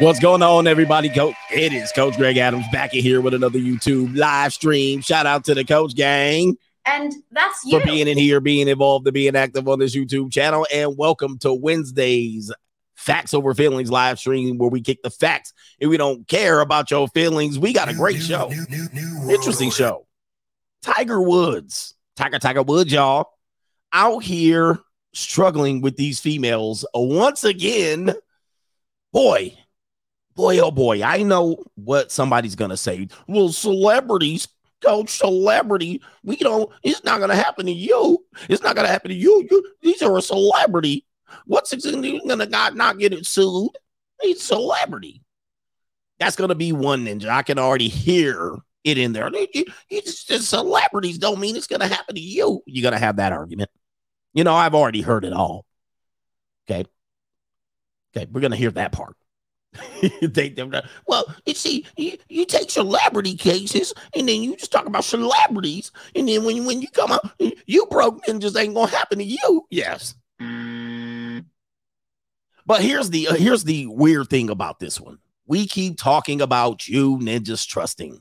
What's 0.00 0.20
going 0.20 0.44
on, 0.44 0.68
everybody? 0.68 1.08
Coach, 1.08 1.34
it 1.50 1.72
is 1.72 1.90
Coach 1.90 2.16
Greg 2.16 2.36
Adams 2.36 2.66
back 2.70 2.94
in 2.94 3.02
here 3.02 3.20
with 3.20 3.34
another 3.34 3.58
YouTube 3.58 4.16
live 4.16 4.52
stream. 4.52 5.00
Shout 5.00 5.26
out 5.26 5.44
to 5.46 5.56
the 5.56 5.64
Coach 5.64 5.96
Gang. 5.96 6.56
And 6.86 7.12
that's 7.32 7.64
you. 7.64 7.80
For 7.80 7.84
being 7.84 8.06
in 8.06 8.16
here, 8.16 8.38
being 8.38 8.68
involved, 8.68 9.08
and 9.08 9.14
being 9.14 9.34
active 9.34 9.66
on 9.66 9.80
this 9.80 9.96
YouTube 9.96 10.30
channel. 10.30 10.68
And 10.72 10.96
welcome 10.96 11.36
to 11.38 11.52
Wednesday's 11.52 12.52
Facts 12.94 13.34
Over 13.34 13.54
Feelings 13.54 13.90
live 13.90 14.20
stream 14.20 14.56
where 14.56 14.70
we 14.70 14.82
kick 14.82 15.02
the 15.02 15.10
facts 15.10 15.52
and 15.80 15.90
we 15.90 15.96
don't 15.96 16.28
care 16.28 16.60
about 16.60 16.92
your 16.92 17.08
feelings. 17.08 17.58
We 17.58 17.72
got 17.72 17.88
a 17.88 17.94
great 17.94 18.22
show. 18.22 18.52
Interesting 19.28 19.72
show. 19.72 20.06
Tiger 20.80 21.20
Woods. 21.20 21.96
Tiger, 22.14 22.38
Tiger 22.38 22.62
Woods, 22.62 22.92
y'all. 22.92 23.30
Out 23.92 24.22
here 24.22 24.78
struggling 25.12 25.80
with 25.80 25.96
these 25.96 26.20
females 26.20 26.86
once 26.94 27.42
again. 27.42 28.14
Boy, 29.12 29.56
boy, 30.38 30.60
oh 30.60 30.70
boy, 30.70 31.02
I 31.02 31.24
know 31.24 31.64
what 31.74 32.12
somebody's 32.12 32.54
gonna 32.54 32.76
say. 32.76 33.08
Well, 33.26 33.48
celebrities, 33.48 34.46
coach, 34.80 35.10
celebrity, 35.10 36.00
we 36.22 36.36
don't. 36.36 36.70
It's 36.84 37.02
not 37.02 37.18
gonna 37.18 37.34
happen 37.34 37.66
to 37.66 37.72
you. 37.72 38.24
It's 38.48 38.62
not 38.62 38.76
gonna 38.76 38.88
happen 38.88 39.10
to 39.10 39.16
you. 39.16 39.46
you 39.50 39.74
these 39.82 40.00
are 40.00 40.16
a 40.16 40.22
celebrity. 40.22 41.04
What's 41.44 41.72
it 41.72 41.82
gonna 41.82 42.46
not 42.46 42.76
not 42.76 42.98
get 42.98 43.12
it 43.12 43.26
sued? 43.26 43.72
He's 44.22 44.40
celebrity. 44.40 45.22
That's 46.20 46.36
gonna 46.36 46.54
be 46.54 46.72
one 46.72 47.04
ninja. 47.04 47.28
I 47.28 47.42
can 47.42 47.58
already 47.58 47.88
hear 47.88 48.54
it 48.84 48.96
in 48.96 49.12
there. 49.12 49.30
It's 49.32 50.22
just 50.22 50.48
celebrities 50.48 51.18
don't 51.18 51.40
mean 51.40 51.56
it's 51.56 51.66
gonna 51.66 51.88
happen 51.88 52.14
to 52.14 52.20
you. 52.20 52.62
You're 52.64 52.84
gonna 52.84 53.00
have 53.00 53.16
that 53.16 53.32
argument. 53.32 53.70
You 54.34 54.44
know, 54.44 54.54
I've 54.54 54.76
already 54.76 55.02
heard 55.02 55.24
it 55.24 55.32
all. 55.32 55.66
Okay. 56.70 56.88
Okay, 58.16 58.30
we're 58.30 58.40
gonna 58.40 58.54
hear 58.54 58.70
that 58.70 58.92
part. 58.92 59.16
take 60.32 60.56
them 60.56 60.70
down. 60.70 60.88
Well, 61.06 61.24
you 61.46 61.54
see, 61.54 61.86
you, 61.96 62.16
you 62.28 62.44
take 62.46 62.70
celebrity 62.70 63.36
cases 63.36 63.92
and 64.14 64.28
then 64.28 64.42
you 64.42 64.56
just 64.56 64.72
talk 64.72 64.86
about 64.86 65.04
celebrities, 65.04 65.92
and 66.14 66.28
then 66.28 66.44
when 66.44 66.64
when 66.64 66.80
you 66.80 66.88
come 66.88 67.12
out, 67.12 67.30
you 67.66 67.86
broke 67.86 68.26
and 68.28 68.40
just 68.40 68.56
ain't 68.56 68.74
gonna 68.74 68.90
happen 68.90 69.18
to 69.18 69.24
you. 69.24 69.66
Yes. 69.70 70.14
But 72.68 72.82
here's 72.82 73.08
the 73.08 73.28
uh, 73.28 73.34
here's 73.34 73.64
the 73.64 73.86
weird 73.86 74.28
thing 74.28 74.50
about 74.50 74.78
this 74.78 75.00
one. 75.00 75.18
We 75.46 75.66
keep 75.66 75.98
talking 75.98 76.42
about 76.42 76.86
you 76.86 77.16
ninjas 77.16 77.66
trusting. 77.66 78.20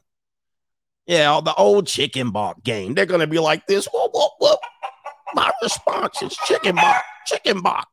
Yeah, 1.05 1.41
the 1.43 1.53
old 1.55 1.87
chicken 1.87 2.31
box 2.31 2.61
game. 2.63 2.93
They're 2.93 3.05
gonna 3.05 3.27
be 3.27 3.39
like 3.39 3.67
this. 3.67 3.87
Whoa, 3.87 4.09
whoa, 4.09 4.29
whoa. 4.39 4.55
My 5.33 5.51
response 5.61 6.21
is 6.21 6.35
chicken 6.45 6.75
box, 6.75 7.03
chicken 7.25 7.61
box. 7.61 7.87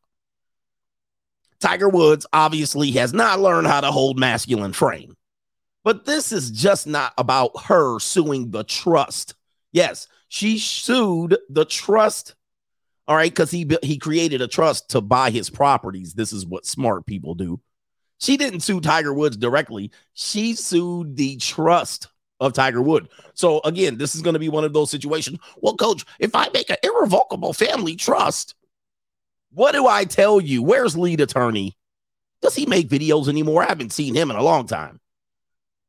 Tiger 1.65 1.89
Woods 1.89 2.27
obviously 2.31 2.91
has 2.91 3.15
not 3.15 3.41
learned 3.41 3.67
how 3.67 3.81
to 3.81 3.91
hold 3.91 4.19
masculine 4.19 4.75
frame. 4.75 5.17
But 5.83 6.05
this 6.05 6.31
is 6.31 6.51
just 6.51 6.87
not 6.87 7.15
about 7.17 7.53
her 7.65 7.99
suing 8.01 8.51
the 8.51 8.65
trust. 8.65 9.35
Yes, 9.73 10.07
she 10.29 10.59
sued 10.59 11.39
the 11.49 11.65
trust. 11.65 12.35
All 13.09 13.17
right, 13.17 13.31
because 13.31 13.51
he 13.51 13.67
he 13.83 13.97
created 13.97 14.43
a 14.43 14.47
trust 14.47 14.91
to 14.91 15.01
buy 15.01 15.31
his 15.31 15.49
properties. 15.49 16.13
This 16.13 16.35
is 16.35 16.45
what 16.45 16.67
smart 16.67 17.07
people 17.07 17.35
do. 17.35 17.59
She 18.21 18.37
didn't 18.37 18.61
sue 18.61 18.83
Tiger 18.83 19.15
Woods 19.15 19.39
directly. 19.39 19.91
She 20.13 20.53
sued 20.53 21.17
the 21.17 21.39
trust 21.39 22.09
of 22.41 22.53
Tiger 22.53 22.83
Wood. 22.83 23.09
So 23.33 23.63
again, 23.65 23.97
this 23.97 24.15
is 24.15 24.21
going 24.21 24.35
to 24.35 24.39
be 24.39 24.51
one 24.51 24.65
of 24.65 24.75
those 24.75 24.91
situations. 24.91 25.39
Well, 25.63 25.77
coach, 25.77 26.05
if 26.19 26.35
I 26.35 26.51
make 26.53 26.69
an 26.69 26.77
irrevocable 26.83 27.55
family 27.55 27.97
trust, 27.97 28.55
what 29.55 29.73
do 29.73 29.87
I 29.87 30.05
tell 30.05 30.41
you? 30.41 30.63
Where's 30.63 30.97
lead 30.97 31.21
attorney? 31.21 31.77
Does 32.43 32.55
he 32.55 32.67
make 32.67 32.89
videos 32.89 33.29
anymore? 33.29 33.63
I 33.63 33.69
haven't 33.69 33.93
seen 33.93 34.15
him 34.15 34.31
in 34.31 34.37
a 34.37 34.43
long 34.43 34.67
time. 34.67 35.01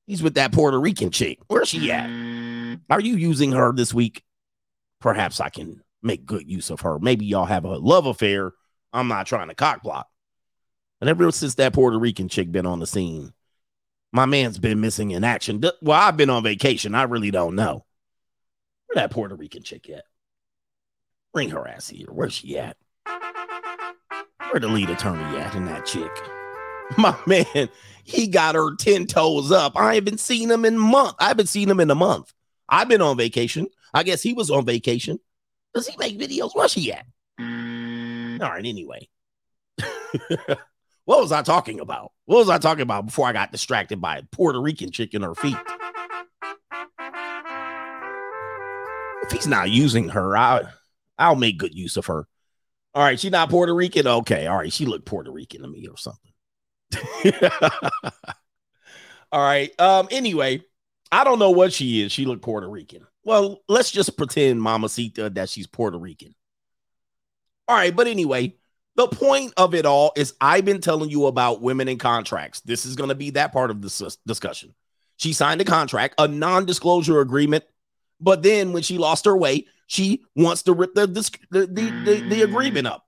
He's 0.08 0.24
with 0.24 0.36
that 0.36 0.52
Puerto 0.52 0.80
Rican 0.80 1.10
chick. 1.10 1.40
Where's 1.48 1.70
she 1.70 1.92
at? 1.92 2.10
Mm. 2.10 2.82
Are 2.90 3.02
you 3.02 3.16
using 3.16 3.52
her 3.52 3.74
this 3.74 3.94
week? 3.94 4.24
Perhaps 5.02 5.42
I 5.42 5.50
can 5.50 5.81
make 6.02 6.25
good 6.25 6.50
use 6.50 6.70
of 6.70 6.81
her. 6.81 7.00
Maybe 7.00 7.25
y'all 7.25 7.46
have 7.46 7.66
a 7.66 7.78
love 7.78 8.06
affair. 8.06 8.54
I'm 8.94 9.08
not 9.08 9.25
trying 9.25 9.50
to 9.50 9.56
cock 9.56 9.84
block. 9.84 10.08
And 11.02 11.09
ever 11.09 11.30
since 11.31 11.56
that 11.56 11.74
Puerto 11.74 12.00
Rican 12.00 12.30
chick 12.30 12.52
been 12.52 12.66
on 12.66 12.80
the 12.80 12.88
scene, 12.88 13.34
my 14.14 14.25
man's 14.25 14.59
been 14.59 14.80
missing 14.80 15.12
in 15.12 15.24
action. 15.24 15.62
Well, 15.81 16.00
I've 16.00 16.16
been 16.16 16.30
on 16.30 16.44
vacation. 16.44 16.96
I 16.96 17.04
really 17.04 17.31
don't 17.31 17.56
know. 17.56 17.86
Where 18.86 18.96
that 18.96 19.12
Puerto 19.12 19.36
Rican 19.36 19.64
chick 19.64 19.90
at? 19.90 20.06
Bring 21.34 21.50
her 21.50 21.68
ass 21.68 21.90
here. 21.90 22.08
Where's 22.09 22.34
she 22.34 22.58
at? 22.58 22.78
The 24.62 24.70
lead 24.70 24.90
attorney 24.90 25.38
at 25.38 25.54
in 25.54 25.66
that 25.66 25.86
chick? 25.86 26.10
My 26.98 27.14
man, 27.28 27.68
he 28.06 28.28
got 28.28 28.56
her 28.56 28.74
10 28.74 29.06
toes 29.06 29.52
up. 29.52 29.76
I 29.76 29.96
haven't 29.96 30.22
seen 30.22 30.50
him 30.50 30.64
in 30.64 30.78
month. 30.78 31.16
I 31.20 31.28
haven't 31.28 31.50
seen 31.50 31.70
him 31.70 31.82
in 31.82 31.92
a 31.92 31.96
month. 31.96 32.34
I've 32.70 32.88
been 32.88 33.02
on 33.02 33.18
vacation. 33.18 33.68
I 33.94 34.04
guess 34.04 34.22
he 34.22 34.32
was 34.32 34.50
on 34.50 34.66
vacation. 34.66 35.20
Does 35.74 35.88
he 35.88 35.98
make 35.98 36.18
videos? 36.18 36.52
Where's 36.54 36.74
he 36.74 36.94
at? 36.94 37.06
All 37.38 38.50
right, 38.50 38.66
anyway. 38.66 39.10
what 41.04 41.20
was 41.20 41.34
I 41.34 41.42
talking 41.42 41.82
about? 41.82 42.14
What 42.24 42.38
was 42.38 42.50
I 42.50 42.58
talking 42.58 42.84
about 42.84 43.08
before 43.08 43.28
I 43.28 43.34
got 43.34 43.52
distracted 43.52 44.00
by 44.00 44.20
a 44.20 44.24
Puerto 44.24 44.62
Rican 44.62 44.90
chick 44.90 45.14
in 45.14 45.22
her 45.22 45.36
feet? 45.36 45.58
If 49.24 49.32
he's 49.34 49.48
not 49.48 49.70
using 49.70 50.10
her, 50.10 50.38
I, 50.38 50.64
I'll 51.18 51.36
make 51.36 51.58
good 51.58 51.76
use 51.76 51.98
of 51.98 52.06
her. 52.06 52.26
All 52.95 53.03
right, 53.03 53.19
she's 53.19 53.31
not 53.31 53.50
Puerto 53.50 53.75
Rican. 53.75 54.07
Okay, 54.07 54.47
all 54.47 54.57
right, 54.57 54.72
she 54.72 54.85
looked 54.85 55.06
Puerto 55.06 55.29
Rican 55.29 55.61
to 55.61 55.67
me 55.67 55.88
or 55.88 55.97
something. 55.97 56.31
all 59.31 59.41
right. 59.41 59.78
Um. 59.79 60.07
Anyway, 60.11 60.63
I 61.11 61.25
don't 61.25 61.39
know 61.39 61.51
what 61.51 61.73
she 61.73 62.01
is. 62.01 62.13
She 62.13 62.25
looked 62.25 62.41
Puerto 62.41 62.69
Rican. 62.69 63.06
Well, 63.23 63.61
let's 63.67 63.91
just 63.91 64.17
pretend, 64.17 64.61
Mamacita, 64.61 65.31
that 65.31 65.50
she's 65.50 65.67
Puerto 65.67 65.97
Rican. 65.97 66.33
All 67.67 67.75
right, 67.75 67.94
but 67.94 68.07
anyway, 68.07 68.56
the 68.95 69.07
point 69.07 69.53
of 69.57 69.73
it 69.73 69.85
all 69.85 70.13
is 70.16 70.33
I've 70.39 70.63
been 70.63 70.79
telling 70.79 71.09
you 71.09 71.25
about 71.25 71.62
women 71.62 71.88
in 71.88 71.97
contracts. 71.97 72.62
This 72.62 72.85
is 72.85 72.95
going 72.95 73.09
to 73.09 73.16
be 73.16 73.31
that 73.31 73.51
part 73.51 73.72
of 73.72 73.81
the 73.81 74.17
discussion. 74.25 74.73
She 75.17 75.33
signed 75.33 75.59
a 75.62 75.66
contract, 75.66 76.16
a 76.17 76.27
non-disclosure 76.27 77.19
agreement, 77.19 77.63
but 78.22 78.44
then 78.44 78.72
when 78.72 78.83
she 78.83 78.97
lost 78.97 79.25
her 79.25 79.35
way, 79.35 79.66
she 79.88 80.23
wants 80.35 80.63
to 80.63 80.73
rip 80.73 80.94
the, 80.94 81.07
the, 81.07 81.66
the, 81.66 82.25
the, 82.29 82.41
agreement 82.41 82.88
up. 82.88 83.06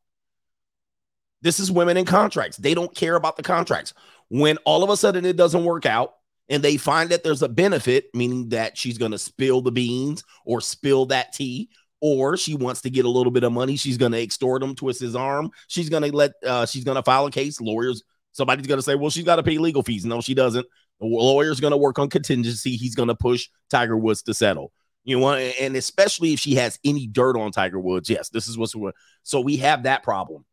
This 1.41 1.59
is 1.59 1.71
women 1.71 1.97
in 1.97 2.05
contracts. 2.05 2.57
They 2.57 2.73
don't 2.73 2.93
care 2.95 3.15
about 3.15 3.37
the 3.37 3.43
contracts. 3.43 3.93
When 4.29 4.57
all 4.65 4.83
of 4.83 4.89
a 4.89 4.97
sudden 4.97 5.25
it 5.25 5.37
doesn't 5.37 5.63
work 5.63 5.85
out 5.85 6.13
and 6.49 6.63
they 6.63 6.77
find 6.77 7.09
that 7.09 7.23
there's 7.23 7.41
a 7.41 7.49
benefit, 7.49 8.05
meaning 8.13 8.49
that 8.49 8.77
she's 8.77 8.97
going 8.97 9.11
to 9.11 9.17
spill 9.17 9.61
the 9.61 9.71
beans 9.71 10.23
or 10.45 10.61
spill 10.61 11.07
that 11.07 11.33
tea, 11.33 11.69
or 11.99 12.37
she 12.37 12.55
wants 12.55 12.81
to 12.81 12.89
get 12.89 13.05
a 13.05 13.09
little 13.09 13.31
bit 13.31 13.43
of 13.43 13.51
money, 13.51 13.75
she's 13.75 13.97
going 13.97 14.11
to 14.11 14.21
extort 14.21 14.61
him, 14.61 14.75
twist 14.75 15.01
his 15.01 15.15
arm. 15.15 15.49
She's 15.67 15.89
going 15.89 16.03
to 16.03 16.15
let, 16.15 16.31
uh, 16.45 16.65
she's 16.65 16.83
going 16.83 16.95
to 16.95 17.03
file 17.03 17.25
a 17.25 17.31
case. 17.31 17.59
Lawyers, 17.59 18.03
somebody's 18.33 18.67
going 18.67 18.77
to 18.77 18.83
say, 18.83 18.95
well, 18.95 19.09
she's 19.09 19.25
got 19.25 19.37
to 19.37 19.43
pay 19.43 19.57
legal 19.57 19.83
fees. 19.83 20.05
No, 20.05 20.21
she 20.21 20.35
doesn't. 20.35 20.65
The 20.99 21.05
lawyer's 21.05 21.59
going 21.59 21.71
to 21.71 21.77
work 21.77 21.99
on 21.99 22.09
contingency. 22.09 22.75
He's 22.75 22.95
going 22.95 23.09
to 23.09 23.15
push 23.15 23.49
Tiger 23.69 23.97
Woods 23.97 24.23
to 24.23 24.33
settle. 24.33 24.71
You 25.07 25.21
know, 25.21 25.35
and 25.35 25.77
especially 25.77 26.33
if 26.33 26.39
she 26.41 26.55
has 26.55 26.77
any 26.83 27.07
dirt 27.07 27.37
on 27.37 27.53
Tiger 27.53 27.79
Woods. 27.79 28.09
Yes, 28.09 28.27
this 28.27 28.49
is 28.49 28.57
what's 28.57 28.75
so 29.23 29.39
we 29.39 29.55
have 29.55 29.83
that 29.83 30.03
problem. 30.03 30.43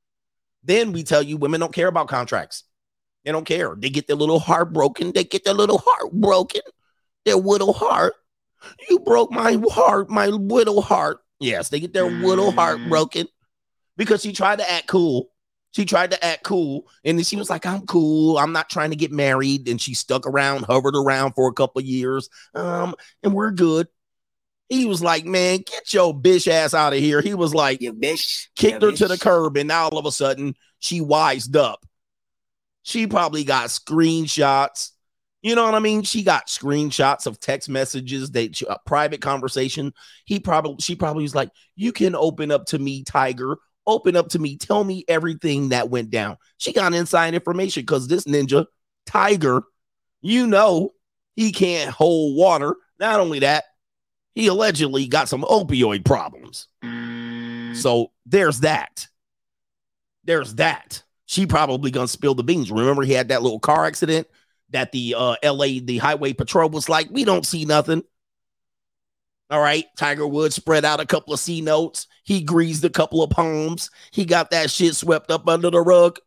Then 0.63 0.93
we 0.93 1.03
tell 1.03 1.25
you 1.25 1.37
women 1.37 1.59
don't 1.59 1.73
care 1.73 1.89
about 1.89 2.07
contracts. 2.07 2.63
They 3.25 3.33
don't 3.33 3.45
care. 3.45 3.75
They 3.77 3.91
get 3.91 4.07
their 4.07 4.15
little 4.15 4.39
heart 4.39 4.73
broken. 4.73 5.11
They 5.13 5.25
get 5.25 5.45
their 5.45 5.55
little 5.55 5.83
heart 5.85 6.13
broken. 6.13 6.61
Their 7.25 7.35
little 7.35 7.73
heart. 7.73 8.15
You 8.89 9.01
broke 9.01 9.33
my 9.33 9.61
heart, 9.73 10.09
my 10.09 10.27
little 10.27 10.83
heart. 10.83 11.19
Yes, 11.41 11.69
they 11.69 11.81
get 11.81 11.93
their 11.93 12.09
little 12.09 12.53
heart 12.53 12.79
mm. 12.79 12.89
broken 12.89 13.27
because 13.97 14.23
she 14.23 14.33
tried 14.33 14.61
to 14.61 14.71
act 14.71 14.87
cool. 14.87 15.31
She 15.73 15.85
tried 15.85 16.13
to 16.13 16.25
act 16.25 16.45
cool, 16.45 16.87
and 17.05 17.19
then 17.19 17.25
she 17.25 17.35
was 17.35 17.51
like, 17.51 17.67
"I'm 17.67 17.85
cool. 17.87 18.39
I'm 18.39 18.53
not 18.53 18.71
trying 18.71 18.91
to 18.91 18.97
get 18.97 19.11
married." 19.11 19.69
And 19.69 19.81
she 19.81 19.95
stuck 19.95 20.29
around, 20.29 20.65
hovered 20.65 20.95
around 20.95 21.33
for 21.33 21.49
a 21.49 21.53
couple 21.53 21.83
years, 21.83 22.29
um, 22.55 22.95
and 23.25 23.35
we're 23.35 23.51
good. 23.51 23.89
He 24.75 24.87
was 24.87 25.03
like, 25.03 25.25
man, 25.25 25.59
get 25.59 25.93
your 25.95 26.15
bitch 26.15 26.49
ass 26.49 26.75
out 26.75 26.93
of 26.93 26.99
here. 26.99 27.21
He 27.21 27.35
was 27.35 27.55
like, 27.55 27.81
you 27.81 27.93
bitch. 27.93 28.49
Kicked 28.57 28.83
her 28.83 28.91
bitch. 28.91 28.99
to 28.99 29.09
the 29.09 29.19
curb, 29.19 29.57
and 29.57 29.69
now 29.69 29.89
all 29.89 29.99
of 29.99 30.07
a 30.07 30.13
sudden 30.13 30.55
she 30.79 31.01
wised 31.01 31.57
up. 31.57 31.85
She 32.83 33.07
probably 33.07 33.45
got 33.45 33.69
screenshots. 33.69 34.91
You 35.43 35.55
know 35.55 35.65
what 35.65 35.75
I 35.75 35.79
mean? 35.79 36.03
She 36.03 36.23
got 36.23 36.49
screenshots 36.49 37.27
of 37.27 37.39
text 37.39 37.69
messages, 37.69 38.31
they 38.31 38.51
a 38.69 38.79
private 38.87 39.21
conversation. 39.21 39.93
He 40.25 40.41
probably 40.41 40.77
she 40.81 40.97
probably 40.97 41.23
was 41.23 41.35
like, 41.35 41.51
"You 41.77 41.93
can 41.93 42.15
open 42.15 42.51
up 42.51 42.67
to 42.67 42.79
me, 42.79 43.05
Tiger. 43.05 43.59
Open 43.87 44.17
up 44.17 44.31
to 44.31 44.39
me. 44.39 44.57
Tell 44.57 44.83
me 44.85 45.05
everything 45.07 45.69
that 45.69 45.91
went 45.91 46.11
down." 46.11 46.39
She 46.57 46.73
got 46.73 46.95
inside 46.95 47.35
information 47.35 47.83
because 47.83 48.09
this 48.09 48.25
ninja, 48.25 48.67
Tiger, 49.07 49.63
you 50.23 50.47
know, 50.47 50.95
he 51.37 51.53
can't 51.53 51.91
hold 51.91 52.37
water. 52.37 52.77
Not 52.99 53.21
only 53.21 53.41
that, 53.41 53.65
he 54.35 54.49
allegedly 54.49 55.07
got 55.07 55.29
some 55.29 55.43
opioid 55.43 56.05
problems. 56.05 56.69
Mm. 56.83 57.77
So 57.77 58.13
there's 58.27 58.61
that. 58.61 59.07
There's 60.25 60.57
that. 60.57 61.03
She 61.27 61.47
probably 61.47 61.91
gonna 61.91 62.09
spill 62.09 62.35
the 62.35 62.45
beans. 62.45 62.71
Remember, 62.71 63.03
he 63.03 63.13
had 63.13 63.29
that 63.29 63.43
little 63.43 63.61
car 63.61 63.87
accident 63.87 64.27
that 64.71 64.93
the 64.93 65.15
uh 65.17 65.37
LA, 65.45 65.81
the 65.83 65.99
highway 65.99 66.33
patrol 66.33 66.69
was 66.69 66.89
like, 66.89 67.09
we 67.11 67.25
don't 67.25 67.47
see 67.47 67.65
nothing. 67.65 68.03
All 69.51 69.61
right. 69.61 69.85
Tiger 69.97 70.27
Woods 70.27 70.57
spread 70.57 70.85
out 70.85 71.01
a 71.01 71.07
couple 71.07 71.33
of 71.35 71.41
C 71.41 71.61
notes. 71.61 72.07
He 72.25 72.43
greased 72.43 72.83
a 72.85 72.91
couple 72.91 73.23
of 73.23 73.31
palms. 73.31 73.91
He 74.11 74.25
got 74.25 74.51
that 74.51 74.71
shit 74.71 74.95
swept 74.95 75.31
up 75.31 75.47
under 75.49 75.71
the 75.71 75.81
rug. 75.81 76.19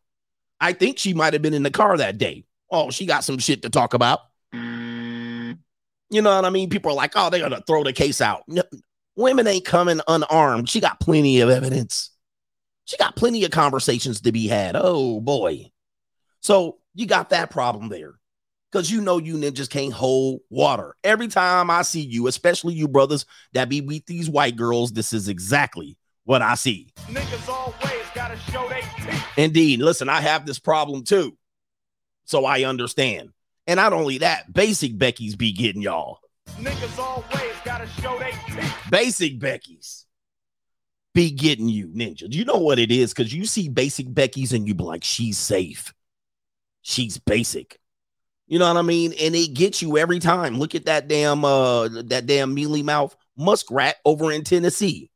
I 0.60 0.72
think 0.72 0.98
she 0.98 1.14
might 1.14 1.32
have 1.32 1.42
been 1.42 1.54
in 1.54 1.62
the 1.62 1.70
car 1.70 1.96
that 1.96 2.18
day. 2.18 2.44
Oh, 2.70 2.90
she 2.90 3.06
got 3.06 3.24
some 3.24 3.38
shit 3.38 3.62
to 3.62 3.70
talk 3.70 3.94
about. 3.94 4.20
You 6.10 6.22
know 6.22 6.34
what 6.34 6.44
I 6.44 6.50
mean? 6.50 6.70
People 6.70 6.92
are 6.92 6.94
like, 6.94 7.12
oh, 7.16 7.30
they're 7.30 7.40
going 7.40 7.52
to 7.52 7.64
throw 7.66 7.84
the 7.84 7.92
case 7.92 8.20
out. 8.20 8.42
No, 8.48 8.62
women 9.16 9.46
ain't 9.46 9.64
coming 9.64 10.00
unarmed. 10.08 10.68
She 10.68 10.80
got 10.80 11.00
plenty 11.00 11.40
of 11.40 11.50
evidence. 11.50 12.10
She 12.86 12.96
got 12.96 13.16
plenty 13.16 13.44
of 13.44 13.50
conversations 13.50 14.22
to 14.22 14.32
be 14.32 14.46
had. 14.46 14.74
Oh, 14.74 15.20
boy. 15.20 15.70
So 16.40 16.78
you 16.94 17.06
got 17.06 17.30
that 17.30 17.50
problem 17.50 17.90
there 17.90 18.14
because 18.70 18.90
you 18.90 19.00
know 19.00 19.18
you 19.18 19.36
ninjas 19.36 19.68
can't 19.68 19.92
hold 19.92 20.40
water. 20.48 20.96
Every 21.04 21.28
time 21.28 21.70
I 21.70 21.82
see 21.82 22.00
you, 22.00 22.26
especially 22.26 22.74
you 22.74 22.88
brothers 22.88 23.26
that 23.52 23.68
be 23.68 23.80
with 23.80 24.06
these 24.06 24.30
white 24.30 24.56
girls, 24.56 24.92
this 24.92 25.12
is 25.12 25.28
exactly 25.28 25.98
what 26.24 26.40
I 26.40 26.54
see. 26.54 26.88
Niggas 27.06 27.48
always 27.48 28.06
gotta 28.14 28.36
show 28.50 28.66
they 28.68 28.80
teeth. 28.96 29.24
Indeed. 29.36 29.80
Listen, 29.80 30.08
I 30.08 30.20
have 30.20 30.46
this 30.46 30.58
problem 30.58 31.04
too. 31.04 31.36
So 32.24 32.44
I 32.44 32.64
understand. 32.64 33.30
And 33.68 33.76
not 33.76 33.92
only 33.92 34.18
that, 34.18 34.52
basic 34.52 34.96
Becky's 34.96 35.36
be 35.36 35.52
getting 35.52 35.82
y'all. 35.82 36.20
Niggas 36.56 36.98
always 36.98 37.54
gotta 37.66 37.86
show 38.00 38.18
they. 38.18 38.32
Basic 38.90 39.38
Becky's 39.38 40.06
be 41.12 41.30
getting 41.30 41.68
you, 41.68 41.88
ninja. 41.88 42.30
Do 42.30 42.38
you 42.38 42.46
know 42.46 42.56
what 42.56 42.78
it 42.78 42.90
is? 42.90 43.12
Because 43.12 43.32
you 43.32 43.44
see 43.44 43.68
basic 43.68 44.12
Becky's 44.12 44.54
and 44.54 44.66
you 44.66 44.74
be 44.74 44.84
like, 44.84 45.04
she's 45.04 45.36
safe. 45.36 45.92
She's 46.80 47.18
basic. 47.18 47.78
You 48.46 48.58
know 48.58 48.66
what 48.66 48.78
I 48.78 48.82
mean? 48.82 49.12
And 49.20 49.36
it 49.36 49.52
gets 49.52 49.82
you 49.82 49.98
every 49.98 50.18
time. 50.18 50.58
Look 50.58 50.74
at 50.74 50.86
that 50.86 51.06
damn 51.06 51.44
uh 51.44 51.88
that 52.04 52.24
damn 52.24 52.54
mealy 52.54 52.82
mouth 52.82 53.14
muskrat 53.36 53.96
over 54.06 54.32
in 54.32 54.44
Tennessee. 54.44 55.10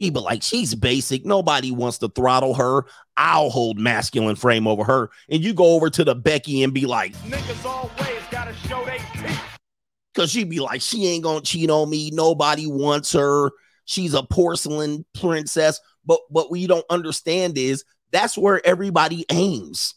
He 0.00 0.08
be 0.08 0.18
like, 0.18 0.42
she's 0.42 0.74
basic. 0.74 1.26
Nobody 1.26 1.70
wants 1.70 1.98
to 1.98 2.08
throttle 2.08 2.54
her. 2.54 2.86
I'll 3.18 3.50
hold 3.50 3.78
masculine 3.78 4.34
frame 4.34 4.66
over 4.66 4.82
her. 4.82 5.10
And 5.28 5.44
you 5.44 5.52
go 5.52 5.74
over 5.74 5.90
to 5.90 6.04
the 6.04 6.14
Becky 6.14 6.62
and 6.62 6.72
be 6.72 6.86
like, 6.86 7.14
niggas 7.18 7.64
always 7.66 8.22
gotta 8.30 8.54
show 8.66 8.82
they 8.86 8.96
teeth. 9.12 9.38
Cause 10.14 10.30
she'd 10.30 10.48
be 10.48 10.58
like, 10.58 10.80
she 10.80 11.06
ain't 11.06 11.22
gonna 11.22 11.42
cheat 11.42 11.68
on 11.68 11.90
me. 11.90 12.10
Nobody 12.14 12.66
wants 12.66 13.12
her. 13.12 13.50
She's 13.84 14.14
a 14.14 14.22
porcelain 14.22 15.04
princess. 15.20 15.78
But 16.06 16.20
what 16.30 16.50
we 16.50 16.66
don't 16.66 16.86
understand 16.88 17.58
is 17.58 17.84
that's 18.10 18.38
where 18.38 18.66
everybody 18.66 19.26
aims. 19.30 19.96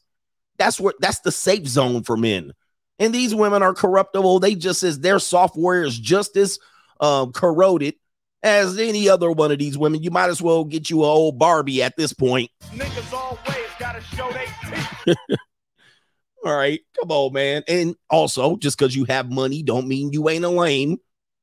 That's 0.57 0.81
where 0.81 0.93
that's 0.99 1.21
the 1.21 1.31
safe 1.31 1.65
zone 1.65 2.03
for 2.03 2.17
men. 2.17 2.51
And 2.99 3.15
these 3.15 3.33
women 3.33 3.63
are 3.63 3.73
corruptible. 3.73 4.41
They 4.41 4.55
just 4.55 4.83
as 4.83 4.99
their 4.99 5.19
software 5.19 5.83
is 5.83 5.97
just 5.97 6.35
as 6.35 6.59
um, 6.99 7.31
corroded 7.31 7.95
as 8.43 8.77
any 8.77 9.09
other 9.09 9.31
one 9.31 9.51
of 9.51 9.59
these 9.59 9.77
women. 9.77 10.03
You 10.03 10.11
might 10.11 10.29
as 10.29 10.41
well 10.41 10.65
get 10.65 10.89
you 10.89 10.99
an 10.99 11.09
old 11.09 11.39
Barbie 11.39 11.81
at 11.81 11.95
this 11.97 12.13
point. 12.13 12.51
Niggas 12.71 13.13
always 13.13 13.69
gotta 13.79 14.01
show 14.01 14.29
they 14.31 15.15
All 16.45 16.55
right, 16.55 16.81
come 16.99 17.09
on, 17.09 17.31
man. 17.31 17.63
And 17.69 17.95
also, 18.09 18.57
just 18.57 18.77
because 18.77 18.95
you 18.95 19.05
have 19.05 19.31
money, 19.31 19.63
don't 19.63 19.87
mean 19.87 20.11
you 20.11 20.27
ain't 20.27 20.43
a 20.43 20.49
lame. 20.49 20.97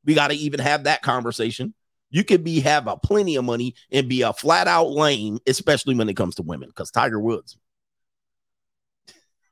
We 0.05 0.13
got 0.13 0.29
to 0.29 0.35
even 0.35 0.61
have 0.61 0.85
that 0.85 1.01
conversation. 1.01 1.75
You 2.11 2.23
could 2.23 2.45
be 2.45 2.61
have 2.61 2.87
a 2.87 2.99
plenty 2.99 3.37
of 3.37 3.45
money 3.45 3.75
and 3.91 4.09
be 4.09 4.23
a 4.23 4.35
flat 4.35 4.69
out 4.69 4.91
lame, 4.91 5.39
especially 5.47 5.95
when 5.95 6.09
it 6.11 6.17
comes 6.17 6.35
to 6.35 6.43
women. 6.43 6.69
Because 6.69 6.91
Tiger 6.91 7.21
Woods, 7.21 7.57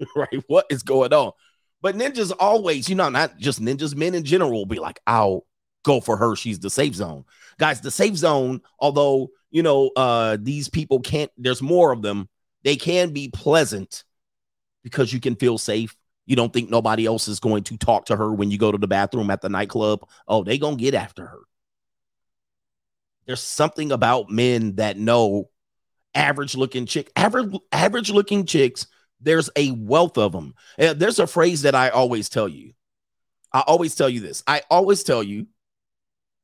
right? 0.17 0.43
What 0.49 0.67
is 0.69 0.83
going 0.83 1.15
on? 1.15 1.33
But 1.81 1.97
ninjas 1.97 2.33
always, 2.39 2.89
you 2.89 2.95
know, 2.95 3.09
not 3.09 3.39
just 3.39 3.63
ninjas, 3.63 3.97
men 3.97 4.15
in 4.15 4.25
general 4.25 4.51
will 4.53 4.67
be 4.67 4.81
like, 4.81 5.01
I'll 5.07 5.47
go 5.85 6.01
for 6.01 6.17
her. 6.17 6.37
She's 6.37 6.59
the 6.59 6.71
safe 6.71 6.95
zone. 6.95 7.25
Guys, 7.59 7.81
the 7.81 7.91
safe 7.91 8.17
zone, 8.17 8.61
although, 8.79 9.31
you 9.51 9.63
know, 9.63 9.91
uh, 9.97 10.37
these 10.41 10.69
people 10.69 11.01
can't, 11.01 11.31
there's 11.37 11.63
more 11.63 11.93
of 11.93 12.03
them, 12.03 12.29
they 12.65 12.77
can 12.77 13.13
be 13.13 13.29
pleasant 13.29 14.05
because 14.83 15.13
you 15.13 15.21
can 15.21 15.37
feel 15.37 15.59
safe. 15.59 15.97
You 16.27 16.37
don't 16.37 16.53
think 16.53 16.69
nobody 16.69 17.07
else 17.07 17.27
is 17.27 17.41
going 17.41 17.65
to 17.65 17.79
talk 17.79 18.07
to 18.07 18.17
her 18.17 18.33
when 18.33 18.51
you 18.51 18.59
go 18.59 18.71
to 18.71 18.79
the 18.79 18.87
bathroom 18.87 19.31
at 19.31 19.41
the 19.41 19.49
nightclub. 19.49 20.07
Oh, 20.27 20.45
they 20.45 20.59
gonna 20.59 20.77
get 20.77 20.95
after 20.95 21.27
her. 21.27 21.41
There's 23.27 23.41
something 23.41 23.93
about 23.93 24.31
men 24.31 24.77
that 24.77 24.99
know 24.99 25.49
average 26.15 26.55
looking 26.55 26.85
chick, 26.85 27.11
average 27.17 27.55
average 27.73 28.11
looking 28.11 28.45
chicks 28.45 28.87
there's 29.21 29.51
a 29.57 29.73
wealth 29.73 30.19
of 30.19 30.33
them. 30.33 30.55
There's 30.77 31.19
a 31.19 31.27
phrase 31.27 31.63
that 31.63 31.75
I 31.75 31.89
always 31.89 32.29
tell 32.29 32.49
you. 32.49 32.73
I 33.53 33.61
always 33.61 33.95
tell 33.95 34.09
you 34.09 34.21
this. 34.21 34.43
I 34.47 34.63
always 34.71 35.03
tell 35.03 35.23
you 35.23 35.47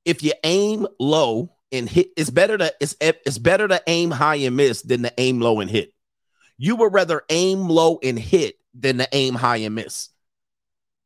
if 0.04 0.22
you 0.22 0.32
aim 0.44 0.86
low 0.98 1.50
and 1.72 1.88
hit, 1.88 2.08
it's 2.16 2.30
better 2.30 2.58
to 2.58 2.72
it's 2.80 2.96
it's 3.00 3.38
better 3.38 3.68
to 3.68 3.82
aim 3.86 4.10
high 4.10 4.36
and 4.36 4.56
miss 4.56 4.82
than 4.82 5.02
to 5.02 5.12
aim 5.18 5.40
low 5.40 5.60
and 5.60 5.70
hit. 5.70 5.92
You 6.56 6.76
would 6.76 6.92
rather 6.92 7.22
aim 7.30 7.68
low 7.68 7.98
and 8.02 8.18
hit 8.18 8.56
than 8.74 8.98
to 8.98 9.08
aim 9.12 9.34
high 9.34 9.58
and 9.58 9.74
miss. 9.74 10.10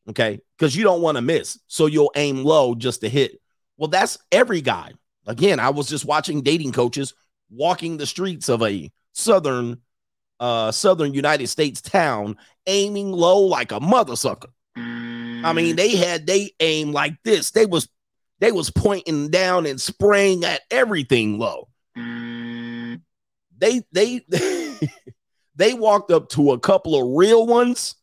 Okay, 0.09 0.41
because 0.57 0.75
you 0.75 0.85
don't 0.85 1.03
want 1.03 1.17
to 1.17 1.23
miss, 1.23 1.59
so 1.67 1.87
you'll 1.87 2.13
aim 2.17 2.43
low 2.43 2.75
just 2.75 3.03
to 3.03 3.09
hit. 3.09 3.41
Well, 3.77 3.89
that's 3.89 4.19
every 4.33 4.61
guy. 4.61 4.93
Again, 5.27 5.61
I 5.61 5.71
was 5.71 5.89
just 5.89 6.07
watching 6.07 6.43
dating 6.43 6.73
coaches 6.73 7.15
walking 7.51 7.97
the 7.97 8.07
streets 8.07 8.49
of 8.49 8.63
a 8.63 8.91
southern 9.13 9.79
uh 10.41 10.71
southern 10.71 11.15
United 11.15 11.49
States 11.49 11.81
town 11.81 12.37
aiming 12.67 13.11
low 13.11 13.41
like 13.41 13.73
a 13.73 13.81
mother 13.81 14.17
sucker. 14.17 14.51
I 14.77 15.53
mean, 15.53 15.77
they 15.77 15.97
had 15.97 16.27
they 16.27 16.51
aim 16.61 16.93
like 16.93 17.15
this. 17.23 17.51
They 17.51 17.67
was 17.67 17.89
they 18.41 18.53
was 18.53 18.71
pointing 18.71 19.31
down 19.31 19.67
and 19.67 19.81
spraying 19.81 20.45
at 20.45 20.63
everything 20.71 21.39
low. 21.39 21.69
They 21.97 23.83
they 23.93 24.25
they 25.57 25.75
walked 25.75 26.11
up 26.11 26.29
to 26.31 26.53
a 26.53 26.61
couple 26.61 26.95
of 26.95 27.17
real 27.17 27.47
ones 27.47 27.97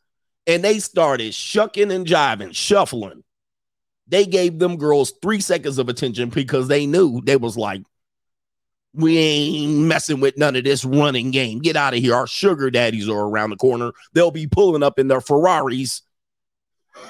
and 0.47 0.63
they 0.63 0.79
started 0.79 1.33
shucking 1.33 1.91
and 1.91 2.05
jiving, 2.05 2.53
shuffling. 2.53 3.23
They 4.07 4.25
gave 4.25 4.59
them 4.59 4.77
girls 4.77 5.13
three 5.21 5.39
seconds 5.39 5.77
of 5.77 5.89
attention 5.89 6.29
because 6.29 6.67
they 6.67 6.85
knew 6.85 7.21
they 7.21 7.37
was 7.37 7.57
like, 7.57 7.81
we 8.93 9.17
ain't 9.17 9.71
messing 9.87 10.19
with 10.21 10.37
none 10.37 10.55
of 10.55 10.63
this 10.63 10.85
running 10.85 11.31
game. 11.31 11.59
Get 11.59 11.75
out 11.75 11.93
of 11.93 11.99
here. 11.99 12.15
Our 12.15 12.27
sugar 12.27 12.69
daddies 12.69 13.09
are 13.09 13.27
around 13.27 13.49
the 13.49 13.57
corner. 13.57 13.91
They'll 14.13 14.31
be 14.31 14.47
pulling 14.47 14.83
up 14.83 14.99
in 14.99 15.07
their 15.07 15.21
Ferraris. 15.21 16.01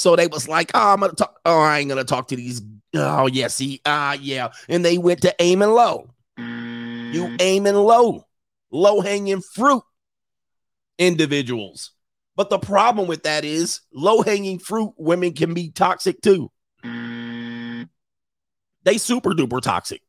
so 0.00 0.16
they 0.16 0.26
was 0.26 0.48
like, 0.48 0.70
oh, 0.74 0.92
I'm 0.94 1.00
gonna 1.00 1.12
talk. 1.12 1.38
Oh, 1.44 1.60
I 1.60 1.78
ain't 1.78 1.88
gonna 1.88 2.04
talk 2.04 2.28
to 2.28 2.36
these. 2.36 2.62
Oh, 2.94 3.26
yeah, 3.26 3.48
see, 3.48 3.80
ah, 3.86 4.10
uh, 4.10 4.12
yeah. 4.14 4.48
And 4.68 4.84
they 4.84 4.98
went 4.98 5.22
to 5.22 5.34
aiming 5.38 5.70
low. 5.70 6.10
You 6.36 7.36
aiming 7.40 7.74
low, 7.74 8.26
low 8.70 9.00
hanging 9.00 9.42
fruit 9.42 9.82
individuals. 10.98 11.92
But 12.36 12.50
the 12.50 12.58
problem 12.58 13.08
with 13.08 13.24
that 13.24 13.44
is 13.44 13.80
low 13.92 14.22
hanging 14.22 14.58
fruit 14.58 14.94
women 14.96 15.34
can 15.34 15.54
be 15.54 15.70
toxic 15.70 16.20
too. 16.22 16.50
They 18.84 18.96
super 18.96 19.30
duper 19.30 19.60
toxic. 19.60 20.02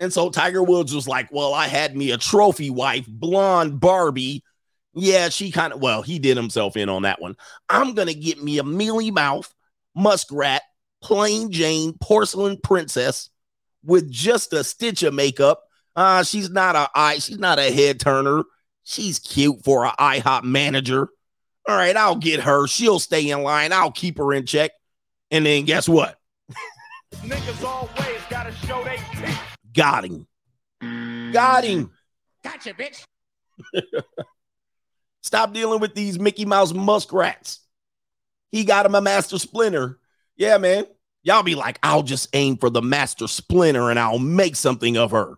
And 0.00 0.12
so 0.12 0.30
Tiger 0.30 0.62
Woods 0.62 0.94
was 0.94 1.06
like, 1.06 1.28
Well, 1.30 1.54
I 1.54 1.68
had 1.68 1.94
me 1.94 2.10
a 2.10 2.18
trophy 2.18 2.70
wife, 2.70 3.06
blonde 3.06 3.78
Barbie. 3.78 4.42
Yeah, 4.94 5.28
she 5.28 5.50
kind 5.52 5.72
of, 5.72 5.80
well, 5.80 6.02
he 6.02 6.18
did 6.18 6.36
himself 6.36 6.76
in 6.76 6.88
on 6.88 7.02
that 7.02 7.20
one. 7.20 7.36
I'm 7.68 7.94
going 7.94 8.08
to 8.08 8.14
get 8.14 8.42
me 8.42 8.58
a 8.58 8.64
mealy 8.64 9.10
mouth, 9.10 9.52
muskrat, 9.94 10.62
plain 11.02 11.52
Jane, 11.52 11.94
porcelain 12.00 12.58
princess 12.62 13.30
with 13.84 14.10
just 14.10 14.52
a 14.52 14.64
stitch 14.64 15.02
of 15.02 15.14
makeup. 15.14 15.62
Uh, 15.94 16.22
she's 16.22 16.50
not 16.50 16.76
a 16.76 16.88
eye, 16.94 17.18
she's 17.18 17.38
not 17.38 17.58
a 17.58 17.70
head 17.70 18.00
turner. 18.00 18.44
She's 18.82 19.18
cute 19.18 19.62
for 19.64 19.84
a 19.84 19.90
IHOP 19.92 20.42
manager. 20.44 21.08
All 21.68 21.76
right, 21.76 21.96
I'll 21.96 22.16
get 22.16 22.40
her. 22.40 22.66
She'll 22.66 22.98
stay 22.98 23.30
in 23.30 23.42
line. 23.42 23.72
I'll 23.72 23.92
keep 23.92 24.18
her 24.18 24.32
in 24.32 24.46
check. 24.46 24.72
And 25.30 25.46
then 25.46 25.64
guess 25.64 25.88
what? 25.88 26.18
Niggas 27.16 27.62
always 27.62 28.20
gotta 28.28 28.52
show 28.66 28.82
they 28.82 28.96
teeth. 29.14 29.38
Got 29.72 30.04
him. 30.04 30.26
Got 31.32 31.64
him. 31.64 31.92
Gotcha, 32.42 32.74
bitch. 32.74 33.04
Stop 35.22 35.52
dealing 35.52 35.80
with 35.80 35.94
these 35.94 36.18
Mickey 36.18 36.44
Mouse 36.44 36.72
muskrats. 36.72 37.60
He 38.50 38.64
got 38.64 38.86
him 38.86 38.94
a 38.94 39.00
Master 39.00 39.38
Splinter. 39.38 39.98
Yeah, 40.36 40.58
man. 40.58 40.86
Y'all 41.22 41.42
be 41.42 41.54
like, 41.54 41.78
I'll 41.82 42.02
just 42.02 42.28
aim 42.32 42.56
for 42.56 42.70
the 42.70 42.82
Master 42.82 43.28
Splinter 43.28 43.90
and 43.90 43.98
I'll 43.98 44.18
make 44.18 44.56
something 44.56 44.96
of 44.96 45.10
her. 45.10 45.34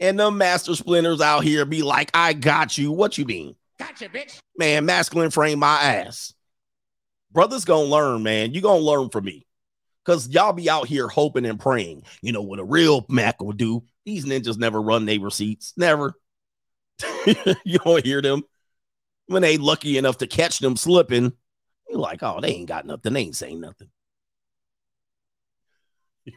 And 0.00 0.18
the 0.18 0.30
Master 0.30 0.74
Splinters 0.74 1.20
out 1.20 1.44
here 1.44 1.64
be 1.64 1.82
like, 1.82 2.10
I 2.12 2.32
got 2.32 2.76
you. 2.76 2.90
What 2.90 3.16
you 3.16 3.24
mean? 3.24 3.54
Gotcha, 3.78 4.08
bitch. 4.08 4.38
Man, 4.58 4.84
masculine 4.84 5.30
frame 5.30 5.60
my 5.60 5.80
ass. 5.80 6.34
Brothers 7.32 7.64
gonna 7.64 7.84
learn, 7.84 8.22
man. 8.22 8.54
You 8.54 8.60
gonna 8.60 8.80
learn 8.80 9.08
from 9.10 9.24
me. 9.24 9.46
Because 10.04 10.28
y'all 10.28 10.52
be 10.52 10.68
out 10.68 10.86
here 10.86 11.08
hoping 11.08 11.46
and 11.46 11.58
praying. 11.58 12.02
You 12.20 12.32
know 12.32 12.42
what 12.42 12.58
a 12.58 12.64
real 12.64 13.06
Mac 13.08 13.40
will 13.40 13.52
do. 13.52 13.84
These 14.04 14.26
ninjas 14.26 14.58
never 14.58 14.82
run 14.82 15.06
their 15.06 15.20
receipts. 15.20 15.72
Never. 15.76 16.14
you 17.64 17.78
don't 17.78 18.04
hear 18.04 18.20
them 18.20 18.42
when 19.26 19.42
they 19.42 19.56
lucky 19.56 19.98
enough 19.98 20.18
to 20.18 20.26
catch 20.26 20.58
them 20.58 20.76
slipping. 20.76 21.32
You're 21.88 21.98
like, 21.98 22.22
oh, 22.22 22.40
they 22.40 22.48
ain't 22.48 22.68
got 22.68 22.86
nothing. 22.86 23.12
They 23.12 23.20
ain't 23.20 23.36
saying 23.36 23.60
nothing. 23.60 23.88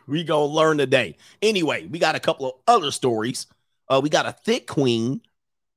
We 0.05 0.23
gonna 0.23 0.45
learn 0.45 0.77
today. 0.77 1.15
Anyway, 1.41 1.87
we 1.87 1.99
got 1.99 2.15
a 2.15 2.19
couple 2.19 2.45
of 2.47 2.53
other 2.67 2.91
stories. 2.91 3.47
Uh, 3.87 4.01
we 4.03 4.09
got 4.09 4.25
a 4.25 4.33
thick 4.33 4.67
queen 4.67 5.21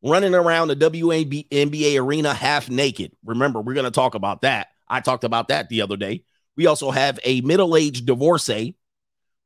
running 0.02 0.34
around 0.34 0.68
the 0.68 0.76
WNBA 0.76 2.00
arena 2.00 2.34
half 2.34 2.68
naked. 2.68 3.12
Remember, 3.24 3.60
we're 3.60 3.74
gonna 3.74 3.92
talk 3.92 4.16
about 4.16 4.42
that. 4.42 4.68
I 4.88 5.00
talked 5.00 5.22
about 5.22 5.48
that 5.48 5.68
the 5.68 5.82
other 5.82 5.96
day. 5.96 6.24
We 6.56 6.66
also 6.66 6.90
have 6.90 7.20
a 7.24 7.40
middle-aged 7.42 8.06
divorcee 8.06 8.74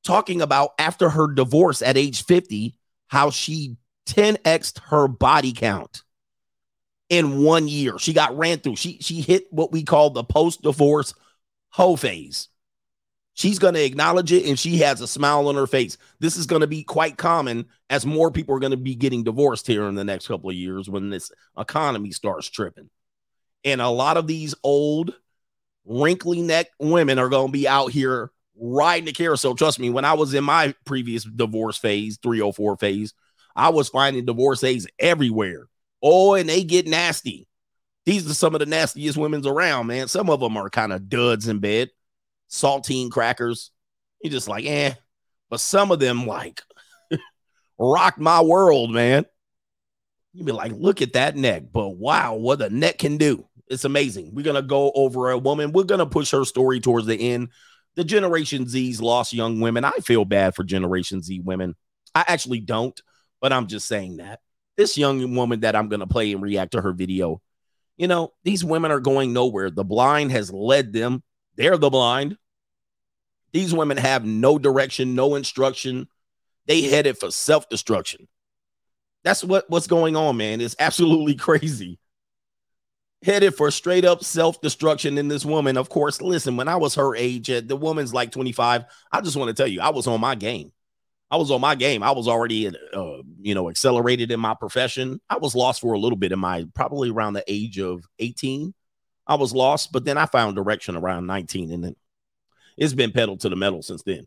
talking 0.03 0.41
about 0.41 0.71
after 0.79 1.11
her 1.11 1.33
divorce 1.33 1.83
at 1.83 1.99
age 1.99 2.25
50, 2.25 2.75
how 3.09 3.31
she 3.31 3.77
10xed 4.07 4.81
her 4.85 5.09
body 5.09 5.53
count 5.53 6.03
in 7.09 7.43
one 7.43 7.69
year. 7.69 7.99
She 7.99 8.13
got 8.13 8.37
ran 8.37 8.59
through. 8.59 8.77
She 8.77 8.99
she 9.01 9.21
hit 9.21 9.47
what 9.51 9.73
we 9.73 9.83
call 9.83 10.11
the 10.11 10.25
post-divorce 10.25 11.15
hoe 11.71 11.97
phase. 11.97 12.49
She's 13.35 13.59
going 13.59 13.75
to 13.75 13.85
acknowledge 13.85 14.31
it 14.31 14.47
and 14.47 14.57
she 14.57 14.79
has 14.79 15.01
a 15.01 15.09
smile 15.09 15.49
on 15.49 15.57
her 15.57 15.67
face. 15.67 15.99
This 16.21 16.37
is 16.37 16.47
going 16.47 16.61
to 16.61 16.69
be 16.69 16.85
quite 16.85 17.17
common 17.17 17.67
as 17.91 18.07
more 18.07 18.31
people 18.31 18.55
are 18.55 18.61
going 18.61 18.71
to 18.71 18.77
be 18.77 18.95
getting 18.95 19.25
divorced 19.25 19.67
here 19.67 19.89
in 19.89 19.97
the 19.97 20.05
next 20.05 20.29
couple 20.29 20.51
of 20.51 20.57
years 20.57 20.89
when 20.89 21.11
this 21.11 21.33
economy 21.59 22.13
starts 22.13 22.49
tripping. 22.49 22.89
And 23.65 23.81
a 23.81 23.89
lot 23.89 24.17
of 24.17 24.29
these 24.29 24.55
old, 24.63 25.15
wrinkly 25.85 26.43
neck 26.43 26.69
women 26.79 27.19
are 27.19 27.29
going 27.29 27.49
to 27.49 27.53
be 27.53 27.67
out 27.67 27.91
here 27.91 28.31
riding 28.57 29.07
the 29.07 29.13
carousel. 29.13 29.57
Trust 29.57 29.81
me, 29.81 29.91
when 29.91 30.05
I 30.05 30.13
was 30.13 30.33
in 30.33 30.45
my 30.45 30.73
previous 30.85 31.25
divorce 31.25 31.77
phase, 31.77 32.19
304 32.23 32.77
phase, 32.77 33.15
I 33.57 33.71
was 33.71 33.89
finding 33.89 34.25
divorcees 34.27 34.87
everywhere. 34.99 35.67
Oh, 36.07 36.35
and 36.35 36.47
they 36.47 36.63
get 36.63 36.87
nasty. 36.87 37.49
These 38.05 38.31
are 38.31 38.35
some 38.35 38.55
of 38.55 38.59
the 38.59 38.67
nastiest 38.67 39.17
women's 39.17 39.47
around, 39.47 39.87
man. 39.87 40.07
Some 40.07 40.29
of 40.29 40.41
them 40.41 40.59
are 40.59 40.69
kind 40.69 40.93
of 40.93 41.09
duds 41.09 41.49
in 41.49 41.59
bed 41.61 41.89
saltine 42.51 43.11
crackers. 43.11 43.71
You're 44.23 44.31
just 44.31 44.49
like, 44.49 44.67
eh. 44.67 44.95
But 45.51 45.61
some 45.61 45.91
of 45.91 46.01
them 46.01 46.27
like 46.27 46.63
rocked 47.79 48.19
my 48.19 48.43
world, 48.43 48.93
man. 48.93 49.25
You'd 50.33 50.47
be 50.47 50.53
like, 50.53 50.73
look 50.73 51.01
at 51.03 51.15
that 51.15 51.37
neck. 51.37 51.65
But 51.73 51.91
wow, 51.91 52.35
what 52.35 52.61
a 52.61 52.69
neck 52.69 52.99
can 52.99 53.17
do. 53.17 53.47
It's 53.69 53.85
amazing. 53.85 54.35
We're 54.35 54.45
going 54.45 54.57
to 54.57 54.63
go 54.63 54.93
over 54.95 55.31
a 55.31 55.39
woman. 55.39 55.73
We're 55.73 55.85
going 55.85 56.01
to 56.01 56.07
push 56.07 56.33
her 56.33 56.45
story 56.45 56.81
towards 56.81 57.07
the 57.07 57.33
end. 57.33 57.49
The 57.95 58.05
Generation 58.05 58.69
Z's 58.69 59.01
lost 59.01 59.33
young 59.33 59.61
women. 59.61 59.85
I 59.85 59.93
feel 59.93 60.25
bad 60.25 60.55
for 60.55 60.65
Generation 60.65 61.23
Z 61.23 61.41
women. 61.41 61.77
I 62.15 62.25
actually 62.27 62.61
don't, 62.61 63.01
but 63.41 63.53
I'm 63.53 63.69
just 63.69 63.87
saying 63.87 64.17
that. 64.17 64.41
This 64.77 64.99
young 64.99 65.35
woman 65.35 65.61
that 65.61 65.77
I'm 65.77 65.89
going 65.89 66.01
to 66.01 66.07
play 66.07 66.33
and 66.33 66.43
react 66.43 66.73
to 66.73 66.81
her 66.81 66.93
video, 66.93 67.41
you 67.97 68.09
know, 68.09 68.33
these 68.43 68.65
women 68.65 68.91
are 68.91 69.01
going 69.01 69.33
nowhere. 69.33 69.71
The 69.71 69.85
blind 69.85 70.33
has 70.33 70.53
led 70.53 70.93
them. 70.93 71.23
They're 71.57 71.79
the 71.79 71.91
blind. 71.91 72.37
These 73.53 73.73
women 73.73 73.97
have 73.99 74.25
no 74.25 74.59
direction, 74.59 75.15
no 75.15 75.37
instruction. 75.37 76.09
They 76.67 76.83
headed 76.83 77.19
for 77.19 77.31
self 77.31 77.69
destruction. 77.69 78.27
That's 79.23 79.45
what, 79.45 79.71
what's 79.71 79.87
going 79.87 80.17
on, 80.17 80.37
man. 80.37 80.61
It's 80.61 80.77
absolutely 80.79 81.35
crazy. 81.37 81.99
Headed 83.23 83.55
for 83.55 83.71
straight 83.71 84.05
up 84.05 84.25
self 84.25 84.61
destruction 84.61 85.17
in 85.19 85.29
this 85.29 85.45
woman. 85.45 85.77
Of 85.77 85.89
course, 85.89 86.21
listen, 86.21 86.57
when 86.57 86.69
I 86.69 86.77
was 86.77 86.97
her 86.97 87.15
age, 87.15 87.49
uh, 87.49 87.63
the 87.65 87.77
woman's 87.77 88.13
like 88.13 88.33
25. 88.33 88.85
I 89.13 89.21
just 89.21 89.37
want 89.37 89.49
to 89.49 89.55
tell 89.55 89.71
you, 89.71 89.81
I 89.81 89.91
was 89.91 90.07
on 90.07 90.21
my 90.21 90.35
game. 90.35 90.73
I 91.31 91.37
was 91.37 91.51
on 91.51 91.61
my 91.61 91.75
game. 91.75 92.03
I 92.03 92.13
was 92.13 92.29
already, 92.29 92.69
uh, 92.69 93.23
you 93.41 93.55
know, 93.55 93.69
accelerated 93.69 94.31
in 94.31 94.39
my 94.41 94.55
profession. 94.55 95.21
I 95.29 95.39
was 95.39 95.55
lost 95.55 95.81
for 95.81 95.93
a 95.95 95.99
little 95.99 96.19
bit 96.19 96.33
in 96.33 96.39
my 96.39 96.67
probably 96.75 97.11
around 97.11 97.33
the 97.33 97.45
age 97.49 97.79
of 97.79 98.05
18. 98.19 98.75
I 99.27 99.37
was 99.37 99.55
lost, 99.55 99.91
but 99.91 100.05
then 100.05 100.19
I 100.19 100.27
found 100.27 100.55
direction 100.55 100.97
around 100.97 101.27
19, 101.27 101.73
and 101.73 101.85
then 101.85 101.97
it's 102.77 102.93
been 102.93 103.11
pedal 103.11 103.37
to 103.39 103.49
the 103.49 103.57
metal 103.57 103.83
since 103.83 104.03
then. 104.03 104.27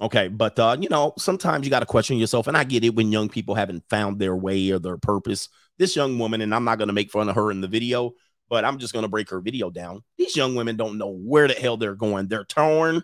Okay, 0.00 0.28
but 0.28 0.58
uh, 0.58 0.76
you 0.78 0.88
know, 0.88 1.14
sometimes 1.18 1.64
you 1.64 1.70
got 1.70 1.80
to 1.80 1.86
question 1.86 2.18
yourself, 2.18 2.46
and 2.46 2.56
I 2.56 2.64
get 2.64 2.84
it 2.84 2.94
when 2.94 3.12
young 3.12 3.28
people 3.28 3.54
haven't 3.54 3.84
found 3.88 4.18
their 4.18 4.36
way 4.36 4.70
or 4.70 4.78
their 4.78 4.98
purpose. 4.98 5.48
This 5.78 5.96
young 5.96 6.18
woman, 6.18 6.40
and 6.40 6.54
I'm 6.54 6.64
not 6.64 6.78
going 6.78 6.88
to 6.88 6.94
make 6.94 7.10
fun 7.10 7.28
of 7.28 7.36
her 7.36 7.50
in 7.50 7.60
the 7.60 7.68
video, 7.68 8.12
but 8.48 8.64
I'm 8.64 8.78
just 8.78 8.92
going 8.92 9.04
to 9.04 9.08
break 9.08 9.30
her 9.30 9.40
video 9.40 9.70
down. 9.70 10.02
These 10.18 10.36
young 10.36 10.54
women 10.54 10.76
don't 10.76 10.98
know 10.98 11.10
where 11.10 11.48
the 11.48 11.54
hell 11.54 11.76
they're 11.76 11.94
going. 11.94 12.28
They're 12.28 12.44
torn. 12.44 13.02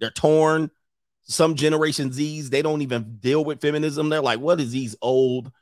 They're 0.00 0.10
torn. 0.10 0.70
Some 1.28 1.54
Generation 1.56 2.10
Z's, 2.10 2.48
they 2.50 2.62
don't 2.62 2.80
even 2.82 3.18
deal 3.20 3.44
with 3.44 3.60
feminism. 3.60 4.08
They're 4.08 4.22
like, 4.22 4.40
what 4.40 4.60
is 4.60 4.72
these 4.72 4.96
old, 5.02 5.52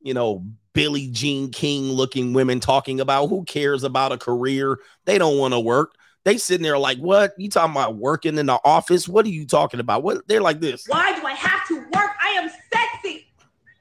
you 0.00 0.12
know, 0.12 0.44
Billie 0.72 1.08
Jean 1.08 1.52
King 1.52 1.84
looking 1.84 2.32
women 2.32 2.58
talking 2.58 3.00
about? 3.00 3.28
Who 3.28 3.44
cares 3.44 3.84
about 3.84 4.10
a 4.10 4.18
career? 4.18 4.80
They 5.04 5.18
don't 5.18 5.38
want 5.38 5.54
to 5.54 5.60
work. 5.60 5.94
They 6.24 6.36
sitting 6.36 6.64
there 6.64 6.78
like, 6.78 6.98
what? 6.98 7.32
You 7.38 7.48
talking 7.48 7.72
about 7.72 7.96
working 7.96 8.38
in 8.38 8.46
the 8.46 8.58
office? 8.64 9.06
What 9.06 9.24
are 9.24 9.30
you 9.30 9.46
talking 9.46 9.78
about? 9.78 10.02
What 10.02 10.26
they're 10.26 10.40
like 10.40 10.58
this. 10.58 10.84
Why 10.88 11.14
do 11.14 11.24
I 11.24 11.34
have 11.34 11.68
to 11.68 11.76
work? 11.76 11.92
I 11.94 12.30
am 12.38 12.50
sexy. 12.72 13.26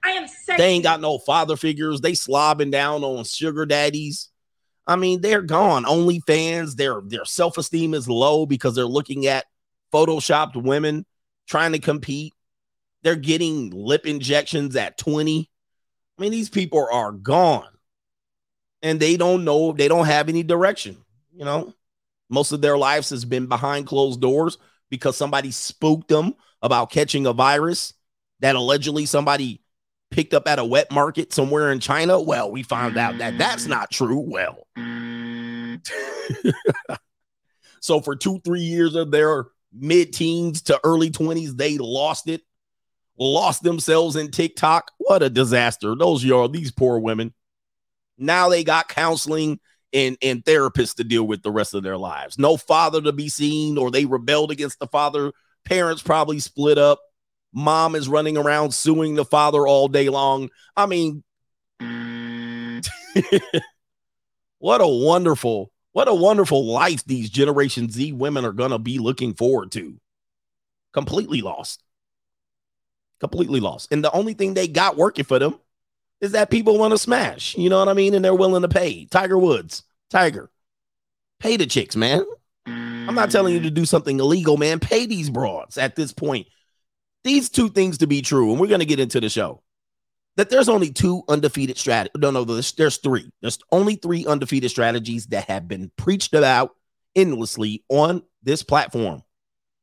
I 0.04 0.12
am 0.12 0.28
sexy. 0.28 0.62
They 0.62 0.70
ain't 0.70 0.84
got 0.84 1.02
no 1.02 1.18
father 1.18 1.56
figures. 1.56 2.02
They 2.02 2.12
slobbing 2.12 2.72
down 2.72 3.04
on 3.04 3.24
sugar 3.24 3.66
daddies. 3.66 4.30
I 4.86 4.98
mean, 4.98 5.22
they're 5.22 5.42
gone. 5.42 5.86
OnlyFans, 5.86 6.76
their 6.76 7.02
their 7.02 7.26
self-esteem 7.26 7.94
is 7.94 8.08
low 8.08 8.46
because 8.46 8.76
they're 8.76 8.86
looking 8.86 9.26
at 9.26 9.46
photoshopped 9.92 10.62
women 10.62 11.06
trying 11.48 11.74
to 11.74 11.80
compete. 11.80 12.34
They're 13.04 13.16
getting 13.16 13.70
lip 13.72 14.06
injections 14.06 14.76
at 14.76 14.98
20. 14.98 15.50
I 16.18 16.22
mean, 16.22 16.32
these 16.32 16.50
people 16.50 16.88
are 16.92 17.12
gone. 17.12 17.68
And 18.82 19.00
they 19.00 19.18
don't 19.18 19.46
know, 19.46 19.72
they 19.72 19.88
don't 19.88 20.08
have 20.08 20.28
any 20.30 20.44
direction, 20.44 20.98
you 21.34 21.46
know. 21.46 21.74
Most 22.30 22.52
of 22.52 22.62
their 22.62 22.78
lives 22.78 23.12
has 23.12 23.26
been 23.26 23.48
behind 23.48 23.88
closed 23.88 24.20
doors 24.20 24.58
because 24.90 25.16
somebody 25.16 25.52
spooked 25.52 26.08
them 26.08 26.34
about 26.62 26.92
catching 26.92 27.26
a 27.26 27.34
virus 27.34 27.94
that 28.40 28.56
allegedly 28.56 29.06
somebody 29.06 29.62
picked 30.12 30.34
up 30.34 30.48
at 30.48 30.60
a 30.60 30.66
wet 30.66 30.92
market 30.92 31.34
somewhere 31.34 31.72
in 31.72 31.80
China. 31.80 32.20
Well, 32.20 32.52
we 32.52 32.64
found 32.64 32.98
out 32.98 33.18
that 33.18 33.38
that's 33.38 33.68
not 33.68 33.92
true. 33.92 34.20
Well, 34.20 34.68
mm. 34.78 35.80
so 37.80 38.00
for 38.00 38.16
two, 38.16 38.40
three 38.44 38.62
years 38.62 38.96
of 38.96 39.12
their 39.12 39.46
mid 39.74 40.14
teens 40.14 40.64
to 40.64 40.80
early 40.84 41.10
20s, 41.10 41.56
they 41.58 41.78
lost 41.78 42.30
it, 42.30 42.42
lost 43.18 43.64
themselves 43.64 44.16
in 44.16 44.32
TikTok. 44.32 44.92
What 44.98 45.24
a 45.24 45.30
disaster. 45.30 45.96
Those 45.96 46.24
y'all, 46.24 46.48
these 46.48 46.72
poor 46.72 47.00
women. 47.00 47.34
Now 48.18 48.50
they 48.50 48.64
got 48.64 48.88
counseling 48.88 49.60
and, 49.92 50.18
and 50.22 50.44
therapists 50.44 50.96
to 50.96 51.04
deal 51.04 51.26
with 51.26 51.44
the 51.44 51.52
rest 51.52 51.74
of 51.74 51.84
their 51.84 51.98
lives. 51.98 52.38
No 52.38 52.58
father 52.58 53.02
to 53.02 53.12
be 53.12 53.30
seen, 53.30 53.78
or 53.78 53.92
they 53.92 54.06
rebelled 54.06 54.52
against 54.52 54.80
the 54.80 54.88
father. 54.88 55.32
Parents 55.66 56.02
probably 56.02 56.40
split 56.40 56.78
up. 56.78 57.00
Mom 57.54 57.96
is 57.96 58.10
running 58.10 58.38
around 58.38 58.74
suing 58.74 59.16
the 59.16 59.26
father 59.26 59.68
all 59.68 59.88
day 59.88 60.10
long. 60.10 60.50
I 60.76 60.88
mean, 60.88 61.24
mm. 61.80 62.86
what 64.58 64.82
a 64.82 64.88
wonderful, 64.88 65.72
what 65.94 66.08
a 66.08 66.14
wonderful 66.14 66.66
life 66.66 67.06
these 67.06 67.30
Generation 67.30 67.90
Z 67.90 68.12
women 68.12 68.46
are 68.46 68.52
going 68.52 68.72
to 68.72 68.80
be 68.80 69.00
looking 69.00 69.34
forward 69.34 69.72
to. 69.74 70.00
Completely 70.92 71.42
lost. 71.42 71.84
Completely 73.20 73.60
lost. 73.60 73.92
And 73.92 74.04
the 74.04 74.12
only 74.12 74.34
thing 74.34 74.54
they 74.54 74.68
got 74.68 74.98
working 74.98 75.26
for 75.26 75.40
them 75.40 75.60
is 76.20 76.34
that 76.34 76.50
people 76.50 76.78
want 76.78 76.92
to 76.92 76.98
smash. 76.98 77.56
You 77.58 77.70
know 77.70 77.80
what 77.80 77.90
I 77.90 77.94
mean? 77.94 78.14
And 78.14 78.24
they're 78.24 78.34
willing 78.34 78.62
to 78.62 78.68
pay. 78.68 79.06
Tiger 79.06 79.38
Woods, 79.38 79.84
Tiger, 80.10 80.50
pay 81.40 81.58
the 81.58 81.66
chicks, 81.66 81.96
man. 81.96 82.26
I'm 82.66 83.16
not 83.16 83.32
telling 83.32 83.54
you 83.54 83.60
to 83.62 83.70
do 83.70 83.86
something 83.86 84.20
illegal, 84.20 84.58
man. 84.58 84.80
Pay 84.80 85.06
these 85.06 85.30
broads 85.30 85.78
at 85.78 85.96
this 85.96 86.14
point. 86.14 86.48
These 87.24 87.50
two 87.50 87.70
things 87.70 88.00
to 88.00 88.08
be 88.08 88.22
true, 88.22 88.52
and 88.52 88.60
we're 88.60 88.68
going 88.68 88.80
to 88.80 88.86
get 88.86 89.00
into 89.00 89.20
the 89.20 89.30
show. 89.30 89.62
That 90.36 90.50
there's 90.50 90.70
only 90.70 90.92
two 90.92 91.24
undefeated 91.28 91.78
strategies. 91.78 92.14
No, 92.18 92.32
no, 92.32 92.44
there's, 92.44 92.72
there's 92.74 92.98
three. 92.98 93.32
There's 93.42 93.60
only 93.72 93.96
three 93.96 94.26
undefeated 94.26 94.72
strategies 94.72 95.28
that 95.28 95.48
have 95.48 95.68
been 95.68 95.92
preached 95.96 96.34
about 96.34 96.76
endlessly 97.16 97.84
on 97.90 98.24
this 98.42 98.64
platform. 98.64 99.24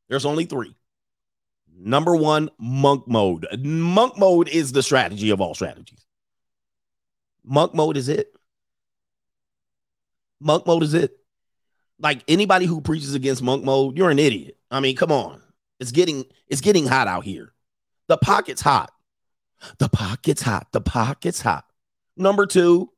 There's 0.09 0.27
only 0.27 0.45
three. 0.45 0.75
Number 1.83 2.17
one, 2.17 2.51
monk 2.59 3.07
mode. 3.07 3.47
Monk 3.61 4.19
mode 4.19 4.49
is 4.49 4.73
the 4.73 4.83
strategy 4.83 5.31
of 5.31 5.41
all 5.41 5.55
strategies. 5.55 6.05
Monk 7.45 7.75
mode 7.75 7.97
is 7.97 8.09
it. 8.09 8.35
Monk 10.41 10.67
mode 10.67 10.83
is 10.83 10.95
it. 10.95 11.17
Like 11.99 12.23
anybody 12.29 12.67
who 12.67 12.81
preaches 12.81 13.15
against 13.15 13.43
monk 13.43 13.65
mode, 13.65 13.97
you're 13.97 14.11
an 14.11 14.19
idiot. 14.19 14.57
I 14.71 14.81
mean, 14.81 14.97
come 14.97 15.13
on. 15.13 15.41
It's 15.79 15.93
getting 15.93 16.25
it's 16.49 16.61
getting 16.61 16.87
hot 16.87 17.09
out 17.09 17.25
here. 17.25 17.53
The 18.09 18.19
pocket's 18.19 18.61
hot. 18.61 18.93
The 19.79 19.89
pocket's 19.89 20.43
hot. 20.43 20.69
The 20.73 20.81
pocket's 20.81 21.41
hot. 21.41 21.65
Number 22.17 22.47
two, 22.47 22.91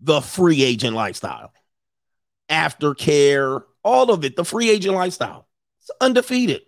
the 0.00 0.20
free 0.20 0.62
agent 0.62 0.94
lifestyle. 0.94 1.52
Aftercare, 2.50 3.62
all 3.84 4.10
of 4.10 4.24
it, 4.24 4.36
the 4.36 4.44
free 4.44 4.70
agent 4.70 4.94
lifestyle. 4.94 5.46
It's 5.80 5.90
undefeated. 6.00 6.62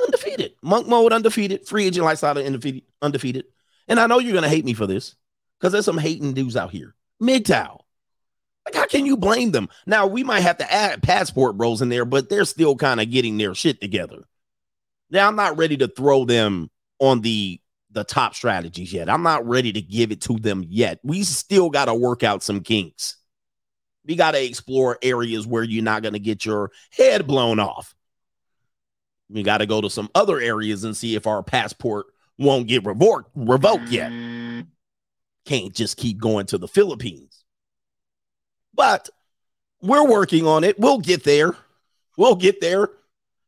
Undefeated. 0.00 0.52
Monk 0.62 0.86
mode 0.86 1.12
undefeated. 1.12 1.66
Free 1.66 1.86
agent 1.86 2.04
lifestyle 2.04 2.38
undefeated. 2.38 2.82
Undefeated. 3.02 3.46
And 3.88 3.98
I 3.98 4.06
know 4.06 4.18
you're 4.18 4.34
gonna 4.34 4.48
hate 4.48 4.64
me 4.64 4.74
for 4.74 4.86
this. 4.86 5.14
because 5.58 5.72
there's 5.72 5.84
some 5.84 5.98
hating 5.98 6.34
dudes 6.34 6.56
out 6.56 6.70
here. 6.70 6.94
MGTOW. 7.22 7.80
Like, 8.64 8.74
how 8.74 8.86
can 8.86 9.06
you 9.06 9.16
blame 9.16 9.50
them? 9.50 9.68
Now, 9.86 10.06
we 10.06 10.22
might 10.22 10.40
have 10.40 10.58
to 10.58 10.72
add 10.72 11.02
passport 11.02 11.56
bros 11.56 11.80
in 11.80 11.88
there, 11.88 12.04
but 12.04 12.28
they're 12.28 12.44
still 12.44 12.76
kind 12.76 13.00
of 13.00 13.10
getting 13.10 13.38
their 13.38 13.54
shit 13.54 13.80
together. 13.80 14.28
Now, 15.10 15.26
I'm 15.26 15.36
not 15.36 15.56
ready 15.56 15.78
to 15.78 15.88
throw 15.88 16.26
them 16.26 16.70
on 17.00 17.22
the 17.22 17.60
the 17.98 18.04
top 18.04 18.34
strategies 18.34 18.92
yet. 18.92 19.10
I'm 19.10 19.24
not 19.24 19.46
ready 19.46 19.72
to 19.72 19.82
give 19.82 20.12
it 20.12 20.20
to 20.22 20.38
them 20.38 20.64
yet. 20.68 21.00
We 21.02 21.24
still 21.24 21.68
got 21.68 21.86
to 21.86 21.94
work 21.94 22.22
out 22.22 22.44
some 22.44 22.60
kinks. 22.60 23.16
We 24.06 24.14
got 24.14 24.30
to 24.32 24.44
explore 24.44 24.98
areas 25.02 25.46
where 25.46 25.64
you're 25.64 25.82
not 25.82 26.02
going 26.02 26.14
to 26.14 26.20
get 26.20 26.46
your 26.46 26.70
head 26.92 27.26
blown 27.26 27.58
off. 27.58 27.94
We 29.28 29.42
got 29.42 29.58
to 29.58 29.66
go 29.66 29.80
to 29.80 29.90
some 29.90 30.08
other 30.14 30.38
areas 30.38 30.84
and 30.84 30.96
see 30.96 31.16
if 31.16 31.26
our 31.26 31.42
passport 31.42 32.06
won't 32.38 32.68
get 32.68 32.86
revoked 32.86 33.30
revoked 33.34 33.88
yet. 33.88 34.12
Can't 35.44 35.74
just 35.74 35.96
keep 35.96 36.18
going 36.18 36.46
to 36.46 36.58
the 36.58 36.68
Philippines. 36.68 37.44
But 38.74 39.10
we're 39.82 40.06
working 40.06 40.46
on 40.46 40.62
it. 40.62 40.78
We'll 40.78 40.98
get 40.98 41.24
there. 41.24 41.56
We'll 42.16 42.36
get 42.36 42.60
there. 42.60 42.90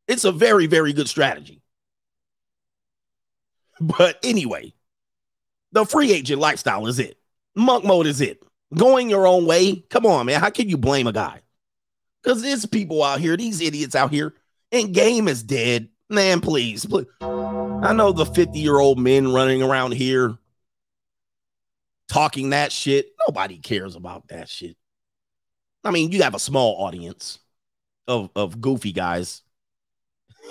It's 0.09 0.25
a 0.25 0.33
very, 0.33 0.67
very 0.67 0.93
good 0.93 1.09
strategy. 1.09 1.60
But 3.81 4.19
anyway, 4.23 4.75
the 5.73 5.85
free 5.85 6.13
agent 6.13 6.41
lifestyle 6.41 6.87
is 6.87 6.99
it. 6.99 7.19
Monk 7.55 7.85
mode 7.85 8.07
is 8.07 8.21
it. 8.21 8.43
Going 8.75 9.11
your 9.11 9.27
own 9.27 9.47
way. 9.47 9.77
Come 9.91 10.07
on, 10.07 10.27
man. 10.27 10.41
How 10.41 10.51
can 10.51 10.69
you 10.69 10.77
blame 10.77 11.07
a 11.07 11.13
guy? 11.13 11.41
Because 12.23 12.43
there's 12.43 12.67
people 12.67 13.03
out 13.03 13.21
here, 13.21 13.37
these 13.37 13.61
idiots 13.61 13.95
out 13.95 14.11
here, 14.11 14.35
and 14.71 14.95
game 14.95 15.27
is 15.27 15.43
dead. 15.43 15.89
Man, 16.09 16.41
please, 16.41 16.85
please. 16.85 17.07
I 17.23 17.93
know 17.95 18.13
the 18.13 18.27
50 18.27 18.59
year 18.59 18.79
old 18.79 18.99
men 18.99 19.33
running 19.33 19.63
around 19.63 19.93
here 19.93 20.37
talking 22.09 22.51
that 22.51 22.73
shit. 22.73 23.13
Nobody 23.27 23.59
cares 23.59 23.97
about 23.97 24.29
that 24.29 24.49
shit. 24.49 24.77
I 25.85 25.91
mean, 25.91 26.13
you 26.13 26.23
have 26.23 26.35
a 26.35 26.41
small 26.41 26.85
audience 26.85 27.39
of, 28.07 28.31
of 28.37 28.61
goofy 28.61 28.93
guys. 28.93 29.43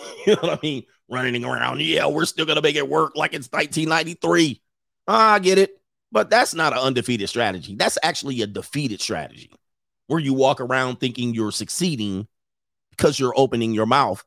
you 0.28 0.36
know 0.36 0.42
what 0.42 0.60
I 0.60 0.60
mean? 0.62 0.84
Running 1.10 1.44
around. 1.44 1.82
Yeah, 1.82 2.08
we're 2.08 2.26
still 2.26 2.46
to 2.46 2.62
make 2.62 2.76
it 2.76 2.88
work 2.88 3.14
like 3.16 3.34
it's 3.34 3.52
1993. 3.52 4.62
Ah, 5.08 5.34
I 5.34 5.40
get 5.40 5.58
it. 5.58 5.72
But 6.12 6.30
that's 6.30 6.54
not 6.54 6.74
an 6.74 6.80
undefeated 6.80 7.30
strategy. 7.30 7.76
That's 7.76 7.98
actually 8.02 8.42
a 8.42 8.48
defeated 8.48 9.00
strategy 9.00 9.52
where 10.08 10.20
you 10.20 10.34
walk 10.34 10.60
around 10.60 11.00
thinking 11.00 11.34
you're 11.34 11.52
succeeding 11.52 12.28
because 12.90 13.20
you're 13.20 13.34
opening 13.36 13.74
your 13.74 13.86
mouth 13.86 14.24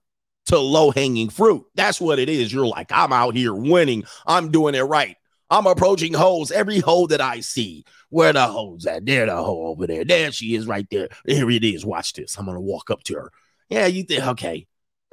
to 0.47 0.59
low 0.59 0.91
hanging 0.91 1.29
fruit. 1.29 1.65
That's 1.75 2.01
what 2.01 2.19
it 2.19 2.29
is. 2.29 2.53
You're 2.53 2.67
like, 2.67 2.93
I'm 2.93 3.13
out 3.13 3.35
here 3.35 3.55
winning. 3.55 4.05
I'm 4.27 4.51
doing 4.51 4.75
it 4.75 4.83
right. 4.83 5.17
I'm 5.51 5.67
approaching 5.67 6.15
holes. 6.15 6.51
Every 6.51 6.79
hole 6.79 7.09
that 7.09 7.21
I 7.21 7.41
see, 7.41 7.85
where 8.09 8.33
the 8.33 8.47
holes 8.47 8.87
at? 8.87 9.05
There, 9.05 9.27
the 9.27 9.37
hole 9.37 9.69
over 9.69 9.87
there. 9.87 10.05
There 10.05 10.33
she 10.33 10.55
is, 10.55 10.67
right 10.67 10.87
there. 10.91 11.09
Here 11.27 11.51
it 11.51 11.63
is. 11.63 11.85
Watch 11.85 12.15
this. 12.15 12.39
I'm 12.39 12.47
gonna 12.47 12.61
walk 12.61 12.91
up 12.91 13.03
to 13.05 13.15
her. 13.15 13.33
Yeah, 13.69 13.87
you 13.87 14.05
think 14.05 14.27
okay? 14.27 14.67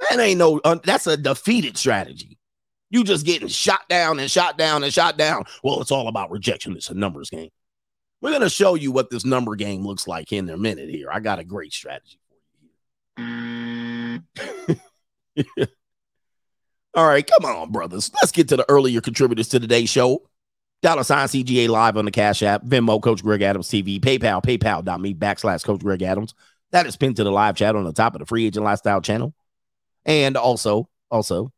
That 0.08 0.18
ain't 0.18 0.38
no. 0.38 0.60
Uh, 0.64 0.78
that's 0.82 1.06
a 1.06 1.16
defeated 1.16 1.76
strategy. 1.76 2.38
You 2.90 3.04
just 3.04 3.24
getting 3.24 3.48
shot 3.48 3.88
down 3.88 4.18
and 4.18 4.30
shot 4.30 4.58
down 4.58 4.82
and 4.82 4.92
shot 4.92 5.16
down. 5.16 5.44
Well, 5.62 5.80
it's 5.80 5.92
all 5.92 6.08
about 6.08 6.30
rejection. 6.30 6.76
It's 6.76 6.90
a 6.90 6.94
numbers 6.94 7.30
game. 7.30 7.50
We're 8.20 8.32
gonna 8.32 8.50
show 8.50 8.74
you 8.74 8.92
what 8.92 9.10
this 9.10 9.24
number 9.24 9.54
game 9.56 9.86
looks 9.86 10.06
like 10.08 10.32
in 10.32 10.48
a 10.50 10.56
minute. 10.56 10.90
Here, 10.90 11.08
I 11.10 11.20
got 11.20 11.38
a 11.38 11.44
great 11.44 11.72
strategy 11.72 12.18
for 13.16 13.22
you. 13.22 14.20
All 16.94 17.06
right, 17.06 17.24
come 17.24 17.44
on, 17.44 17.70
brothers. 17.70 18.10
Let's 18.20 18.32
get 18.32 18.48
to 18.48 18.56
the 18.56 18.68
earlier 18.68 19.00
contributors 19.00 19.48
to 19.48 19.60
today's 19.60 19.88
show. 19.88 20.28
Dollar 20.82 21.04
sign 21.04 21.28
CGA 21.28 21.68
live 21.68 21.96
on 21.96 22.04
the 22.04 22.10
Cash 22.10 22.42
App, 22.42 22.64
Venmo, 22.64 23.00
Coach 23.00 23.22
Greg 23.22 23.42
Adams 23.42 23.68
TV, 23.68 24.00
PayPal, 24.00 24.42
PayPal.me 24.42 25.14
backslash 25.14 25.64
Coach 25.64 25.80
Greg 25.80 26.02
Adams. 26.02 26.34
That 26.72 26.86
is 26.86 26.96
pinned 26.96 27.16
to 27.16 27.24
the 27.24 27.30
live 27.30 27.54
chat 27.54 27.76
on 27.76 27.84
the 27.84 27.92
top 27.92 28.14
of 28.14 28.20
the 28.20 28.26
Free 28.26 28.46
Agent 28.46 28.64
Lifestyle 28.64 29.00
channel. 29.00 29.34
And 30.04 30.36
also, 30.36 30.88
also, 31.10 31.52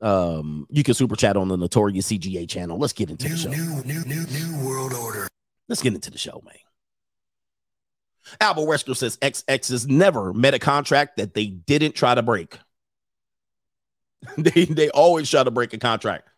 um, 0.00 0.66
you 0.70 0.82
can 0.82 0.94
super 0.94 1.16
chat 1.16 1.36
on 1.36 1.48
the 1.48 1.56
Notorious 1.56 2.10
CGA 2.10 2.48
channel. 2.48 2.78
Let's 2.78 2.92
get 2.92 3.10
into 3.10 3.28
New, 3.28 3.34
the 3.34 3.38
show. 3.38 3.50
new, 3.50 3.82
new, 3.84 4.04
new, 4.04 4.26
new 4.26 4.66
world 4.66 4.92
order. 4.94 5.28
Let's 5.68 5.82
get 5.82 5.94
into 5.94 6.10
the 6.10 6.18
show, 6.18 6.42
man. 6.44 6.54
Albert 8.40 8.62
Wesker 8.62 8.96
says 8.96 9.16
XX 9.18 9.70
has 9.70 9.86
never 9.86 10.32
met 10.32 10.54
a 10.54 10.58
contract 10.58 11.16
that 11.16 11.34
they 11.34 11.46
didn't 11.46 11.94
try 11.94 12.14
to 12.14 12.22
break. 12.22 12.58
they 14.38 14.66
they 14.66 14.90
always 14.90 15.30
try 15.30 15.42
to 15.42 15.50
break 15.50 15.72
a 15.72 15.78
contract. 15.78 16.28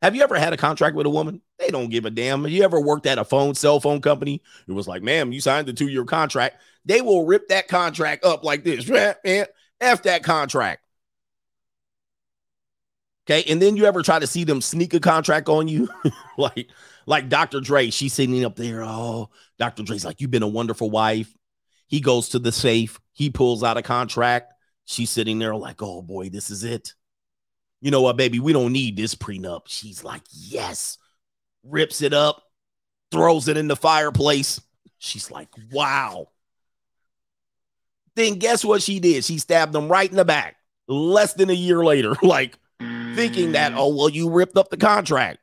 Have 0.00 0.16
you 0.16 0.22
ever 0.22 0.36
had 0.36 0.52
a 0.52 0.56
contract 0.56 0.96
with 0.96 1.06
a 1.06 1.10
woman? 1.10 1.40
They 1.58 1.68
don't 1.68 1.88
give 1.88 2.06
a 2.06 2.10
damn. 2.10 2.42
Have 2.42 2.50
you 2.50 2.64
ever 2.64 2.80
worked 2.80 3.06
at 3.06 3.18
a 3.18 3.24
phone 3.24 3.54
cell 3.54 3.78
phone 3.80 4.00
company? 4.00 4.42
It 4.66 4.72
was 4.72 4.88
like, 4.88 5.02
ma'am, 5.02 5.32
you 5.32 5.40
signed 5.40 5.68
a 5.68 5.72
two 5.72 5.88
year 5.88 6.04
contract. 6.04 6.60
They 6.84 7.00
will 7.00 7.24
rip 7.24 7.48
that 7.48 7.68
contract 7.68 8.24
up 8.24 8.44
like 8.44 8.64
this. 8.64 8.88
F 9.82 10.02
that 10.04 10.22
contract. 10.22 10.82
Okay. 13.24 13.44
And 13.50 13.62
then 13.62 13.76
you 13.76 13.84
ever 13.84 14.02
try 14.02 14.18
to 14.18 14.26
see 14.26 14.44
them 14.44 14.60
sneak 14.60 14.94
a 14.94 15.00
contract 15.00 15.48
on 15.48 15.68
you? 15.68 15.88
like, 16.38 16.68
like 17.06 17.28
Dr. 17.28 17.60
Dre, 17.60 17.90
she's 17.90 18.12
sitting 18.12 18.44
up 18.44 18.56
there. 18.56 18.82
Oh, 18.82 19.30
Dr. 19.58 19.82
Dre's 19.82 20.04
like, 20.04 20.20
You've 20.20 20.30
been 20.30 20.42
a 20.42 20.48
wonderful 20.48 20.90
wife. 20.90 21.32
He 21.86 22.00
goes 22.00 22.30
to 22.30 22.38
the 22.38 22.52
safe, 22.52 22.98
he 23.12 23.30
pulls 23.30 23.62
out 23.62 23.76
a 23.76 23.82
contract. 23.82 24.54
She's 24.84 25.10
sitting 25.10 25.38
there 25.38 25.54
like, 25.54 25.82
Oh 25.82 26.02
boy, 26.02 26.30
this 26.30 26.50
is 26.50 26.64
it. 26.64 26.94
You 27.80 27.90
know 27.90 28.02
what, 28.02 28.16
baby? 28.16 28.40
We 28.40 28.52
don't 28.52 28.72
need 28.72 28.96
this 28.96 29.14
prenup. 29.14 29.62
She's 29.66 30.02
like, 30.02 30.22
Yes. 30.30 30.98
Rips 31.64 32.02
it 32.02 32.12
up, 32.12 32.42
throws 33.12 33.46
it 33.46 33.56
in 33.56 33.68
the 33.68 33.76
fireplace. 33.76 34.60
She's 34.98 35.30
like, 35.30 35.48
Wow. 35.70 36.28
Then 38.16 38.38
guess 38.38 38.64
what 38.64 38.82
she 38.82 39.00
did? 39.00 39.24
She 39.24 39.38
stabbed 39.38 39.74
him 39.74 39.88
right 39.88 40.10
in 40.10 40.16
the 40.16 40.24
back 40.24 40.56
less 40.88 41.34
than 41.34 41.50
a 41.50 41.54
year 41.54 41.84
later, 41.84 42.14
like 42.22 42.58
thinking 43.14 43.52
that, 43.52 43.72
mm. 43.72 43.76
oh, 43.78 43.94
well, 43.94 44.08
you 44.08 44.30
ripped 44.30 44.56
up 44.56 44.70
the 44.70 44.76
contract. 44.76 45.38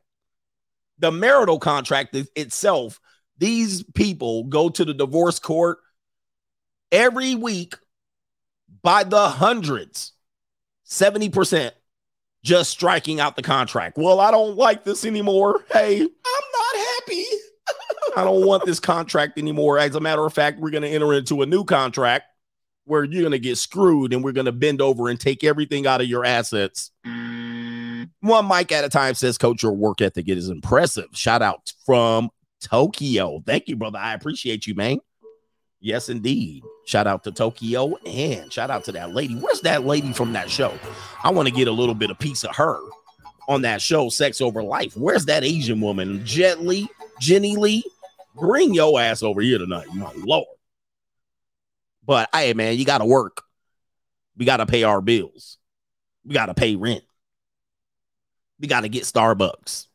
The 0.99 1.11
marital 1.11 1.59
contract 1.59 2.15
is- 2.15 2.29
itself, 2.35 2.99
these 3.37 3.83
people 3.83 4.43
go 4.43 4.69
to 4.69 4.85
the 4.85 4.93
divorce 4.93 5.39
court 5.39 5.79
every 6.91 7.35
week 7.35 7.75
by 8.81 9.03
the 9.03 9.29
hundreds, 9.29 10.13
70% 10.85 11.71
just 12.43 12.69
striking 12.69 13.19
out 13.19 13.35
the 13.35 13.41
contract. 13.41 13.97
Well, 13.97 14.19
I 14.19 14.31
don't 14.31 14.55
like 14.55 14.83
this 14.83 15.05
anymore. 15.05 15.63
Hey, 15.71 16.01
I'm 16.01 16.07
not 16.07 16.75
happy. 16.75 17.25
I 18.17 18.23
don't 18.23 18.45
want 18.45 18.65
this 18.65 18.79
contract 18.79 19.37
anymore. 19.37 19.77
As 19.77 19.95
a 19.95 19.99
matter 19.99 20.25
of 20.25 20.33
fact, 20.33 20.59
we're 20.59 20.69
going 20.69 20.83
to 20.83 20.89
enter 20.89 21.13
into 21.13 21.41
a 21.41 21.45
new 21.45 21.63
contract 21.63 22.25
where 22.89 23.03
you're 23.03 23.21
going 23.21 23.31
to 23.31 23.39
get 23.39 23.57
screwed 23.57 24.13
and 24.13 24.23
we're 24.23 24.31
going 24.31 24.45
to 24.45 24.51
bend 24.51 24.81
over 24.81 25.09
and 25.09 25.19
take 25.19 25.43
everything 25.43 25.85
out 25.85 26.01
of 26.01 26.07
your 26.07 26.25
assets. 26.25 26.91
One 27.03 28.47
mic 28.47 28.71
at 28.71 28.83
a 28.83 28.89
time 28.89 29.13
says, 29.13 29.37
Coach, 29.37 29.63
your 29.63 29.73
work 29.73 30.01
ethic 30.01 30.27
is 30.27 30.49
impressive. 30.49 31.05
Shout 31.13 31.41
out 31.41 31.71
from 31.85 32.29
Tokyo. 32.61 33.41
Thank 33.45 33.67
you, 33.67 33.75
brother. 33.75 33.99
I 33.99 34.13
appreciate 34.13 34.65
you, 34.65 34.75
man. 34.75 34.97
Yes, 35.79 36.09
indeed. 36.09 36.63
Shout 36.85 37.07
out 37.07 37.23
to 37.23 37.31
Tokyo 37.31 37.95
and 38.05 38.51
shout 38.51 38.69
out 38.69 38.83
to 38.85 38.91
that 38.93 39.13
lady. 39.13 39.35
Where's 39.35 39.61
that 39.61 39.85
lady 39.85 40.11
from 40.11 40.33
that 40.33 40.49
show? 40.49 40.73
I 41.23 41.29
want 41.29 41.47
to 41.47 41.53
get 41.53 41.67
a 41.67 41.71
little 41.71 41.95
bit 41.95 42.09
of 42.09 42.19
piece 42.19 42.43
of 42.43 42.55
her 42.55 42.79
on 43.47 43.61
that 43.61 43.81
show, 43.81 44.09
Sex 44.09 44.41
Over 44.41 44.63
Life. 44.63 44.97
Where's 44.97 45.25
that 45.25 45.43
Asian 45.43 45.79
woman? 45.79 46.25
Lee, 46.25 46.89
Jenny 47.19 47.55
Lee? 47.55 47.83
Bring 48.35 48.73
your 48.73 48.99
ass 48.99 49.23
over 49.23 49.41
here 49.41 49.57
tonight, 49.57 49.87
my 49.93 50.11
lord. 50.17 50.47
But 52.09 52.27
hey, 52.33 52.55
man, 52.55 52.75
you 52.75 52.85
got 52.85 52.97
to 52.97 53.05
work. 53.05 53.43
We 54.35 54.43
got 54.43 54.57
to 54.57 54.65
pay 54.65 54.81
our 54.81 54.99
bills. 54.99 55.59
We 56.25 56.33
got 56.33 56.47
to 56.47 56.55
pay 56.55 56.75
rent. 56.75 57.03
We 58.59 58.67
got 58.67 58.81
to 58.81 58.89
get 58.89 59.03
Starbucks. 59.03 59.85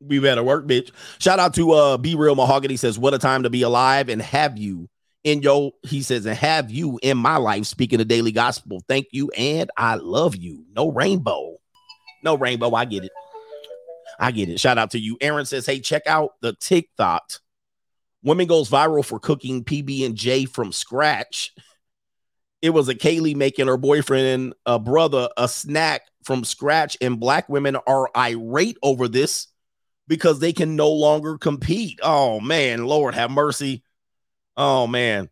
We 0.00 0.20
better 0.20 0.44
work, 0.44 0.68
bitch. 0.68 0.92
Shout 1.18 1.40
out 1.40 1.52
to 1.54 1.72
uh 1.72 1.96
Be 1.96 2.14
Real 2.14 2.36
Mahogany 2.36 2.76
says, 2.76 2.96
What 2.96 3.12
a 3.12 3.18
time 3.18 3.42
to 3.42 3.50
be 3.50 3.62
alive 3.62 4.08
and 4.08 4.22
have 4.22 4.56
you 4.56 4.88
in 5.24 5.42
your, 5.42 5.72
he 5.82 6.02
says, 6.02 6.26
and 6.26 6.36
have 6.36 6.70
you 6.70 7.00
in 7.02 7.18
my 7.18 7.38
life 7.38 7.66
speaking 7.66 7.98
the 7.98 8.04
daily 8.04 8.30
gospel. 8.30 8.80
Thank 8.86 9.08
you. 9.10 9.30
And 9.36 9.68
I 9.76 9.96
love 9.96 10.36
you. 10.36 10.64
No 10.76 10.92
rainbow. 10.92 11.56
No 12.22 12.36
rainbow. 12.36 12.72
I 12.72 12.84
get 12.84 13.02
it. 13.02 13.12
I 14.20 14.30
get 14.30 14.48
it. 14.48 14.60
Shout 14.60 14.78
out 14.78 14.92
to 14.92 15.00
you. 15.00 15.16
Aaron 15.20 15.44
says, 15.44 15.66
Hey, 15.66 15.80
check 15.80 16.06
out 16.06 16.34
the 16.40 16.52
TikTok. 16.52 17.40
Woman 18.24 18.46
goes 18.46 18.70
viral 18.70 19.04
for 19.04 19.20
cooking 19.20 19.62
PB 19.62 20.06
and 20.06 20.16
J 20.16 20.46
from 20.46 20.72
scratch. 20.72 21.52
It 22.62 22.70
was 22.70 22.88
a 22.88 22.94
Kaylee 22.94 23.36
making 23.36 23.66
her 23.66 23.76
boyfriend 23.76 24.26
and 24.26 24.54
a 24.64 24.78
brother 24.78 25.28
a 25.36 25.46
snack 25.46 26.02
from 26.24 26.42
scratch, 26.42 26.96
and 27.02 27.20
black 27.20 27.50
women 27.50 27.76
are 27.86 28.08
irate 28.16 28.78
over 28.82 29.06
this 29.08 29.48
because 30.08 30.40
they 30.40 30.54
can 30.54 30.74
no 30.74 30.90
longer 30.90 31.36
compete. 31.36 32.00
Oh 32.02 32.40
man, 32.40 32.86
Lord 32.86 33.14
have 33.14 33.30
mercy. 33.30 33.84
Oh 34.56 34.86
man, 34.86 35.28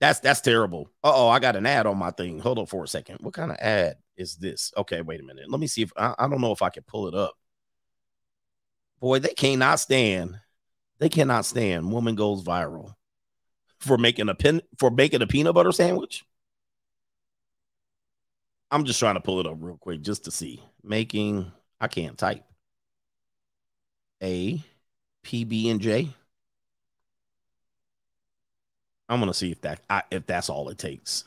that's 0.00 0.20
that's 0.20 0.40
terrible. 0.40 0.88
Oh, 1.04 1.28
I 1.28 1.38
got 1.38 1.56
an 1.56 1.66
ad 1.66 1.86
on 1.86 1.98
my 1.98 2.12
thing. 2.12 2.38
Hold 2.38 2.58
on 2.58 2.66
for 2.66 2.82
a 2.82 2.88
second. 2.88 3.18
What 3.20 3.34
kind 3.34 3.50
of 3.50 3.58
ad 3.60 3.96
is 4.16 4.36
this? 4.36 4.72
Okay, 4.78 5.02
wait 5.02 5.20
a 5.20 5.24
minute. 5.24 5.50
Let 5.50 5.60
me 5.60 5.66
see 5.66 5.82
if 5.82 5.92
I, 5.98 6.14
I 6.18 6.28
don't 6.28 6.40
know 6.40 6.52
if 6.52 6.62
I 6.62 6.70
can 6.70 6.84
pull 6.84 7.08
it 7.08 7.14
up. 7.14 7.34
Boy, 9.00 9.18
they 9.18 9.34
cannot 9.34 9.80
stand 9.80 10.38
They 11.02 11.08
cannot 11.08 11.44
stand 11.44 11.90
woman 11.90 12.14
goes 12.14 12.44
viral 12.44 12.94
for 13.80 13.98
making 13.98 14.28
a 14.28 14.36
pin 14.36 14.62
for 14.78 14.88
making 14.88 15.20
a 15.20 15.26
peanut 15.26 15.52
butter 15.52 15.72
sandwich. 15.72 16.24
I'm 18.70 18.84
just 18.84 19.00
trying 19.00 19.16
to 19.16 19.20
pull 19.20 19.40
it 19.40 19.46
up 19.48 19.56
real 19.58 19.76
quick 19.78 20.02
just 20.02 20.26
to 20.26 20.30
see. 20.30 20.62
Making 20.84 21.50
I 21.80 21.88
can't 21.88 22.16
type. 22.16 22.44
A 24.22 24.62
PB 25.24 25.72
and 25.72 25.80
J. 25.80 26.10
I'm 29.08 29.18
gonna 29.18 29.34
see 29.34 29.50
if 29.50 29.60
that 29.62 29.80
I, 29.90 30.04
if 30.12 30.24
that's 30.24 30.48
all 30.48 30.68
it 30.68 30.78
takes. 30.78 31.24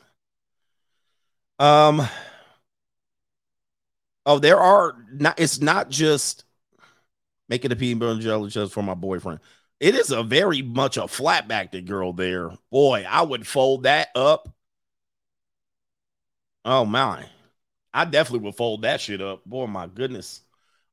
Um. 1.60 2.08
Oh, 4.26 4.40
there 4.40 4.58
are 4.58 4.96
not. 5.12 5.38
It's 5.38 5.60
not 5.60 5.90
just 5.90 6.46
making 7.50 7.74
a 7.74 7.76
peanut 7.76 8.00
butter 8.00 8.22
jelly 8.22 8.50
just 8.50 8.72
for 8.72 8.82
my 8.82 8.94
boyfriend. 8.94 9.42
It 9.86 9.93
is 9.93 10.10
a 10.10 10.24
very 10.24 10.63
much 10.63 10.98
a 10.98 11.08
flat 11.08 11.48
backed 11.48 11.86
girl 11.86 12.12
there. 12.12 12.50
Boy, 12.71 13.06
I 13.08 13.21
would 13.21 13.45
fold 13.45 13.84
that 13.84 14.08
up. 14.15 14.52
Oh 16.65 16.86
my, 16.86 17.28
I 17.93 18.06
definitely 18.06 18.48
would 18.48 18.56
fold 18.56 18.82
that 18.82 19.00
shit 19.00 19.21
up. 19.21 19.45
Boy, 19.45 19.67
my 19.67 19.86
goodness. 19.86 20.41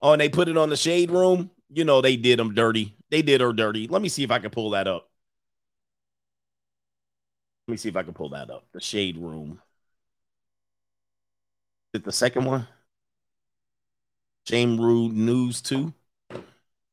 Oh, 0.03 0.13
and 0.13 0.21
they 0.21 0.29
put 0.29 0.49
it 0.49 0.59
on 0.59 0.69
the 0.69 0.77
shade 0.77 1.11
room. 1.11 1.51
You 1.71 1.85
know 1.85 2.03
they 2.03 2.17
did 2.17 2.39
them 2.39 2.53
dirty. 2.53 2.95
They 3.11 3.23
did 3.23 3.41
her 3.41 3.55
dirty. 3.55 3.89
Let 3.89 4.03
me 4.03 4.11
see 4.11 4.25
if 4.25 4.31
I 4.31 4.41
can 4.41 4.51
pull 4.51 4.69
that 4.73 4.87
up. 4.87 5.09
Let 7.67 7.73
me 7.73 7.79
see 7.79 7.89
if 7.89 7.97
I 7.97 8.03
can 8.03 8.13
pull 8.13 8.29
that 8.29 8.51
up. 8.51 8.67
The 8.75 8.81
shade 8.83 9.17
room. 9.17 9.59
Is 11.95 12.01
it 12.01 12.05
the 12.05 12.13
second 12.13 12.45
one? 12.45 12.69
Shame 14.47 14.79
Rude 14.79 15.15
News 15.15 15.63
2. 15.63 15.95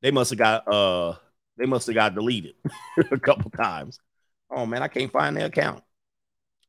They 0.01 0.11
must 0.11 0.29
have 0.29 0.39
got 0.39 0.73
uh 0.73 1.15
they 1.59 1.65
must 1.65 1.85
have 1.87 1.95
got 1.95 2.15
deleted 2.15 2.55
a 3.11 3.19
couple 3.19 3.51
times. 3.51 3.99
Oh 4.49 4.65
man, 4.65 4.81
I 4.81 4.87
can't 4.87 5.11
find 5.11 5.37
their 5.37 5.47
account. 5.47 5.83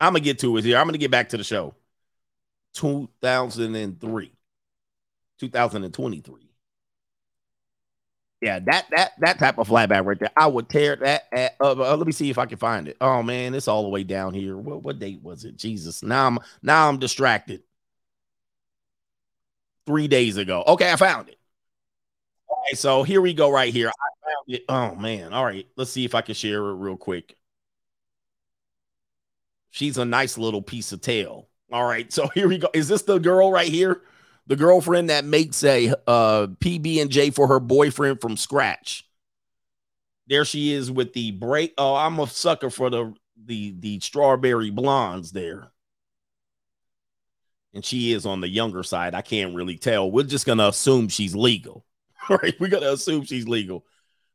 I'm 0.00 0.12
gonna 0.12 0.20
get 0.20 0.40
to 0.40 0.56
it 0.56 0.64
here. 0.64 0.76
I'm 0.76 0.86
gonna 0.86 0.98
get 0.98 1.10
back 1.10 1.30
to 1.30 1.36
the 1.36 1.44
show. 1.44 1.74
2003, 2.74 4.32
2023. 5.38 6.50
Yeah, 8.42 8.58
that 8.60 8.86
that 8.90 9.12
that 9.18 9.38
type 9.38 9.58
of 9.58 9.68
flatback 9.68 10.04
right 10.06 10.18
there. 10.18 10.30
I 10.36 10.46
would 10.46 10.68
tear 10.68 10.96
that. 10.96 11.24
At, 11.30 11.56
uh, 11.60 11.72
uh, 11.72 11.96
let 11.96 12.06
me 12.06 12.12
see 12.12 12.30
if 12.30 12.38
I 12.38 12.46
can 12.46 12.56
find 12.56 12.88
it. 12.88 12.96
Oh 13.00 13.22
man, 13.22 13.54
it's 13.54 13.68
all 13.68 13.82
the 13.82 13.90
way 13.90 14.02
down 14.02 14.32
here. 14.32 14.56
What 14.56 14.82
what 14.82 14.98
date 14.98 15.22
was 15.22 15.44
it? 15.44 15.56
Jesus. 15.56 16.02
Now 16.02 16.26
I'm 16.26 16.38
now 16.62 16.88
I'm 16.88 16.98
distracted. 16.98 17.62
Three 19.86 20.08
days 20.08 20.36
ago. 20.36 20.64
Okay, 20.66 20.90
I 20.90 20.96
found 20.96 21.28
it. 21.28 21.39
So 22.74 23.02
here 23.02 23.20
we 23.20 23.34
go. 23.34 23.50
Right 23.50 23.72
here. 23.72 23.90
Oh 24.68 24.94
man. 24.94 25.32
All 25.32 25.44
right, 25.44 25.66
let's 25.76 25.90
see 25.90 26.04
if 26.04 26.14
I 26.14 26.20
can 26.22 26.34
share 26.34 26.58
it 26.58 26.74
real 26.74 26.96
quick. 26.96 27.36
She's 29.70 29.98
a 29.98 30.04
nice 30.04 30.36
little 30.36 30.62
piece 30.62 30.92
of 30.92 31.00
tail. 31.00 31.48
All 31.72 31.84
right, 31.84 32.12
so 32.12 32.28
here 32.34 32.48
we 32.48 32.58
go. 32.58 32.68
Is 32.74 32.88
this 32.88 33.02
the 33.02 33.18
girl 33.18 33.52
right 33.52 33.68
here? 33.68 34.02
the 34.50 34.56
girlfriend 34.56 35.10
that 35.10 35.24
makes 35.24 35.62
a 35.62 35.94
uh, 36.08 36.48
PB 36.58 37.00
and 37.00 37.08
J 37.08 37.30
for 37.30 37.46
her 37.46 37.60
boyfriend 37.60 38.20
from 38.20 38.36
scratch. 38.36 39.06
There 40.26 40.44
she 40.44 40.72
is 40.72 40.90
with 40.90 41.12
the 41.12 41.30
break. 41.30 41.72
Oh, 41.78 41.94
I'm 41.94 42.18
a 42.18 42.26
sucker 42.26 42.68
for 42.68 42.90
the 42.90 43.14
the 43.36 43.76
the 43.78 44.00
strawberry 44.00 44.70
blondes 44.70 45.30
there. 45.30 45.70
And 47.72 47.84
she 47.84 48.12
is 48.12 48.26
on 48.26 48.40
the 48.40 48.48
younger 48.48 48.82
side. 48.82 49.14
I 49.14 49.22
can't 49.22 49.54
really 49.54 49.76
tell. 49.76 50.10
We're 50.10 50.24
just 50.24 50.46
gonna 50.46 50.66
assume 50.66 51.08
she's 51.08 51.36
legal. 51.36 51.84
right? 52.42 52.54
We're 52.60 52.68
gonna 52.68 52.92
assume 52.92 53.24
she's 53.24 53.48
legal. 53.48 53.84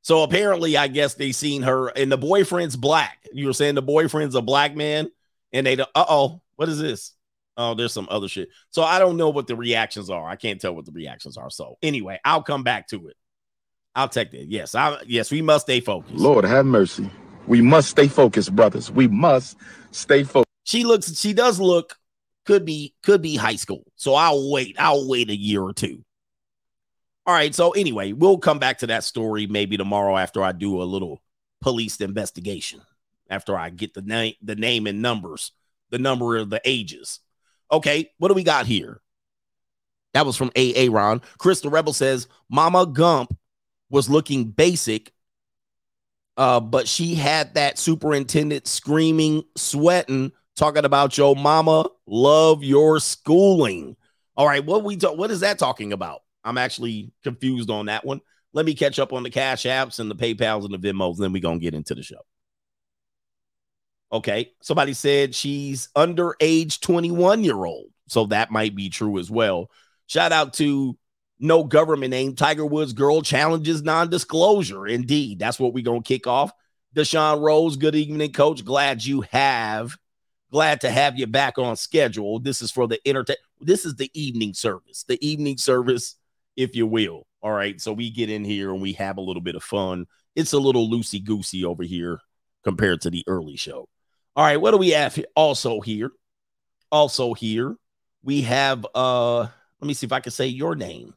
So 0.02 0.22
apparently, 0.22 0.78
I 0.78 0.88
guess 0.88 1.16
they 1.16 1.32
seen 1.32 1.64
her, 1.64 1.88
and 1.88 2.12
the 2.12 2.18
boyfriend's 2.18 2.76
black. 2.76 3.18
You 3.34 3.48
were 3.48 3.54
saying 3.54 3.76
the 3.76 3.82
boyfriend's 3.82 4.36
a 4.36 4.42
black 4.42 4.76
man, 4.76 5.10
and 5.52 5.66
they, 5.66 5.80
uh 5.80 5.86
oh, 5.96 6.42
what 6.58 6.70
is 6.70 6.80
this? 6.80 7.14
Oh, 7.58 7.74
there's 7.74 7.94
some 7.94 8.08
other 8.12 8.28
shit. 8.28 8.50
So 8.70 8.84
I 8.84 9.00
don't 9.00 9.18
know 9.18 9.30
what 9.30 9.48
the 9.48 9.56
reactions 9.56 10.10
are. 10.10 10.28
I 10.28 10.36
can't 10.36 10.60
tell 10.60 10.76
what 10.76 10.86
the 10.86 10.92
reactions 10.92 11.38
are. 11.38 11.50
So 11.50 11.78
anyway, 11.82 12.20
I'll 12.26 12.44
come 12.44 12.64
back 12.64 12.90
to 12.90 13.08
it. 13.08 13.16
I'll 13.96 14.10
take 14.10 14.32
that. 14.32 14.48
Yes, 14.48 14.76
I 14.76 15.00
yes, 15.08 15.32
we 15.32 15.42
must 15.42 15.66
stay 15.66 15.80
focused. 15.80 16.16
Lord 16.16 16.44
have 16.44 16.66
mercy. 16.66 17.10
We 17.48 17.62
must 17.62 17.90
stay 17.90 18.08
focused, 18.08 18.56
brothers. 18.56 18.92
We 18.92 19.08
must 19.08 19.58
stay 19.92 20.24
focused. 20.24 20.46
She 20.66 20.84
looks, 20.84 21.18
she 21.18 21.34
does 21.34 21.60
look, 21.60 21.96
could 22.46 22.66
be, 22.66 22.94
could 23.04 23.22
be 23.22 23.36
high 23.36 23.56
school. 23.56 23.84
So 23.96 24.16
I'll 24.16 24.52
wait. 24.52 24.76
I'll 24.80 25.08
wait 25.08 25.30
a 25.30 25.36
year 25.36 25.62
or 25.62 25.74
two. 25.74 26.04
All 27.26 27.34
right. 27.34 27.54
So 27.56 27.72
anyway, 27.72 28.12
we'll 28.12 28.38
come 28.38 28.60
back 28.60 28.80
to 28.80 28.88
that 28.88 29.04
story 29.04 29.48
maybe 29.48 29.78
tomorrow 29.78 30.16
after 30.18 30.44
I 30.44 30.52
do 30.52 30.82
a 30.82 30.84
little 30.84 31.22
police 31.62 32.00
investigation. 32.02 32.82
After 33.28 33.58
I 33.58 33.72
get 33.72 33.96
the 33.96 34.04
name, 34.04 34.36
the 34.44 34.56
name 34.56 34.86
and 34.86 35.02
numbers, 35.02 35.52
the 35.90 35.98
number 35.98 36.38
of 36.38 36.52
the 36.52 36.62
ages. 36.64 37.20
Okay, 37.72 38.12
what 38.20 38.28
do 38.28 38.36
we 38.36 38.44
got 38.44 38.68
here? 38.68 39.02
That 40.14 40.28
was 40.28 40.38
from 40.38 40.52
AA 40.56 40.88
Ron. 40.90 41.22
Chris 41.40 41.62
the 41.62 41.70
Rebel 41.70 41.94
says 41.94 42.28
Mama 42.50 42.86
Gump 42.86 43.36
was 43.90 44.10
looking 44.10 44.46
basic, 44.46 45.12
uh, 46.38 46.60
but 46.60 46.88
she 46.88 47.16
had 47.16 47.56
that 47.56 47.80
superintendent 47.80 48.68
screaming, 48.68 49.44
sweating, 49.58 50.32
talking 50.56 50.86
about 50.86 51.18
your 51.18 51.36
mama 51.36 51.90
love 52.08 52.64
your 52.64 53.00
schooling. 53.00 53.96
All 54.38 54.48
right, 54.48 54.64
what 54.64 54.84
we 54.84 54.96
what 54.98 55.32
is 55.32 55.40
that 55.40 55.58
talking 55.58 55.94
about? 55.94 56.22
I'm 56.46 56.58
actually 56.58 57.12
confused 57.24 57.70
on 57.70 57.88
that 57.88 58.06
one. 58.06 58.22
Let 58.54 58.66
me 58.66 58.74
catch 58.74 59.00
up 59.00 59.12
on 59.12 59.24
the 59.24 59.30
cash 59.30 59.64
apps 59.64 60.00
and 60.00 60.10
the 60.10 60.16
PayPal's 60.16 60.66
and 60.66 60.74
the 60.74 60.78
Venmos, 60.78 61.18
then 61.18 61.34
we're 61.34 61.42
gonna 61.42 61.60
get 61.60 61.74
into 61.74 61.96
the 61.96 62.04
show. 62.04 62.22
Okay. 64.12 64.52
Somebody 64.62 64.94
said 64.94 65.36
she's 65.36 65.90
underage 65.96 66.80
21 66.80 67.44
year 67.44 67.66
old. 67.66 67.88
So 68.08 68.28
that 68.28 68.52
might 68.52 68.76
be 68.76 68.90
true 68.90 69.18
as 69.18 69.30
well. 69.30 69.70
Shout 70.08 70.32
out 70.32 70.54
to 70.56 70.98
no 71.40 71.64
government 71.64 72.12
name. 72.12 72.36
Tiger 72.36 72.66
Woods 72.66 72.94
girl 72.94 73.22
challenges 73.22 73.82
non 73.82 74.10
disclosure. 74.10 74.88
Indeed. 74.88 75.40
That's 75.40 75.60
what 75.60 75.74
we're 75.74 75.84
going 75.84 76.04
to 76.04 76.08
kick 76.08 76.28
off. 76.28 76.52
Deshaun 76.96 77.42
Rose, 77.42 77.76
good 77.76 77.96
evening, 77.96 78.32
coach. 78.32 78.64
Glad 78.64 79.04
you 79.04 79.22
have. 79.32 79.98
Glad 80.52 80.82
to 80.82 80.90
have 80.90 81.20
you 81.20 81.28
back 81.28 81.58
on 81.58 81.76
schedule. 81.76 82.40
This 82.40 82.62
is 82.62 82.72
for 82.72 82.88
the 82.88 83.06
entertain. 83.06 83.36
This 83.60 83.84
is 83.84 83.96
the 83.96 84.10
evening 84.14 84.54
service, 84.54 85.04
the 85.04 85.24
evening 85.26 85.58
service, 85.58 86.16
if 86.56 86.76
you 86.76 86.88
will. 86.88 87.26
All 87.42 87.52
right. 87.52 87.80
So 87.80 87.94
we 87.94 88.10
get 88.10 88.30
in 88.30 88.44
here 88.44 88.72
and 88.72 88.82
we 88.82 88.94
have 88.94 89.18
a 89.18 89.22
little 89.22 89.42
bit 89.42 89.56
of 89.56 89.64
fun. 89.64 90.08
It's 90.36 90.54
a 90.54 90.60
little 90.60 90.90
loosey 90.90 91.24
goosey 91.24 91.64
over 91.64 91.84
here 91.84 92.20
compared 92.64 93.02
to 93.02 93.10
the 93.10 93.24
early 93.28 93.56
show. 93.56 93.88
All 94.36 94.44
right, 94.44 94.58
what 94.58 94.72
do 94.72 94.78
we 94.78 94.90
have 94.90 95.18
also 95.36 95.80
here? 95.80 96.12
Also 96.92 97.34
here, 97.34 97.76
we 98.22 98.42
have 98.42 98.86
uh 98.94 99.40
let 99.40 99.88
me 99.88 99.94
see 99.94 100.06
if 100.06 100.12
I 100.12 100.20
can 100.20 100.32
say 100.32 100.48
your 100.48 100.76
name. 100.76 101.14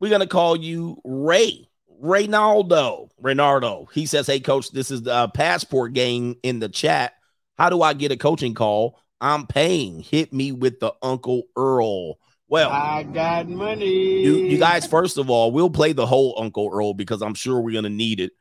We're 0.00 0.10
gonna 0.10 0.26
call 0.26 0.56
you 0.56 1.00
Ray. 1.04 1.68
Reynaldo. 2.02 3.08
Reynaldo. 3.22 3.90
He 3.92 4.06
says, 4.06 4.26
Hey 4.26 4.40
coach, 4.40 4.70
this 4.70 4.90
is 4.90 5.02
the 5.02 5.28
passport 5.28 5.92
game 5.92 6.36
in 6.42 6.60
the 6.60 6.68
chat. 6.68 7.14
How 7.58 7.70
do 7.70 7.82
I 7.82 7.94
get 7.94 8.12
a 8.12 8.16
coaching 8.16 8.54
call? 8.54 9.00
I'm 9.20 9.46
paying. 9.46 10.00
Hit 10.00 10.32
me 10.32 10.52
with 10.52 10.80
the 10.80 10.92
Uncle 11.02 11.44
Earl. 11.56 12.18
Well, 12.48 12.70
I 12.70 13.02
got 13.02 13.48
money. 13.48 14.22
You, 14.22 14.36
you 14.36 14.58
guys, 14.58 14.86
first 14.86 15.18
of 15.18 15.30
all, 15.30 15.50
we'll 15.50 15.70
play 15.70 15.92
the 15.92 16.06
whole 16.06 16.36
Uncle 16.38 16.70
Earl 16.72 16.94
because 16.94 17.22
I'm 17.22 17.34
sure 17.34 17.60
we're 17.60 17.74
gonna 17.74 17.88
need 17.88 18.20
it 18.20 18.32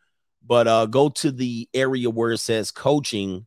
but 0.46 0.68
uh, 0.68 0.86
go 0.86 1.10
to 1.10 1.32
the 1.32 1.68
area 1.74 2.10
where 2.10 2.32
it 2.32 2.38
says 2.40 2.72
coaching 2.72 3.46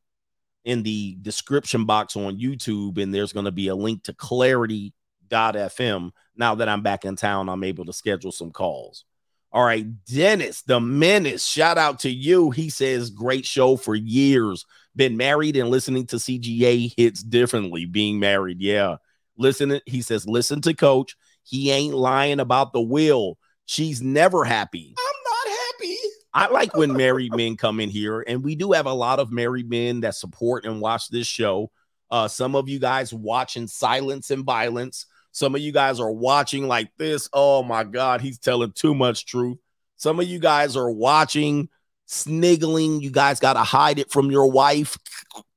in 0.64 0.82
the 0.82 1.16
description 1.22 1.84
box 1.84 2.16
on 2.16 2.38
YouTube, 2.38 2.98
and 2.98 3.14
there's 3.14 3.32
going 3.32 3.44
to 3.44 3.52
be 3.52 3.68
a 3.68 3.74
link 3.74 4.02
to 4.04 4.12
clarity.fm. 4.12 6.10
Now 6.36 6.54
that 6.56 6.68
I'm 6.68 6.82
back 6.82 7.04
in 7.04 7.16
town, 7.16 7.48
I'm 7.48 7.64
able 7.64 7.84
to 7.86 7.92
schedule 7.92 8.32
some 8.32 8.50
calls. 8.50 9.04
All 9.50 9.64
right, 9.64 9.86
Dennis, 10.04 10.62
the 10.62 10.78
menace, 10.78 11.46
shout 11.46 11.78
out 11.78 12.00
to 12.00 12.10
you. 12.10 12.50
He 12.50 12.68
says, 12.68 13.10
Great 13.10 13.46
show 13.46 13.76
for 13.76 13.94
years. 13.94 14.66
Been 14.94 15.16
married 15.16 15.56
and 15.56 15.70
listening 15.70 16.06
to 16.08 16.16
CGA 16.16 16.92
hits 16.96 17.22
differently. 17.22 17.86
Being 17.86 18.18
married, 18.18 18.60
yeah. 18.60 18.96
Listen, 19.38 19.80
he 19.86 20.02
says, 20.02 20.26
Listen 20.26 20.60
to 20.62 20.74
coach. 20.74 21.16
He 21.44 21.70
ain't 21.70 21.94
lying 21.94 22.40
about 22.40 22.72
the 22.72 22.80
will. 22.80 23.38
She's 23.64 24.02
never 24.02 24.44
happy. 24.44 24.94
I'm 24.98 25.14
not 25.24 25.56
happy. 25.58 25.96
I 26.34 26.46
like 26.48 26.76
when 26.76 26.92
married 26.92 27.34
men 27.34 27.56
come 27.56 27.80
in 27.80 27.88
here, 27.88 28.22
and 28.26 28.44
we 28.44 28.54
do 28.54 28.72
have 28.72 28.86
a 28.86 28.92
lot 28.92 29.18
of 29.18 29.32
married 29.32 29.70
men 29.70 30.00
that 30.00 30.14
support 30.14 30.66
and 30.66 30.80
watch 30.80 31.08
this 31.08 31.26
show. 31.26 31.70
Uh, 32.10 32.28
some 32.28 32.54
of 32.54 32.68
you 32.68 32.78
guys 32.78 33.12
watching 33.12 33.66
silence 33.66 34.30
and 34.30 34.44
violence. 34.44 35.06
Some 35.32 35.54
of 35.54 35.60
you 35.60 35.72
guys 35.72 36.00
are 36.00 36.10
watching 36.10 36.66
like 36.66 36.90
this. 36.96 37.28
Oh 37.32 37.62
my 37.62 37.84
God, 37.84 38.20
he's 38.20 38.38
telling 38.38 38.72
too 38.72 38.94
much 38.94 39.26
truth. 39.26 39.58
Some 39.96 40.20
of 40.20 40.26
you 40.26 40.38
guys 40.38 40.76
are 40.76 40.90
watching, 40.90 41.68
sniggling. 42.06 43.00
You 43.00 43.10
guys 43.10 43.40
got 43.40 43.54
to 43.54 43.62
hide 43.62 43.98
it 43.98 44.10
from 44.10 44.30
your 44.30 44.50
wife. 44.50 44.96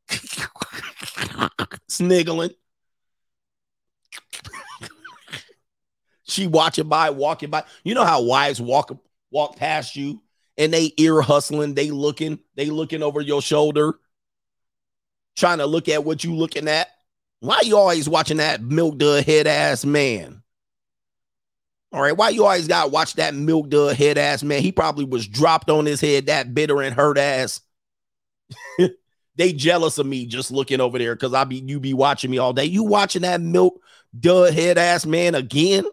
sniggling. 1.87 2.51
she 6.23 6.47
watching 6.47 6.87
by, 6.87 7.09
walking 7.09 7.49
by. 7.49 7.63
You 7.83 7.95
know 7.95 8.05
how 8.05 8.21
wives 8.23 8.61
walk 8.61 8.97
walk 9.31 9.55
past 9.55 9.95
you 9.95 10.21
and 10.57 10.73
they 10.73 10.93
ear 10.97 11.21
hustling, 11.21 11.73
they 11.73 11.91
looking, 11.91 12.39
they 12.55 12.67
looking 12.67 13.03
over 13.03 13.21
your 13.21 13.41
shoulder, 13.41 13.95
trying 15.35 15.59
to 15.59 15.65
look 15.65 15.89
at 15.89 16.03
what 16.03 16.23
you 16.23 16.35
looking 16.35 16.67
at. 16.67 16.89
Why 17.39 17.61
you 17.63 17.77
always 17.77 18.07
watching 18.07 18.37
that 18.37 18.61
milk 18.61 18.97
dud 18.97 19.25
head 19.25 19.47
ass 19.47 19.83
man? 19.83 20.43
All 21.91 22.01
right, 22.01 22.15
why 22.15 22.29
you 22.29 22.45
always 22.45 22.67
got 22.67 22.83
to 22.83 22.89
watch 22.89 23.15
that 23.15 23.33
milk 23.33 23.69
dud 23.69 23.95
head 23.95 24.17
ass 24.17 24.43
man? 24.43 24.61
He 24.61 24.71
probably 24.71 25.05
was 25.05 25.27
dropped 25.27 25.69
on 25.69 25.85
his 25.85 25.99
head 25.99 26.27
that 26.27 26.53
bitter 26.53 26.81
and 26.81 26.95
hurt 26.95 27.17
ass. 27.17 27.61
they 29.35 29.53
jealous 29.53 29.97
of 29.97 30.05
me 30.05 30.25
just 30.25 30.51
looking 30.51 30.79
over 30.79 30.99
there 30.99 31.15
because 31.15 31.33
I 31.33 31.43
be 31.45 31.55
you 31.55 31.79
be 31.79 31.93
watching 31.93 32.29
me 32.29 32.37
all 32.37 32.53
day. 32.53 32.65
You 32.65 32.83
watching 32.83 33.23
that 33.23 33.41
milk 33.41 33.81
dud 34.17 34.53
head 34.53 34.77
ass 34.77 35.05
man 35.05 35.35
again? 35.35 35.85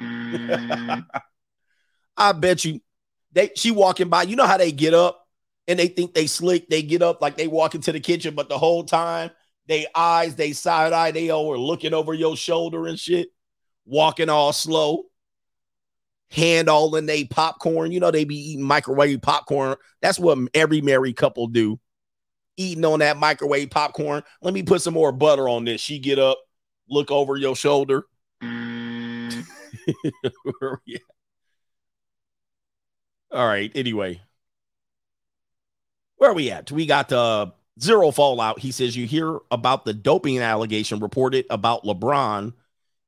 Mm. 0.00 1.06
I 2.16 2.32
bet 2.32 2.64
you 2.64 2.80
they 3.32 3.50
she 3.54 3.70
walking 3.70 4.08
by. 4.08 4.22
You 4.22 4.36
know 4.36 4.46
how 4.46 4.56
they 4.56 4.72
get 4.72 4.94
up 4.94 5.26
and 5.68 5.78
they 5.78 5.88
think 5.88 6.14
they 6.14 6.26
slick. 6.26 6.68
They 6.68 6.82
get 6.82 7.02
up 7.02 7.20
like 7.20 7.36
they 7.36 7.48
walk 7.48 7.74
into 7.74 7.92
the 7.92 8.00
kitchen, 8.00 8.34
but 8.34 8.48
the 8.48 8.58
whole 8.58 8.84
time 8.84 9.30
they 9.66 9.86
eyes, 9.94 10.36
they 10.36 10.52
side 10.52 10.92
eye, 10.92 11.10
they 11.10 11.30
all 11.30 11.46
were 11.46 11.58
looking 11.58 11.94
over 11.94 12.14
your 12.14 12.36
shoulder 12.36 12.86
and 12.86 12.98
shit, 12.98 13.28
walking 13.84 14.28
all 14.28 14.52
slow, 14.52 15.04
hand 16.30 16.68
all 16.68 16.94
in 16.96 17.06
they 17.06 17.24
popcorn. 17.24 17.92
You 17.92 18.00
know 18.00 18.10
they 18.10 18.24
be 18.24 18.52
eating 18.52 18.64
microwave 18.64 19.22
popcorn. 19.22 19.76
That's 20.00 20.18
what 20.18 20.38
every 20.54 20.80
married 20.80 21.16
couple 21.16 21.48
do. 21.48 21.80
Eating 22.56 22.84
on 22.84 23.00
that 23.00 23.18
microwave 23.18 23.70
popcorn. 23.70 24.22
Let 24.40 24.54
me 24.54 24.62
put 24.62 24.80
some 24.80 24.94
more 24.94 25.12
butter 25.12 25.48
on 25.48 25.64
this. 25.64 25.80
She 25.80 25.98
get 25.98 26.18
up, 26.18 26.38
look 26.88 27.10
over 27.10 27.36
your 27.36 27.56
shoulder. 27.56 28.06
yeah. 28.40 29.42
All 33.30 33.46
right. 33.46 33.70
Anyway, 33.74 34.20
where 36.16 36.30
are 36.30 36.34
we 36.34 36.50
at? 36.50 36.70
We 36.70 36.86
got 36.86 37.12
uh, 37.12 37.46
zero 37.80 38.10
fallout. 38.10 38.58
He 38.58 38.72
says 38.72 38.96
you 38.96 39.06
hear 39.06 39.38
about 39.50 39.84
the 39.84 39.94
doping 39.94 40.38
allegation 40.38 41.00
reported 41.00 41.46
about 41.50 41.84
LeBron 41.84 42.52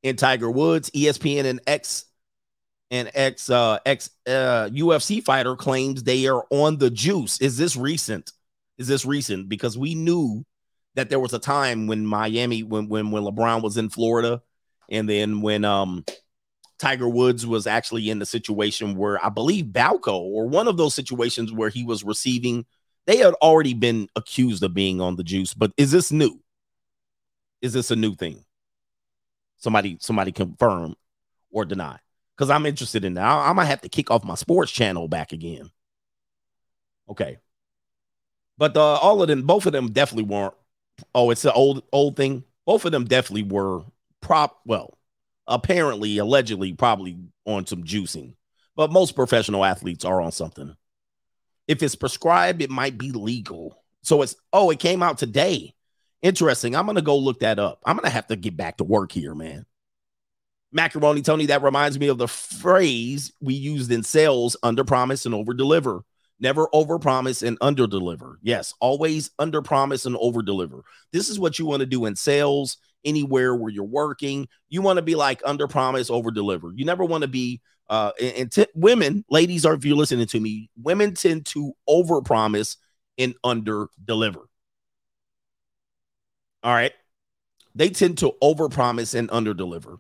and 0.05 0.19
Tiger 0.19 0.51
Woods. 0.51 0.91
ESPN 0.91 1.45
and 1.45 1.61
X 1.67 2.05
and 2.91 3.11
ex 3.15 3.51
uh, 3.51 3.79
ex 3.85 4.11
uh, 4.27 4.69
UFC 4.73 5.23
fighter 5.23 5.57
claims 5.57 6.03
they 6.03 6.27
are 6.27 6.45
on 6.51 6.79
the 6.79 6.91
juice. 6.91 7.41
Is 7.41 7.57
this 7.57 7.77
recent? 7.77 8.33
Is 8.79 8.89
this 8.89 9.05
recent? 9.05 9.49
Because 9.49 9.77
we 9.77 9.95
knew 9.95 10.45
that 10.95 11.11
there 11.11 11.21
was 11.21 11.33
a 11.33 11.39
time 11.39 11.87
when 11.87 12.07
Miami, 12.07 12.63
when 12.63 12.89
when 12.89 13.11
when 13.11 13.23
LeBron 13.23 13.63
was 13.63 13.77
in 13.77 13.89
Florida, 13.89 14.43
and 14.91 15.09
then 15.09 15.41
when 15.41 15.65
um 15.65 16.05
Tiger 16.79 17.09
Woods 17.09 17.47
was 17.47 17.67
actually 17.67 18.09
in 18.09 18.19
the 18.19 18.27
situation 18.27 18.97
where 18.97 19.25
I 19.25 19.29
believe 19.29 19.67
BALCO 19.67 20.13
or 20.13 20.47
one 20.47 20.69
of 20.69 20.77
those 20.77 20.95
situations 20.95 21.53
where 21.53 21.71
he 21.71 21.85
was 21.85 22.05
receiving, 22.05 22.67
they 23.07 23.17
had 23.17 23.35
already 23.35 23.75
been 23.75 24.09
accused 24.15 24.63
of 24.63 24.75
being 24.75 25.01
on 25.01 25.17
the 25.17 25.25
juice. 25.25 25.55
But 25.55 25.73
is 25.77 25.91
this 25.91 26.13
new? 26.13 26.41
Is 27.61 27.73
this 27.73 27.91
a 27.91 27.97
new 27.97 28.15
thing? 28.15 28.45
Somebody, 29.57 29.99
somebody 30.01 30.31
confirm 30.31 30.95
or 31.51 31.65
deny. 31.65 31.99
Because 32.37 32.51
I'm 32.51 32.67
interested 32.67 33.05
in 33.05 33.15
that. 33.15 33.25
I, 33.25 33.51
I 33.51 33.53
might 33.53 33.65
have 33.65 33.81
to 33.81 33.89
kick 33.89 34.13
off 34.13 34.23
my 34.23 34.37
sports 34.37 34.71
channel 34.71 35.09
back 35.09 35.33
again. 35.33 35.71
Okay. 37.11 37.39
But 38.57 38.77
uh, 38.77 38.99
all 38.99 39.21
of 39.21 39.29
them, 39.29 39.43
both 39.43 39.67
of 39.67 39.73
them 39.73 39.91
definitely 39.91 40.31
weren't. 40.33 40.55
Oh, 41.15 41.31
it's 41.31 41.43
the 41.43 41.53
old 41.53 41.83
old 41.93 42.17
thing. 42.17 42.45
Both 42.67 42.85
of 42.85 42.93
them 42.93 43.05
definitely 43.05 43.45
were 43.45 43.83
prop. 44.21 44.61
Well, 44.65 44.99
apparently, 45.47 46.19
allegedly, 46.19 46.73
probably 46.75 47.19
on 47.47 47.67
some 47.67 47.85
juicing. 47.85 48.35
But 48.77 48.93
most 48.93 49.17
professional 49.17 49.65
athletes 49.65 50.05
are 50.05 50.21
on 50.21 50.33
something. 50.33 50.77
If 51.67 51.83
it's 51.83 51.97
prescribed, 51.97 52.63
it 52.63 52.71
might 52.71 52.97
be 52.97 53.11
legal. 53.13 53.83
So 54.03 54.23
it's, 54.23 54.37
oh, 54.53 54.71
it 54.71 54.79
came 54.79 55.03
out 55.03 55.19
today. 55.19 55.75
Interesting. 56.23 56.75
I'm 56.75 56.87
to 56.97 57.03
go 57.03 57.19
look 57.19 57.41
that 57.41 57.59
up. 57.59 57.81
I'm 57.85 57.99
to 57.99 58.09
have 58.09 58.27
to 58.29 58.37
get 58.37 58.57
back 58.57 58.79
to 58.79 58.85
work 58.85 59.13
here, 59.13 59.35
man. 59.35 59.67
Macaroni 60.71 61.23
Tony, 61.23 61.47
that 61.47 61.63
reminds 61.63 61.99
me 61.99 62.09
of 62.09 62.19
the 62.19 62.29
phrase 62.29 63.33
we 63.41 63.55
used 63.55 63.91
in 63.91 64.03
sales 64.03 64.57
under 64.63 64.85
promise 64.85 65.27
and 65.27 65.35
over 65.35 65.55
deliver. 65.55 66.03
Never 66.41 66.69
over 66.73 66.99
promise 66.99 67.43
and 67.43 67.59
under 67.61 67.87
deliver. 67.87 68.39
Yes, 68.43 68.73
always 68.81 69.31
under 69.39 69.61
promise 69.61 70.07
and 70.07 70.17
over 70.21 70.43
deliver. 70.43 70.83
This 71.13 71.29
is 71.29 71.39
what 71.39 71.59
you 71.59 71.67
want 71.67 71.81
to 71.81 71.87
do 71.87 72.07
in 72.07 72.15
sales 72.15 72.77
anywhere 73.05 73.55
where 73.55 73.73
you're 73.73 73.85
working. 73.85 74.49
You 74.69 74.83
want 74.83 74.99
to 74.99 75.03
be 75.03 75.15
like 75.15 75.41
under 75.45 75.67
promise, 75.67 76.11
over 76.11 76.31
deliver. 76.31 76.73
You 76.75 76.85
never 76.85 77.05
want 77.05 77.23
to 77.23 77.29
be 77.29 77.61
uh 77.91 78.13
and, 78.21 78.53
t- 78.53 78.67
women, 78.75 79.25
ladies 79.31 79.65
are 79.65 79.75
if 79.75 79.85
you're 79.85 79.97
listening 79.97 80.27
to 80.27 80.41
me, 80.41 80.71
women 80.81 81.15
tend 81.15 81.47
to 81.47 81.73
over 81.87 82.21
promise 82.21 82.77
and 83.17 83.35
under 83.43 83.89
deliver. 84.05 84.49
All 86.63 86.75
right. 86.75 86.93
They 87.75 87.91
tend 87.91 88.19
to 88.19 88.33
over 88.41 88.69
promise 88.69 89.15
and 89.15 89.31
under 89.33 89.55
deliver. 89.55 89.99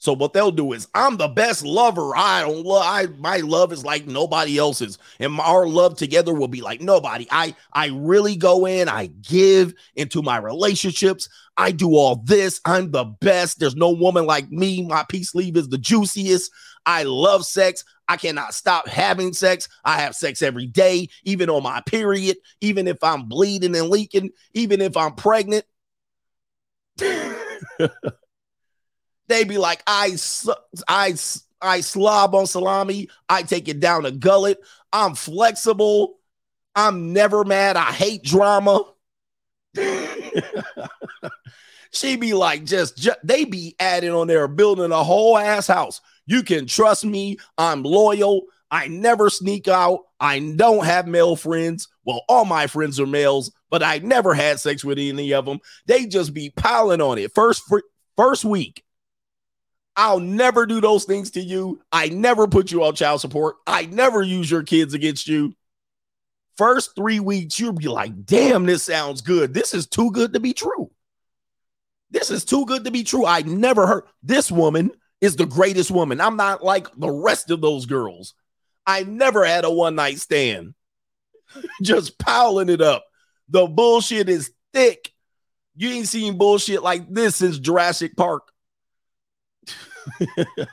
So 0.00 0.14
what 0.14 0.32
they'll 0.32 0.50
do 0.50 0.72
is, 0.72 0.88
I'm 0.94 1.18
the 1.18 1.28
best 1.28 1.62
lover. 1.62 2.16
I 2.16 2.40
don't 2.40 2.64
love. 2.64 2.82
I 2.86 3.06
my 3.18 3.36
love 3.36 3.70
is 3.70 3.84
like 3.84 4.06
nobody 4.06 4.56
else's, 4.56 4.96
and 5.20 5.38
our 5.38 5.66
love 5.66 5.96
together 5.96 6.32
will 6.32 6.48
be 6.48 6.62
like 6.62 6.80
nobody. 6.80 7.28
I 7.30 7.54
I 7.74 7.88
really 7.88 8.34
go 8.34 8.66
in. 8.66 8.88
I 8.88 9.06
give 9.06 9.74
into 9.96 10.22
my 10.22 10.38
relationships. 10.38 11.28
I 11.58 11.72
do 11.72 11.90
all 11.96 12.16
this. 12.16 12.62
I'm 12.64 12.90
the 12.90 13.04
best. 13.04 13.60
There's 13.60 13.76
no 13.76 13.90
woman 13.90 14.24
like 14.24 14.50
me. 14.50 14.86
My 14.86 15.04
peace 15.06 15.34
leave 15.34 15.58
is 15.58 15.68
the 15.68 15.76
juiciest. 15.76 16.50
I 16.86 17.02
love 17.02 17.44
sex. 17.44 17.84
I 18.08 18.16
cannot 18.16 18.54
stop 18.54 18.88
having 18.88 19.34
sex. 19.34 19.68
I 19.84 20.00
have 20.00 20.16
sex 20.16 20.40
every 20.40 20.66
day, 20.66 21.10
even 21.24 21.50
on 21.50 21.62
my 21.62 21.82
period, 21.82 22.38
even 22.62 22.88
if 22.88 23.04
I'm 23.04 23.28
bleeding 23.28 23.76
and 23.76 23.90
leaking, 23.90 24.30
even 24.54 24.80
if 24.80 24.96
I'm 24.96 25.14
pregnant. 25.14 25.66
They 29.30 29.44
be 29.44 29.58
like, 29.58 29.80
I, 29.86 30.16
I, 30.88 31.14
I 31.62 31.80
slob 31.82 32.34
on 32.34 32.46
salami. 32.48 33.08
I 33.28 33.42
take 33.44 33.68
it 33.68 33.78
down 33.78 34.04
a 34.04 34.10
gullet. 34.10 34.60
I'm 34.92 35.14
flexible. 35.14 36.18
I'm 36.74 37.12
never 37.12 37.44
mad. 37.44 37.76
I 37.76 37.92
hate 37.92 38.24
drama. 38.24 38.82
she 41.92 42.16
be 42.16 42.34
like, 42.34 42.64
just, 42.64 42.98
just, 42.98 43.18
they 43.22 43.44
be 43.44 43.76
adding 43.78 44.10
on 44.10 44.26
there, 44.26 44.48
building 44.48 44.90
a 44.90 45.04
whole 45.04 45.38
ass 45.38 45.68
house. 45.68 46.00
You 46.26 46.42
can 46.42 46.66
trust 46.66 47.04
me. 47.04 47.38
I'm 47.56 47.84
loyal. 47.84 48.42
I 48.68 48.88
never 48.88 49.30
sneak 49.30 49.68
out. 49.68 50.00
I 50.18 50.40
don't 50.40 50.84
have 50.84 51.06
male 51.06 51.36
friends. 51.36 51.86
Well, 52.04 52.24
all 52.28 52.44
my 52.44 52.66
friends 52.66 52.98
are 52.98 53.06
males, 53.06 53.52
but 53.70 53.84
I 53.84 53.98
never 53.98 54.34
had 54.34 54.58
sex 54.58 54.84
with 54.84 54.98
any 54.98 55.32
of 55.34 55.44
them. 55.44 55.60
They 55.86 56.06
just 56.06 56.34
be 56.34 56.50
piling 56.50 57.00
on 57.00 57.18
it. 57.18 57.32
First, 57.32 57.62
first 58.16 58.44
week, 58.44 58.82
I'll 60.00 60.18
never 60.18 60.64
do 60.64 60.80
those 60.80 61.04
things 61.04 61.32
to 61.32 61.42
you. 61.42 61.82
I 61.92 62.08
never 62.08 62.48
put 62.48 62.72
you 62.72 62.84
on 62.84 62.94
child 62.94 63.20
support. 63.20 63.56
I 63.66 63.84
never 63.84 64.22
use 64.22 64.50
your 64.50 64.62
kids 64.62 64.94
against 64.94 65.28
you. 65.28 65.54
First 66.56 66.96
three 66.96 67.20
weeks, 67.20 67.60
you'll 67.60 67.74
be 67.74 67.86
like, 67.86 68.24
damn, 68.24 68.64
this 68.64 68.82
sounds 68.82 69.20
good. 69.20 69.52
This 69.52 69.74
is 69.74 69.86
too 69.86 70.10
good 70.12 70.32
to 70.32 70.40
be 70.40 70.54
true. 70.54 70.90
This 72.10 72.30
is 72.30 72.46
too 72.46 72.64
good 72.64 72.84
to 72.84 72.90
be 72.90 73.04
true. 73.04 73.26
I 73.26 73.42
never 73.42 73.86
heard 73.86 74.04
this 74.22 74.50
woman 74.50 74.90
is 75.20 75.36
the 75.36 75.44
greatest 75.44 75.90
woman. 75.90 76.18
I'm 76.18 76.38
not 76.38 76.64
like 76.64 76.86
the 76.96 77.10
rest 77.10 77.50
of 77.50 77.60
those 77.60 77.84
girls. 77.84 78.32
I 78.86 79.02
never 79.02 79.44
had 79.44 79.66
a 79.66 79.70
one 79.70 79.96
night 79.96 80.18
stand. 80.18 80.72
Just 81.82 82.18
piling 82.18 82.70
it 82.70 82.80
up. 82.80 83.04
The 83.50 83.66
bullshit 83.66 84.30
is 84.30 84.50
thick. 84.72 85.12
You 85.76 85.90
ain't 85.90 86.08
seen 86.08 86.38
bullshit 86.38 86.82
like 86.82 87.06
this 87.12 87.36
since 87.36 87.58
Jurassic 87.58 88.16
Park. 88.16 88.50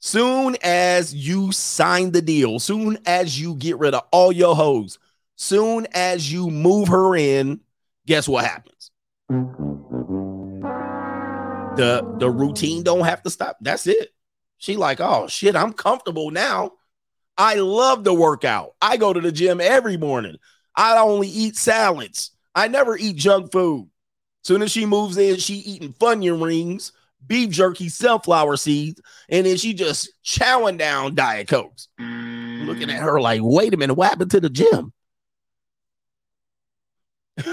soon 0.00 0.56
as 0.62 1.14
you 1.14 1.52
sign 1.52 2.10
the 2.12 2.22
deal, 2.22 2.58
soon 2.58 2.98
as 3.06 3.40
you 3.40 3.54
get 3.54 3.78
rid 3.78 3.94
of 3.94 4.02
all 4.10 4.32
your 4.32 4.56
hoes, 4.56 4.98
soon 5.36 5.86
as 5.92 6.32
you 6.32 6.50
move 6.50 6.88
her 6.88 7.14
in, 7.16 7.60
guess 8.06 8.28
what 8.28 8.44
happens? 8.44 8.90
The 11.76 12.04
the 12.18 12.30
routine 12.30 12.82
don't 12.82 13.04
have 13.04 13.22
to 13.22 13.30
stop. 13.30 13.56
That's 13.60 13.86
it. 13.86 14.12
She 14.58 14.76
like, 14.76 15.00
oh 15.00 15.28
shit, 15.28 15.56
I'm 15.56 15.72
comfortable 15.72 16.30
now. 16.30 16.72
I 17.38 17.54
love 17.54 18.04
to 18.04 18.12
work 18.12 18.44
out. 18.44 18.74
I 18.82 18.96
go 18.98 19.12
to 19.12 19.20
the 19.20 19.32
gym 19.32 19.60
every 19.60 19.96
morning. 19.96 20.36
I 20.74 20.98
only 20.98 21.28
eat 21.28 21.56
salads. 21.56 22.32
I 22.54 22.68
never 22.68 22.96
eat 22.96 23.16
junk 23.16 23.52
food. 23.52 23.88
Soon 24.42 24.62
as 24.62 24.70
she 24.70 24.84
moves 24.84 25.16
in, 25.16 25.36
she 25.36 25.54
eating 25.54 25.92
Funyun 25.94 26.44
rings 26.44 26.92
beef 27.26 27.50
jerky, 27.50 27.88
sunflower 27.88 28.56
seeds, 28.56 29.00
and 29.28 29.46
then 29.46 29.56
she 29.56 29.74
just 29.74 30.12
chowing 30.24 30.78
down 30.78 31.14
Diet 31.14 31.48
Cokes. 31.48 31.88
Mm. 32.00 32.66
Looking 32.66 32.90
at 32.90 33.00
her 33.00 33.20
like, 33.20 33.40
wait 33.42 33.74
a 33.74 33.76
minute, 33.76 33.94
what 33.94 34.08
happened 34.08 34.30
to 34.32 34.40
the 34.40 34.50
gym? 34.50 34.92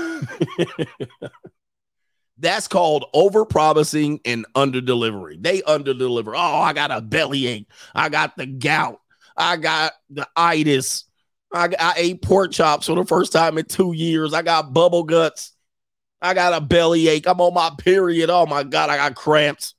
That's 2.39 2.67
called 2.67 3.05
over 3.13 3.45
promising 3.45 4.19
and 4.23 4.45
under 4.53 4.79
delivering. 4.79 5.41
They 5.41 5.63
under 5.63 5.93
deliver. 5.93 6.35
Oh, 6.35 6.39
I 6.39 6.73
got 6.73 6.91
a 6.91 7.01
belly 7.01 7.47
ache. 7.47 7.67
I 7.95 8.09
got 8.09 8.37
the 8.37 8.45
gout. 8.45 8.99
I 9.35 9.57
got 9.57 9.93
the 10.09 10.27
itis. 10.35 11.05
I, 11.51 11.69
I 11.79 11.93
ate 11.97 12.21
pork 12.21 12.51
chops 12.51 12.87
for 12.87 12.95
the 12.95 13.05
first 13.05 13.31
time 13.31 13.57
in 13.57 13.65
two 13.65 13.93
years. 13.93 14.33
I 14.33 14.43
got 14.43 14.73
bubble 14.73 15.03
guts. 15.03 15.53
I 16.21 16.33
got 16.33 16.53
a 16.53 16.61
belly 16.61 17.07
ache. 17.07 17.27
I'm 17.27 17.41
on 17.41 17.53
my 17.53 17.71
period. 17.77 18.29
Oh 18.29 18.45
my 18.45 18.63
God, 18.63 18.89
I 18.89 18.97
got 18.97 19.15
cramps. 19.15 19.75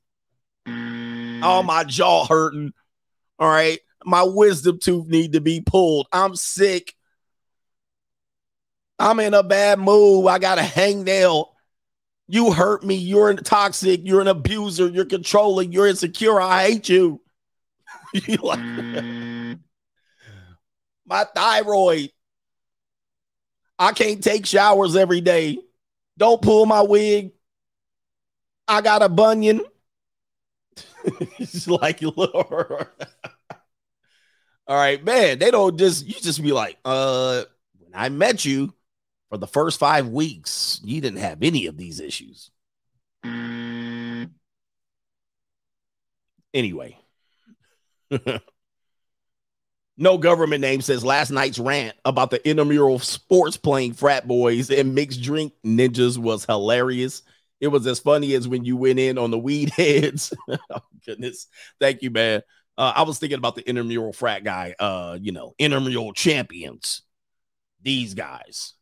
Mm. 0.66 1.40
Oh, 1.42 1.62
my 1.62 1.84
jaw 1.84 2.26
hurting. 2.26 2.72
All 3.38 3.48
right. 3.48 3.80
My 4.04 4.22
wisdom 4.22 4.78
tooth 4.78 5.08
need 5.08 5.32
to 5.32 5.40
be 5.40 5.60
pulled. 5.60 6.06
I'm 6.12 6.36
sick. 6.36 6.94
I'm 8.98 9.20
in 9.20 9.34
a 9.34 9.42
bad 9.42 9.78
mood. 9.78 10.26
I 10.26 10.38
got 10.38 10.58
a 10.58 10.62
hangnail. 10.62 11.46
You 12.28 12.52
hurt 12.52 12.84
me. 12.84 12.94
You're 12.94 13.34
toxic. 13.34 14.00
You're 14.04 14.20
an 14.20 14.28
abuser. 14.28 14.88
You're 14.88 15.04
controlling. 15.04 15.72
You're 15.72 15.86
insecure. 15.86 16.40
I 16.40 16.68
hate 16.68 16.88
you. 16.88 17.20
you 18.12 18.36
like 18.36 18.58
mm. 18.58 19.58
my 21.06 21.24
thyroid. 21.34 22.10
I 23.78 23.92
can't 23.92 24.22
take 24.22 24.44
showers 24.44 24.96
every 24.96 25.20
day. 25.20 25.58
Don't 26.18 26.42
pull 26.42 26.66
my 26.66 26.82
wig. 26.82 27.30
I 28.66 28.82
got 28.82 29.02
a 29.02 29.08
bunion. 29.08 29.62
it's 31.38 31.66
like 31.68 32.02
Lord. 32.02 32.88
All 34.66 34.76
right, 34.76 35.02
man. 35.02 35.38
They 35.38 35.50
don't 35.50 35.78
just 35.78 36.06
you 36.06 36.14
just 36.14 36.42
be 36.42 36.52
like, 36.52 36.76
uh, 36.84 37.44
when 37.78 37.92
I 37.94 38.10
met 38.10 38.44
you 38.44 38.74
for 39.30 39.38
the 39.38 39.46
first 39.46 39.78
five 39.78 40.08
weeks, 40.08 40.80
you 40.84 41.00
didn't 41.00 41.20
have 41.20 41.42
any 41.42 41.66
of 41.66 41.76
these 41.76 42.00
issues. 42.00 42.50
Anyway. 46.52 46.98
no 49.98 50.16
government 50.16 50.60
name 50.60 50.80
says 50.80 51.04
last 51.04 51.30
night's 51.30 51.58
rant 51.58 51.96
about 52.04 52.30
the 52.30 52.48
intramural 52.48 53.00
sports 53.00 53.56
playing 53.56 53.92
frat 53.92 54.28
boys 54.28 54.70
and 54.70 54.94
mixed 54.94 55.20
drink 55.22 55.52
ninjas 55.66 56.16
was 56.16 56.44
hilarious. 56.44 57.22
It 57.60 57.68
was 57.68 57.84
as 57.88 57.98
funny 57.98 58.34
as 58.34 58.46
when 58.46 58.64
you 58.64 58.76
went 58.76 59.00
in 59.00 59.18
on 59.18 59.32
the 59.32 59.38
weed 59.38 59.70
heads. 59.76 60.32
oh, 60.48 60.80
goodness. 61.04 61.48
Thank 61.80 62.02
you, 62.02 62.10
man. 62.10 62.42
Uh, 62.78 62.92
I 62.94 63.02
was 63.02 63.18
thinking 63.18 63.38
about 63.38 63.56
the 63.56 63.68
intramural 63.68 64.12
frat 64.12 64.44
guy, 64.44 64.76
uh, 64.78 65.18
you 65.20 65.32
know, 65.32 65.54
intramural 65.58 66.12
champions. 66.12 67.02
These 67.82 68.14
guys. 68.14 68.74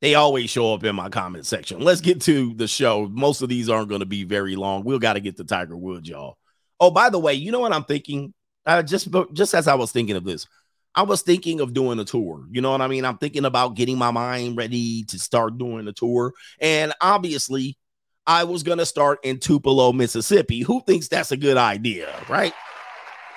They 0.00 0.14
always 0.14 0.48
show 0.48 0.72
up 0.74 0.84
in 0.84 0.94
my 0.94 1.08
comment 1.08 1.44
section. 1.44 1.80
Let's 1.80 2.00
get 2.00 2.22
to 2.22 2.54
the 2.54 2.68
show. 2.68 3.08
Most 3.08 3.42
of 3.42 3.48
these 3.48 3.68
aren't 3.68 3.88
going 3.88 4.00
to 4.00 4.06
be 4.06 4.24
very 4.24 4.56
long. 4.56 4.84
We'll 4.84 5.00
got 5.00 5.14
to 5.14 5.20
get 5.20 5.36
to 5.36 5.44
Tiger 5.44 5.76
Woods, 5.76 6.08
y'all. 6.08 6.38
Oh, 6.80 6.90
by 6.90 7.10
the 7.10 7.18
way, 7.18 7.34
you 7.34 7.50
know 7.50 7.58
what 7.60 7.72
I'm 7.72 7.84
thinking? 7.84 8.32
Uh, 8.68 8.82
just 8.82 9.08
just 9.32 9.54
as 9.54 9.66
I 9.66 9.74
was 9.74 9.90
thinking 9.90 10.14
of 10.14 10.24
this, 10.24 10.46
I 10.94 11.02
was 11.02 11.22
thinking 11.22 11.60
of 11.60 11.72
doing 11.72 11.98
a 11.98 12.04
tour. 12.04 12.44
You 12.50 12.60
know 12.60 12.70
what 12.70 12.82
I 12.82 12.86
mean? 12.86 13.06
I'm 13.06 13.16
thinking 13.16 13.46
about 13.46 13.76
getting 13.76 13.96
my 13.96 14.10
mind 14.10 14.58
ready 14.58 15.04
to 15.04 15.18
start 15.18 15.56
doing 15.56 15.88
a 15.88 15.92
tour. 15.94 16.34
And 16.60 16.92
obviously, 17.00 17.78
I 18.26 18.44
was 18.44 18.62
to 18.78 18.84
start 18.84 19.20
in 19.22 19.38
Tupelo, 19.38 19.92
Mississippi. 19.94 20.60
Who 20.60 20.82
thinks 20.82 21.08
that's 21.08 21.32
a 21.32 21.36
good 21.36 21.56
idea, 21.56 22.14
right? 22.28 22.52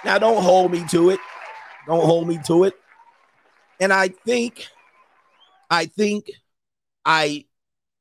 Now, 0.03 0.17
don't 0.17 0.43
hold 0.43 0.69
me 0.69 0.85
to 0.89 1.11
it. 1.11 1.19
Don't 1.87 2.05
hold 2.05 2.27
me 2.27 2.37
to 2.47 2.65
it. 2.65 2.73
And 3.79 3.93
I 3.93 4.09
think, 4.09 4.67
I 5.69 5.85
think 5.85 6.29
I 7.05 7.45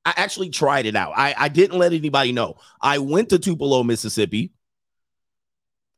I 0.05 0.15
actually 0.17 0.51
tried 0.51 0.87
it 0.87 0.97
out. 0.97 1.13
I, 1.17 1.35
I 1.39 1.49
didn't 1.49 1.79
let 1.79 1.93
anybody 1.93 2.33
know. 2.33 2.57
I 2.83 2.99
went 2.99 3.29
to 3.29 3.39
Tupelo, 3.39 3.85
Mississippi, 3.85 4.51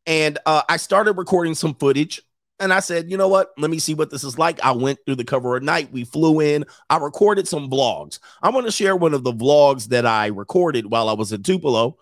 and 0.06 0.38
uh, 0.46 0.62
I 0.68 0.76
started 0.76 1.12
recording 1.12 1.54
some 1.54 1.74
footage. 1.74 2.22
And 2.60 2.72
I 2.72 2.78
said, 2.78 3.10
you 3.10 3.16
know 3.16 3.26
what? 3.26 3.50
Let 3.58 3.72
me 3.72 3.80
see 3.80 3.94
what 3.94 4.10
this 4.10 4.22
is 4.22 4.38
like. 4.38 4.62
I 4.62 4.70
went 4.70 5.00
through 5.04 5.16
the 5.16 5.24
cover 5.24 5.56
of 5.56 5.64
night. 5.64 5.90
We 5.90 6.04
flew 6.04 6.38
in. 6.38 6.64
I 6.88 6.98
recorded 6.98 7.48
some 7.48 7.68
vlogs. 7.68 8.20
I 8.40 8.50
want 8.50 8.66
to 8.66 8.72
share 8.72 8.94
one 8.94 9.14
of 9.14 9.24
the 9.24 9.32
vlogs 9.32 9.88
that 9.88 10.06
I 10.06 10.26
recorded 10.26 10.86
while 10.86 11.08
I 11.08 11.14
was 11.14 11.32
in 11.32 11.42
Tupelo, 11.42 11.96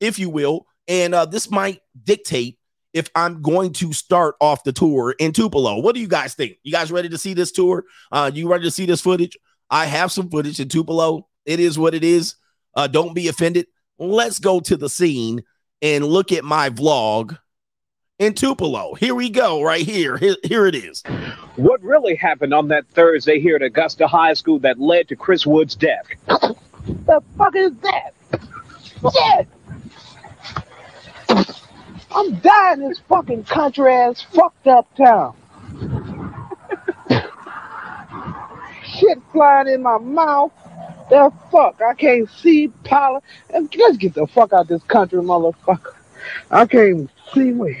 if 0.00 0.18
you 0.18 0.28
will. 0.28 0.66
And 0.88 1.14
uh, 1.14 1.26
this 1.26 1.48
might 1.48 1.80
dictate 2.02 2.58
if 2.92 3.08
I'm 3.14 3.40
going 3.40 3.72
to 3.74 3.92
start 3.92 4.34
off 4.40 4.64
the 4.64 4.72
tour 4.72 5.14
in 5.20 5.32
Tupelo. 5.32 5.80
What 5.80 5.94
do 5.94 6.00
you 6.00 6.08
guys 6.08 6.34
think? 6.34 6.56
You 6.64 6.72
guys 6.72 6.90
ready 6.90 7.08
to 7.10 7.18
see 7.18 7.34
this 7.34 7.52
tour? 7.52 7.84
Uh, 8.10 8.32
you 8.34 8.50
ready 8.50 8.64
to 8.64 8.70
see 8.72 8.86
this 8.86 9.00
footage? 9.00 9.38
I 9.70 9.86
have 9.86 10.10
some 10.10 10.28
footage 10.28 10.58
in 10.58 10.68
Tupelo. 10.68 11.28
It 11.46 11.60
is 11.60 11.78
what 11.78 11.94
it 11.94 12.02
is. 12.02 12.34
Uh, 12.74 12.88
don't 12.88 13.14
be 13.14 13.28
offended. 13.28 13.66
Let's 13.98 14.40
go 14.40 14.58
to 14.60 14.76
the 14.76 14.88
scene 14.88 15.44
and 15.82 16.04
look 16.04 16.32
at 16.32 16.44
my 16.44 16.70
vlog 16.70 17.38
in 18.18 18.34
Tupelo. 18.34 18.94
Here 18.94 19.14
we 19.14 19.30
go, 19.30 19.62
right 19.62 19.84
here. 19.84 20.16
Here, 20.18 20.36
here 20.44 20.66
it 20.66 20.74
is. 20.74 21.02
What 21.56 21.82
really 21.82 22.14
happened 22.14 22.54
on 22.54 22.68
that 22.68 22.86
Thursday 22.88 23.40
here 23.40 23.56
at 23.56 23.62
Augusta 23.62 24.06
High 24.06 24.34
School 24.34 24.58
that 24.60 24.78
led 24.78 25.08
to 25.08 25.16
Chris 25.16 25.46
Wood's 25.46 25.74
death? 25.74 26.06
the 26.26 27.22
fuck 27.36 27.56
is 27.56 27.72
that? 27.82 28.14
Shit! 29.00 29.48
I'm 32.12 32.34
dying 32.40 32.82
in 32.82 32.88
this 32.88 32.98
fucking 33.08 33.44
country 33.44 33.94
ass 33.94 34.20
fucked 34.20 34.66
up 34.66 34.94
town. 34.96 35.34
Shit 38.84 39.18
flying 39.32 39.68
in 39.68 39.82
my 39.82 39.98
mouth. 39.98 40.52
The 41.10 41.32
fuck, 41.50 41.80
I 41.82 41.94
can't 41.94 42.30
see 42.30 42.68
pollen. 42.84 43.20
Let's 43.52 43.96
get 43.96 44.14
the 44.14 44.28
fuck 44.28 44.52
out 44.52 44.68
this 44.68 44.82
country, 44.84 45.18
motherfucker. 45.18 45.94
I 46.50 46.66
can't 46.66 47.10
see 47.34 47.50
me. 47.50 47.76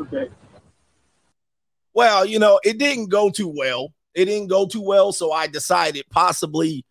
Okay. 0.00 0.28
Well, 1.92 2.24
you 2.24 2.38
know, 2.38 2.60
it 2.62 2.78
didn't 2.78 3.08
go 3.08 3.30
too 3.30 3.52
well. 3.54 3.92
It 4.14 4.26
didn't 4.26 4.48
go 4.48 4.66
too 4.66 4.82
well, 4.82 5.12
so 5.12 5.32
I 5.32 5.48
decided 5.48 6.04
possibly 6.10 6.84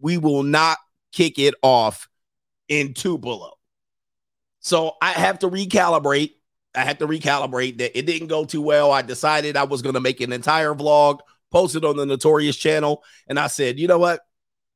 we 0.00 0.18
will 0.18 0.42
not 0.42 0.76
kick 1.12 1.38
it 1.38 1.54
off 1.62 2.08
in 2.68 2.92
Tupelo. 2.92 3.54
So 4.60 4.92
I 5.00 5.12
have 5.12 5.38
to 5.40 5.48
recalibrate. 5.48 6.32
I 6.74 6.82
had 6.82 6.98
to 7.00 7.06
recalibrate 7.06 7.78
that 7.78 7.96
it 7.96 8.06
didn't 8.06 8.28
go 8.28 8.44
too 8.44 8.62
well. 8.62 8.92
I 8.92 9.02
decided 9.02 9.56
I 9.56 9.64
was 9.64 9.82
going 9.82 9.94
to 9.94 10.00
make 10.00 10.20
an 10.20 10.32
entire 10.32 10.74
vlog, 10.74 11.18
post 11.50 11.76
it 11.76 11.84
on 11.84 11.96
the 11.96 12.06
Notorious 12.06 12.56
channel, 12.56 13.02
and 13.26 13.38
I 13.38 13.46
said, 13.48 13.78
you 13.78 13.88
know 13.88 13.98
what? 13.98 14.20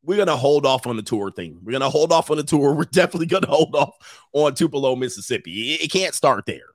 We're 0.03 0.17
going 0.17 0.29
to 0.29 0.37
hold 0.37 0.67
off 0.67 0.87
on 0.87 0.97
the 0.97 1.03
tour 1.03 1.33
thing. 1.33 1.59
We're 1.65 1.73
going 1.73 1.81
to 1.81 1.89
hold 1.89 2.13
off 2.13 2.31
on 2.31 2.37
the 2.37 2.45
tour. 2.45 2.75
We're 2.75 2.85
definitely 2.85 3.27
going 3.27 3.43
to 3.45 3.49
hold 3.49 3.75
off 3.75 3.95
on 4.33 4.55
Tupelo, 4.55 4.95
Mississippi. 4.95 5.75
It, 5.75 5.85
it 5.85 5.91
can't 5.91 6.15
start 6.15 6.47
there. 6.47 6.67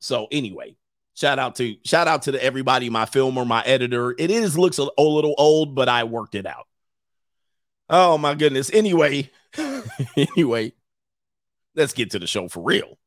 So 0.00 0.28
anyway, 0.30 0.76
shout 1.14 1.38
out 1.38 1.56
to 1.56 1.76
shout 1.84 2.08
out 2.08 2.22
to 2.22 2.32
the, 2.32 2.42
everybody, 2.42 2.88
my 2.88 3.04
filmer, 3.04 3.44
my 3.44 3.62
editor. 3.62 4.14
It 4.18 4.30
is 4.30 4.56
looks 4.56 4.78
a, 4.78 4.86
a 4.96 5.02
little 5.02 5.34
old, 5.36 5.74
but 5.74 5.88
I 5.88 6.04
worked 6.04 6.34
it 6.34 6.46
out. 6.46 6.66
Oh 7.90 8.18
my 8.18 8.34
goodness. 8.34 8.70
Anyway, 8.72 9.30
anyway, 10.16 10.72
let's 11.74 11.92
get 11.92 12.12
to 12.12 12.18
the 12.18 12.26
show 12.26 12.48
for 12.48 12.62
real. 12.62 12.98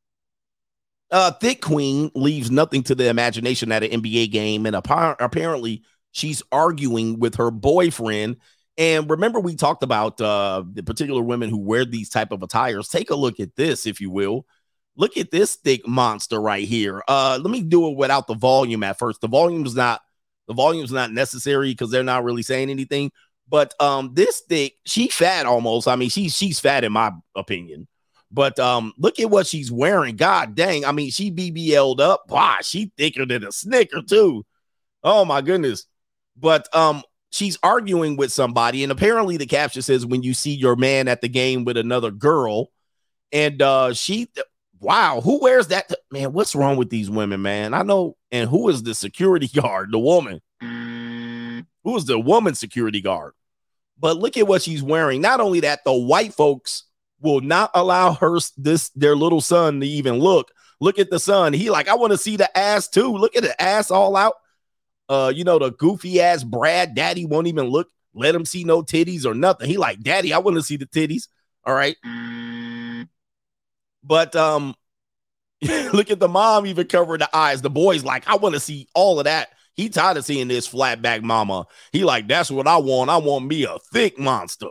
Uh, 1.12 1.32
Thick 1.32 1.62
Queen 1.62 2.10
leaves 2.16 2.50
nothing 2.50 2.84
to 2.84 2.96
the 2.96 3.10
imagination 3.10 3.72
at 3.72 3.84
an 3.84 4.02
NBA 4.02 4.32
game, 4.32 4.66
and 4.66 4.76
apparently 4.76 5.84
she's 6.12 6.42
arguing 6.52 7.20
with 7.20 7.36
her 7.36 7.52
boyfriend. 7.52 8.38
And 8.78 9.10
remember, 9.10 9.40
we 9.40 9.56
talked 9.56 9.84
about 9.84 10.22
uh, 10.22 10.64
the 10.72 10.84
particular 10.84 11.22
women 11.22 11.50
who 11.50 11.60
wear 11.60 11.84
these 11.84 12.10
type 12.10 12.32
of 12.32 12.42
attires. 12.42 12.88
Take 12.88 13.10
a 13.10 13.16
look 13.16 13.40
at 13.40 13.56
this, 13.58 13.86
if 13.86 14.00
you 14.00 14.10
will. 14.10 14.46
Look 14.96 15.18
at 15.18 15.32
this 15.32 15.56
thick 15.56 15.86
monster 15.86 16.40
right 16.42 16.66
here. 16.68 17.04
Uh, 17.08 17.40
let 17.42 17.52
me 17.52 17.62
do 17.62 17.90
it 17.90 17.98
without 17.98 18.28
the 18.28 18.34
volume 18.34 18.84
at 18.84 18.98
first. 18.98 19.22
The 19.22 19.28
volume's 19.28 19.76
not 19.76 20.02
the 20.48 20.54
volume's 20.54 20.92
not 20.92 21.12
necessary 21.12 21.72
because 21.72 21.92
they're 21.92 22.04
not 22.04 22.24
really 22.24 22.42
saying 22.42 22.70
anything. 22.70 23.12
But 23.48 23.74
um, 23.82 24.14
this 24.14 24.42
thick, 24.48 24.76
she 24.86 25.10
fat 25.10 25.46
almost. 25.46 25.88
I 25.88 25.96
mean, 25.96 26.10
she's 26.10 26.36
she's 26.36 26.60
fat 26.60 26.84
in 26.84 26.94
my 26.94 27.12
opinion. 27.36 27.88
But 28.32 28.58
um, 28.60 28.94
look 28.98 29.20
at 29.20 29.30
what 29.30 29.48
she's 29.48 29.72
wearing. 29.72 30.16
God 30.16 30.56
dang. 30.56 30.86
I 30.86 30.92
mean, 30.92 31.12
she 31.12 31.32
BBL'd 31.32 32.00
up. 32.00 32.24
Wow, 32.30 32.58
she 32.62 32.92
thicker 32.98 33.26
than 33.26 33.44
a 33.44 33.52
snicker, 33.52 34.02
too. 34.02 34.46
Oh 35.04 35.26
my 35.26 35.42
goodness. 35.42 35.86
But 36.38 36.74
um, 36.74 37.04
she's 37.32 37.58
arguing 37.62 38.16
with 38.16 38.32
somebody, 38.32 38.84
and 38.84 38.92
apparently 38.92 39.38
the 39.38 39.46
caption 39.46 39.82
says, 39.82 40.06
when 40.06 40.24
you 40.24 40.34
see 40.34 40.54
your 40.54 40.76
man 40.76 41.08
at 41.08 41.22
the 41.22 41.30
game 41.30 41.66
with 41.66 41.78
another 41.78 42.12
girl. 42.12 42.72
And 43.34 43.62
uh, 43.62 43.94
she 43.94 44.28
wow, 44.82 45.22
who 45.22 45.40
wears 45.42 45.68
that? 45.68 45.90
Man, 46.12 46.34
what's 46.34 46.56
wrong 46.56 46.76
with 46.76 46.90
these 46.90 47.10
women, 47.10 47.42
man? 47.42 47.74
I 47.74 47.84
know. 47.84 48.18
And 48.32 48.50
who 48.50 48.68
is 48.70 48.84
the 48.84 48.94
security 48.94 49.48
guard? 49.62 49.92
The 49.92 50.00
woman. 50.00 50.42
Who 51.84 51.98
is 51.98 52.06
the 52.06 52.20
woman 52.20 52.56
security 52.56 53.02
guard? 53.02 53.34
But 53.98 54.18
look 54.18 54.38
at 54.38 54.48
what 54.48 54.62
she's 54.64 54.84
wearing. 54.84 55.22
Not 55.22 55.40
only 55.40 55.62
that, 55.62 55.84
the 55.86 55.94
white 55.94 56.34
folks 56.34 56.84
will 57.22 57.42
not 57.42 57.72
allow 57.74 58.14
her 58.14 58.38
this 58.58 58.90
their 58.90 59.16
little 59.16 59.42
son 59.42 59.80
to 59.80 59.88
even 59.88 60.16
look. 60.16 60.52
Look 60.80 60.98
at 60.98 61.12
the 61.12 61.20
son. 61.20 61.54
He 61.54 61.70
like, 61.70 61.88
I 61.88 61.96
want 61.96 62.12
to 62.12 62.18
see 62.18 62.38
the 62.38 62.56
ass 62.58 62.88
too. 62.88 63.16
Look 63.16 63.36
at 63.36 63.44
the 63.44 63.62
ass 63.62 63.92
all 63.92 64.16
out. 64.16 64.34
Uh, 65.08 65.32
you 65.34 65.44
know, 65.44 65.60
the 65.60 65.72
goofy 65.72 66.22
ass 66.22 66.44
Brad 66.44 66.96
daddy 66.96 67.26
won't 67.26 67.48
even 67.48 67.66
look, 67.68 67.90
let 68.14 68.36
him 68.36 68.46
see 68.46 68.64
no 68.64 68.82
titties 68.82 69.26
or 69.26 69.34
nothing. 69.34 69.70
He 69.70 69.78
like, 69.78 70.02
Daddy, 70.02 70.34
I 70.34 70.40
want 70.40 70.58
to 70.58 70.64
see 70.64 70.78
the 70.78 70.86
titties. 70.86 71.28
All 71.66 71.74
right. 71.74 71.96
But 74.04 74.36
um, 74.36 74.76
look 75.94 76.12
at 76.12 76.20
the 76.20 76.28
mom 76.28 76.66
even 76.66 76.88
covering 76.88 77.20
the 77.20 77.36
eyes. 77.36 77.62
The 77.62 77.70
boy's 77.70 78.04
like, 78.04 78.28
I 78.28 78.36
want 78.36 78.56
to 78.56 78.60
see 78.60 78.88
all 78.94 79.20
of 79.20 79.26
that. 79.26 79.50
He 79.76 79.90
tired 79.90 80.18
of 80.18 80.26
seeing 80.26 80.48
this 80.48 80.68
flat 80.68 81.02
back 81.02 81.24
mama. 81.24 81.66
He 81.92 82.04
like, 82.04 82.28
that's 82.28 82.52
what 82.52 82.68
I 82.68 82.78
want. 82.78 83.10
I 83.10 83.18
want 83.18 83.46
me 83.46 83.64
a 83.64 83.78
thick 83.94 84.20
monster. 84.20 84.68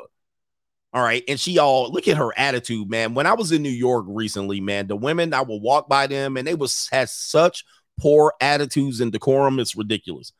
All 0.92 1.02
right. 1.02 1.22
And 1.28 1.38
she 1.38 1.58
all 1.58 1.90
look 1.92 2.08
at 2.08 2.16
her 2.16 2.36
attitude, 2.36 2.90
man. 2.90 3.14
When 3.14 3.26
I 3.26 3.34
was 3.34 3.52
in 3.52 3.62
New 3.62 3.68
York 3.68 4.06
recently, 4.08 4.60
man, 4.60 4.88
the 4.88 4.96
women 4.96 5.32
I 5.32 5.42
would 5.42 5.62
walk 5.62 5.88
by 5.88 6.06
them 6.06 6.36
and 6.36 6.46
they 6.46 6.54
was 6.54 6.88
had 6.90 7.08
such 7.08 7.64
poor 8.00 8.34
attitudes 8.40 9.00
and 9.00 9.12
decorum. 9.12 9.60
It's 9.60 9.76
ridiculous. 9.76 10.32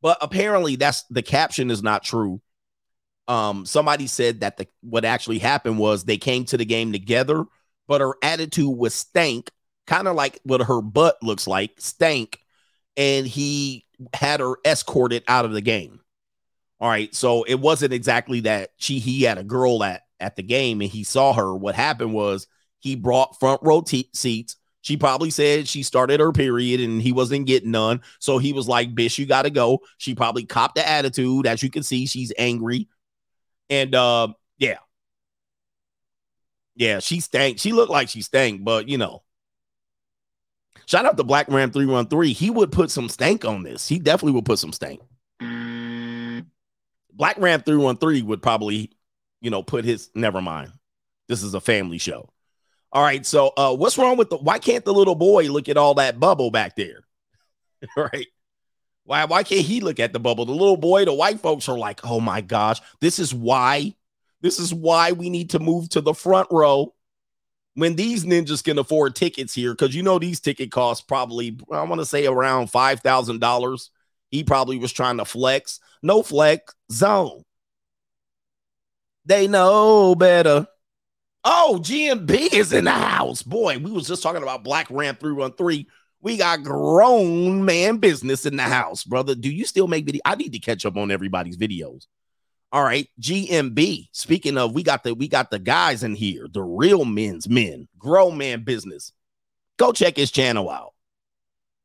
But 0.00 0.16
apparently 0.22 0.76
that's 0.76 1.02
the 1.04 1.22
caption 1.22 1.70
is 1.70 1.82
not 1.82 2.02
true. 2.02 2.40
Um, 3.28 3.66
somebody 3.66 4.06
said 4.06 4.40
that 4.40 4.56
the 4.56 4.66
what 4.80 5.04
actually 5.04 5.38
happened 5.38 5.78
was 5.78 6.04
they 6.04 6.16
came 6.16 6.44
to 6.46 6.56
the 6.56 6.64
game 6.64 6.92
together, 6.92 7.44
but 7.86 8.00
her 8.00 8.14
attitude 8.22 8.76
was 8.76 8.94
stank, 8.94 9.50
kind 9.86 10.08
of 10.08 10.16
like 10.16 10.40
what 10.44 10.62
her 10.62 10.80
butt 10.80 11.16
looks 11.22 11.46
like, 11.46 11.72
stank, 11.78 12.40
and 12.96 13.26
he 13.26 13.84
had 14.14 14.40
her 14.40 14.56
escorted 14.64 15.22
out 15.28 15.44
of 15.44 15.52
the 15.52 15.60
game. 15.60 16.00
All 16.80 16.88
right. 16.88 17.14
So 17.14 17.42
it 17.42 17.56
wasn't 17.56 17.92
exactly 17.92 18.40
that 18.40 18.70
she 18.78 18.98
he 18.98 19.22
had 19.22 19.38
a 19.38 19.44
girl 19.44 19.82
at 19.84 20.02
at 20.18 20.36
the 20.36 20.42
game 20.42 20.80
and 20.80 20.90
he 20.90 21.04
saw 21.04 21.32
her. 21.32 21.54
What 21.54 21.74
happened 21.74 22.14
was 22.14 22.46
he 22.78 22.96
brought 22.96 23.38
front 23.38 23.60
row 23.62 23.82
t- 23.82 24.10
seats. 24.14 24.56
She 24.82 24.96
probably 24.96 25.30
said 25.30 25.68
she 25.68 25.82
started 25.82 26.20
her 26.20 26.32
period 26.32 26.80
and 26.80 27.02
he 27.02 27.12
wasn't 27.12 27.46
getting 27.46 27.70
none. 27.70 28.00
So 28.18 28.38
he 28.38 28.54
was 28.54 28.66
like, 28.66 28.94
"Bitch, 28.94 29.18
you 29.18 29.26
gotta 29.26 29.50
go. 29.50 29.80
She 29.98 30.14
probably 30.14 30.46
copped 30.46 30.76
the 30.76 30.88
attitude. 30.88 31.46
As 31.46 31.62
you 31.62 31.70
can 31.70 31.82
see, 31.82 32.06
she's 32.06 32.32
angry. 32.38 32.88
And 33.70 33.94
uh 33.94 34.28
yeah. 34.58 34.78
Yeah, 36.76 37.00
she 37.00 37.20
stank. 37.20 37.58
She 37.58 37.72
looked 37.72 37.90
like 37.90 38.08
she 38.08 38.22
stank, 38.22 38.64
but 38.64 38.88
you 38.88 38.96
know. 38.98 39.22
Shout 40.86 41.06
out 41.06 41.16
to 41.16 41.24
Black 41.24 41.48
Ram 41.48 41.70
313. 41.70 42.34
He 42.34 42.50
would 42.50 42.72
put 42.72 42.90
some 42.90 43.08
stank 43.08 43.44
on 43.44 43.62
this. 43.62 43.86
He 43.86 43.98
definitely 43.98 44.32
would 44.32 44.44
put 44.44 44.58
some 44.58 44.72
stank. 44.72 45.00
Black 47.20 47.36
Ram 47.38 47.60
313 47.60 48.24
would 48.28 48.40
probably, 48.40 48.92
you 49.42 49.50
know, 49.50 49.62
put 49.62 49.84
his 49.84 50.08
never 50.14 50.40
mind. 50.40 50.72
This 51.28 51.42
is 51.42 51.52
a 51.52 51.60
family 51.60 51.98
show. 51.98 52.30
All 52.92 53.02
right. 53.02 53.26
So 53.26 53.52
uh 53.58 53.76
what's 53.76 53.98
wrong 53.98 54.16
with 54.16 54.30
the 54.30 54.38
why 54.38 54.58
can't 54.58 54.86
the 54.86 54.94
little 54.94 55.14
boy 55.14 55.50
look 55.50 55.68
at 55.68 55.76
all 55.76 55.92
that 55.96 56.18
bubble 56.18 56.50
back 56.50 56.76
there? 56.76 57.02
right. 57.96 58.26
Why 59.04 59.26
why 59.26 59.42
can't 59.42 59.66
he 59.66 59.82
look 59.82 60.00
at 60.00 60.14
the 60.14 60.18
bubble? 60.18 60.46
The 60.46 60.52
little 60.52 60.78
boy, 60.78 61.04
the 61.04 61.12
white 61.12 61.40
folks 61.40 61.68
are 61.68 61.76
like, 61.76 62.00
oh 62.06 62.20
my 62.20 62.40
gosh, 62.40 62.80
this 63.02 63.18
is 63.18 63.34
why, 63.34 63.94
this 64.40 64.58
is 64.58 64.72
why 64.72 65.12
we 65.12 65.28
need 65.28 65.50
to 65.50 65.58
move 65.58 65.90
to 65.90 66.00
the 66.00 66.14
front 66.14 66.48
row 66.50 66.94
when 67.74 67.96
these 67.96 68.24
ninjas 68.24 68.64
can 68.64 68.78
afford 68.78 69.14
tickets 69.14 69.54
here, 69.54 69.74
because 69.74 69.94
you 69.94 70.02
know 70.02 70.18
these 70.18 70.40
ticket 70.40 70.72
costs 70.72 71.04
probably, 71.04 71.58
I 71.70 71.82
want 71.82 72.00
to 72.00 72.06
say 72.06 72.26
around 72.26 72.68
five 72.68 73.00
thousand 73.00 73.40
dollars. 73.40 73.90
He 74.30 74.44
probably 74.44 74.78
was 74.78 74.92
trying 74.92 75.18
to 75.18 75.24
flex. 75.24 75.80
No 76.02 76.22
flex 76.22 76.74
zone. 76.90 77.42
They 79.24 79.48
know 79.48 80.14
better. 80.14 80.66
Oh, 81.44 81.78
GMB 81.82 82.52
is 82.52 82.72
in 82.72 82.84
the 82.84 82.90
house. 82.90 83.42
Boy, 83.42 83.78
we 83.78 83.90
was 83.90 84.06
just 84.06 84.22
talking 84.22 84.42
about 84.42 84.64
Black 84.64 84.88
Ram 84.90 85.16
313. 85.16 85.86
We 86.22 86.36
got 86.36 86.62
grown 86.62 87.64
man 87.64 87.96
business 87.96 88.44
in 88.44 88.56
the 88.56 88.62
house, 88.62 89.04
brother. 89.04 89.34
Do 89.34 89.50
you 89.50 89.64
still 89.64 89.88
make 89.88 90.04
video? 90.04 90.20
I 90.24 90.34
need 90.34 90.52
to 90.52 90.58
catch 90.58 90.84
up 90.84 90.96
on 90.96 91.10
everybody's 91.10 91.56
videos. 91.56 92.06
All 92.72 92.84
right, 92.84 93.08
GMB. 93.20 94.08
Speaking 94.12 94.58
of, 94.58 94.74
we 94.74 94.82
got 94.82 95.02
the 95.02 95.14
we 95.14 95.28
got 95.28 95.50
the 95.50 95.58
guys 95.58 96.04
in 96.04 96.14
here, 96.14 96.46
the 96.52 96.62
real 96.62 97.04
men's 97.04 97.48
men, 97.48 97.88
grown 97.98 98.36
man 98.36 98.62
business. 98.62 99.12
Go 99.78 99.92
check 99.92 100.16
his 100.16 100.30
channel 100.30 100.68
out. 100.68 100.92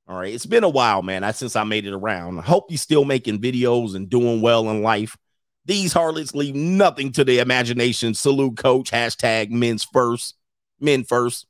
All 0.08 0.18
right, 0.18 0.34
it's 0.34 0.46
been 0.46 0.64
a 0.64 0.70
while, 0.70 1.02
man. 1.02 1.24
I 1.24 1.32
since 1.32 1.56
I 1.56 1.64
made 1.64 1.86
it 1.86 1.94
around. 1.94 2.38
I 2.40 2.44
hope 2.44 2.70
you're 2.70 2.78
still 2.78 3.06
making 3.06 3.42
videos 3.42 3.96
and 3.96 4.10
doing 4.10 4.42
well 4.42 4.70
in 4.70 4.84
life. 4.84 5.18
These 5.66 5.94
harlots 5.94 6.36
leave 6.36 6.54
nothing 6.54 7.12
to 7.14 7.24
the 7.24 7.40
imagination. 7.40 8.14
Salute 8.14 8.56
coach. 8.56 8.92
Hashtag 8.92 9.50
men's 9.50 9.84
first. 9.84 10.36
Men 10.80 11.04
first, 11.04 11.48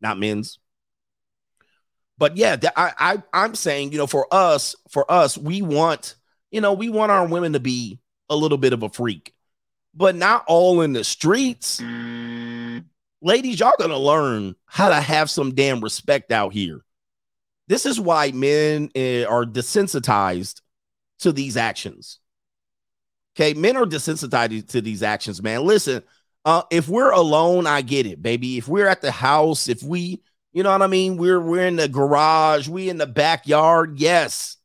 not 0.00 0.18
men's. 0.18 0.58
But 2.18 2.36
yeah, 2.36 2.56
I, 2.76 2.92
I 2.98 3.22
I'm 3.32 3.54
saying, 3.54 3.92
you 3.92 3.98
know, 3.98 4.06
for 4.06 4.26
us, 4.30 4.74
for 4.90 5.10
us, 5.10 5.36
we 5.36 5.62
want, 5.62 6.14
you 6.50 6.60
know, 6.60 6.72
we 6.72 6.88
want 6.88 7.12
our 7.12 7.26
women 7.26 7.52
to 7.52 7.60
be 7.60 8.00
a 8.28 8.36
little 8.36 8.58
bit 8.58 8.72
of 8.72 8.82
a 8.82 8.88
freak, 8.88 9.34
but 9.94 10.14
not 10.14 10.44
all 10.46 10.80
in 10.80 10.92
the 10.92 11.04
streets. 11.04 11.80
Ladies, 13.20 13.60
y'all 13.60 13.72
gonna 13.78 13.98
learn 13.98 14.54
how 14.66 14.88
to 14.88 15.00
have 15.00 15.30
some 15.30 15.54
damn 15.54 15.80
respect 15.80 16.32
out 16.32 16.52
here. 16.52 16.83
This 17.66 17.86
is 17.86 17.98
why 17.98 18.30
men 18.32 18.90
uh, 18.94 19.24
are 19.24 19.44
desensitized 19.44 20.60
to 21.20 21.32
these 21.32 21.56
actions. 21.56 22.18
Okay, 23.36 23.54
men 23.54 23.76
are 23.76 23.86
desensitized 23.86 24.68
to 24.68 24.80
these 24.80 25.02
actions, 25.02 25.42
man. 25.42 25.64
Listen, 25.64 26.02
uh, 26.44 26.62
if 26.70 26.88
we're 26.88 27.10
alone, 27.10 27.66
I 27.66 27.82
get 27.82 28.06
it, 28.06 28.22
baby. 28.22 28.58
If 28.58 28.68
we're 28.68 28.86
at 28.86 29.00
the 29.00 29.10
house, 29.10 29.68
if 29.68 29.82
we, 29.82 30.22
you 30.52 30.62
know 30.62 30.70
what 30.70 30.82
I 30.82 30.86
mean, 30.86 31.16
we're 31.16 31.40
we're 31.40 31.66
in 31.66 31.76
the 31.76 31.88
garage, 31.88 32.68
we 32.68 32.88
in 32.88 32.98
the 32.98 33.06
backyard, 33.06 33.98
yes, 33.98 34.56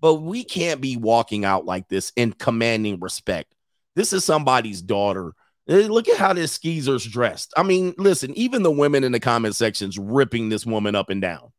but 0.00 0.14
we 0.14 0.44
can't 0.44 0.80
be 0.80 0.96
walking 0.96 1.44
out 1.44 1.64
like 1.64 1.88
this 1.88 2.12
and 2.16 2.38
commanding 2.38 3.00
respect. 3.00 3.54
This 3.96 4.12
is 4.12 4.24
somebody's 4.24 4.80
daughter. 4.82 5.32
Look 5.66 6.08
at 6.08 6.18
how 6.18 6.32
this 6.32 6.52
skeezer's 6.52 7.04
dressed. 7.04 7.52
I 7.56 7.64
mean, 7.64 7.92
listen, 7.98 8.32
even 8.38 8.62
the 8.62 8.70
women 8.70 9.02
in 9.02 9.10
the 9.10 9.18
comment 9.18 9.56
sections 9.56 9.98
ripping 9.98 10.48
this 10.48 10.64
woman 10.64 10.94
up 10.94 11.10
and 11.10 11.20
down. 11.20 11.50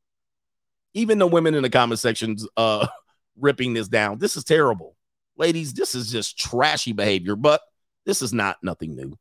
Even 0.98 1.20
the 1.20 1.28
women 1.28 1.56
in 1.56 1.64
the 1.64 1.70
comment 1.70 2.00
sections 2.00 2.48
uh 2.58 2.88
ripping 3.39 3.74
this 3.74 3.88
down. 3.88 4.18
This 4.18 4.36
is 4.36 4.43
terrible 4.43 4.98
ladies, 5.38 5.74
this 5.74 5.95
is 5.95 6.12
just 6.12 6.38
trashy 6.38 6.93
behavior, 6.93 7.36
but 7.36 7.62
this 8.06 8.22
is 8.22 8.34
not 8.34 8.58
nothing 8.62 8.95
new. 8.95 9.18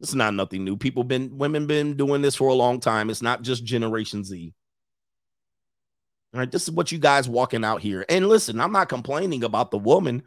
This 0.00 0.10
is 0.10 0.14
not 0.14 0.34
nothing 0.34 0.64
new. 0.64 0.76
People 0.76 1.02
been 1.04 1.38
women 1.38 1.66
been 1.66 1.96
doing 1.96 2.22
this 2.22 2.36
for 2.36 2.48
a 2.48 2.54
long 2.54 2.78
time. 2.78 3.10
It's 3.10 3.22
not 3.22 3.42
just 3.42 3.64
Generation 3.64 4.22
Z. 4.22 4.54
All 6.34 6.40
right, 6.40 6.50
this 6.50 6.64
is 6.64 6.70
what 6.70 6.92
you 6.92 6.98
guys 6.98 7.28
walking 7.28 7.64
out 7.64 7.80
here. 7.80 8.04
And 8.08 8.28
listen, 8.28 8.60
I'm 8.60 8.72
not 8.72 8.88
complaining 8.88 9.42
about 9.44 9.70
the 9.70 9.78
woman. 9.78 10.22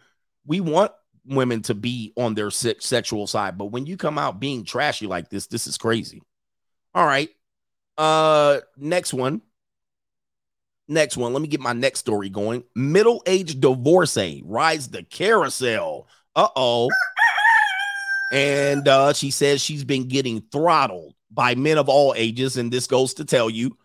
We 0.46 0.60
want 0.60 0.92
women 1.26 1.62
to 1.64 1.76
be 1.76 2.12
on 2.18 2.34
their 2.34 2.50
sexual 2.50 3.28
side, 3.28 3.58
but 3.58 3.68
when 3.68 3.86
you 3.86 3.96
come 3.96 4.18
out 4.18 4.40
being 4.40 4.66
trashy 4.66 5.06
like 5.06 5.30
this, 5.30 5.48
this 5.48 5.68
is 5.68 5.78
crazy. 5.78 6.22
All 6.94 7.06
right. 7.06 7.30
Uh 7.98 8.60
next 8.78 9.14
one. 9.14 9.42
Next 10.92 11.16
one. 11.16 11.32
Let 11.32 11.42
me 11.42 11.48
get 11.48 11.62
my 11.62 11.72
next 11.72 12.00
story 12.00 12.28
going. 12.28 12.66
Middle 12.76 13.24
aged 13.26 13.62
divorcee 13.62 14.44
rides 14.46 14.90
the 14.90 15.04
carousel. 15.04 16.06
Uh 16.36 16.50
oh. 16.54 16.90
and 18.34 18.86
uh, 18.86 19.14
she 19.14 19.32
says 19.32 19.62
she's 19.62 19.86
been 19.86 20.10
getting 20.10 20.42
throttled 20.52 21.16
by 21.32 21.56
men 21.56 21.78
of 21.78 21.88
all 21.88 22.14
ages. 22.18 22.58
And 22.58 22.74
this 22.74 22.88
goes 22.88 23.14
to 23.16 23.26
tell 23.26 23.50
you 23.50 23.78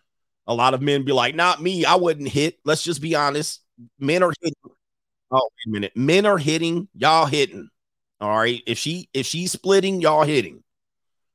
a 0.48 0.54
lot 0.54 0.74
of 0.74 0.82
men 0.82 1.04
be 1.04 1.12
like, 1.12 1.36
not 1.36 1.62
me. 1.62 1.84
I 1.84 1.94
wouldn't 1.94 2.28
hit. 2.28 2.58
Let's 2.64 2.82
just 2.82 3.00
be 3.00 3.14
honest. 3.14 3.60
Men 4.00 4.24
are 4.24 4.32
hitting. 4.40 4.56
Oh, 5.30 5.48
wait 5.58 5.70
a 5.70 5.70
minute. 5.70 5.92
Men 5.96 6.26
are 6.26 6.38
hitting. 6.38 6.88
Y'all 6.92 7.26
hitting. 7.26 7.68
All 8.20 8.36
right. 8.36 8.64
If 8.66 8.78
she 8.78 9.08
if 9.14 9.26
she's 9.26 9.52
splitting, 9.52 10.00
y'all 10.00 10.24
hitting. 10.24 10.64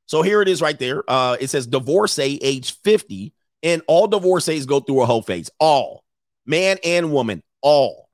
So 0.04 0.20
here 0.20 0.42
it 0.42 0.48
is 0.48 0.60
right 0.60 0.78
there. 0.78 1.02
Uh, 1.08 1.38
it 1.40 1.48
says 1.48 1.66
divorcee 1.66 2.38
age 2.42 2.78
50 2.82 3.32
and 3.62 3.82
all 3.86 4.06
divorcees 4.06 4.66
go 4.66 4.80
through 4.80 5.02
a 5.02 5.06
whole 5.06 5.22
phase. 5.22 5.50
All 5.58 6.04
man 6.46 6.78
and 6.84 7.12
woman, 7.12 7.42
all. 7.60 8.08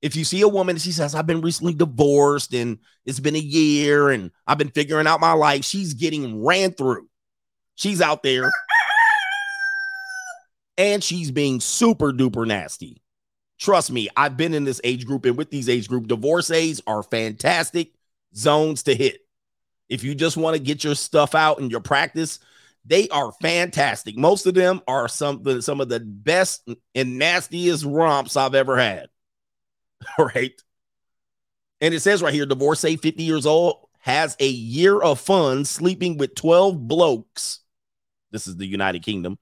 If 0.00 0.14
you 0.14 0.24
see 0.24 0.42
a 0.42 0.48
woman, 0.48 0.78
she 0.78 0.92
says, 0.92 1.14
I've 1.14 1.26
been 1.26 1.40
recently 1.40 1.74
divorced 1.74 2.54
and 2.54 2.78
it's 3.04 3.20
been 3.20 3.34
a 3.34 3.40
year 3.40 4.10
and 4.10 4.30
I've 4.46 4.58
been 4.58 4.70
figuring 4.70 5.08
out 5.08 5.20
my 5.20 5.32
life. 5.32 5.64
She's 5.64 5.94
getting 5.94 6.44
ran 6.44 6.72
through. 6.72 7.08
She's 7.74 8.00
out 8.00 8.22
there 8.22 8.50
and 10.76 11.02
she's 11.02 11.30
being 11.30 11.60
super 11.60 12.12
duper 12.12 12.46
nasty. 12.46 13.02
Trust 13.58 13.90
me, 13.90 14.08
I've 14.16 14.36
been 14.36 14.54
in 14.54 14.62
this 14.64 14.80
age 14.84 15.04
group 15.04 15.24
and 15.24 15.36
with 15.36 15.50
these 15.50 15.68
age 15.68 15.88
group, 15.88 16.06
divorcees 16.06 16.80
are 16.86 17.02
fantastic 17.02 17.92
zones 18.34 18.84
to 18.84 18.94
hit. 18.94 19.20
If 19.88 20.04
you 20.04 20.14
just 20.14 20.36
want 20.36 20.54
to 20.54 20.62
get 20.62 20.84
your 20.84 20.94
stuff 20.94 21.34
out 21.34 21.58
and 21.58 21.70
your 21.70 21.80
practice, 21.80 22.38
they 22.88 23.08
are 23.10 23.32
fantastic. 23.42 24.16
Most 24.16 24.46
of 24.46 24.54
them 24.54 24.80
are 24.88 25.08
some 25.08 25.60
some 25.60 25.80
of 25.80 25.88
the 25.88 26.00
best 26.00 26.66
and 26.94 27.18
nastiest 27.18 27.84
romps 27.84 28.36
I've 28.36 28.54
ever 28.54 28.76
had. 28.78 29.08
All 30.18 30.26
right. 30.26 30.60
And 31.80 31.94
it 31.94 32.00
says 32.00 32.22
right 32.22 32.34
here, 32.34 32.46
divorcee 32.46 32.96
50 32.96 33.22
years 33.22 33.46
old 33.46 33.88
has 34.00 34.36
a 34.40 34.48
year 34.48 34.98
of 34.98 35.20
fun 35.20 35.64
sleeping 35.64 36.16
with 36.16 36.34
12 36.34 36.88
blokes. 36.88 37.60
This 38.30 38.46
is 38.46 38.56
the 38.56 38.66
United 38.66 39.02
Kingdom. 39.02 39.38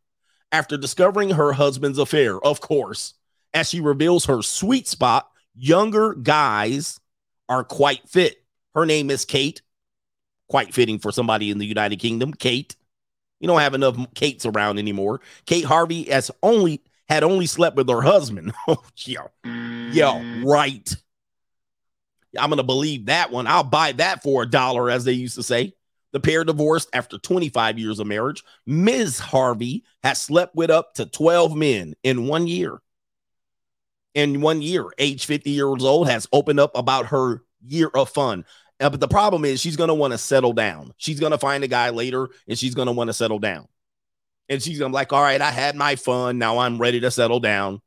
After 0.53 0.77
discovering 0.77 1.31
her 1.31 1.53
husband's 1.53 1.99
affair, 1.99 2.39
of 2.41 2.61
course, 2.61 3.15
as 3.55 3.69
she 3.69 3.81
reveals 3.81 4.27
her 4.27 4.43
sweet 4.43 4.87
spot, 4.87 5.29
younger 5.55 6.15
guys 6.15 7.01
are 7.49 7.65
quite 7.65 8.09
fit. 8.09 8.37
Her 8.75 8.87
name 8.87 9.11
is 9.11 9.25
Kate. 9.25 9.63
Quite 10.49 10.75
fitting 10.75 10.99
for 10.99 11.11
somebody 11.11 11.51
in 11.51 11.59
the 11.59 11.67
United 11.67 11.99
Kingdom. 11.99 12.33
Kate 12.33 12.77
You 13.41 13.49
don't 13.49 13.61
have 13.61 13.75
enough 13.75 13.97
Kates 14.15 14.47
around 14.47 14.79
anymore. 14.79 15.21
Kate 15.45 15.65
Harvey 15.65 16.05
has 16.05 16.31
only 16.43 16.83
had 17.09 17.23
only 17.23 17.47
slept 17.47 17.77
with 17.77 17.89
her 17.89 18.03
husband. 18.03 18.53
Oh, 18.69 18.83
yo, 18.97 19.31
yo, 19.45 20.15
mm. 20.15 20.45
right. 20.45 20.97
I'm 22.39 22.51
gonna 22.51 22.63
believe 22.63 23.07
that 23.07 23.31
one. 23.31 23.47
I'll 23.47 23.63
buy 23.65 23.93
that 23.93 24.23
for 24.23 24.43
a 24.43 24.51
dollar, 24.51 24.91
as 24.91 25.05
they 25.05 25.13
used 25.13 25.37
to 25.37 25.43
say. 25.43 25.75
The 26.13 26.21
pair 26.21 26.45
divorced 26.45 26.89
after 26.93 27.19
25 27.19 27.79
years 27.79 27.99
of 28.01 28.07
marriage. 28.07 28.43
Ms. 28.65 29.19
Harvey 29.19 29.85
has 30.03 30.21
slept 30.21 30.55
with 30.57 30.71
up 30.71 30.95
to 30.95 31.05
12 31.07 31.55
men 31.55 31.95
in 32.03 32.27
one 32.27 32.47
year. 32.47 32.81
In 34.15 34.41
one 34.41 34.63
year, 34.63 34.87
age 34.99 35.27
50 35.27 35.51
years 35.51 35.85
old, 35.85 36.09
has 36.09 36.27
opened 36.33 36.59
up 36.59 36.71
about 36.75 37.07
her 37.07 37.43
year 37.63 37.91
of 37.95 38.09
fun. 38.09 38.47
Uh, 38.79 38.91
but 38.91 39.01
the 39.01 39.09
problem 39.09 39.45
is, 39.45 39.61
she's 39.61 39.77
going 39.77 39.89
to 39.89 39.95
want 39.95 40.13
to 40.13 40.19
settle 40.19 40.53
down. 40.53 40.93
She's 40.99 41.21
going 41.21 41.33
to 41.33 41.39
find 41.39 41.65
a 41.65 41.69
guy 41.69 41.91
later 41.91 42.29
and 42.47 42.59
she's 42.59 42.75
going 42.75 42.87
to 42.87 42.93
want 42.93 43.09
to 43.09 43.15
settle 43.15 43.39
down. 43.39 43.69
And 44.49 44.63
she's 44.63 44.79
going 44.79 44.93
to 44.93 44.95
be 44.95 44.97
like, 44.97 45.13
all 45.13 45.23
right, 45.23 45.41
I 45.41 45.51
had 45.51 45.77
my 45.77 45.97
fun. 45.97 46.39
Now 46.39 46.59
I'm 46.59 46.79
ready 46.79 47.01
to 47.01 47.11
settle 47.11 47.41
down. 47.41 47.81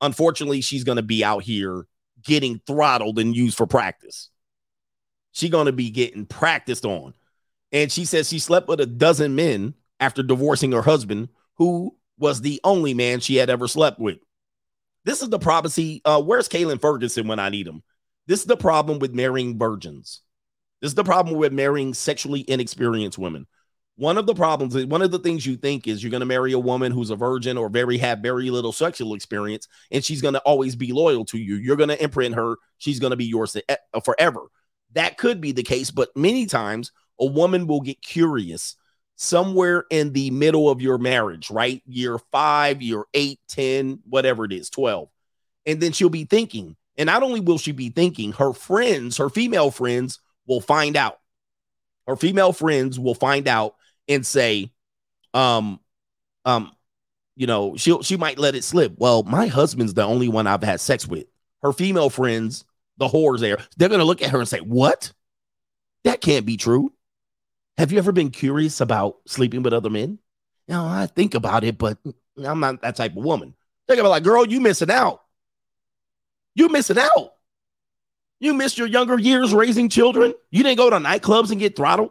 Unfortunately, 0.00 0.62
she's 0.62 0.84
going 0.84 0.96
to 0.96 1.02
be 1.02 1.22
out 1.22 1.42
here 1.42 1.86
getting 2.24 2.60
throttled 2.66 3.18
and 3.18 3.36
used 3.36 3.56
for 3.56 3.66
practice. 3.66 4.30
She's 5.32 5.50
going 5.50 5.66
to 5.66 5.72
be 5.72 5.90
getting 5.90 6.26
practiced 6.26 6.84
on. 6.84 7.14
And 7.72 7.92
she 7.92 8.04
says 8.04 8.28
she 8.28 8.38
slept 8.38 8.68
with 8.68 8.80
a 8.80 8.86
dozen 8.86 9.36
men 9.36 9.74
after 10.00 10.22
divorcing 10.22 10.72
her 10.72 10.82
husband, 10.82 11.28
who 11.56 11.94
was 12.18 12.40
the 12.40 12.60
only 12.64 12.94
man 12.94 13.20
she 13.20 13.36
had 13.36 13.50
ever 13.50 13.68
slept 13.68 14.00
with. 14.00 14.18
This 15.04 15.22
is 15.22 15.28
the 15.28 15.38
prophecy. 15.38 16.02
Uh, 16.04 16.20
where's 16.20 16.48
Kaylin 16.48 16.80
Ferguson 16.80 17.28
when 17.28 17.38
I 17.38 17.48
need 17.48 17.66
him? 17.66 17.82
This 18.30 18.38
is 18.38 18.46
the 18.46 18.56
problem 18.56 19.00
with 19.00 19.12
marrying 19.12 19.58
virgins. 19.58 20.20
This 20.80 20.90
is 20.90 20.94
the 20.94 21.02
problem 21.02 21.36
with 21.36 21.52
marrying 21.52 21.92
sexually 21.92 22.44
inexperienced 22.46 23.18
women. 23.18 23.48
One 23.96 24.18
of 24.18 24.26
the 24.26 24.36
problems, 24.36 24.76
one 24.86 25.02
of 25.02 25.10
the 25.10 25.18
things 25.18 25.44
you 25.44 25.56
think 25.56 25.88
is 25.88 26.00
you're 26.00 26.12
going 26.12 26.20
to 26.20 26.26
marry 26.26 26.52
a 26.52 26.58
woman 26.60 26.92
who's 26.92 27.10
a 27.10 27.16
virgin 27.16 27.58
or 27.58 27.68
very 27.68 27.98
have 27.98 28.20
very 28.20 28.48
little 28.50 28.70
sexual 28.70 29.14
experience, 29.14 29.66
and 29.90 30.04
she's 30.04 30.22
going 30.22 30.34
to 30.34 30.40
always 30.42 30.76
be 30.76 30.92
loyal 30.92 31.24
to 31.24 31.38
you. 31.38 31.56
You're 31.56 31.74
going 31.74 31.88
to 31.88 32.00
imprint 32.00 32.36
her. 32.36 32.54
She's 32.78 33.00
going 33.00 33.10
to 33.10 33.16
be 33.16 33.24
yours 33.24 33.56
eh, 33.68 33.76
forever. 34.04 34.42
That 34.92 35.18
could 35.18 35.40
be 35.40 35.50
the 35.50 35.64
case, 35.64 35.90
but 35.90 36.16
many 36.16 36.46
times 36.46 36.92
a 37.18 37.26
woman 37.26 37.66
will 37.66 37.80
get 37.80 38.00
curious 38.00 38.76
somewhere 39.16 39.86
in 39.90 40.12
the 40.12 40.30
middle 40.30 40.70
of 40.70 40.80
your 40.80 40.98
marriage, 40.98 41.50
right? 41.50 41.82
Year 41.84 42.16
five, 42.30 42.80
year 42.80 43.06
eight, 43.12 43.40
10, 43.48 44.02
whatever 44.08 44.44
it 44.44 44.52
is, 44.52 44.70
12. 44.70 45.08
And 45.66 45.80
then 45.80 45.90
she'll 45.90 46.10
be 46.10 46.26
thinking, 46.26 46.76
and 47.00 47.06
not 47.06 47.22
only 47.22 47.40
will 47.40 47.56
she 47.56 47.72
be 47.72 47.88
thinking, 47.88 48.32
her 48.32 48.52
friends, 48.52 49.16
her 49.16 49.30
female 49.30 49.70
friends 49.70 50.20
will 50.46 50.60
find 50.60 50.96
out. 50.96 51.18
Her 52.06 52.14
female 52.14 52.52
friends 52.52 53.00
will 53.00 53.14
find 53.14 53.48
out 53.48 53.74
and 54.06 54.26
say, 54.26 54.70
um, 55.32 55.80
um, 56.44 56.72
you 57.36 57.46
know, 57.46 57.74
she'll 57.78 58.02
she 58.02 58.18
might 58.18 58.38
let 58.38 58.54
it 58.54 58.64
slip. 58.64 58.92
Well, 58.98 59.22
my 59.22 59.46
husband's 59.46 59.94
the 59.94 60.04
only 60.04 60.28
one 60.28 60.46
I've 60.46 60.62
had 60.62 60.78
sex 60.78 61.08
with. 61.08 61.24
Her 61.62 61.72
female 61.72 62.10
friends, 62.10 62.66
the 62.98 63.08
whores 63.08 63.40
there, 63.40 63.56
they're 63.78 63.88
gonna 63.88 64.04
look 64.04 64.20
at 64.20 64.30
her 64.30 64.38
and 64.40 64.48
say, 64.48 64.58
What? 64.58 65.14
That 66.04 66.20
can't 66.20 66.44
be 66.44 66.58
true. 66.58 66.92
Have 67.78 67.92
you 67.92 67.98
ever 67.98 68.12
been 68.12 68.28
curious 68.28 68.82
about 68.82 69.20
sleeping 69.26 69.62
with 69.62 69.72
other 69.72 69.88
men? 69.88 70.18
Know, 70.68 70.84
I 70.84 71.06
think 71.06 71.34
about 71.34 71.64
it, 71.64 71.78
but 71.78 71.96
I'm 72.44 72.60
not 72.60 72.82
that 72.82 72.96
type 72.96 73.16
of 73.16 73.24
woman. 73.24 73.54
They're 73.86 73.96
gonna 73.96 74.06
be 74.08 74.10
like, 74.10 74.22
girl, 74.22 74.46
you 74.46 74.60
missing 74.60 74.90
out. 74.90 75.22
You 76.54 76.68
missing 76.68 76.98
out. 76.98 77.32
You 78.40 78.54
missed 78.54 78.78
your 78.78 78.86
younger 78.86 79.18
years 79.18 79.52
raising 79.52 79.88
children. 79.88 80.34
You 80.50 80.62
didn't 80.62 80.78
go 80.78 80.90
to 80.90 80.96
nightclubs 80.96 81.50
and 81.50 81.60
get 81.60 81.76
throttled. 81.76 82.10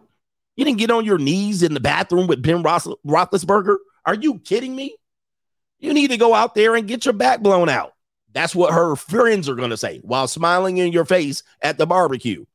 You 0.55 0.65
didn't 0.65 0.79
get 0.79 0.91
on 0.91 1.05
your 1.05 1.17
knees 1.17 1.63
in 1.63 1.73
the 1.73 1.79
bathroom 1.79 2.27
with 2.27 2.41
Ben 2.41 2.63
Roethlisberger. 2.63 3.77
Are 4.05 4.13
you 4.13 4.39
kidding 4.39 4.75
me? 4.75 4.95
You 5.79 5.93
need 5.93 6.09
to 6.11 6.17
go 6.17 6.33
out 6.33 6.55
there 6.55 6.75
and 6.75 6.87
get 6.87 7.05
your 7.05 7.13
back 7.13 7.41
blown 7.41 7.69
out. 7.69 7.93
That's 8.33 8.53
what 8.53 8.73
her 8.73 8.95
friends 8.95 9.49
are 9.49 9.55
going 9.55 9.71
to 9.71 9.77
say 9.77 9.99
while 9.99 10.27
smiling 10.27 10.77
in 10.77 10.91
your 10.91 11.05
face 11.05 11.41
at 11.61 11.77
the 11.77 11.87
barbecue. 11.87 12.45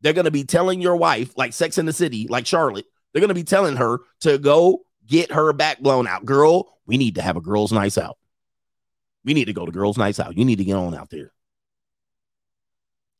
They're 0.00 0.12
going 0.12 0.24
to 0.24 0.30
be 0.30 0.44
telling 0.44 0.80
your 0.80 0.96
wife, 0.96 1.36
like 1.36 1.52
Sex 1.52 1.78
in 1.78 1.86
the 1.86 1.92
City, 1.92 2.26
like 2.28 2.46
Charlotte, 2.46 2.86
they're 3.12 3.20
going 3.20 3.28
to 3.28 3.34
be 3.34 3.44
telling 3.44 3.76
her 3.76 4.00
to 4.20 4.38
go 4.38 4.84
get 5.06 5.32
her 5.32 5.52
back 5.52 5.80
blown 5.80 6.06
out. 6.06 6.24
Girl, 6.24 6.76
we 6.86 6.96
need 6.96 7.14
to 7.14 7.22
have 7.22 7.36
a 7.36 7.40
girls' 7.40 7.72
nights 7.72 7.98
out. 7.98 8.18
We 9.26 9.34
need 9.34 9.46
to 9.46 9.52
go 9.52 9.66
to 9.66 9.72
girls' 9.72 9.98
nights 9.98 10.18
out. 10.18 10.38
You 10.38 10.44
need 10.44 10.56
to 10.56 10.64
get 10.64 10.76
on 10.76 10.94
out 10.94 11.10
there. 11.10 11.32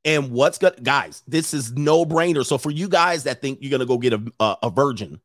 And 0.04 0.30
what's 0.30 0.56
good, 0.56 0.82
guys? 0.82 1.22
This 1.26 1.52
is 1.52 1.72
no 1.72 2.06
brainer. 2.06 2.46
So 2.46 2.56
for 2.56 2.70
you 2.70 2.88
guys 2.88 3.24
that 3.24 3.42
think 3.42 3.58
you're 3.60 3.72
gonna 3.72 3.86
go 3.86 3.98
get 3.98 4.14
a 4.14 4.32
a, 4.40 4.56
a 4.64 4.70
virgin, 4.70 5.20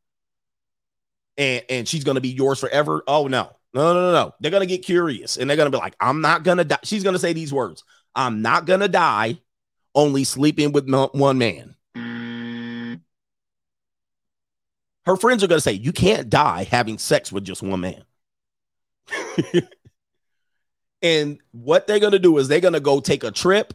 and 1.38 1.64
and 1.70 1.88
she's 1.88 2.04
gonna 2.04 2.20
be 2.20 2.30
yours 2.30 2.60
forever, 2.60 3.04
oh 3.08 3.28
no, 3.28 3.52
no, 3.74 3.94
no, 3.94 4.02
no, 4.02 4.12
no. 4.12 4.34
They're 4.40 4.52
gonna 4.52 4.66
get 4.66 4.84
curious, 4.84 5.38
and 5.38 5.50
they're 5.50 5.58
gonna 5.58 5.70
be 5.70 5.78
like, 5.78 5.96
I'm 6.02 6.20
not 6.20 6.44
gonna 6.44 6.66
die. 6.66 6.80
She's 6.84 7.04
gonna 7.04 7.20
say 7.20 7.32
these 7.32 7.54
words: 7.54 7.84
I'm 8.16 8.42
not 8.42 8.66
gonna 8.66 8.88
die 8.90 9.40
only 9.94 10.24
sleeping 10.24 10.72
with 10.72 10.90
one 11.14 11.38
man. 11.38 11.76
Her 15.06 15.18
friends 15.18 15.44
are 15.44 15.48
to 15.48 15.62
say, 15.62 15.74
You 15.74 15.92
can't 15.92 16.30
die 16.30 16.64
having 16.64 16.98
sex 16.98 17.32
with 17.32 17.44
just 17.44 17.64
one 17.64 17.82
man. 17.82 18.04
and 21.02 21.40
what 21.52 21.88
they're 21.88 22.00
going 22.00 22.12
to 22.12 22.20
do 22.20 22.38
is 22.38 22.48
they're 22.48 22.60
going 22.60 22.74
to 22.74 22.80
go 22.80 23.00
take 23.00 23.24
a 23.24 23.32
trip 23.32 23.74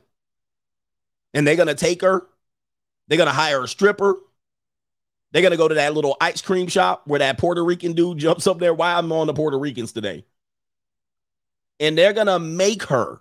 and 1.35 1.47
they're 1.47 1.57
going 1.57 1.69
to 1.69 1.75
take 1.75 2.03
her. 2.03 2.27
They're 3.09 3.19
going 3.19 3.29
to 3.29 3.33
hire 3.33 3.63
a 3.63 3.69
stripper. 3.69 4.17
They're 5.33 5.43
going 5.43 5.53
to 5.53 5.59
go 5.59 5.69
to 5.69 5.75
that 5.75 5.95
little 5.95 6.17
ice 6.21 6.41
cream 6.41 6.69
shop 6.69 7.03
where 7.07 7.19
that 7.19 7.39
Puerto 7.39 7.65
Rican 7.65 7.93
dude 7.93 8.19
jumps 8.19 8.47
up 8.47 8.59
there. 8.59 8.75
Why 8.75 8.95
I'm 8.95 9.11
on 9.13 9.27
the 9.27 9.35
Puerto 9.35 9.59
Ricans 9.59 9.93
today. 9.93 10.25
And 11.79 11.99
they're 11.99 12.15
going 12.15 12.29
to 12.29 12.39
make 12.39 12.85
her 12.85 13.21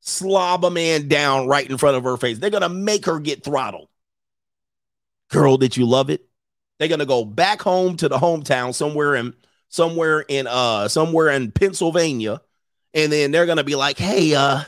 slob 0.00 0.64
a 0.64 0.70
man 0.70 1.08
down 1.08 1.48
right 1.48 1.68
in 1.68 1.76
front 1.76 1.96
of 1.96 2.04
her 2.04 2.16
face. 2.16 2.38
They're 2.38 2.50
going 2.50 2.62
to 2.62 2.68
make 2.68 3.06
her 3.06 3.18
get 3.18 3.44
throttled. 3.44 3.88
Girl, 5.28 5.56
did 5.56 5.76
you 5.76 5.86
love 5.86 6.08
it? 6.10 6.26
They're 6.78 6.88
going 6.88 7.00
to 7.00 7.06
go 7.06 7.24
back 7.24 7.62
home 7.62 7.96
to 7.98 8.08
the 8.08 8.18
hometown 8.18 8.74
somewhere 8.74 9.14
in 9.14 9.34
somewhere 9.68 10.20
in 10.20 10.46
uh 10.46 10.86
somewhere 10.86 11.30
in 11.30 11.50
Pennsylvania 11.50 12.40
and 12.94 13.12
then 13.12 13.30
they're 13.30 13.46
to 13.46 13.64
be 13.64 13.76
like, 13.76 13.98
"Hey, 13.98 14.34
uh 14.34 14.64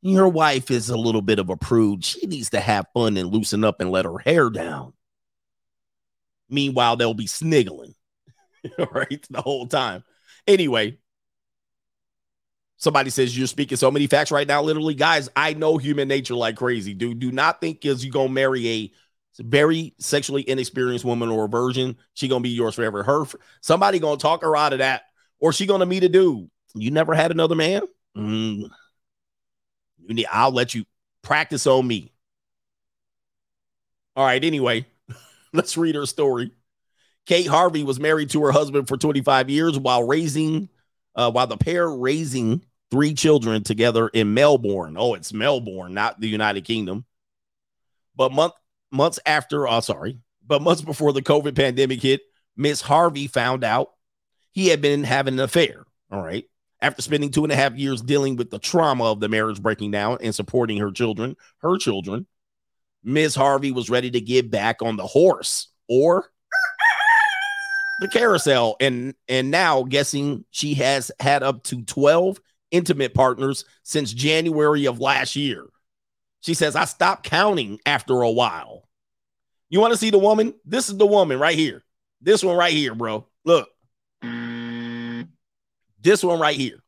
your 0.00 0.28
wife 0.28 0.70
is 0.70 0.90
a 0.90 0.96
little 0.96 1.22
bit 1.22 1.40
of 1.40 1.50
a 1.50 1.56
prude. 1.56 2.04
She 2.04 2.24
needs 2.26 2.50
to 2.50 2.60
have 2.60 2.86
fun 2.94 3.16
and 3.16 3.32
loosen 3.32 3.64
up 3.64 3.80
and 3.80 3.90
let 3.90 4.04
her 4.04 4.18
hair 4.18 4.50
down." 4.50 4.92
Meanwhile, 6.48 6.96
they'll 6.96 7.14
be 7.14 7.26
sniggling, 7.26 7.94
right, 8.92 9.26
the 9.30 9.42
whole 9.42 9.66
time. 9.66 10.04
Anyway, 10.46 10.98
Somebody 12.80 13.10
says 13.10 13.36
you're 13.36 13.48
speaking 13.48 13.76
so 13.76 13.90
many 13.90 14.06
facts 14.06 14.30
right 14.30 14.46
now. 14.46 14.62
Literally, 14.62 14.94
guys, 14.94 15.28
I 15.34 15.52
know 15.52 15.78
human 15.78 16.06
nature 16.06 16.36
like 16.36 16.56
crazy. 16.56 16.94
Dude, 16.94 17.18
do 17.18 17.32
not 17.32 17.60
think 17.60 17.84
is 17.84 18.04
you 18.04 18.12
gonna 18.12 18.28
marry 18.28 18.68
a 18.68 18.92
very 19.40 19.94
sexually 19.98 20.48
inexperienced 20.48 21.04
woman 21.04 21.28
or 21.28 21.46
a 21.46 21.48
virgin, 21.48 21.96
she 22.14 22.28
gonna 22.28 22.40
be 22.40 22.50
yours 22.50 22.76
forever. 22.76 23.02
Her 23.02 23.24
somebody 23.60 23.98
gonna 23.98 24.16
talk 24.18 24.42
her 24.42 24.56
out 24.56 24.72
of 24.72 24.78
that, 24.78 25.02
or 25.40 25.52
she 25.52 25.66
gonna 25.66 25.86
meet 25.86 26.04
a 26.04 26.08
dude. 26.08 26.48
You 26.80 26.90
never 26.90 27.14
had 27.14 27.30
another 27.30 27.54
man? 27.54 27.82
Mm. 28.16 28.70
You 30.06 30.14
need, 30.14 30.26
I'll 30.30 30.52
let 30.52 30.74
you 30.74 30.84
practice 31.22 31.66
on 31.66 31.86
me. 31.86 32.12
All 34.16 34.24
right, 34.24 34.42
anyway, 34.42 34.86
let's 35.52 35.76
read 35.76 35.94
her 35.94 36.06
story. 36.06 36.52
Kate 37.26 37.46
Harvey 37.46 37.84
was 37.84 38.00
married 38.00 38.30
to 38.30 38.42
her 38.44 38.52
husband 38.52 38.88
for 38.88 38.96
25 38.96 39.50
years 39.50 39.78
while 39.78 40.06
raising 40.06 40.68
uh, 41.14 41.30
while 41.30 41.46
the 41.46 41.56
pair 41.56 41.90
raising 41.90 42.64
three 42.90 43.12
children 43.12 43.62
together 43.62 44.08
in 44.08 44.34
Melbourne. 44.34 44.96
Oh, 44.98 45.14
it's 45.14 45.32
Melbourne, 45.32 45.92
not 45.92 46.20
the 46.20 46.28
United 46.28 46.64
Kingdom. 46.64 47.04
But 48.16 48.32
month 48.32 48.54
months 48.90 49.18
after, 49.26 49.68
oh, 49.68 49.80
sorry, 49.80 50.18
but 50.46 50.62
months 50.62 50.82
before 50.82 51.12
the 51.12 51.22
COVID 51.22 51.54
pandemic 51.54 52.00
hit, 52.00 52.22
Miss 52.56 52.80
Harvey 52.80 53.26
found 53.26 53.62
out 53.62 53.90
he 54.52 54.68
had 54.68 54.80
been 54.80 55.04
having 55.04 55.34
an 55.34 55.40
affair. 55.40 55.84
All 56.10 56.22
right. 56.22 56.44
After 56.80 57.02
spending 57.02 57.30
two 57.30 57.42
and 57.42 57.52
a 57.52 57.56
half 57.56 57.74
years 57.76 58.02
dealing 58.02 58.36
with 58.36 58.50
the 58.50 58.58
trauma 58.58 59.04
of 59.04 59.20
the 59.20 59.28
marriage 59.28 59.60
breaking 59.60 59.90
down 59.90 60.18
and 60.20 60.34
supporting 60.34 60.78
her 60.78 60.92
children, 60.92 61.36
her 61.58 61.76
children, 61.76 62.26
Miss 63.02 63.34
Harvey 63.34 63.72
was 63.72 63.90
ready 63.90 64.10
to 64.10 64.20
get 64.20 64.50
back 64.50 64.82
on 64.82 64.96
the 64.96 65.06
horse 65.06 65.68
or 65.88 66.30
the 68.00 68.08
carousel 68.08 68.76
and 68.80 69.14
and 69.28 69.50
now 69.50 69.82
guessing 69.82 70.44
she 70.50 70.74
has 70.74 71.10
had 71.18 71.42
up 71.42 71.64
to 71.64 71.82
12 71.82 72.40
intimate 72.70 73.14
partners 73.14 73.64
since 73.82 74.12
January 74.12 74.86
of 74.86 75.00
last 75.00 75.36
year. 75.36 75.66
She 76.40 76.54
says, 76.54 76.76
I 76.76 76.84
stopped 76.84 77.24
counting 77.24 77.80
after 77.84 78.22
a 78.22 78.30
while. 78.30 78.88
You 79.68 79.80
want 79.80 79.92
to 79.92 79.98
see 79.98 80.10
the 80.10 80.18
woman? 80.18 80.54
This 80.64 80.88
is 80.88 80.96
the 80.96 81.06
woman 81.06 81.38
right 81.38 81.58
here. 81.58 81.82
This 82.20 82.44
one 82.44 82.56
right 82.56 82.72
here, 82.72 82.94
bro. 82.94 83.26
Look. 83.44 83.68
This 86.08 86.24
one 86.24 86.40
right 86.40 86.56
here. 86.56 86.82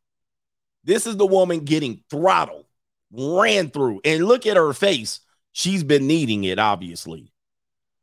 This 0.82 1.06
is 1.06 1.18
the 1.18 1.26
woman 1.26 1.66
getting 1.66 2.02
throttled, 2.08 2.64
ran 3.12 3.68
through, 3.68 4.00
and 4.02 4.24
look 4.24 4.46
at 4.46 4.56
her 4.56 4.72
face. 4.72 5.20
She's 5.52 5.84
been 5.84 6.06
needing 6.06 6.44
it, 6.44 6.58
obviously. 6.58 7.30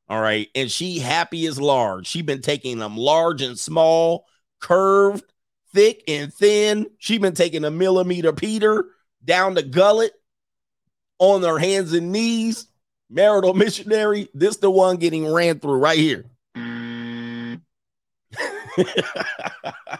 All 0.07 0.21
right. 0.21 0.47
And 0.53 0.69
she 0.69 0.99
happy 0.99 1.47
as 1.47 1.59
large. 1.59 2.05
She 2.05 2.21
been 2.21 2.43
taking 2.43 2.77
them 2.77 2.97
large 2.97 3.41
and 3.41 3.57
small, 3.57 4.27
curved, 4.59 5.23
thick 5.73 6.03
and 6.07 6.31
thin. 6.31 6.85
She 6.99 7.17
been 7.17 7.33
taking 7.33 7.65
a 7.65 7.71
millimeter 7.71 8.31
Peter 8.31 8.85
down 9.25 9.55
the 9.55 9.63
gullet 9.63 10.11
on 11.17 11.41
her 11.41 11.57
hands 11.57 11.93
and 11.93 12.11
knees. 12.11 12.67
Marital 13.09 13.55
missionary. 13.55 14.29
This 14.35 14.57
the 14.57 14.69
one 14.69 14.97
getting 14.97 15.33
ran 15.33 15.59
through 15.59 15.79
right 15.79 15.97
here. 15.97 16.25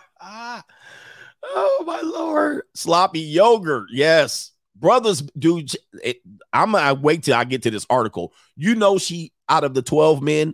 oh 1.57 1.83
my 1.85 2.01
lord. 2.01 2.63
Sloppy 2.73 3.19
yogurt. 3.19 3.87
Yes. 3.91 4.51
Brothers 4.75 5.21
do 5.37 5.63
it, 6.03 6.17
I'm 6.53 6.73
gonna 6.73 6.93
wait 6.93 7.23
till 7.23 7.35
I 7.35 7.43
get 7.45 7.63
to 7.63 7.71
this 7.71 7.85
article. 7.89 8.33
You 8.55 8.75
know, 8.75 8.97
she 8.97 9.33
out 9.49 9.63
of 9.63 9.73
the 9.73 9.81
12 9.81 10.21
men, 10.21 10.53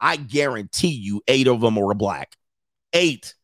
I 0.00 0.16
guarantee 0.16 0.88
you 0.88 1.22
eight 1.26 1.48
of 1.48 1.60
them 1.60 1.76
were 1.76 1.94
black. 1.94 2.36
Eight. 2.92 3.34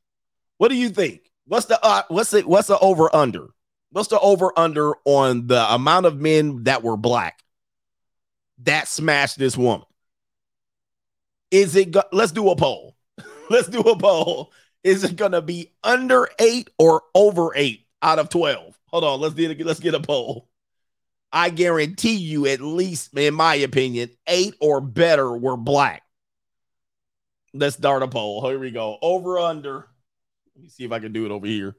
What 0.59 0.69
do 0.69 0.77
you 0.77 0.91
think? 0.91 1.31
What's 1.47 1.67
the 1.67 1.85
uh, 1.85 2.03
what's 2.09 2.33
it 2.33 2.47
what's 2.47 2.69
the 2.69 2.79
over 2.79 3.15
under? 3.15 3.49
What's 3.91 4.09
the 4.09 4.21
over 4.21 4.53
under 4.57 4.95
on 5.05 5.49
the 5.49 5.75
amount 5.75 6.07
of 6.07 6.21
men 6.21 6.65
that 6.65 6.85
were 6.85 6.97
black 6.97 7.43
that 8.63 8.87
smashed 8.87 9.39
this 9.39 9.57
woman? 9.57 9.87
Is 11.51 11.75
it 11.75 11.91
go- 11.91 12.05
let's 12.13 12.31
do 12.31 12.51
a 12.51 12.57
poll. 12.57 12.95
let's 13.51 13.69
do 13.69 13.81
a 13.81 13.99
poll. 13.99 14.53
Is 14.83 15.05
it 15.05 15.17
gonna 15.17 15.43
be 15.43 15.73
under 15.85 16.29
eight 16.39 16.71
or 16.79 17.03
over 17.15 17.53
eight 17.55 17.87
out 18.03 18.19
of 18.19 18.31
12? 18.31 18.79
Hold 18.87 19.05
on, 19.05 19.21
let's 19.21 19.35
get 19.35 19.65
let's 19.65 19.81
get 19.81 19.95
a 19.95 20.01
poll. 20.01 20.49
I 21.33 21.51
guarantee 21.51 22.17
you, 22.17 22.47
at 22.47 22.61
least 22.61 23.17
in 23.17 23.35
my 23.35 23.55
opinion, 23.57 24.11
eight 24.27 24.55
or 24.61 24.81
better 24.81 25.31
were 25.31 25.57
black. 25.57 26.03
Let's 27.55 27.77
start 27.77 28.03
a 28.03 28.09
poll. 28.09 28.49
Here 28.49 28.59
we 28.59 28.71
go. 28.71 28.99
Over 29.01 29.39
under. 29.39 29.87
Let 30.55 30.63
me 30.63 30.69
see 30.69 30.85
if 30.85 30.93
I 30.93 30.99
can 30.99 31.13
do 31.13 31.27
it 31.27 31.31
over 31.31 31.47
here. 31.47 31.77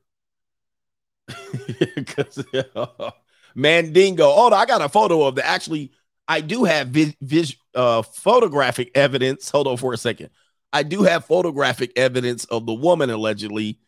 Because 1.95 2.43
Mandingo. 3.56 4.26
Oh, 4.26 4.49
no, 4.49 4.56
I 4.56 4.66
got 4.66 4.82
a 4.82 4.89
photo 4.89 5.24
of 5.24 5.36
the 5.36 5.45
actually. 5.45 5.91
I 6.28 6.39
do 6.39 6.64
have 6.64 6.88
vis, 6.89 7.14
vis, 7.22 7.56
uh, 7.76 8.02
photographic 8.02 8.91
evidence. 8.95 9.49
Hold 9.49 9.68
on 9.68 9.78
for 9.78 9.93
a 9.93 9.97
second. 9.97 10.30
I 10.74 10.84
do 10.84 11.04
have 11.04 11.26
photographic 11.26 11.92
evidence 11.96 12.46
of 12.46 12.66
the 12.66 12.74
woman 12.74 13.10
allegedly 13.10 13.80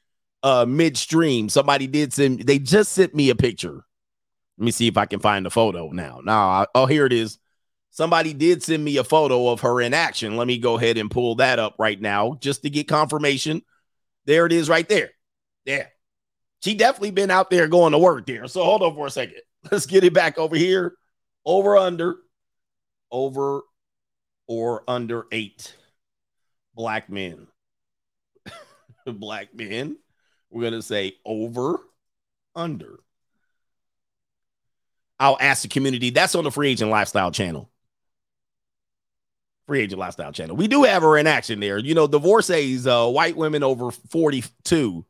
uh 0.42 0.66
midstream. 0.68 1.50
Somebody 1.50 1.88
did 1.88 2.14
send 2.14 2.42
they 2.42 2.60
just 2.60 2.92
sent 2.92 3.16
me 3.16 3.30
a 3.30 3.36
picture. 3.36 3.86
Let 4.58 4.66
me 4.66 4.72
see 4.72 4.88
if 4.88 4.98
I 4.98 5.06
can 5.06 5.20
find 5.20 5.46
the 5.46 5.50
photo 5.50 5.90
now. 5.90 6.22
Now, 6.24 6.68
oh, 6.76 6.86
here 6.86 7.06
it 7.06 7.14
is. 7.14 7.40
Somebody 7.90 8.34
did 8.34 8.64
send 8.64 8.84
me 8.84 8.98
a 8.98 9.04
photo 9.04 9.50
of 9.50 9.62
her 9.62 9.82
in 9.82 9.94
action. 9.94 10.38
Let 10.38 10.48
me 10.48 10.58
go 10.58 10.78
ahead 10.78 10.98
and 10.98 11.10
pull 11.10 11.36
that 11.36 11.60
up 11.60 11.76
right 11.80 12.00
now 12.00 12.38
just 12.40 12.64
to 12.64 12.70
get 12.70 12.88
confirmation. 12.88 13.62
There 14.26 14.46
it 14.46 14.52
is 14.52 14.70
right 14.70 14.88
there. 14.88 15.12
Yeah. 15.66 15.88
She 16.64 16.76
definitely 16.76 17.12
been 17.12 17.30
out 17.30 17.50
there 17.50 17.68
going 17.68 17.92
to 17.92 18.00
work 18.00 18.26
there. 18.26 18.48
So 18.48 18.64
hold 18.64 18.82
on 18.84 18.96
for 18.96 19.08
a 19.08 19.12
second. 19.12 19.42
Let's 19.72 19.86
get 19.86 20.04
it 20.04 20.14
back 20.14 20.38
over 20.38 20.56
here. 20.56 20.96
Over 21.46 21.78
under. 21.78 22.18
Over 23.12 23.62
or 24.48 24.84
under 24.88 25.26
eight 25.32 25.76
black 26.76 27.10
men. 27.10 27.48
black 29.06 29.54
men. 29.54 29.98
We're 30.50 30.62
going 30.62 30.74
to 30.74 30.82
say 30.82 31.16
over, 31.26 31.80
under. 32.56 33.00
I'll 35.20 35.38
ask 35.40 35.62
the 35.62 35.68
community. 35.68 36.10
That's 36.10 36.36
on 36.36 36.44
the 36.44 36.52
Free 36.52 36.72
Agent 36.72 36.92
Lifestyle 36.92 37.32
channel. 37.32 37.70
Free 39.68 39.82
Agent 39.82 40.00
Lifestyle 40.00 40.32
channel. 40.32 40.56
We 40.56 40.68
do 40.68 40.84
have 40.84 41.02
her 41.02 41.18
in 41.18 41.28
action 41.28 41.60
there. 41.60 41.78
You 41.78 41.96
know, 41.96 42.08
divorcees, 42.08 42.86
uh, 42.86 43.08
white 43.08 43.38
women 43.38 43.64
over 43.64 43.92
42. 43.92 45.06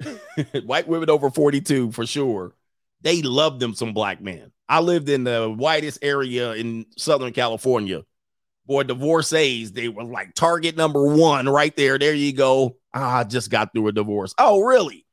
white 0.64 0.86
women 0.86 1.10
over 1.10 1.30
42 1.30 1.92
for 1.92 2.06
sure. 2.06 2.54
They 3.00 3.22
love 3.22 3.60
them 3.60 3.74
some 3.74 3.92
black 3.94 4.20
men. 4.20 4.52
I 4.68 4.80
lived 4.80 5.08
in 5.08 5.24
the 5.24 5.52
whitest 5.54 5.98
area 6.02 6.52
in 6.52 6.86
Southern 6.96 7.32
California. 7.32 8.02
Boy, 8.66 8.84
divorcees, 8.84 9.72
they 9.72 9.88
were 9.88 10.04
like 10.04 10.34
target 10.34 10.76
number 10.76 11.04
one 11.14 11.48
right 11.48 11.76
there. 11.76 11.98
There 11.98 12.14
you 12.14 12.32
go. 12.32 12.76
I 12.92 13.24
just 13.24 13.50
got 13.50 13.72
through 13.72 13.88
a 13.88 13.92
divorce. 13.92 14.34
Oh, 14.38 14.60
really? 14.60 15.04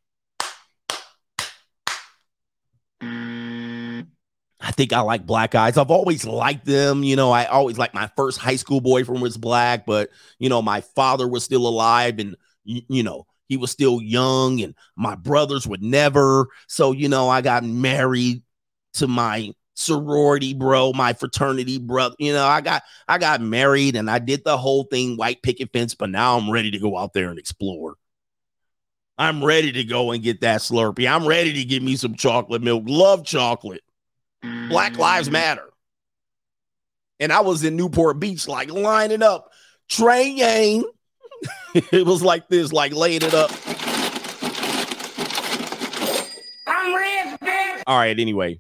I 4.62 4.72
think 4.72 4.93
I 4.93 5.02
like 5.02 5.26
black 5.26 5.52
guys. 5.52 5.78
I've 5.78 5.91
always 5.91 6.24
liked 6.24 6.66
them. 6.66 7.04
You 7.04 7.16
know, 7.16 7.32
I 7.32 7.45
always 7.45 7.78
like 7.78 7.93
my 7.93 8.10
first 8.16 8.38
high 8.38 8.56
school 8.56 8.80
boyfriend 8.80 9.22
was 9.22 9.38
black, 9.38 9.86
but 9.86 10.10
you 10.39 10.49
know, 10.49 10.62
my 10.62 10.82
father 10.82 11.28
was 11.28 11.43
still 11.43 11.68
alive 11.68 12.20
and 12.20 12.36
you 12.64 13.04
know, 13.04 13.26
he 13.47 13.58
was 13.58 13.72
still 13.72 14.02
young 14.02 14.62
and 14.62 14.76
my 14.95 15.16
brothers 15.16 15.68
would 15.68 15.82
never. 15.82 16.47
So, 16.68 16.91
you 16.91 17.10
know, 17.10 17.28
I 17.28 17.41
got 17.41 17.64
married 17.64 18.43
to 18.93 19.08
my 19.08 19.54
sorority 19.76 20.54
bro, 20.54 20.94
my 20.94 21.14
fraternity 21.14 21.78
brother. 21.78 22.16
You 22.20 22.34
know, 22.34 22.46
I 22.46 22.62
got 22.62 22.84
I 23.08 23.18
got 23.18 23.42
married 23.42 23.96
and 23.96 24.10
I 24.10 24.20
did 24.20 24.44
the 24.44 24.58
whole 24.58 24.84
thing 24.84 25.18
white 25.18 25.42
picket 25.42 25.72
fence, 25.74 25.96
but 25.96 26.10
now 26.10 26.38
I'm 26.38 26.52
ready 26.52 26.72
to 26.72 26.80
go 26.80 26.98
out 26.98 27.14
there 27.14 27.30
and 27.30 27.40
explore. 27.40 27.96
I'm 29.18 29.44
ready 29.44 29.72
to 29.74 29.84
go 29.84 30.12
and 30.12 30.24
get 30.24 30.42
that 30.42 30.62
Slurpee. 30.62 31.10
I'm 31.10 31.28
ready 31.28 31.54
to 31.54 31.64
get 31.64 31.84
me 31.84 31.96
some 31.96 32.16
chocolate 32.16 32.64
milk. 32.64 32.86
Love 32.88 33.24
chocolate. 33.24 33.84
Black 34.42 34.98
Lives 34.98 35.30
mm. 35.30 35.34
Matter. 35.34 35.70
And 37.20 37.32
I 37.32 37.42
was 37.42 37.64
in 37.64 37.76
Newport 37.76 38.20
Beach, 38.20 38.48
like 38.48 38.72
lining 38.72 39.22
up. 39.22 39.52
Train 39.90 40.38
Yang. 40.38 40.86
it 41.76 42.06
was 42.06 42.24
like 42.24 42.48
this, 42.48 42.74
like 42.74 42.94
laying 42.94 43.22
it 43.22 43.34
up. 43.36 43.52
I'm 46.66 46.94
rich, 46.96 47.40
bitch. 47.42 47.84
All 47.86 47.98
right, 47.98 48.20
anyway. 48.20 48.60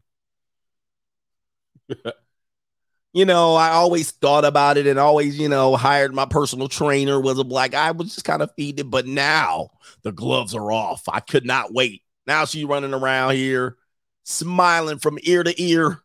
you 3.13 3.25
know, 3.25 3.55
I 3.55 3.69
always 3.69 4.11
thought 4.11 4.45
about 4.45 4.77
it 4.77 4.87
and 4.87 4.99
always, 4.99 5.39
you 5.39 5.49
know, 5.49 5.75
hired 5.75 6.13
my 6.13 6.25
personal 6.25 6.67
trainer, 6.67 7.19
was 7.19 7.39
a 7.39 7.43
black 7.43 7.71
guy, 7.71 7.87
I 7.87 7.91
was 7.91 8.13
just 8.13 8.25
kind 8.25 8.41
of 8.41 8.51
feeding 8.55 8.87
it. 8.87 8.89
But 8.89 9.07
now 9.07 9.71
the 10.03 10.11
gloves 10.11 10.55
are 10.55 10.71
off. 10.71 11.03
I 11.09 11.19
could 11.19 11.45
not 11.45 11.73
wait. 11.73 12.01
Now 12.27 12.45
she's 12.45 12.65
running 12.65 12.93
around 12.93 13.35
here 13.35 13.77
smiling 14.23 14.99
from 14.99 15.19
ear 15.23 15.43
to 15.43 15.61
ear. 15.61 15.99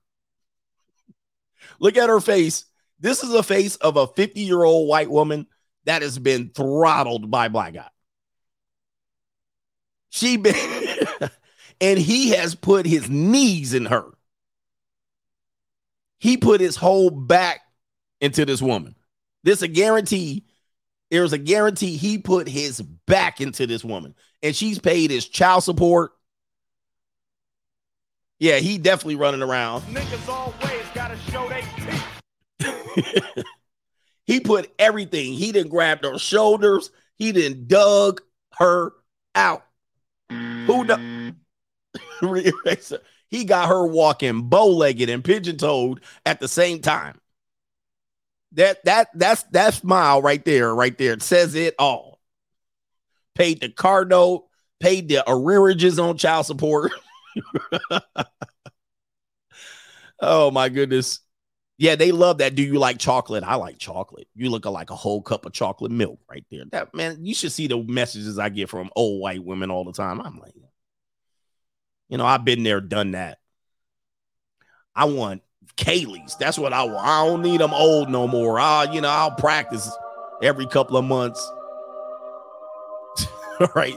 Look 1.78 1.96
at 1.96 2.08
her 2.08 2.20
face. 2.20 2.64
This 2.98 3.22
is 3.22 3.34
a 3.34 3.42
face 3.42 3.76
of 3.76 3.96
a 3.96 4.06
50 4.06 4.40
year 4.40 4.62
old 4.62 4.88
white 4.88 5.10
woman 5.10 5.46
that 5.84 6.02
has 6.02 6.18
been 6.18 6.50
throttled 6.50 7.30
by 7.30 7.48
black 7.48 7.74
guy. 7.74 7.88
She 10.10 10.36
been, 10.36 10.54
and 11.80 11.98
he 11.98 12.30
has 12.30 12.54
put 12.54 12.86
his 12.86 13.10
knees 13.10 13.74
in 13.74 13.86
her. 13.86 14.15
He 16.18 16.36
put 16.36 16.60
his 16.60 16.76
whole 16.76 17.10
back 17.10 17.60
into 18.20 18.44
this 18.44 18.62
woman. 18.62 18.94
This 19.42 19.62
a 19.62 19.68
guarantee. 19.68 20.44
There's 21.10 21.32
a 21.32 21.38
guarantee 21.38 21.96
he 21.96 22.18
put 22.18 22.48
his 22.48 22.80
back 22.80 23.40
into 23.40 23.66
this 23.66 23.84
woman, 23.84 24.14
and 24.42 24.56
she's 24.56 24.78
paid 24.78 25.10
his 25.10 25.28
child 25.28 25.62
support. 25.62 26.12
Yeah, 28.38 28.56
he 28.56 28.76
definitely 28.76 29.16
running 29.16 29.42
around. 29.42 29.82
Niggas 29.82 30.28
always 30.28 30.86
gotta 30.94 31.16
show 31.30 31.48
they 31.48 31.62
teeth. 32.60 33.44
he 34.26 34.40
put 34.40 34.72
everything. 34.78 35.32
He 35.32 35.52
didn't 35.52 35.70
grab 35.70 36.02
her 36.04 36.18
shoulders. 36.18 36.90
He 37.16 37.32
didn't 37.32 37.68
dug 37.68 38.20
her 38.58 38.92
out. 39.34 39.64
Who 40.28 40.84
the 40.84 41.34
he 43.28 43.44
got 43.44 43.68
her 43.68 43.86
walking 43.86 44.42
bow-legged 44.48 45.10
and 45.10 45.24
pigeon-toed 45.24 46.00
at 46.24 46.40
the 46.40 46.48
same 46.48 46.80
time. 46.80 47.20
That 48.52 48.84
that 48.84 49.08
that's 49.14 49.42
that 49.52 49.74
smile 49.74 50.22
right 50.22 50.44
there, 50.44 50.74
right 50.74 50.96
there. 50.96 51.12
It 51.12 51.22
says 51.22 51.54
it 51.54 51.74
all. 51.78 52.20
Paid 53.34 53.60
the 53.60 53.68
car 53.68 54.04
note, 54.04 54.46
paid 54.80 55.08
the 55.08 55.24
arrearages 55.26 56.02
on 56.02 56.16
child 56.16 56.46
support. 56.46 56.92
oh 60.20 60.50
my 60.50 60.68
goodness. 60.68 61.20
Yeah, 61.78 61.94
they 61.96 62.10
love 62.10 62.38
that. 62.38 62.54
Do 62.54 62.62
you 62.62 62.78
like 62.78 62.96
chocolate? 62.98 63.44
I 63.44 63.56
like 63.56 63.76
chocolate. 63.78 64.28
You 64.34 64.48
look 64.48 64.64
like 64.64 64.88
a 64.88 64.94
whole 64.94 65.20
cup 65.20 65.44
of 65.44 65.52
chocolate 65.52 65.92
milk 65.92 66.18
right 66.30 66.44
there. 66.50 66.64
That 66.72 66.94
man, 66.94 67.18
you 67.20 67.34
should 67.34 67.52
see 67.52 67.66
the 67.66 67.76
messages 67.82 68.38
I 68.38 68.48
get 68.48 68.70
from 68.70 68.88
old 68.96 69.20
white 69.20 69.44
women 69.44 69.70
all 69.70 69.84
the 69.84 69.92
time. 69.92 70.20
I'm 70.22 70.38
like, 70.38 70.54
you 72.08 72.18
know, 72.18 72.26
I've 72.26 72.44
been 72.44 72.62
there, 72.62 72.80
done 72.80 73.12
that. 73.12 73.38
I 74.94 75.06
want 75.06 75.42
Kaylee's. 75.76 76.36
That's 76.36 76.58
what 76.58 76.72
I 76.72 76.84
want. 76.84 77.06
I 77.06 77.26
don't 77.26 77.42
need 77.42 77.60
them 77.60 77.74
old 77.74 78.08
no 78.08 78.26
more. 78.26 78.58
I, 78.58 78.84
you 78.92 79.00
know, 79.00 79.08
I'll 79.08 79.32
practice 79.32 79.90
every 80.42 80.66
couple 80.66 80.96
of 80.96 81.04
months. 81.04 81.52
all 83.60 83.68
right. 83.74 83.96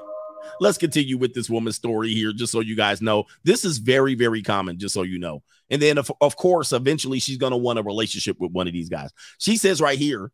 let's 0.60 0.78
continue 0.78 1.18
with 1.18 1.34
this 1.34 1.50
woman's 1.50 1.76
story 1.76 2.14
here, 2.14 2.34
just 2.34 2.52
so 2.52 2.60
you 2.60 2.76
guys 2.76 3.02
know. 3.02 3.26
This 3.44 3.66
is 3.66 3.78
very, 3.78 4.16
very 4.16 4.42
common, 4.42 4.78
just 4.78 4.94
so 4.94 5.04
you 5.04 5.20
know. 5.20 5.44
And 5.70 5.82
then, 5.82 5.98
of, 5.98 6.12
of 6.22 6.36
course, 6.36 6.74
eventually 6.74 7.20
she's 7.20 7.38
going 7.38 7.52
to 7.52 7.58
want 7.58 7.80
a 7.80 7.84
relationship 7.84 8.40
with 8.40 8.52
one 8.52 8.68
of 8.68 8.74
these 8.74 8.90
guys. 8.90 9.12
She 9.38 9.58
says 9.58 9.82
right 9.82 9.98
here, 9.98 10.32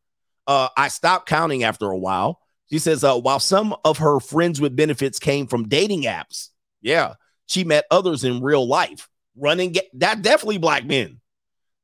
uh, 0.48 0.70
I 0.78 0.88
stopped 0.88 1.28
counting 1.28 1.64
after 1.64 1.88
a 1.88 1.98
while. 1.98 2.40
She 2.72 2.80
says, 2.80 3.04
uh, 3.04 3.20
while 3.20 3.40
some 3.40 3.76
of 3.84 4.00
her 4.00 4.20
friends 4.20 4.60
with 4.60 4.76
benefits 4.76 5.20
came 5.20 5.46
from 5.48 5.68
dating 5.68 6.04
apps, 6.04 6.50
yeah, 6.82 7.16
she 7.48 7.64
met 7.64 7.86
others 7.91 8.24
in 8.24 8.41
real 8.41 8.68
life. 8.68 9.10
Running, 9.38 9.74
ga- 9.74 9.89
that 9.93 10.22
definitely 10.22 10.58
black 10.58 10.86
men. 10.86 11.20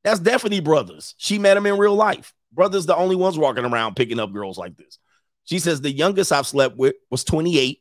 That's 0.04 0.20
definitely 0.20 0.60
brothers. 0.60 1.14
She 1.18 1.38
met 1.38 1.54
them 1.54 1.66
in 1.66 1.78
real 1.78 1.94
life. 1.94 2.32
Brothers, 2.52 2.86
the 2.86 2.96
only 2.96 3.16
ones 3.16 3.38
walking 3.38 3.64
around 3.64 3.94
picking 3.94 4.18
up 4.18 4.32
girls 4.32 4.58
like 4.58 4.76
this. 4.76 4.98
She 5.44 5.58
says 5.58 5.80
the 5.80 5.90
youngest 5.90 6.32
I've 6.32 6.46
slept 6.46 6.76
with 6.76 6.94
was 7.10 7.24
28. 7.24 7.80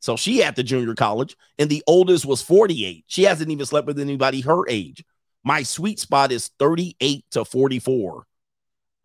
So 0.00 0.16
she 0.16 0.42
at 0.44 0.54
the 0.56 0.62
junior 0.62 0.94
college, 0.94 1.36
and 1.58 1.68
the 1.68 1.82
oldest 1.86 2.24
was 2.24 2.40
48. 2.42 3.04
She 3.08 3.24
hasn't 3.24 3.50
even 3.50 3.66
slept 3.66 3.86
with 3.86 3.98
anybody 3.98 4.40
her 4.42 4.68
age. 4.68 5.04
My 5.44 5.62
sweet 5.62 5.98
spot 5.98 6.30
is 6.30 6.50
38 6.58 7.24
to 7.32 7.44
44. 7.44 8.24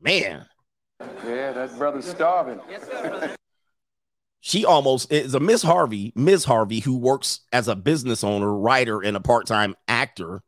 Man, 0.01 0.45
Yeah, 1.25 1.53
that 1.53 1.77
brother's 1.77 2.05
starving. 2.05 2.59
she 4.45 4.65
almost 4.65 5.09
is 5.09 5.33
a 5.33 5.39
Miss 5.39 5.63
Harvey, 5.63 6.11
Miss 6.15 6.43
Harvey, 6.43 6.81
who 6.81 6.97
works 6.97 7.39
as 7.53 7.69
a 7.69 7.77
business 7.77 8.25
owner, 8.25 8.53
writer, 8.53 9.01
and 9.01 9.15
a 9.15 9.21
part-time 9.21 9.73
actor, 9.87 10.43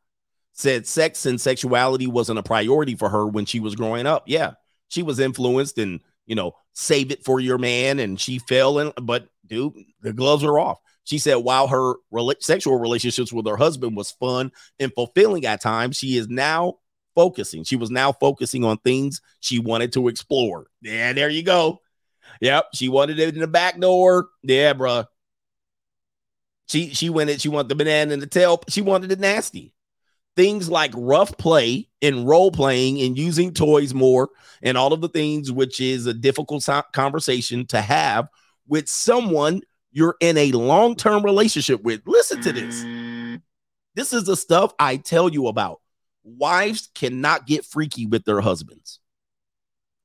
said 0.51 0.85
sex 0.85 1.25
and 1.25 1.39
sexuality 1.39 2.05
wasn't 2.05 2.39
a 2.39 2.43
priority 2.43 2.95
for 2.95 3.07
her 3.07 3.25
when 3.25 3.45
she 3.45 3.61
was 3.61 3.73
growing 3.73 4.05
up. 4.05 4.25
Yeah, 4.27 4.55
she 4.89 5.01
was 5.01 5.19
influenced 5.19 5.77
and 5.77 6.01
you 6.25 6.35
know, 6.35 6.51
save 6.73 7.11
it 7.11 7.23
for 7.23 7.39
your 7.39 7.57
man, 7.57 7.99
and 7.99 8.19
she 8.19 8.39
fell 8.39 8.79
in, 8.79 8.91
but 9.01 9.29
dude, 9.47 9.73
the 10.01 10.11
gloves 10.11 10.43
are 10.43 10.59
off. 10.59 10.79
She 11.05 11.19
said 11.19 11.35
while 11.35 11.67
her 11.67 11.93
sexual 12.39 12.79
relationships 12.79 13.31
with 13.31 13.47
her 13.47 13.57
husband 13.57 13.95
was 13.95 14.11
fun 14.11 14.51
and 14.79 14.91
fulfilling 14.93 15.45
at 15.45 15.61
times, 15.61 15.97
she 15.97 16.17
is 16.17 16.27
now 16.27 16.79
focusing. 17.13 17.63
She 17.63 17.75
was 17.75 17.91
now 17.91 18.11
focusing 18.11 18.65
on 18.65 18.77
things 18.79 19.21
she 19.39 19.59
wanted 19.59 19.93
to 19.93 20.07
explore. 20.07 20.65
Yeah, 20.81 21.13
there 21.13 21.29
you 21.29 21.43
go. 21.43 21.79
Yep, 22.41 22.67
she 22.73 22.89
wanted 22.89 23.19
it 23.19 23.33
in 23.33 23.41
the 23.41 23.47
back 23.47 23.79
door. 23.79 24.27
Yeah, 24.43 24.73
bruh. 24.73 25.05
She 26.67 26.93
she 26.93 27.09
went 27.09 27.29
it. 27.29 27.41
She 27.41 27.49
wanted 27.49 27.69
the 27.69 27.75
banana 27.75 28.13
in 28.13 28.19
the 28.19 28.27
tail. 28.27 28.61
She 28.69 28.81
wanted 28.81 29.11
it 29.11 29.19
nasty. 29.19 29.73
Things 30.35 30.69
like 30.69 30.91
rough 30.95 31.37
play 31.37 31.87
and 32.01 32.27
role 32.27 32.51
playing 32.51 33.01
and 33.01 33.17
using 33.17 33.53
toys 33.53 33.93
more 33.93 34.29
and 34.61 34.77
all 34.77 34.91
of 34.91 34.99
the 34.99 35.07
things, 35.07 35.51
which 35.51 35.79
is 35.79 36.07
a 36.07 36.13
difficult 36.13 36.67
conversation 36.91 37.65
to 37.67 37.79
have 37.79 38.27
with 38.67 38.89
someone 38.89 39.61
you're 39.91 40.17
in 40.19 40.37
a 40.37 40.51
long 40.51 40.95
term 40.95 41.23
relationship 41.23 41.81
with. 41.83 42.01
Listen 42.05 42.41
to 42.41 42.51
this. 42.51 42.83
This 43.95 44.11
is 44.11 44.25
the 44.25 44.35
stuff 44.35 44.73
I 44.77 44.97
tell 44.97 45.29
you 45.29 45.47
about. 45.47 45.79
Wives 46.23 46.89
cannot 46.93 47.47
get 47.47 47.65
freaky 47.65 48.05
with 48.05 48.25
their 48.25 48.41
husbands. 48.41 48.99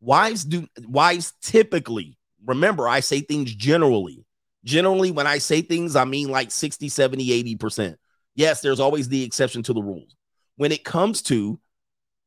Wives 0.01 0.45
do 0.45 0.69
wives 0.87 1.33
typically 1.43 2.17
remember 2.45 2.89
I 2.89 3.01
say 3.01 3.21
things 3.21 3.55
generally. 3.55 4.25
Generally 4.65 5.13
when 5.13 5.27
I 5.27 5.39
say 5.39 5.63
things 5.63 5.97
I 5.97 6.05
mean 6.05 6.29
like 6.29 6.51
60, 6.51 6.89
70, 6.89 7.57
80%. 7.57 7.97
Yes, 8.35 8.61
there's 8.61 8.81
always 8.81 9.09
the 9.09 9.25
exception 9.25 9.63
to 9.65 9.73
the 9.73 9.83
rules. 9.83 10.15
When 10.57 10.73
it 10.73 10.85
comes 10.85 11.23
to 11.23 11.59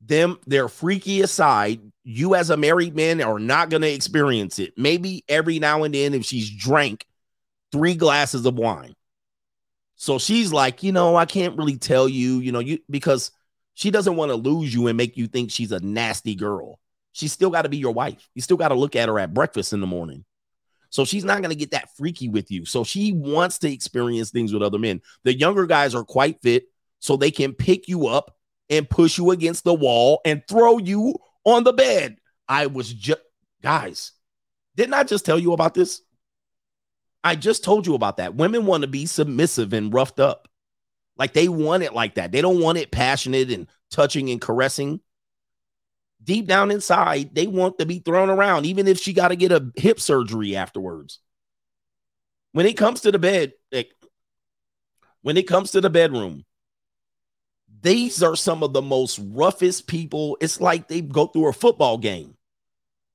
them 0.02 0.40
their 0.46 0.68
freaky 0.68 1.22
aside, 1.22 1.80
you 2.04 2.36
as 2.36 2.50
a 2.50 2.58
married 2.58 2.96
man 2.96 3.22
are 3.22 3.40
not 3.40 3.70
going 3.70 3.84
to 3.84 3.94
experience 3.94 4.60
it. 4.60 4.74
Maybe 4.78 5.24
every 5.30 5.60
now 5.60 5.84
and 5.84 5.94
then 5.94 6.14
if 6.14 6.26
she's 6.26 6.50
drank 6.50 7.06
3 7.72 7.96
glasses 7.96 8.46
of 8.46 8.56
wine. 8.56 8.96
So 9.96 10.20
she's 10.20 10.52
like, 10.52 10.84
you 10.84 10.92
know, 10.92 11.16
I 11.16 11.26
can't 11.26 11.58
really 11.58 11.78
tell 11.78 12.10
you, 12.10 12.40
you 12.40 12.52
know, 12.52 12.60
you 12.60 12.80
because 12.90 13.32
she 13.76 13.90
doesn't 13.90 14.16
want 14.16 14.32
to 14.32 14.36
lose 14.36 14.74
you 14.74 14.88
and 14.88 14.98
make 14.98 15.16
you 15.16 15.28
think 15.28 15.50
she's 15.50 15.72
a 15.72 15.80
nasty 15.80 16.36
girl. 16.36 16.80
She's 17.14 17.32
still 17.32 17.50
got 17.50 17.62
to 17.62 17.70
be 17.70 17.78
your 17.78 17.94
wife. 17.94 18.28
You 18.36 18.42
still 18.42 18.58
got 18.58 18.70
to 18.70 18.76
look 18.76 18.96
at 18.96 19.08
her 19.08 19.18
at 19.20 19.34
breakfast 19.34 19.72
in 19.72 19.80
the 19.80 19.88
morning. 19.88 20.26
So 20.90 21.06
she's 21.06 21.24
not 21.24 21.40
going 21.40 21.50
to 21.50 21.56
get 21.56 21.72
that 21.72 21.96
freaky 21.96 22.28
with 22.28 22.52
you. 22.52 22.66
So 22.66 22.84
she 22.84 23.14
wants 23.14 23.58
to 23.60 23.72
experience 23.72 24.30
things 24.30 24.54
with 24.54 24.62
other 24.62 24.78
men. 24.78 25.02
The 25.24 25.36
younger 25.36 25.66
guys 25.66 25.96
are 25.96 26.04
quite 26.04 26.42
fit, 26.42 26.66
so 27.00 27.16
they 27.16 27.32
can 27.32 27.54
pick 27.54 27.88
you 27.88 28.08
up 28.08 28.36
and 28.70 28.90
push 28.90 29.18
you 29.18 29.32
against 29.32 29.64
the 29.64 29.74
wall 29.74 30.22
and 30.24 30.44
throw 30.48 30.78
you 30.78 31.16
on 31.46 31.64
the 31.64 31.74
bed. 31.74 32.18
I 32.48 32.68
was 32.68 32.94
just, 32.94 33.22
guys, 33.62 34.12
didn't 34.76 34.94
I 34.94 35.04
just 35.04 35.26
tell 35.26 35.40
you 35.40 35.54
about 35.54 35.74
this? 35.74 36.02
I 37.24 37.36
just 37.36 37.64
told 37.64 37.88
you 37.88 37.96
about 37.96 38.18
that. 38.18 38.36
Women 38.36 38.66
want 38.66 38.82
to 38.82 38.88
be 38.88 39.06
submissive 39.06 39.74
and 39.74 39.94
roughed 39.94 40.20
up. 40.20 40.48
Like 41.18 41.34
they 41.34 41.48
want 41.48 41.84
it 41.84 41.94
like 41.94 42.16
that. 42.16 42.32
They 42.32 42.42
don't 42.42 42.62
want 42.62 42.78
it 42.78 42.92
passionate 42.92 43.52
and 43.52 43.68
touching 43.92 44.30
and 44.30 44.42
caressing. 44.42 45.00
Deep 46.24 46.48
down 46.48 46.72
inside, 46.72 47.36
they 47.36 47.48
want 47.48 47.78
to 47.80 47.86
be 47.86 48.00
thrown 48.00 48.30
around, 48.30 48.66
even 48.66 48.88
if 48.88 49.00
she 49.00 49.14
got 49.14 49.30
to 49.30 49.36
get 49.36 49.52
a 49.52 49.72
hip 49.76 50.00
surgery 50.00 50.56
afterwards. 50.56 51.20
When 52.54 52.66
it 52.66 52.78
comes 52.78 53.02
to 53.02 53.12
the 53.12 53.20
bed, 53.20 53.54
like, 53.72 53.92
when 55.22 55.38
it 55.38 55.48
comes 55.48 55.72
to 55.72 55.82
the 55.82 55.90
bedroom, 55.90 56.46
these 57.82 58.24
are 58.24 58.36
some 58.36 58.64
of 58.64 58.74
the 58.74 58.82
most 58.82 59.20
roughest 59.22 59.88
people. 59.88 60.38
It's 60.40 60.62
like 60.62 60.88
they 60.88 61.02
go 61.02 61.28
through 61.28 61.50
a 61.50 61.54
football 61.54 61.98
game, 61.98 62.36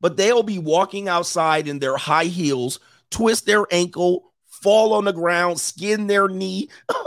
but 0.00 0.16
they'll 0.16 0.42
be 0.42 0.58
walking 0.58 1.08
outside 1.08 1.68
in 1.68 1.78
their 1.78 1.96
high 1.96 2.24
heels, 2.24 2.80
twist 3.10 3.46
their 3.46 3.64
ankle, 3.70 4.32
fall 4.44 4.92
on 4.92 5.04
the 5.04 5.12
ground, 5.12 5.60
skin 5.60 6.06
their 6.06 6.28
knee, 6.28 6.68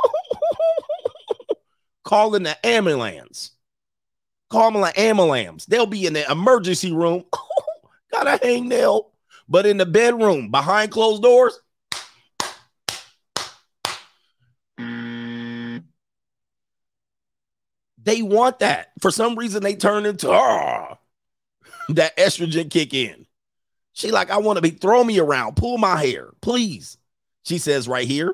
calling 2.03 2.43
the 2.43 2.65
ambulance. 2.65 3.51
Like 4.53 4.97
ambulance. 4.97 5.65
They'll 5.65 5.85
be 5.85 6.05
in 6.05 6.13
the 6.13 6.29
emergency 6.29 6.91
room. 6.91 7.23
Got 8.11 8.27
a 8.27 8.45
hangnail. 8.45 9.05
But 9.47 9.65
in 9.65 9.77
the 9.77 9.85
bedroom, 9.85 10.49
behind 10.51 10.91
closed 10.91 11.23
doors, 11.23 11.59
they 18.03 18.21
want 18.21 18.59
that. 18.59 18.91
For 18.99 19.11
some 19.11 19.35
reason, 19.35 19.63
they 19.63 19.75
turn 19.75 20.05
into 20.05 20.29
ah, 20.31 20.97
that 21.89 22.15
estrogen 22.17 22.69
kick 22.69 22.93
in. 22.93 23.25
She 23.93 24.11
like, 24.11 24.29
I 24.31 24.37
want 24.37 24.57
to 24.57 24.61
be 24.61 24.69
throw 24.71 25.03
me 25.03 25.19
around, 25.19 25.57
pull 25.57 25.77
my 25.77 26.01
hair, 26.01 26.29
please. 26.41 26.97
She 27.43 27.57
says 27.57 27.87
right 27.87 28.07
here, 28.07 28.33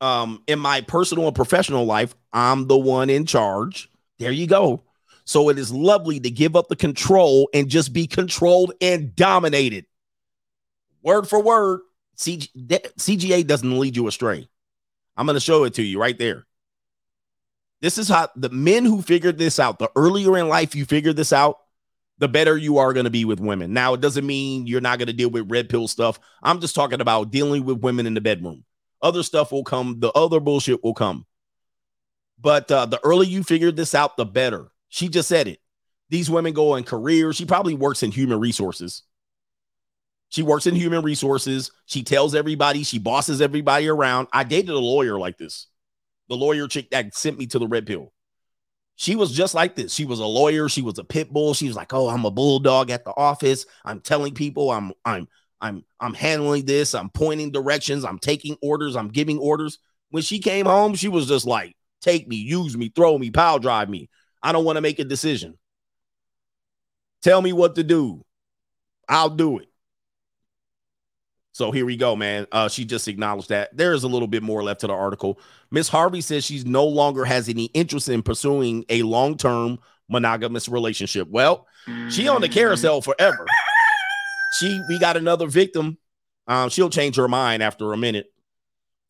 um, 0.00 0.42
in 0.46 0.58
my 0.58 0.80
personal 0.82 1.26
and 1.26 1.34
professional 1.34 1.86
life, 1.86 2.14
I'm 2.32 2.66
the 2.66 2.76
one 2.76 3.08
in 3.08 3.24
charge. 3.24 3.88
There 4.18 4.32
you 4.32 4.46
go. 4.46 4.82
So 5.32 5.48
it 5.48 5.58
is 5.58 5.72
lovely 5.72 6.20
to 6.20 6.30
give 6.30 6.56
up 6.56 6.68
the 6.68 6.76
control 6.76 7.48
and 7.54 7.70
just 7.70 7.94
be 7.94 8.06
controlled 8.06 8.74
and 8.82 9.16
dominated. 9.16 9.86
Word 11.02 11.26
for 11.26 11.40
word, 11.40 11.80
CG, 12.18 12.50
CGA 12.54 13.46
doesn't 13.46 13.78
lead 13.80 13.96
you 13.96 14.06
astray. 14.08 14.46
I'm 15.16 15.24
going 15.24 15.36
to 15.36 15.40
show 15.40 15.64
it 15.64 15.72
to 15.74 15.82
you 15.82 15.98
right 15.98 16.18
there. 16.18 16.46
This 17.80 17.96
is 17.96 18.10
how 18.10 18.28
the 18.36 18.50
men 18.50 18.84
who 18.84 19.00
figured 19.00 19.38
this 19.38 19.58
out, 19.58 19.78
the 19.78 19.90
earlier 19.96 20.36
in 20.36 20.50
life 20.50 20.74
you 20.74 20.84
figure 20.84 21.14
this 21.14 21.32
out, 21.32 21.56
the 22.18 22.28
better 22.28 22.54
you 22.54 22.76
are 22.76 22.92
going 22.92 23.04
to 23.04 23.10
be 23.10 23.24
with 23.24 23.40
women. 23.40 23.72
Now, 23.72 23.94
it 23.94 24.02
doesn't 24.02 24.26
mean 24.26 24.66
you're 24.66 24.82
not 24.82 24.98
going 24.98 25.06
to 25.06 25.14
deal 25.14 25.30
with 25.30 25.50
red 25.50 25.70
pill 25.70 25.88
stuff. 25.88 26.20
I'm 26.42 26.60
just 26.60 26.74
talking 26.74 27.00
about 27.00 27.30
dealing 27.30 27.64
with 27.64 27.80
women 27.80 28.06
in 28.06 28.12
the 28.12 28.20
bedroom. 28.20 28.64
Other 29.00 29.22
stuff 29.22 29.50
will 29.50 29.64
come, 29.64 29.98
the 29.98 30.12
other 30.12 30.40
bullshit 30.40 30.84
will 30.84 30.92
come. 30.92 31.24
But 32.38 32.70
uh, 32.70 32.84
the 32.84 33.02
earlier 33.02 33.30
you 33.30 33.42
figure 33.42 33.72
this 33.72 33.94
out, 33.94 34.18
the 34.18 34.26
better. 34.26 34.68
She 34.92 35.08
just 35.08 35.26
said 35.26 35.48
it. 35.48 35.58
These 36.10 36.28
women 36.28 36.52
go 36.52 36.74
in 36.74 36.84
careers. 36.84 37.36
She 37.36 37.46
probably 37.46 37.72
works 37.72 38.02
in 38.02 38.10
human 38.10 38.38
resources. 38.38 39.04
She 40.28 40.42
works 40.42 40.66
in 40.66 40.74
human 40.74 41.02
resources. 41.02 41.70
She 41.86 42.02
tells 42.02 42.34
everybody, 42.34 42.82
she 42.82 42.98
bosses 42.98 43.40
everybody 43.40 43.88
around. 43.88 44.28
I 44.34 44.44
dated 44.44 44.68
a 44.68 44.78
lawyer 44.78 45.18
like 45.18 45.38
this. 45.38 45.68
The 46.28 46.36
lawyer 46.36 46.68
chick 46.68 46.90
that 46.90 47.14
sent 47.14 47.38
me 47.38 47.46
to 47.46 47.58
the 47.58 47.66
red 47.66 47.86
pill. 47.86 48.12
She 48.96 49.16
was 49.16 49.32
just 49.32 49.54
like 49.54 49.76
this. 49.76 49.94
She 49.94 50.04
was 50.04 50.20
a 50.20 50.26
lawyer. 50.26 50.68
She 50.68 50.82
was 50.82 50.98
a 50.98 51.04
pit 51.04 51.32
bull. 51.32 51.54
She 51.54 51.68
was 51.68 51.76
like, 51.76 51.94
"Oh, 51.94 52.10
I'm 52.10 52.26
a 52.26 52.30
bulldog 52.30 52.90
at 52.90 53.06
the 53.06 53.14
office. 53.16 53.64
I'm 53.86 54.00
telling 54.00 54.34
people 54.34 54.70
I'm 54.70 54.92
I'm 55.06 55.26
I'm 55.62 55.86
I'm 56.00 56.12
handling 56.12 56.66
this. 56.66 56.94
I'm 56.94 57.08
pointing 57.08 57.50
directions. 57.50 58.04
I'm 58.04 58.18
taking 58.18 58.58
orders. 58.60 58.94
I'm 58.94 59.08
giving 59.08 59.38
orders." 59.38 59.78
When 60.10 60.22
she 60.22 60.38
came 60.38 60.66
home, 60.66 60.94
she 60.94 61.08
was 61.08 61.28
just 61.28 61.46
like, 61.46 61.76
"Take 62.02 62.28
me, 62.28 62.36
use 62.36 62.76
me, 62.76 62.92
throw 62.94 63.16
me, 63.16 63.30
power 63.30 63.58
drive 63.58 63.88
me. 63.88 64.10
I 64.42 64.52
don't 64.52 64.64
want 64.64 64.76
to 64.76 64.82
make 64.82 64.98
a 64.98 65.04
decision. 65.04 65.58
Tell 67.22 67.40
me 67.40 67.52
what 67.52 67.76
to 67.76 67.82
do. 67.82 68.24
I'll 69.08 69.30
do 69.30 69.58
it." 69.58 69.68
So 71.52 71.70
here 71.70 71.84
we 71.84 71.96
go, 71.98 72.16
man. 72.16 72.46
Uh, 72.50 72.68
she 72.68 72.84
just 72.84 73.08
acknowledged 73.08 73.50
that. 73.50 73.76
There 73.76 73.92
is 73.92 74.04
a 74.04 74.08
little 74.08 74.26
bit 74.26 74.42
more 74.42 74.62
left 74.62 74.80
to 74.80 74.86
the 74.86 74.94
article. 74.94 75.38
Miss 75.70 75.86
Harvey 75.88 76.22
says 76.22 76.44
she's 76.44 76.64
no 76.64 76.86
longer 76.86 77.26
has 77.26 77.48
any 77.48 77.66
interest 77.66 78.08
in 78.08 78.22
pursuing 78.22 78.86
a 78.88 79.02
long-term 79.02 79.78
monogamous 80.08 80.68
relationship. 80.68 81.28
Well, 81.28 81.66
she 82.08 82.26
on 82.26 82.40
the 82.40 82.48
carousel 82.48 83.02
forever. 83.02 83.46
She 84.58 84.80
we 84.88 84.98
got 84.98 85.16
another 85.16 85.46
victim. 85.46 85.98
Um, 86.46 86.70
she'll 86.70 86.90
change 86.90 87.16
her 87.16 87.28
mind 87.28 87.62
after 87.62 87.92
a 87.92 87.96
minute. 87.96 88.32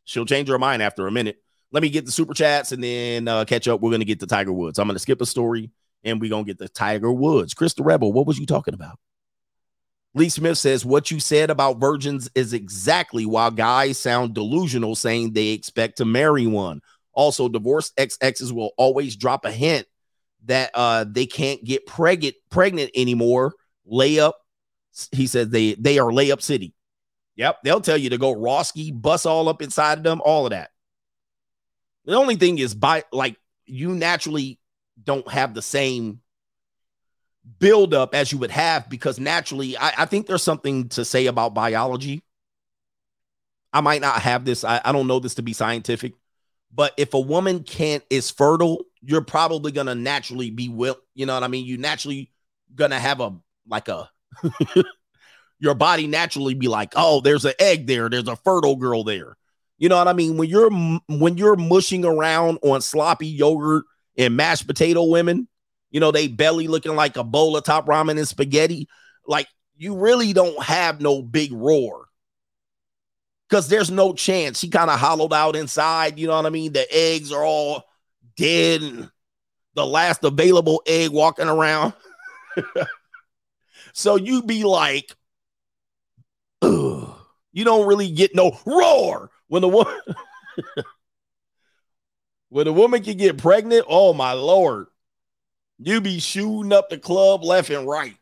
She'll 0.05 0.27
change 0.27 0.49
her 0.49 0.59
mind 0.59 0.83
after 0.83 1.07
a 1.07 1.13
minute. 1.13 1.43
Let 1.73 1.83
me 1.83 1.89
get 1.89 2.07
the 2.07 2.13
super 2.13 2.35
chats 2.35 2.73
and 2.73 2.85
then 2.85 3.27
uh, 3.27 3.45
catch 3.45 3.67
up. 3.67 3.81
We're 3.81 3.91
gonna 3.91 4.05
get 4.05 4.21
to 4.21 4.27
Tiger 4.27 4.53
Woods. 4.53 4.79
I'm 4.79 4.87
gonna 4.87 4.99
skip 4.99 5.21
a 5.21 5.27
story 5.27 5.71
and 6.05 6.21
we're 6.21 6.31
gonna 6.31 6.45
get 6.45 6.59
the 6.59 6.69
Tiger 6.69 7.13
Woods. 7.13 7.55
Chris 7.55 7.75
the 7.75 7.83
Rebel, 7.83 8.13
what 8.13 8.27
was 8.27 8.39
you 8.39 8.47
talking 8.47 8.75
about? 8.75 8.99
Lee 10.15 10.29
Smith 10.29 10.59
says, 10.59 10.85
What 10.85 11.11
you 11.11 11.21
said 11.21 11.51
about 11.51 11.81
virgins 11.81 12.29
is 12.35 12.53
exactly 12.53 13.25
why 13.25 13.51
guys 13.51 13.99
sound 13.99 14.35
delusional 14.35 14.95
saying 14.95 15.33
they 15.33 15.49
expect 15.49 15.99
to 15.99 16.05
marry 16.05 16.47
one. 16.47 16.83
Also, 17.15 17.49
divorced 17.49 17.93
ex 17.97 18.19
exes 18.21 18.53
will 18.53 18.73
always 18.77 19.17
drop 19.17 19.45
a 19.45 19.53
hint 19.53 19.87
that 20.45 20.71
uh, 20.75 21.05
they 21.09 21.27
can't 21.27 21.63
get 21.65 21.87
pregnant 21.87 22.35
pregnant 22.51 22.91
anymore. 22.95 23.55
Layup, 23.91 24.33
he 25.13 25.27
says 25.27 25.49
they 25.49 25.75
they 25.75 25.99
are 25.99 26.11
layup 26.11 26.43
city. 26.43 26.75
Yep, 27.37 27.59
they'll 27.65 27.81
tell 27.81 27.97
you 27.97 28.11
to 28.11 28.19
go 28.19 28.35
Roski, 28.35 28.93
bust 28.93 29.27
all 29.27 29.49
up 29.49 29.63
inside 29.63 29.99
of 29.99 30.05
them, 30.05 30.21
all 30.23 30.45
of 30.45 30.51
that. 30.51 30.71
The 32.05 32.17
only 32.17 32.37
thing 32.37 32.59
is, 32.59 32.75
by 32.75 33.05
like 33.13 33.37
you 33.67 33.95
naturally 33.95 34.59
don't 35.03 35.29
have 35.31 35.55
the 35.55 35.63
same 35.63 36.21
build 37.59 37.93
up 37.95 38.15
as 38.15 38.31
you 38.31 38.39
would 38.39 38.51
have 38.51 38.89
because 38.89 39.19
naturally, 39.19 39.77
I, 39.77 39.93
I, 39.99 40.05
think 40.05 40.27
there's 40.27 40.43
something 40.43 40.89
to 40.91 41.05
say 41.05 41.27
about 41.27 41.55
biology. 41.55 42.23
I 43.73 43.81
might 43.81 44.01
not 44.01 44.23
have 44.23 44.45
this, 44.45 44.65
I, 44.65 44.81
I 44.85 44.93
don't 44.93 45.07
know 45.07 45.19
this 45.19 45.35
to 45.35 45.43
be 45.43 45.53
scientific, 45.53 46.13
but 46.73 46.93
if 46.97 47.15
a 47.15 47.21
woman 47.21 47.65
can't 47.65 48.05
is 48.11 48.31
fertile, 48.31 48.85
you're 49.01 49.23
probably 49.23 49.73
gonna 49.73 49.95
naturally 49.95 50.51
be 50.51 50.69
will, 50.69 50.99
you 51.15 51.27
know 51.27 51.35
what 51.35 51.43
I 51.43 51.49
mean? 51.49 51.65
You 51.65 51.79
naturally 51.79 52.31
gonna 52.75 52.99
have 52.99 53.21
a 53.21 53.35
like 53.67 53.89
a 53.89 54.09
your 55.59 55.75
body 55.75 56.07
naturally 56.07 56.55
be 56.55 56.69
like, 56.69 56.93
oh, 56.97 57.21
there's 57.21 57.45
an 57.45 57.55
egg 57.59 57.87
there, 57.87 58.09
there's 58.09 58.29
a 58.29 58.37
fertile 58.37 58.77
girl 58.77 59.05
there. 59.05 59.37
You 59.83 59.89
know 59.89 59.97
what 59.97 60.07
I 60.07 60.13
mean? 60.13 60.37
When 60.37 60.49
you're 60.49 60.71
when 61.09 61.37
you're 61.37 61.57
mushing 61.57 62.05
around 62.05 62.61
on 62.63 62.81
sloppy 62.83 63.27
yogurt 63.27 63.83
and 64.17 64.37
mashed 64.37 64.69
potato 64.69 65.03
women, 65.03 65.49
you 65.91 65.99
know, 65.99 66.13
they 66.13 66.29
belly 66.29 66.69
looking 66.69 66.95
like 66.95 67.17
a 67.17 67.25
bowl 67.25 67.57
of 67.57 67.65
top 67.65 67.87
ramen 67.87 68.17
and 68.17 68.29
spaghetti. 68.29 68.87
Like 69.27 69.49
you 69.77 69.97
really 69.97 70.33
don't 70.33 70.63
have 70.63 71.01
no 71.01 71.21
big 71.21 71.53
roar. 71.53 72.07
Cause 73.51 73.69
there's 73.69 73.91
no 73.91 74.15
chance. 74.15 74.61
He 74.61 74.69
kind 74.69 74.89
of 74.89 75.01
hollowed 75.01 75.33
out 75.33 75.57
inside. 75.57 76.17
You 76.17 76.29
know 76.29 76.37
what 76.37 76.47
I 76.47 76.51
mean? 76.51 76.73
The 76.73 76.87
eggs 76.89 77.33
are 77.33 77.45
all 77.45 77.83
dead 78.37 79.11
the 79.75 79.85
last 79.85 80.23
available 80.23 80.81
egg 80.87 81.11
walking 81.11 81.49
around. 81.49 81.93
so 83.93 84.15
you 84.15 84.45
be 84.45 84.63
like, 84.63 85.11
Ugh. 86.63 87.17
you 87.53 87.65
don't 87.65 87.89
really 87.89 88.13
get 88.13 88.37
no 88.37 88.57
roar 88.65 89.32
when 89.53 89.61
the 89.61 89.69
woman 89.69 90.01
when 92.49 92.67
a 92.67 92.73
woman 92.73 93.03
can 93.03 93.19
get 93.19 93.37
pregnant. 93.37 93.85
Oh 93.87 94.15
my 94.15 94.33
lord. 94.33 94.87
You 95.79 96.01
be 96.01 96.21
shooting 96.21 96.73
up 96.73 96.89
the 96.89 96.97
club 96.97 97.45
left 97.45 97.69
and 97.69 97.87
right. 97.87 98.17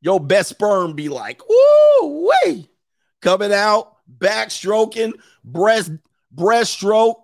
Your 0.00 0.18
best 0.18 0.48
sperm 0.48 0.94
be 0.94 1.08
like, 1.08 1.40
woo, 1.48 2.28
wait, 2.44 2.68
coming 3.22 3.52
out, 3.52 3.98
backstroking, 4.12 5.12
breast, 5.44 5.92
breaststroke, 6.34 7.22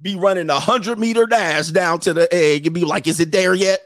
be 0.00 0.16
running 0.16 0.50
a 0.50 0.58
hundred 0.58 0.98
meter 0.98 1.26
dash 1.26 1.68
down 1.68 2.00
to 2.00 2.12
the 2.12 2.28
egg 2.34 2.66
and 2.66 2.74
be 2.74 2.84
like, 2.84 3.06
is 3.06 3.20
it 3.20 3.30
there 3.30 3.54
yet? 3.54 3.80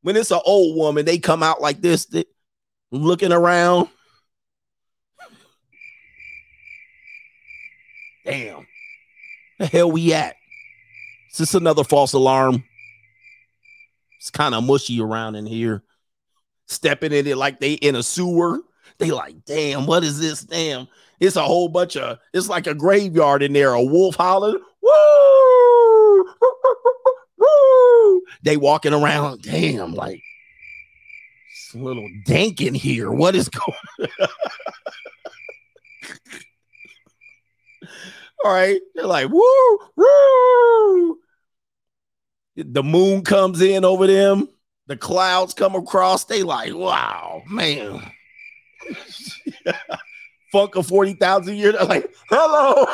When 0.00 0.16
it's 0.16 0.30
an 0.30 0.40
old 0.46 0.78
woman, 0.78 1.04
they 1.04 1.18
come 1.18 1.42
out 1.42 1.60
like 1.60 1.82
this, 1.82 2.10
looking 2.90 3.32
around. 3.32 3.90
Damn. 8.28 8.66
The 9.58 9.66
hell 9.66 9.90
we 9.90 10.12
at? 10.12 10.36
Is 11.30 11.38
this 11.38 11.54
another 11.54 11.82
false 11.82 12.12
alarm? 12.12 12.62
It's 14.18 14.30
kind 14.30 14.54
of 14.54 14.64
mushy 14.64 15.00
around 15.00 15.34
in 15.36 15.46
here. 15.46 15.82
Stepping 16.66 17.12
in 17.12 17.26
it 17.26 17.36
like 17.36 17.60
they 17.60 17.74
in 17.74 17.96
a 17.96 18.02
sewer. 18.02 18.60
They 18.98 19.10
like, 19.10 19.44
damn, 19.46 19.86
what 19.86 20.04
is 20.04 20.20
this? 20.20 20.42
Damn. 20.42 20.88
It's 21.20 21.36
a 21.36 21.42
whole 21.42 21.68
bunch 21.68 21.96
of, 21.96 22.18
it's 22.34 22.48
like 22.48 22.66
a 22.66 22.74
graveyard 22.74 23.42
in 23.42 23.52
there. 23.52 23.72
A 23.72 23.82
wolf 23.82 24.16
hollering. 24.16 24.62
Woo! 24.82 26.24
Woo! 27.38 28.22
They 28.42 28.56
walking 28.56 28.92
around. 28.92 29.42
Damn, 29.42 29.94
like 29.94 30.22
it's 31.50 31.74
a 31.74 31.78
little 31.78 32.08
dank 32.24 32.60
in 32.60 32.74
here. 32.74 33.10
What 33.10 33.34
is 33.34 33.48
going 33.98 34.10
All 38.44 38.52
right. 38.52 38.80
They're 38.94 39.06
like, 39.06 39.28
woo, 39.30 39.78
woo 39.96 41.18
the 42.64 42.82
moon 42.82 43.22
comes 43.22 43.60
in 43.60 43.84
over 43.84 44.06
them, 44.06 44.48
the 44.86 44.96
clouds 44.96 45.54
come 45.54 45.74
across. 45.74 46.24
They 46.24 46.42
like, 46.42 46.74
wow, 46.74 47.42
man. 47.48 48.02
Funk 50.52 50.76
of 50.76 50.86
40,000 50.86 51.56
years. 51.56 51.74
They're 51.74 51.84
like, 51.84 52.10
hello. 52.28 52.74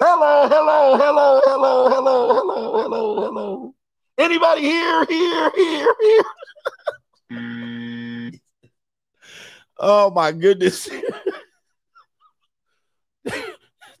hello, 0.00 0.48
hello, 0.48 0.96
hello, 0.96 1.40
hello, 1.44 1.88
hello, 1.88 2.34
hello, 2.34 2.82
hello, 2.82 3.20
hello. 3.24 3.74
Anybody 4.18 4.62
here, 4.62 5.04
here, 5.06 5.50
here, 5.56 5.94
here? 6.00 6.22
oh 9.78 10.10
my 10.10 10.32
goodness. 10.32 10.88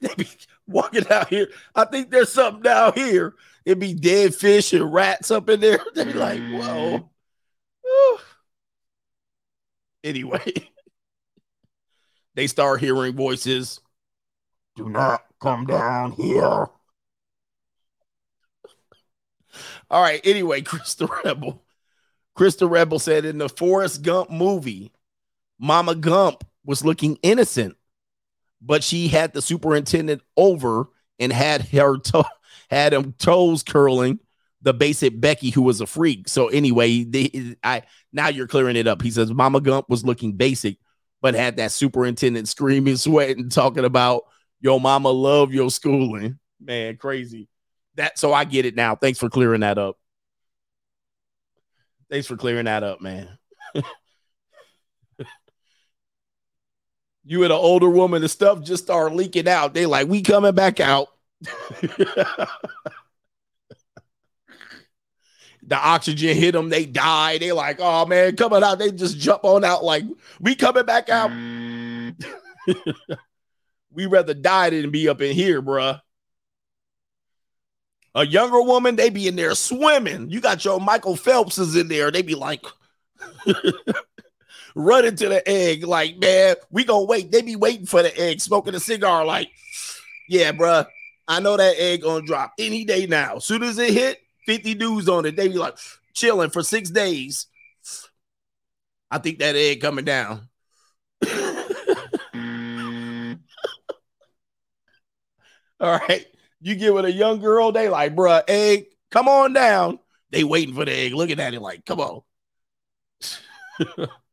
they 0.00 0.14
be 0.16 0.28
walking 0.66 1.06
out 1.10 1.28
here. 1.28 1.48
I 1.74 1.84
think 1.84 2.10
there's 2.10 2.32
something 2.32 2.62
down 2.62 2.92
here 2.94 3.34
it'd 3.68 3.78
be 3.78 3.92
dead 3.92 4.34
fish 4.34 4.72
and 4.72 4.90
rats 4.90 5.30
up 5.30 5.50
in 5.50 5.60
there. 5.60 5.78
They'd 5.94 6.06
be 6.06 6.14
like, 6.14 6.40
mm-hmm. 6.40 7.04
whoa. 7.84 8.20
Anyway, 10.02 10.70
they 12.34 12.46
start 12.46 12.80
hearing 12.80 13.14
voices. 13.14 13.80
Do 14.74 14.88
not 14.88 15.22
come 15.42 15.66
down 15.66 16.12
here. 16.12 16.66
All 19.90 20.02
right. 20.02 20.20
Anyway, 20.24 20.62
Chris 20.62 20.94
the 20.94 21.06
Rebel. 21.24 21.62
Chris 22.34 22.56
the 22.56 22.68
Rebel 22.68 22.98
said 22.98 23.26
in 23.26 23.36
the 23.36 23.50
Forrest 23.50 24.02
Gump 24.02 24.30
movie, 24.30 24.92
Mama 25.58 25.94
Gump 25.94 26.42
was 26.64 26.86
looking 26.86 27.18
innocent, 27.22 27.76
but 28.60 28.82
she 28.82 29.08
had 29.08 29.32
the 29.32 29.42
superintendent 29.42 30.22
over 30.36 30.88
and 31.18 31.32
had 31.32 31.62
her 31.68 31.98
to- 31.98 32.24
had 32.70 32.92
him 32.92 33.12
toes 33.18 33.62
curling 33.62 34.20
the 34.62 34.74
basic 34.74 35.20
Becky 35.20 35.50
who 35.50 35.62
was 35.62 35.80
a 35.80 35.86
freak. 35.86 36.28
So 36.28 36.48
anyway, 36.48 37.04
they, 37.04 37.56
I 37.62 37.82
now 38.12 38.28
you're 38.28 38.48
clearing 38.48 38.76
it 38.76 38.86
up. 38.86 39.02
He 39.02 39.10
says 39.10 39.32
Mama 39.32 39.60
Gump 39.60 39.88
was 39.88 40.04
looking 40.04 40.32
basic, 40.32 40.78
but 41.20 41.34
had 41.34 41.56
that 41.56 41.72
superintendent 41.72 42.48
screaming, 42.48 42.96
sweating, 42.98 43.48
talking 43.48 43.84
about 43.84 44.22
your 44.60 44.80
mama 44.80 45.10
love 45.10 45.52
your 45.52 45.70
schooling. 45.70 46.38
Man, 46.60 46.96
crazy. 46.96 47.48
That 47.94 48.18
so 48.18 48.32
I 48.32 48.44
get 48.44 48.66
it 48.66 48.74
now. 48.74 48.96
Thanks 48.96 49.18
for 49.18 49.28
clearing 49.28 49.60
that 49.60 49.78
up. 49.78 49.96
Thanks 52.10 52.26
for 52.26 52.36
clearing 52.36 52.64
that 52.64 52.82
up, 52.82 53.00
man. 53.00 53.28
you 57.28 57.44
and 57.44 57.52
an 57.52 57.58
older 57.58 57.90
woman, 57.90 58.22
the 58.22 58.28
stuff 58.28 58.62
just 58.62 58.84
started 58.84 59.14
leaking 59.14 59.46
out. 59.46 59.74
They 59.74 59.84
like, 59.84 60.08
we 60.08 60.22
coming 60.22 60.54
back 60.54 60.80
out. 60.80 61.08
the 61.82 62.48
oxygen 65.70 66.34
hit 66.34 66.52
them, 66.52 66.70
they 66.70 66.86
die. 66.86 67.36
They 67.36 67.52
like, 67.52 67.80
oh 67.80 68.06
man, 68.06 68.34
coming 68.34 68.62
out. 68.62 68.78
They 68.78 68.90
just 68.90 69.18
jump 69.18 69.44
on 69.44 69.62
out 69.62 69.84
like 69.84 70.04
we 70.40 70.54
coming 70.54 70.86
back 70.86 71.10
out. 71.10 71.30
we 73.92 74.06
rather 74.06 74.32
die 74.32 74.70
than 74.70 74.90
be 74.90 75.06
up 75.06 75.20
in 75.20 75.34
here, 75.34 75.60
bruh. 75.60 76.00
A 78.14 78.24
younger 78.24 78.62
woman, 78.62 78.96
they 78.96 79.10
be 79.10 79.28
in 79.28 79.36
there 79.36 79.54
swimming. 79.54 80.30
You 80.30 80.40
got 80.40 80.64
your 80.64 80.80
Michael 80.80 81.14
Phelps's 81.14 81.76
in 81.76 81.88
there. 81.88 82.10
They 82.10 82.22
be 82.22 82.34
like 82.34 82.64
running 84.74 85.16
to 85.16 85.28
the 85.28 85.48
egg, 85.48 85.84
like, 85.84 86.18
man, 86.18 86.56
we 86.70 86.84
gonna 86.84 87.04
wait. 87.04 87.30
They 87.30 87.42
be 87.42 87.56
waiting 87.56 87.86
for 87.86 88.02
the 88.02 88.16
egg, 88.18 88.40
smoking 88.40 88.74
a 88.74 88.80
cigar, 88.80 89.24
like, 89.24 89.50
yeah, 90.28 90.52
bruh. 90.52 90.86
I 91.26 91.40
know 91.40 91.56
that 91.56 91.78
egg 91.78 92.02
gonna 92.02 92.24
drop 92.24 92.54
any 92.58 92.84
day 92.84 93.06
now. 93.06 93.38
Soon 93.38 93.62
as 93.62 93.78
it 93.78 93.92
hit, 93.92 94.18
50 94.46 94.74
dudes 94.74 95.08
on 95.08 95.26
it. 95.26 95.36
They 95.36 95.48
be 95.48 95.58
like 95.58 95.76
chilling 96.14 96.50
for 96.50 96.62
six 96.62 96.90
days. 96.90 97.46
I 99.10 99.18
think 99.18 99.38
that 99.38 99.56
egg 99.56 99.80
coming 99.80 100.04
down. 100.04 100.48
All 105.80 105.98
right. 105.98 106.26
You 106.60 106.74
get 106.74 106.92
with 106.92 107.04
a 107.04 107.12
young 107.12 107.40
girl, 107.40 107.72
they 107.72 107.88
like, 107.88 108.16
bruh, 108.16 108.42
egg, 108.48 108.86
come 109.10 109.28
on 109.28 109.52
down. 109.52 109.98
They 110.30 110.44
waiting 110.44 110.74
for 110.74 110.84
the 110.84 110.92
egg, 110.92 111.14
looking 111.14 111.40
at 111.40 111.54
it 111.54 111.62
like, 111.62 111.84
come 111.84 112.00
on. 112.00 112.22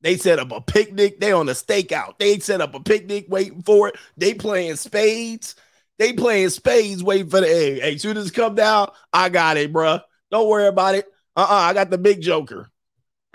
They 0.00 0.16
set 0.16 0.38
up 0.38 0.52
a 0.52 0.60
picnic. 0.60 1.18
They 1.20 1.32
on 1.32 1.48
a 1.48 1.52
stakeout. 1.52 2.18
They 2.18 2.38
set 2.38 2.60
up 2.60 2.74
a 2.74 2.80
picnic 2.80 3.26
waiting 3.28 3.62
for 3.62 3.88
it. 3.88 3.96
They 4.16 4.34
playing 4.34 4.76
spades. 4.76 5.56
They 5.98 6.12
playing 6.12 6.50
spades 6.50 7.02
waiting 7.02 7.28
for 7.28 7.40
the 7.40 7.48
hey. 7.48 7.80
Hey, 7.80 7.98
soon 7.98 8.16
as 8.16 8.30
come 8.30 8.54
down, 8.54 8.90
I 9.12 9.28
got 9.28 9.56
it, 9.56 9.72
bruh. 9.72 10.00
Don't 10.30 10.48
worry 10.48 10.68
about 10.68 10.94
it. 10.94 11.06
Uh-uh, 11.34 11.52
I 11.52 11.74
got 11.74 11.90
the 11.90 11.98
big 11.98 12.20
joker. 12.20 12.70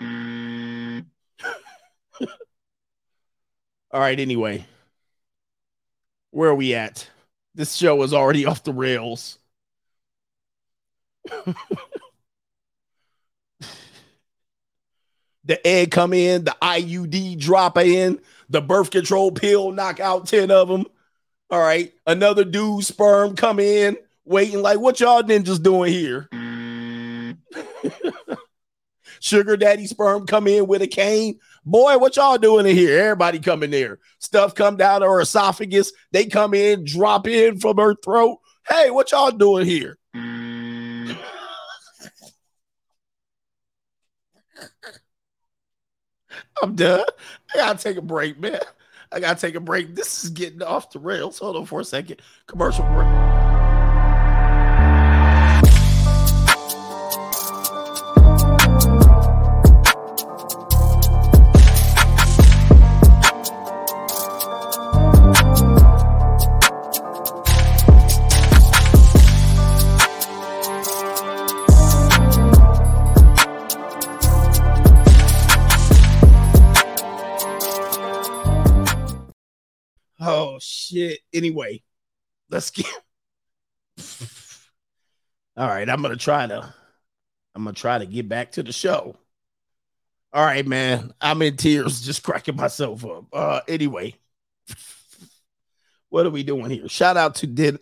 All 0.00 0.06
right, 4.00 4.18
anyway. 4.18 4.66
Where 6.30 6.50
are 6.50 6.54
we 6.54 6.74
at? 6.74 7.08
This 7.54 7.74
show 7.74 8.02
is 8.02 8.14
already 8.14 8.46
off 8.46 8.64
the 8.64 8.72
rails. 8.72 9.38
the 15.44 15.64
egg 15.66 15.90
come 15.90 16.12
in, 16.12 16.44
the 16.44 16.56
IUD 16.62 17.38
drop 17.38 17.78
in, 17.78 18.20
the 18.48 18.60
birth 18.60 18.90
control 18.90 19.30
pill 19.30 19.72
knock 19.72 20.00
out 20.00 20.26
10 20.26 20.50
of 20.50 20.68
them. 20.68 20.86
All 21.50 21.60
right. 21.60 21.92
Another 22.06 22.44
dude 22.44 22.84
sperm 22.84 23.36
come 23.36 23.60
in, 23.60 23.96
waiting 24.24 24.62
like, 24.62 24.80
what 24.80 25.00
y'all 25.00 25.22
ninjas 25.22 25.62
doing 25.62 25.92
here? 25.92 26.28
Sugar 29.20 29.56
daddy 29.56 29.86
sperm 29.86 30.26
come 30.26 30.46
in 30.46 30.66
with 30.66 30.82
a 30.82 30.86
cane. 30.86 31.38
Boy, 31.64 31.96
what 31.96 32.16
y'all 32.16 32.36
doing 32.36 32.66
in 32.66 32.76
here? 32.76 32.98
Everybody 32.98 33.38
coming 33.38 33.70
there. 33.70 33.98
Stuff 34.18 34.54
come 34.54 34.76
down 34.76 35.00
her 35.02 35.20
esophagus. 35.20 35.92
They 36.12 36.26
come 36.26 36.52
in, 36.52 36.84
drop 36.84 37.26
in 37.26 37.58
from 37.58 37.78
her 37.78 37.94
throat. 37.94 38.38
Hey, 38.68 38.90
what 38.90 39.12
y'all 39.12 39.30
doing 39.30 39.64
here? 39.66 39.96
I'm 46.62 46.74
done. 46.74 47.04
I 47.54 47.58
gotta 47.58 47.82
take 47.82 47.96
a 47.96 48.02
break, 48.02 48.38
man. 48.38 48.60
I 49.12 49.20
gotta 49.20 49.40
take 49.40 49.54
a 49.54 49.60
break. 49.60 49.94
This 49.94 50.24
is 50.24 50.30
getting 50.30 50.62
off 50.62 50.90
the 50.90 50.98
rails. 50.98 51.38
Hold 51.38 51.56
on 51.56 51.66
for 51.66 51.80
a 51.80 51.84
second. 51.84 52.20
Commercial 52.46 52.84
break. 52.86 53.43
Anyway, 81.34 81.82
let's 82.48 82.70
get 82.70 82.86
all 85.56 85.68
right. 85.68 85.88
I'm 85.88 86.00
gonna 86.00 86.16
try 86.16 86.46
to 86.46 86.74
I'm 87.54 87.64
gonna 87.64 87.74
try 87.74 87.98
to 87.98 88.06
get 88.06 88.28
back 88.28 88.52
to 88.52 88.62
the 88.62 88.72
show. 88.72 89.16
All 90.32 90.44
right, 90.44 90.66
man. 90.66 91.12
I'm 91.20 91.42
in 91.42 91.56
tears, 91.56 92.00
just 92.06 92.22
cracking 92.22 92.56
myself 92.56 93.04
up. 93.04 93.26
Uh 93.32 93.60
anyway. 93.68 94.14
What 96.10 96.26
are 96.26 96.30
we 96.30 96.44
doing 96.44 96.70
here? 96.70 96.88
Shout 96.88 97.16
out 97.16 97.34
to 97.36 97.46
Den 97.48 97.76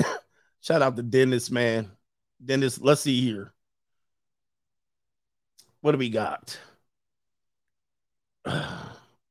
shout 0.63 0.81
out 0.81 0.97
to 0.97 1.03
Dennis, 1.03 1.51
man. 1.51 1.91
Dennis, 2.43 2.81
let's 2.81 3.03
see 3.03 3.21
here. 3.21 3.53
What 5.83 5.93
do 5.93 5.99
we 5.99 6.09
got? 6.09 6.59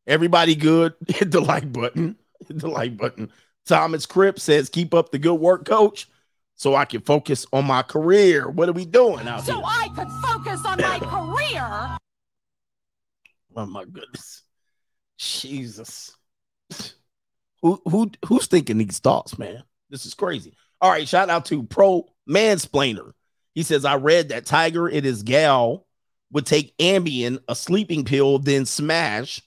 Everybody 0.08 0.54
good? 0.56 0.94
Hit 1.08 1.32
the 1.32 1.42
like 1.42 1.72
button. 1.72 2.16
Hit 2.48 2.60
the 2.60 2.68
like 2.68 2.96
button. 2.96 3.32
Thomas 3.66 4.06
Crip 4.06 4.40
says, 4.40 4.70
keep 4.70 4.94
up 4.94 5.12
the 5.12 5.20
good 5.20 5.36
work, 5.36 5.66
coach, 5.66 6.08
so 6.56 6.76
I 6.76 6.86
can 6.86 7.02
focus 7.02 7.46
on 7.54 7.66
my 7.66 7.82
career. 7.82 8.50
What 8.50 8.70
are 8.70 8.74
we 8.74 8.86
doing 8.86 9.28
out 9.28 9.44
So 9.44 9.56
here? 9.56 9.64
I 9.66 9.90
could 9.96 10.10
focus 10.24 10.66
on 10.66 10.82
my 10.82 11.00
career. 11.00 11.98
Oh 13.56 13.66
my 13.66 13.86
goodness. 13.86 14.44
Jesus. 15.18 16.16
Who 17.62 17.82
who 17.86 18.12
who's 18.26 18.48
thinking 18.48 18.80
these 18.80 19.00
thoughts, 19.00 19.38
man? 19.38 19.64
This 19.90 20.06
is 20.06 20.14
crazy. 20.14 20.56
All 20.80 20.90
right, 20.90 21.08
shout 21.08 21.30
out 21.30 21.46
to 21.46 21.64
Pro 21.64 22.06
Mansplainer. 22.28 23.12
He 23.54 23.64
says, 23.64 23.86
I 23.86 23.98
read 23.98 24.30
that 24.30 24.46
Tiger 24.46 24.88
and 24.88 25.06
his 25.06 25.22
gal 25.22 25.86
would 26.32 26.46
take 26.46 26.76
Ambien, 26.78 27.40
a 27.48 27.56
sleeping 27.56 28.06
pill, 28.06 28.40
then 28.40 28.66
smash. 28.66 29.42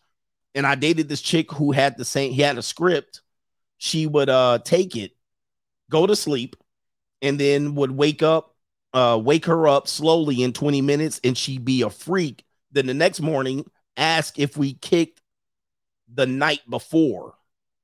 And 0.55 0.67
I 0.67 0.77
dated 0.77 1.09
this 1.09 1.23
chick 1.23 1.51
who 1.51 1.73
had 1.73 1.97
the 1.97 2.05
same, 2.05 2.33
he 2.33 2.43
had 2.43 2.59
a 2.59 2.63
script. 2.63 3.23
She 3.85 4.07
would 4.07 4.31
uh 4.31 4.61
take 4.65 4.97
it, 4.97 5.13
go 5.91 6.07
to 6.07 6.17
sleep, 6.17 6.57
and 7.21 7.39
then 7.39 7.75
would 7.75 7.91
wake 7.91 8.23
up, 8.23 8.57
uh, 8.95 9.21
wake 9.23 9.45
her 9.45 9.69
up 9.69 9.89
slowly 9.89 10.43
in 10.43 10.55
20 10.55 10.81
minutes, 10.81 11.21
and 11.23 11.37
she'd 11.37 11.67
be 11.67 11.83
a 11.83 11.91
freak. 11.91 12.47
Then 12.73 12.87
the 12.87 12.95
next 12.95 13.21
morning, 13.21 13.67
ask 13.99 14.39
if 14.39 14.57
we 14.57 14.73
kicked 14.73 15.21
the 16.15 16.25
night 16.25 16.63
before. 16.71 17.35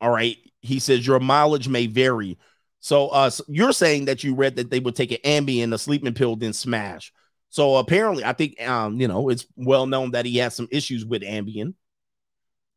All 0.00 0.10
right. 0.10 0.38
He 0.62 0.78
says 0.78 1.06
your 1.06 1.20
mileage 1.20 1.68
may 1.68 1.86
vary. 1.86 2.38
So 2.80 3.08
uh 3.08 3.28
so 3.28 3.44
you're 3.46 3.72
saying 3.74 4.06
that 4.06 4.24
you 4.24 4.34
read 4.34 4.56
that 4.56 4.70
they 4.70 4.80
would 4.80 4.96
take 4.96 5.12
an 5.12 5.18
Ambien, 5.46 5.74
a 5.74 5.78
sleeping 5.78 6.14
pill, 6.14 6.34
then 6.34 6.54
smash. 6.54 7.12
So 7.50 7.76
apparently, 7.76 8.24
I 8.24 8.32
think 8.32 8.58
um, 8.66 8.98
you 8.98 9.06
know, 9.06 9.28
it's 9.28 9.44
well 9.54 9.84
known 9.84 10.12
that 10.12 10.24
he 10.24 10.38
has 10.38 10.54
some 10.54 10.68
issues 10.70 11.04
with 11.04 11.20
Ambien. 11.20 11.74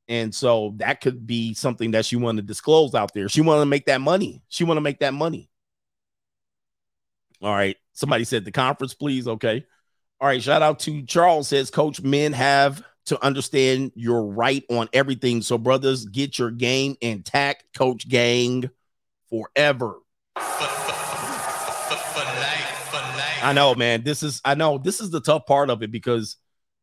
And 0.08 0.34
so 0.36 0.74
that 0.78 1.02
could 1.02 1.26
be 1.26 1.54
something 1.54 1.92
that 1.92 2.06
she 2.06 2.16
wanted 2.16 2.42
to 2.42 2.48
disclose 2.48 2.94
out 2.94 3.14
there. 3.14 3.30
She 3.30 3.42
wanted 3.42 3.62
to 3.62 3.68
make 3.68 3.86
that 3.86 4.02
money. 4.02 4.42
She 4.50 4.64
wanted 4.64 4.80
to 4.80 4.84
make 4.84 5.00
that 5.00 5.14
money. 5.14 5.50
All 7.42 7.54
right. 7.54 7.78
Somebody 7.94 8.24
said 8.24 8.46
the 8.46 8.52
conference, 8.52 8.94
please. 8.94 9.28
Okay. 9.28 9.66
All 10.20 10.28
right. 10.28 10.42
Shout 10.42 10.62
out 10.62 10.80
to 10.80 11.04
Charles 11.04 11.48
says, 11.48 11.70
Coach, 11.70 12.02
men 12.02 12.34
have 12.34 12.84
to 13.06 13.24
understand 13.24 13.92
you're 13.96 14.24
right 14.24 14.64
on 14.70 14.90
everything. 14.94 15.42
So, 15.42 15.58
brothers, 15.58 16.06
get 16.06 16.40
your 16.40 16.52
game 16.52 16.96
intact. 17.02 17.66
Coach 17.76 18.08
Gang 18.08 18.70
forever. 19.30 20.00
I 23.44 23.52
know, 23.54 23.76
man. 23.76 24.04
This 24.04 24.24
is 24.24 24.42
I 24.46 24.56
know 24.56 24.78
this 24.78 25.02
is 25.02 25.12
the 25.12 25.20
tough 25.20 25.46
part 25.46 25.70
of 25.70 25.84
it 25.84 25.92
because 25.92 26.38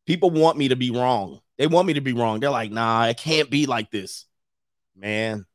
people 0.05 0.29
want 0.29 0.57
me 0.57 0.67
to 0.67 0.75
be 0.75 0.91
wrong. 0.91 1.39
They 1.61 1.67
want 1.67 1.85
me 1.85 1.93
to 1.93 2.01
be 2.01 2.13
wrong. 2.13 2.39
They're 2.39 2.49
like, 2.49 2.71
nah, 2.71 3.05
it 3.05 3.17
can't 3.17 3.47
be 3.47 3.67
like 3.67 3.91
this. 3.91 4.25
Man, 4.95 5.45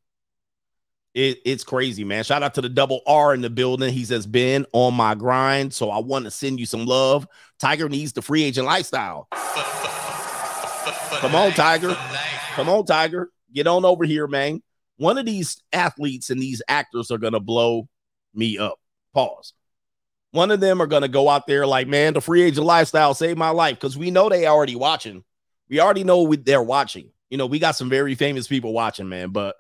it, 1.15 1.39
it's 1.45 1.65
crazy, 1.65 2.05
man. 2.05 2.23
Shout 2.23 2.45
out 2.45 2.55
to 2.55 2.61
the 2.61 2.69
double 2.69 3.01
R 3.09 3.35
in 3.35 3.41
the 3.41 3.51
building. 3.51 3.93
He 3.93 4.05
says, 4.05 4.25
been 4.25 4.67
on 4.73 4.95
my 4.95 5.17
grind. 5.17 5.75
So 5.75 5.91
I 5.91 5.99
want 5.99 6.27
to 6.27 6.31
send 6.31 6.61
you 6.61 6.67
some 6.67 6.87
love. 6.87 7.27
Tiger 7.59 7.89
needs 7.89 8.13
the 8.13 8.23
free 8.23 8.45
agent 8.45 8.69
lifestyle. 8.69 9.27
Come 9.33 11.35
on, 11.35 11.51
Tiger. 11.51 11.97
Come 12.53 12.69
on, 12.69 12.85
Tiger. 12.85 13.33
Get 13.53 13.67
on 13.67 13.85
over 13.85 14.05
here, 14.05 14.29
man. 14.29 14.63
One 14.99 15.19
of 15.19 15.27
these 15.27 15.61
athletes 15.73 16.31
and 16.31 16.41
these 16.41 16.63
actors 16.69 17.11
are 17.11 17.19
gonna 17.19 17.41
blow 17.41 17.89
me 18.33 18.59
up. 18.59 18.79
Pause. 19.13 19.55
One 20.31 20.53
of 20.53 20.61
them 20.61 20.81
are 20.81 20.87
gonna 20.87 21.09
go 21.09 21.29
out 21.29 21.49
there 21.49 21.67
like, 21.67 21.89
man, 21.89 22.15
the 22.15 22.21
free 22.21 22.43
agent 22.43 22.65
lifestyle 22.65 23.13
saved 23.13 23.41
my 23.41 23.51
life 23.51 23.75
because 23.75 23.99
we 23.99 24.13
know 24.13 24.29
they 24.29 24.47
already 24.47 24.77
watching. 24.77 25.25
We 25.69 25.81
already 25.81 26.05
know 26.05 26.23
we, 26.23 26.37
they're 26.37 26.63
watching. 26.63 27.11
You 27.31 27.39
know, 27.39 27.47
we 27.47 27.59
got 27.59 27.77
some 27.77 27.89
very 27.89 28.15
famous 28.15 28.47
people 28.47 28.73
watching, 28.73 29.09
man. 29.09 29.31
But 29.31 29.57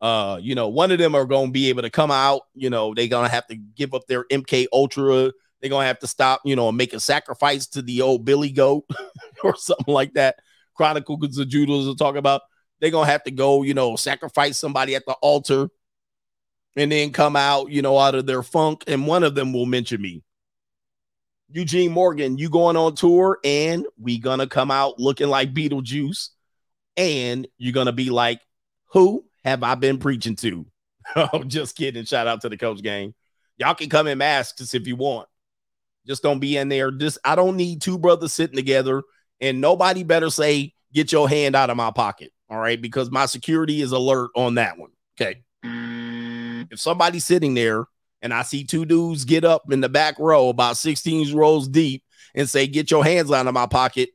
uh, 0.00 0.38
you 0.40 0.54
know, 0.54 0.68
one 0.68 0.90
of 0.90 0.98
them 0.98 1.14
are 1.14 1.26
gonna 1.26 1.50
be 1.50 1.68
able 1.68 1.82
to 1.82 1.90
come 1.90 2.10
out. 2.10 2.42
You 2.54 2.70
know, 2.70 2.94
they're 2.94 3.08
gonna 3.08 3.28
have 3.28 3.46
to 3.48 3.56
give 3.56 3.94
up 3.94 4.06
their 4.06 4.24
MK 4.24 4.66
Ultra. 4.72 5.32
They're 5.60 5.70
gonna 5.70 5.86
have 5.86 5.98
to 6.00 6.06
stop. 6.06 6.40
You 6.44 6.56
know, 6.56 6.68
and 6.68 6.76
make 6.76 6.94
a 6.94 7.00
sacrifice 7.00 7.66
to 7.68 7.82
the 7.82 8.00
old 8.00 8.24
Billy 8.24 8.50
Goat 8.50 8.84
or 9.44 9.54
something 9.56 9.92
like 9.92 10.14
that. 10.14 10.36
Chronicles 10.74 11.36
of 11.36 11.48
Judas 11.48 11.86
will 11.86 11.96
talk 11.96 12.16
about. 12.16 12.42
They're 12.80 12.90
gonna 12.90 13.10
have 13.10 13.24
to 13.24 13.30
go, 13.30 13.62
you 13.62 13.74
know, 13.74 13.96
sacrifice 13.96 14.56
somebody 14.56 14.94
at 14.94 15.04
the 15.06 15.12
altar 15.14 15.68
and 16.76 16.90
then 16.90 17.12
come 17.12 17.36
out, 17.36 17.70
you 17.70 17.82
know, 17.82 17.98
out 17.98 18.14
of 18.14 18.26
their 18.26 18.42
funk. 18.42 18.84
And 18.86 19.06
one 19.06 19.22
of 19.22 19.34
them 19.34 19.52
will 19.52 19.66
mention 19.66 20.00
me. 20.00 20.22
Eugene 21.52 21.90
Morgan, 21.90 22.38
you 22.38 22.48
going 22.48 22.76
on 22.76 22.94
tour, 22.94 23.38
and 23.42 23.86
we 23.98 24.18
gonna 24.18 24.46
come 24.46 24.70
out 24.70 24.98
looking 25.00 25.28
like 25.28 25.52
Beetlejuice, 25.52 26.28
and 26.96 27.46
you're 27.58 27.72
gonna 27.72 27.92
be 27.92 28.10
like, 28.10 28.40
Who 28.92 29.24
have 29.44 29.62
I 29.62 29.74
been 29.74 29.98
preaching 29.98 30.36
to? 30.36 30.66
oh, 31.16 31.42
just 31.44 31.76
kidding. 31.76 32.04
Shout 32.04 32.26
out 32.26 32.42
to 32.42 32.48
the 32.48 32.56
coach 32.56 32.82
gang. 32.82 33.14
Y'all 33.56 33.74
can 33.74 33.88
come 33.88 34.06
in 34.06 34.18
masks 34.18 34.74
if 34.74 34.86
you 34.86 34.96
want. 34.96 35.28
Just 36.06 36.22
don't 36.22 36.40
be 36.40 36.56
in 36.56 36.68
there. 36.68 36.90
Just 36.90 37.18
I 37.24 37.34
don't 37.34 37.56
need 37.56 37.82
two 37.82 37.98
brothers 37.98 38.32
sitting 38.32 38.56
together, 38.56 39.02
and 39.40 39.60
nobody 39.60 40.04
better 40.04 40.30
say, 40.30 40.74
Get 40.92 41.12
your 41.12 41.28
hand 41.28 41.56
out 41.56 41.70
of 41.70 41.76
my 41.76 41.90
pocket. 41.90 42.32
All 42.48 42.58
right, 42.58 42.80
because 42.80 43.10
my 43.10 43.26
security 43.26 43.80
is 43.80 43.92
alert 43.92 44.30
on 44.34 44.54
that 44.56 44.78
one. 44.78 44.90
Okay. 45.20 45.42
If 46.72 46.80
somebody's 46.80 47.24
sitting 47.24 47.54
there 47.54 47.86
and 48.22 48.34
I 48.34 48.42
see 48.42 48.64
two 48.64 48.84
dudes 48.84 49.24
get 49.24 49.44
up 49.44 49.72
in 49.72 49.80
the 49.80 49.88
back 49.88 50.18
row 50.18 50.48
about 50.48 50.76
16 50.76 51.34
rows 51.34 51.68
deep 51.68 52.04
and 52.34 52.48
say, 52.48 52.66
Get 52.66 52.90
your 52.90 53.04
hands 53.04 53.30
out 53.30 53.46
of 53.46 53.54
my 53.54 53.66
pocket, 53.66 54.10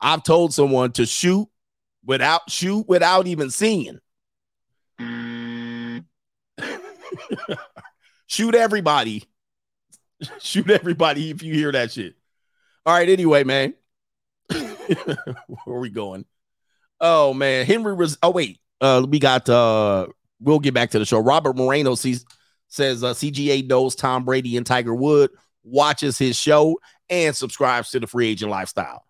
I've 0.00 0.22
told 0.22 0.54
someone 0.54 0.92
to 0.92 1.06
shoot 1.06 1.48
without 2.04 2.50
shoot 2.50 2.86
without 2.88 3.26
even 3.26 3.50
seeing. 3.50 3.98
shoot 8.26 8.54
everybody. 8.54 9.24
shoot 10.40 10.70
everybody 10.70 11.30
if 11.30 11.42
you 11.42 11.54
hear 11.54 11.72
that 11.72 11.92
shit. 11.92 12.14
All 12.84 12.94
right, 12.94 13.08
anyway, 13.08 13.44
man. 13.44 13.74
Where 14.48 15.16
are 15.66 15.80
we 15.80 15.90
going? 15.90 16.24
Oh 17.00 17.34
man, 17.34 17.66
Henry 17.66 17.94
was 17.94 18.18
oh 18.22 18.30
wait. 18.30 18.60
Uh 18.80 19.06
we 19.08 19.18
got 19.18 19.48
uh 19.48 20.06
we'll 20.40 20.58
get 20.58 20.74
back 20.74 20.90
to 20.90 20.98
the 20.98 21.04
show. 21.04 21.18
Robert 21.18 21.56
Moreno 21.56 21.94
sees 21.94 22.24
says 22.68 23.02
uh, 23.02 23.14
CGA 23.14 23.66
knows 23.66 23.94
Tom 23.94 24.24
Brady 24.24 24.56
and 24.56 24.66
Tiger 24.66 24.94
Wood 24.94 25.30
watches 25.64 26.18
his 26.18 26.36
show 26.36 26.78
and 27.10 27.34
subscribes 27.34 27.90
to 27.90 28.00
the 28.00 28.06
free 28.06 28.28
agent 28.28 28.50
lifestyle. 28.50 29.04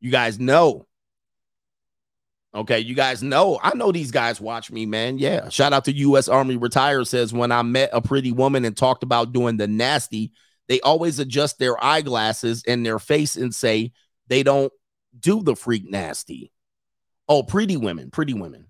You 0.00 0.10
guys 0.10 0.38
know. 0.38 0.86
Okay, 2.54 2.78
you 2.78 2.94
guys 2.94 3.22
know. 3.22 3.58
I 3.62 3.74
know 3.74 3.90
these 3.90 4.12
guys 4.12 4.40
watch 4.40 4.70
me, 4.70 4.86
man. 4.86 5.18
Yeah. 5.18 5.48
Shout 5.48 5.72
out 5.72 5.86
to 5.86 5.92
US 5.92 6.28
Army 6.28 6.56
Retire 6.56 7.04
says 7.04 7.32
when 7.32 7.50
I 7.50 7.62
met 7.62 7.90
a 7.92 8.00
pretty 8.00 8.30
woman 8.30 8.64
and 8.64 8.76
talked 8.76 9.02
about 9.02 9.32
doing 9.32 9.56
the 9.56 9.66
nasty, 9.66 10.30
they 10.68 10.80
always 10.80 11.18
adjust 11.18 11.58
their 11.58 11.82
eyeglasses 11.82 12.62
and 12.66 12.86
their 12.86 13.00
face 13.00 13.36
and 13.36 13.52
say 13.52 13.92
they 14.28 14.44
don't 14.44 14.72
do 15.18 15.42
the 15.42 15.56
freak 15.56 15.90
nasty. 15.90 16.52
Oh, 17.28 17.42
pretty 17.42 17.76
women, 17.76 18.10
pretty 18.10 18.34
women. 18.34 18.63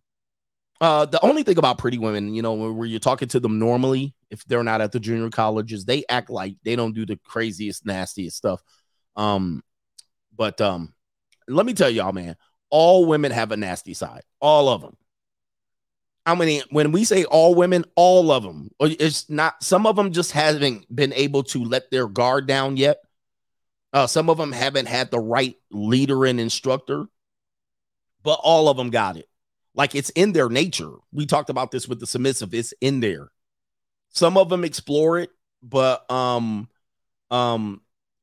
Uh, 0.81 1.07
the 1.07 1.25
only 1.25 1.43
thing 1.43 1.57
about 1.57 1.79
pretty 1.79 1.99
women, 1.99 2.35
you 2.35 2.43
know, 2.43 2.55
where 2.55 2.87
you're 2.87 2.99
talking 2.99 3.29
to 3.29 3.41
them 3.41 3.59
normally, 3.59 4.15
if 4.31 4.45
they're 4.45 4.65
not 4.65 4.81
at 4.81 4.93
the 4.93 5.01
junior 5.01 5.31
colleges, 5.31 5.85
they 5.85 6.05
act 6.09 6.31
like 6.31 6.57
they 6.65 6.77
don't 6.77 6.95
do 6.95 7.07
the 7.07 7.19
craziest, 7.25 7.87
nastiest 7.87 8.37
stuff. 8.37 8.63
Um, 9.17 9.63
but 10.35 10.61
um, 10.61 10.93
let 11.49 11.65
me 11.65 11.75
tell 11.75 11.91
y'all, 11.91 12.13
man, 12.13 12.37
all 12.71 13.07
women 13.07 13.31
have 13.31 13.53
a 13.53 13.57
nasty 13.57 13.95
side, 13.95 14.23
all 14.41 14.69
of 14.69 14.81
them. 14.81 14.97
I 16.27 16.35
mean, 16.35 16.63
when 16.71 16.91
we 16.91 17.05
say 17.05 17.25
all 17.25 17.55
women, 17.55 17.85
all 17.97 18.33
of 18.33 18.43
them, 18.43 18.71
it's 18.81 19.29
not 19.29 19.63
some 19.63 19.87
of 19.87 19.95
them 19.95 20.11
just 20.11 20.33
haven't 20.33 20.93
been 20.95 21.13
able 21.13 21.43
to 21.45 21.63
let 21.63 21.91
their 21.91 22.09
guard 22.09 22.47
down 22.47 22.77
yet. 22.77 22.99
Uh, 23.93 24.07
some 24.07 24.29
of 24.29 24.39
them 24.39 24.51
haven't 24.51 24.87
had 24.87 25.11
the 25.11 25.21
right 25.21 25.55
leader 25.71 26.25
and 26.25 26.41
instructor, 26.41 27.05
but 28.23 28.41
all 28.43 28.69
of 28.69 28.77
them 28.77 28.91
got 28.91 29.17
it. 29.17 29.29
Like 29.75 29.95
it's 29.95 30.11
in 30.11 30.33
their 30.33 30.49
nature. 30.49 30.93
We 31.13 31.27
talked 31.27 31.51
about 31.51 31.71
this 31.71 31.89
with 31.89 32.01
the 32.01 32.07
submissive. 32.07 32.55
It's 32.55 32.73
in 32.81 33.01
there. 33.01 33.31
Some 34.11 34.37
of 34.37 34.49
them 34.49 34.65
explore 34.65 35.19
it, 35.19 35.31
but 35.63 36.09
um, 36.11 36.69
um, 37.31 37.81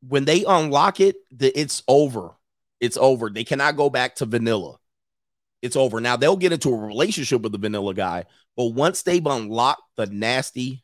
when 0.07 0.25
they 0.25 0.45
unlock 0.45 1.01
it, 1.01 1.17
the, 1.31 1.57
it's 1.59 1.83
over. 1.87 2.31
It's 2.79 2.97
over. 2.97 3.29
They 3.29 3.43
cannot 3.43 3.75
go 3.75 3.89
back 3.89 4.15
to 4.15 4.25
vanilla. 4.25 4.77
It's 5.61 5.75
over. 5.75 5.99
Now 5.99 6.15
they'll 6.15 6.37
get 6.37 6.53
into 6.53 6.73
a 6.73 6.77
relationship 6.77 7.41
with 7.41 7.51
the 7.51 7.57
vanilla 7.57 7.93
guy, 7.93 8.25
but 8.55 8.67
once 8.67 9.03
they've 9.03 9.25
unlocked 9.25 9.83
the 9.95 10.07
nasty, 10.07 10.83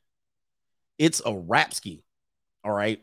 it's 0.97 1.20
a 1.22 1.32
rapski. 1.32 2.03
All 2.63 2.72
right. 2.72 3.01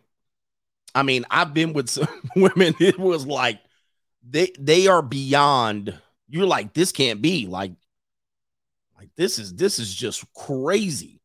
I 0.94 1.02
mean, 1.02 1.24
I've 1.30 1.54
been 1.54 1.72
with 1.72 1.88
some 1.88 2.08
women. 2.36 2.74
It 2.78 2.98
was 2.98 3.26
like 3.26 3.60
they 4.28 4.52
they 4.58 4.86
are 4.86 5.02
beyond. 5.02 5.98
You're 6.29 6.47
like, 6.47 6.72
this 6.72 6.93
can't 6.93 7.20
be 7.22 7.47
like, 7.47 7.72
like 8.97 9.11
this 9.16 9.39
is 9.39 9.55
this 9.55 9.79
is 9.79 9.95
just 9.95 10.25
crazy. 10.35 11.20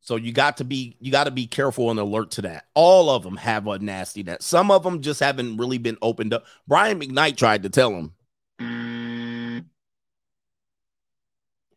So 0.00 0.16
you 0.16 0.32
got 0.32 0.56
to 0.56 0.64
be 0.64 0.96
you 1.00 1.12
got 1.12 1.24
to 1.24 1.30
be 1.30 1.46
careful 1.46 1.90
and 1.90 2.00
alert 2.00 2.32
to 2.32 2.42
that. 2.42 2.66
All 2.74 3.08
of 3.08 3.22
them 3.22 3.36
have 3.36 3.66
a 3.68 3.78
nasty 3.78 4.22
that. 4.22 4.42
Some 4.42 4.70
of 4.70 4.82
them 4.82 5.00
just 5.00 5.20
haven't 5.20 5.58
really 5.58 5.78
been 5.78 5.98
opened 6.02 6.34
up. 6.34 6.44
Brian 6.66 7.00
McKnight 7.00 7.36
tried 7.36 7.62
to 7.62 7.70
tell 7.70 7.90
him. 7.90 8.12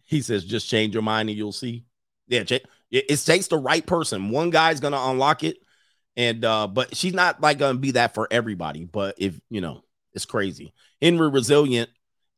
He 0.04 0.22
says, 0.22 0.46
just 0.46 0.70
change 0.70 0.94
your 0.94 1.04
mind 1.04 1.30
and 1.30 1.38
you'll 1.38 1.52
see. 1.52 1.86
Yeah, 2.28 2.44
it 2.90 3.18
takes 3.26 3.48
the 3.48 3.58
right 3.58 3.86
person. 3.86 4.30
One 4.30 4.50
guy's 4.50 4.80
gonna 4.80 5.00
unlock 5.00 5.44
it, 5.44 5.58
and 6.18 6.44
uh, 6.44 6.68
but 6.68 6.96
she's 6.96 7.14
not 7.14 7.42
like 7.42 7.60
gonna 7.60 7.78
be 7.78 7.92
that 7.92 8.16
for 8.16 8.28
everybody. 8.32 8.86
But 8.86 9.16
if 9.20 9.40
you 9.50 9.62
know, 9.62 9.84
it's 10.16 10.26
crazy. 10.26 10.74
Henry 11.02 11.30
resilient 11.30 11.90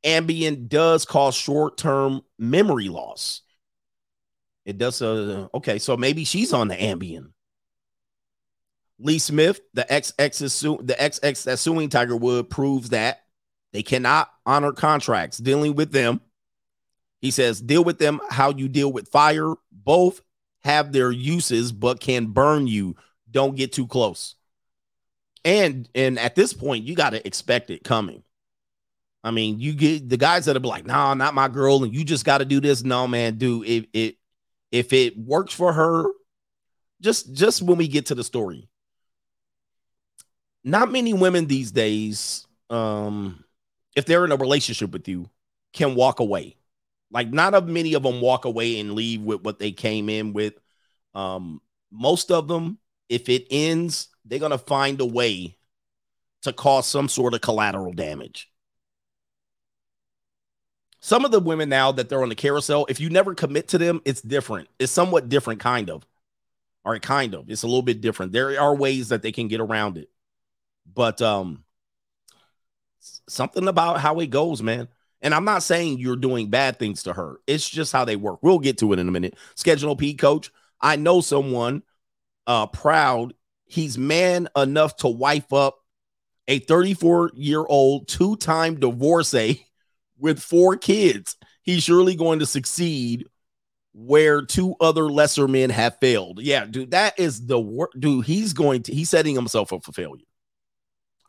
Ambien 0.03 0.67
does 0.67 1.05
cause 1.05 1.36
short-term 1.36 2.21
memory 2.38 2.89
loss. 2.89 3.41
It 4.65 4.78
does. 4.78 5.01
Uh, 5.01 5.47
okay, 5.53 5.80
so 5.80 5.97
maybe 5.97 6.23
she's 6.23 6.53
on 6.53 6.67
the 6.67 6.75
Ambien. 6.75 7.32
Lee 8.99 9.19
Smith, 9.19 9.61
the 9.73 9.91
ex 9.91 10.13
is 10.41 10.53
su- 10.53 10.80
the 10.82 11.01
ex 11.01 11.19
that's 11.19 11.61
suing 11.61 11.89
Tiger 11.89 12.15
Wood 12.15 12.49
proves 12.49 12.89
that 12.89 13.21
they 13.73 13.84
cannot 13.84 14.30
honor 14.45 14.71
contracts 14.71 15.38
dealing 15.38 15.75
with 15.75 15.91
them. 15.91 16.21
He 17.21 17.32
says, 17.32 17.61
deal 17.61 17.84
with 17.84 17.99
them 17.99 18.19
how 18.30 18.51
you 18.51 18.67
deal 18.67 18.91
with 18.91 19.09
fire. 19.09 19.53
Both 19.71 20.21
have 20.61 20.91
their 20.91 21.11
uses, 21.11 21.71
but 21.71 21.99
can 21.99 22.28
burn 22.28 22.67
you. 22.67 22.95
Don't 23.30 23.55
get 23.55 23.73
too 23.73 23.88
close. 23.88 24.36
And 25.48 25.88
and 25.95 26.20
at 26.20 26.36
this 26.36 26.52
point, 26.52 26.84
you 26.84 26.93
got 26.93 27.12
to 27.12 27.26
expect 27.26 27.70
it 27.70 27.86
coming. 27.86 28.22
I 29.24 29.32
mean, 29.32 29.62
you 29.62 29.72
get 29.72 30.10
the 30.10 30.18
guys 30.18 30.43
that 30.45 30.58
are 30.58 30.60
like, 30.60 30.86
nah, 30.86 31.14
not 31.14 31.34
my 31.34 31.48
girl, 31.48 31.86
and 31.86 31.95
you 31.95 32.04
just 32.04 32.26
got 32.26 32.39
to 32.39 32.45
do 32.45 32.60
this. 32.60 32.84
No, 32.84 33.08
man, 33.08 33.38
do 33.38 33.64
it, 33.64 33.88
it 33.93 34.18
if 34.74 34.91
it 34.91 35.18
works 35.18 35.54
for 35.54 35.72
her, 35.72 36.06
just 37.00 37.34
just 37.34 37.62
when 37.62 37.78
we 37.78 37.88
get 37.88 38.08
to 38.08 38.16
the 38.16 38.26
story. 38.26 38.68
Not 40.66 40.91
many 40.91 41.14
women 41.14 41.48
these 41.48 41.72
days, 41.72 42.45
um, 42.70 43.45
if 43.95 44.04
they're 44.04 44.26
in 44.26 44.34
a 44.34 44.36
relationship 44.36 44.91
with 44.91 45.08
you, 45.08 45.30
can 45.72 45.95
walk 45.95 46.20
away. 46.20 46.58
Like 47.10 47.32
not 47.32 47.54
of 47.54 47.70
many 47.70 47.93
of 47.93 48.04
them 48.04 48.20
walk 48.20 48.43
away 48.43 48.82
and 48.82 48.95
leave 48.95 49.22
with 49.22 49.43
what 49.43 49.60
they 49.60 49.72
came 49.72 50.10
in 50.10 50.34
with. 50.34 50.56
Um, 51.16 51.62
most 51.89 52.32
of 52.32 52.50
them, 52.50 52.80
if 53.08 53.30
it 53.30 53.48
ends, 53.50 54.10
they're 54.28 54.39
gonna 54.39 54.57
find 54.57 54.99
a 55.01 55.05
way 55.05 55.57
to 56.43 56.53
cause 56.53 56.88
some 56.88 57.09
sort 57.09 57.34
of 57.34 57.41
collateral 57.41 57.93
damage. 57.93 58.49
Some 60.99 61.25
of 61.25 61.32
the 61.32 61.39
women 61.39 61.69
now 61.69 61.91
that 61.91 62.09
they're 62.09 62.23
on 62.23 62.30
the 62.30 62.36
carousel, 62.36 62.86
if 62.89 62.99
you 62.99 63.09
never 63.09 63.34
commit 63.36 63.69
to 63.69 63.78
them, 63.78 64.01
it's 64.03 64.21
different. 64.21 64.67
It's 64.80 64.91
somewhat 64.91 65.30
different, 65.30 65.59
kind 65.59 65.89
of. 65.89 66.05
All 66.84 66.91
right, 66.91 67.01
kind 67.01 67.34
of. 67.34 67.49
It's 67.49 67.63
a 67.63 67.67
little 67.67 67.82
bit 67.82 68.01
different. 68.01 68.32
There 68.32 68.59
are 68.59 68.75
ways 68.75 69.09
that 69.09 69.21
they 69.21 69.32
can 69.32 69.47
get 69.47 69.59
around 69.59 69.97
it. 69.97 70.09
But 70.93 71.21
um 71.21 71.63
something 73.28 73.67
about 73.67 73.99
how 73.99 74.19
it 74.19 74.28
goes, 74.28 74.61
man. 74.63 74.88
And 75.21 75.34
I'm 75.34 75.45
not 75.45 75.63
saying 75.63 75.99
you're 75.99 76.15
doing 76.15 76.49
bad 76.49 76.80
things 76.80 77.03
to 77.03 77.13
her. 77.13 77.39
It's 77.47 77.67
just 77.67 77.91
how 77.91 78.05
they 78.05 78.15
work. 78.15 78.39
We'll 78.41 78.60
get 78.60 78.77
to 78.80 78.93
it 78.93 78.99
in 78.99 79.07
a 79.07 79.11
minute. 79.11 79.35
Schedule 79.56 79.95
P 79.95 80.14
coach. 80.14 80.52
I 80.81 80.95
know 80.95 81.22
someone 81.22 81.84
uh 82.47 82.68
proud. 82.68 83.34
He's 83.68 83.98
man 83.98 84.48
enough 84.56 84.98
to 84.98 85.07
wife 85.07 85.52
up 85.53 85.77
a 86.48 86.60
34 86.60 87.31
year 87.35 87.65
old 87.68 88.07
two 88.07 88.35
time 88.38 88.80
divorcee 88.80 89.65
with 90.18 90.39
four 90.39 90.77
kids, 90.77 91.35
he's 91.61 91.84
surely 91.84 92.15
going 92.15 92.39
to 92.39 92.45
succeed 92.45 93.27
where 93.94 94.44
two 94.44 94.76
other 94.80 95.03
lesser 95.03 95.48
men 95.48 95.69
have 95.69 95.98
failed. 95.99 96.41
Yeah, 96.41 96.65
dude, 96.65 96.91
that 96.91 97.19
is 97.19 97.45
the 97.45 97.60
work. 97.60 97.91
Dude, 97.98 98.26
he's 98.26 98.53
going 98.53 98.84
to 98.84 98.94
he's 98.94 99.10
setting 99.10 99.35
himself 99.35 99.73
up 99.73 99.84
for 99.84 99.91
failure. 99.91 100.26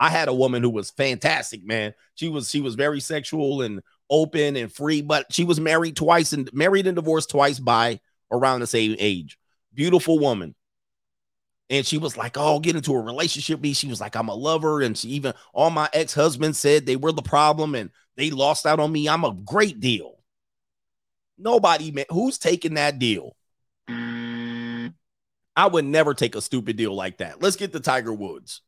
I 0.01 0.11
had 0.11 0.29
a 0.29 0.35
woman 0.35 0.63
who 0.63 0.71
was 0.71 0.91
fantastic, 0.91 1.65
man. 1.67 1.95
She 2.15 2.29
was 2.29 2.51
she 2.51 2.61
was 2.61 2.75
very 2.75 3.01
sexual 3.01 3.63
and 3.63 3.83
open 4.11 4.57
and 4.57 4.73
free, 4.73 5.03
but 5.03 5.27
she 5.33 5.45
was 5.45 5.61
married 5.61 5.97
twice 5.97 6.33
and 6.33 6.53
married 6.53 6.87
and 6.87 6.97
divorced 6.97 7.31
twice 7.31 7.59
by 7.59 8.01
around 8.31 8.61
the 8.61 8.67
same 8.67 8.97
age. 8.99 9.39
Beautiful 9.75 10.19
woman. 10.19 10.55
And 11.71 11.87
she 11.87 11.99
was 11.99 12.17
like, 12.17 12.37
Oh, 12.37 12.61
get 12.61 12.77
into 12.77 12.95
a 12.95 13.01
relationship. 13.01 13.61
Me, 13.61 13.73
she 13.73 13.89
was 13.89 14.01
like, 14.01 14.17
I'm 14.17 14.29
a 14.29 14.35
lover. 14.35 14.81
And 14.81 14.97
she 14.97 15.09
even 15.11 15.35
all 15.53 15.71
my 15.71 15.89
ex-husbands 15.93 16.59
said 16.59 16.87
they 16.87 16.97
were 16.97 17.13
the 17.13 17.23
problem 17.23 17.75
and 17.75 17.91
they 18.17 18.31
lost 18.31 18.67
out 18.67 18.81
on 18.81 18.91
me. 18.91 19.09
I'm 19.09 19.25
a 19.25 19.33
great 19.33 19.81
deal. 19.81 20.19
Nobody, 21.39 21.93
man, 21.93 22.07
who's 22.11 22.37
taking 22.37 22.75
that 22.75 22.99
deal? 22.99 23.37
Mm. 23.89 24.95
I 25.55 25.67
would 25.67 25.85
never 25.85 26.15
take 26.15 26.35
a 26.35 26.41
stupid 26.41 26.77
deal 26.77 26.95
like 26.95 27.19
that. 27.19 27.43
Let's 27.43 27.57
get 27.57 27.73
the 27.73 27.81
Tiger 27.81 28.13
Woods. 28.13 28.63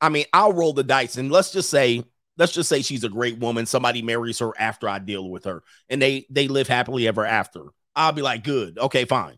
I 0.00 0.08
mean, 0.08 0.24
I'll 0.32 0.52
roll 0.52 0.72
the 0.72 0.84
dice 0.84 1.16
and 1.16 1.32
let's 1.32 1.50
just 1.50 1.70
say, 1.70 2.04
let's 2.36 2.52
just 2.52 2.68
say 2.68 2.82
she's 2.82 3.04
a 3.04 3.08
great 3.08 3.38
woman. 3.38 3.66
Somebody 3.66 4.02
marries 4.02 4.38
her 4.38 4.52
after 4.58 4.88
I 4.88 4.98
deal 4.98 5.28
with 5.30 5.44
her 5.44 5.62
and 5.88 6.00
they 6.00 6.26
they 6.30 6.48
live 6.48 6.68
happily 6.68 7.08
ever 7.08 7.24
after. 7.24 7.62
I'll 7.96 8.12
be 8.12 8.22
like, 8.22 8.44
good, 8.44 8.78
okay, 8.78 9.04
fine. 9.04 9.36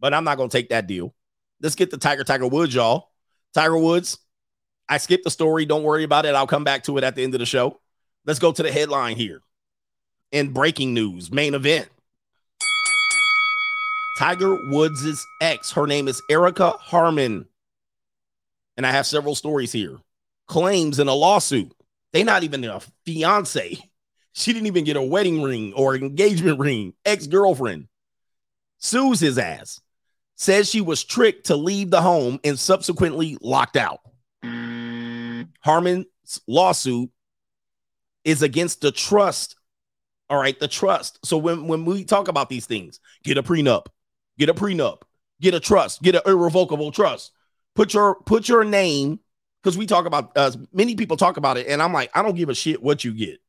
But 0.00 0.14
I'm 0.14 0.24
not 0.24 0.36
gonna 0.36 0.48
take 0.48 0.68
that 0.70 0.86
deal. 0.86 1.14
Let's 1.64 1.76
get 1.76 1.90
the 1.90 1.96
Tiger 1.96 2.24
Tiger 2.24 2.46
Woods, 2.46 2.74
y'all. 2.74 3.08
Tiger 3.54 3.78
Woods. 3.78 4.18
I 4.86 4.98
skipped 4.98 5.24
the 5.24 5.30
story. 5.30 5.64
Don't 5.64 5.82
worry 5.82 6.04
about 6.04 6.26
it. 6.26 6.34
I'll 6.34 6.46
come 6.46 6.62
back 6.62 6.84
to 6.84 6.98
it 6.98 7.04
at 7.04 7.14
the 7.14 7.24
end 7.24 7.34
of 7.34 7.40
the 7.40 7.46
show. 7.46 7.80
Let's 8.26 8.38
go 8.38 8.52
to 8.52 8.62
the 8.62 8.70
headline 8.70 9.16
here. 9.16 9.40
In 10.30 10.52
breaking 10.52 10.92
news, 10.92 11.32
main 11.32 11.54
event. 11.54 11.88
Tiger 14.18 14.58
Woods' 14.68 15.26
ex, 15.40 15.72
her 15.72 15.86
name 15.86 16.06
is 16.06 16.20
Erica 16.30 16.74
Herman. 16.90 17.46
And 18.76 18.86
I 18.86 18.90
have 18.90 19.06
several 19.06 19.34
stories 19.34 19.72
here. 19.72 19.96
Claims 20.46 20.98
in 20.98 21.08
a 21.08 21.14
lawsuit 21.14 21.72
They 22.12 22.24
not 22.24 22.42
even 22.42 22.62
a 22.64 22.80
fiance. 23.06 23.78
She 24.36 24.52
didn't 24.52 24.66
even 24.66 24.82
get 24.82 24.96
a 24.96 25.02
wedding 25.02 25.42
ring 25.44 25.72
or 25.74 25.94
engagement 25.94 26.58
ring. 26.58 26.94
Ex-girlfriend 27.04 27.86
sues 28.78 29.20
his 29.20 29.38
ass. 29.38 29.80
Says 30.36 30.68
she 30.68 30.80
was 30.80 31.04
tricked 31.04 31.46
to 31.46 31.56
leave 31.56 31.90
the 31.90 32.02
home 32.02 32.40
and 32.42 32.58
subsequently 32.58 33.38
locked 33.40 33.76
out. 33.76 34.00
Herman's 34.42 36.06
lawsuit 36.46 37.10
is 38.24 38.42
against 38.42 38.80
the 38.80 38.90
trust. 38.90 39.56
All 40.28 40.38
right, 40.38 40.58
the 40.58 40.68
trust. 40.68 41.24
So 41.24 41.36
when, 41.38 41.68
when 41.68 41.84
we 41.84 42.04
talk 42.04 42.28
about 42.28 42.48
these 42.48 42.66
things, 42.66 43.00
get 43.22 43.38
a 43.38 43.42
prenup, 43.42 43.86
get 44.38 44.48
a 44.48 44.54
prenup, 44.54 45.02
get 45.40 45.54
a 45.54 45.60
trust, 45.60 46.02
get 46.02 46.16
an 46.16 46.22
irrevocable 46.26 46.90
trust. 46.90 47.32
Put 47.74 47.94
your 47.94 48.16
put 48.22 48.48
your 48.48 48.64
name 48.64 49.20
because 49.62 49.76
we 49.76 49.86
talk 49.86 50.06
about 50.06 50.32
uh, 50.36 50.52
many 50.72 50.94
people 50.94 51.16
talk 51.16 51.36
about 51.36 51.56
it, 51.56 51.66
and 51.66 51.82
I'm 51.82 51.92
like, 51.92 52.10
I 52.14 52.22
don't 52.22 52.36
give 52.36 52.48
a 52.48 52.54
shit 52.54 52.82
what 52.82 53.04
you 53.04 53.12
get. 53.12 53.40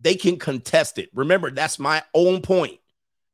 They 0.00 0.14
can 0.14 0.38
contest 0.38 0.98
it. 0.98 1.10
Remember, 1.14 1.50
that's 1.50 1.78
my 1.78 2.02
own 2.14 2.42
point. 2.42 2.78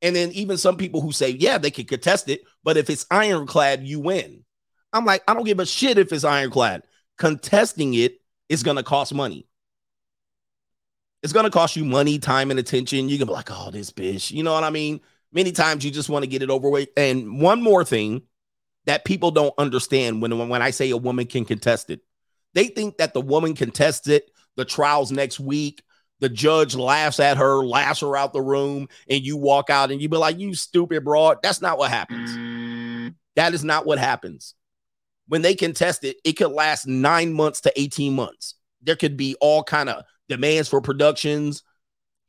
And 0.02 0.16
then 0.16 0.30
even 0.32 0.56
some 0.56 0.76
people 0.76 1.00
who 1.00 1.12
say, 1.12 1.30
yeah, 1.30 1.58
they 1.58 1.70
can 1.70 1.84
contest 1.84 2.28
it, 2.28 2.42
but 2.64 2.76
if 2.76 2.88
it's 2.88 3.06
ironclad, 3.10 3.86
you 3.86 4.00
win. 4.00 4.44
I'm 4.92 5.04
like, 5.04 5.22
I 5.28 5.34
don't 5.34 5.44
give 5.44 5.60
a 5.60 5.66
shit 5.66 5.98
if 5.98 6.12
it's 6.12 6.24
ironclad. 6.24 6.82
Contesting 7.18 7.94
it 7.94 8.20
is 8.48 8.62
going 8.62 8.76
to 8.76 8.82
cost 8.82 9.14
money. 9.14 9.46
It's 11.22 11.34
going 11.34 11.44
to 11.44 11.50
cost 11.50 11.76
you 11.76 11.84
money, 11.84 12.18
time, 12.18 12.50
and 12.50 12.58
attention. 12.58 13.08
You 13.08 13.18
can 13.18 13.26
be 13.26 13.32
like, 13.32 13.50
oh, 13.50 13.70
this 13.70 13.90
bitch. 13.90 14.30
You 14.30 14.42
know 14.42 14.54
what 14.54 14.64
I 14.64 14.70
mean? 14.70 15.00
Many 15.32 15.52
times 15.52 15.84
you 15.84 15.90
just 15.90 16.08
want 16.08 16.24
to 16.24 16.30
get 16.30 16.42
it 16.42 16.50
over 16.50 16.70
with. 16.70 16.88
And 16.96 17.40
one 17.40 17.62
more 17.62 17.84
thing 17.84 18.22
that 18.86 19.04
people 19.04 19.30
don't 19.30 19.54
understand 19.58 20.22
when, 20.22 20.48
when 20.48 20.62
I 20.62 20.70
say 20.70 20.90
a 20.90 20.96
woman 20.96 21.26
can 21.26 21.44
contest 21.44 21.90
it, 21.90 22.00
they 22.54 22.68
think 22.68 22.96
that 22.96 23.12
the 23.12 23.20
woman 23.20 23.54
contests 23.54 24.08
it, 24.08 24.30
the 24.56 24.64
trial's 24.64 25.12
next 25.12 25.38
week, 25.38 25.82
the 26.20 26.28
judge 26.28 26.74
laughs 26.74 27.18
at 27.18 27.38
her, 27.38 27.64
laughs 27.64 28.00
her 28.00 28.16
out 28.16 28.32
the 28.32 28.42
room, 28.42 28.88
and 29.08 29.24
you 29.24 29.36
walk 29.36 29.70
out 29.70 29.90
and 29.90 30.00
you 30.00 30.08
be 30.08 30.16
like, 30.16 30.38
you 30.38 30.54
stupid 30.54 31.04
broad. 31.04 31.38
That's 31.42 31.60
not 31.60 31.78
what 31.78 31.90
happens. 31.90 33.14
That 33.36 33.54
is 33.54 33.64
not 33.64 33.86
what 33.86 33.98
happens. 33.98 34.54
When 35.28 35.42
they 35.42 35.54
contest 35.54 36.04
it, 36.04 36.16
it 36.24 36.32
could 36.34 36.50
last 36.50 36.86
nine 36.86 37.32
months 37.32 37.62
to 37.62 37.80
18 37.80 38.14
months. 38.14 38.54
There 38.82 38.96
could 38.96 39.16
be 39.16 39.36
all 39.40 39.62
kind 39.62 39.88
of 39.88 40.04
demands 40.28 40.68
for 40.68 40.80
productions, 40.80 41.62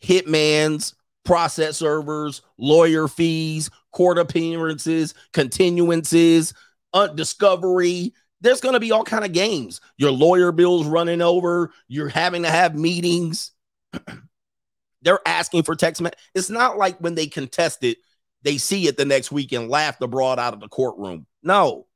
hitmans, 0.04 0.94
process 1.24 1.78
servers, 1.78 2.42
lawyer 2.58 3.08
fees, 3.08 3.70
court 3.92 4.18
appearances, 4.18 5.14
continuances, 5.34 6.54
uh, 6.94 7.08
discovery. 7.08 8.14
There's 8.42 8.62
going 8.62 8.74
to 8.74 8.80
be 8.80 8.92
all 8.92 9.04
kind 9.04 9.24
of 9.24 9.34
games. 9.34 9.82
Your 9.98 10.12
lawyer 10.12 10.52
bills 10.52 10.88
running 10.88 11.22
over. 11.22 11.72
You're 11.88 12.10
having 12.10 12.44
to 12.44 12.50
have 12.50 12.76
meetings. 12.76 13.52
They're 15.02 15.20
asking 15.26 15.64
for 15.64 15.76
text. 15.76 16.02
Me- 16.02 16.12
it's 16.36 16.50
not 16.50 16.78
like 16.78 16.98
when 17.00 17.16
they 17.16 17.28
contest 17.28 17.84
it, 17.84 17.98
they 18.44 18.58
see 18.58 18.88
it 18.88 18.98
the 18.98 19.06
next 19.06 19.32
week 19.32 19.52
and 19.52 19.70
laugh 19.70 20.00
the 20.00 20.08
broad 20.08 20.40
out 20.40 20.54
of 20.54 20.60
the 20.60 20.68
courtroom. 20.68 21.26
No, 21.44 21.88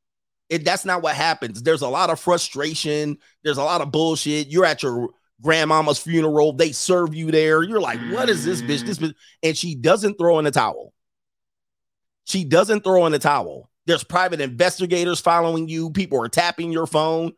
it, 0.49 0.63
that's 0.63 0.85
not 0.85 1.01
what 1.01 1.15
happens. 1.15 1.63
There's 1.63 1.81
a 1.81 1.87
lot 1.87 2.09
of 2.09 2.19
frustration. 2.19 3.17
There's 3.43 3.57
a 3.57 3.63
lot 3.63 3.81
of 3.81 3.91
bullshit. 3.91 4.47
You're 4.47 4.65
at 4.65 4.83
your 4.83 5.09
grandmama's 5.41 5.99
funeral. 5.99 6.53
They 6.53 6.71
serve 6.71 7.13
you 7.13 7.31
there. 7.31 7.63
You're 7.63 7.81
like, 7.81 7.99
what 8.11 8.29
is 8.29 8.45
this 8.45 8.61
bitch? 8.61 8.85
This 8.85 8.99
bitch. 8.99 9.15
And 9.43 9.57
she 9.57 9.75
doesn't 9.75 10.17
throw 10.17 10.39
in 10.39 10.45
a 10.45 10.51
towel. 10.51 10.93
She 12.25 12.43
doesn't 12.43 12.83
throw 12.83 13.05
in 13.05 13.13
a 13.13 13.19
towel. 13.19 13.69
There's 13.85 14.03
private 14.03 14.41
investigators 14.41 15.19
following 15.19 15.67
you. 15.67 15.91
People 15.91 16.23
are 16.23 16.29
tapping 16.29 16.71
your 16.71 16.87
phone. 16.87 17.33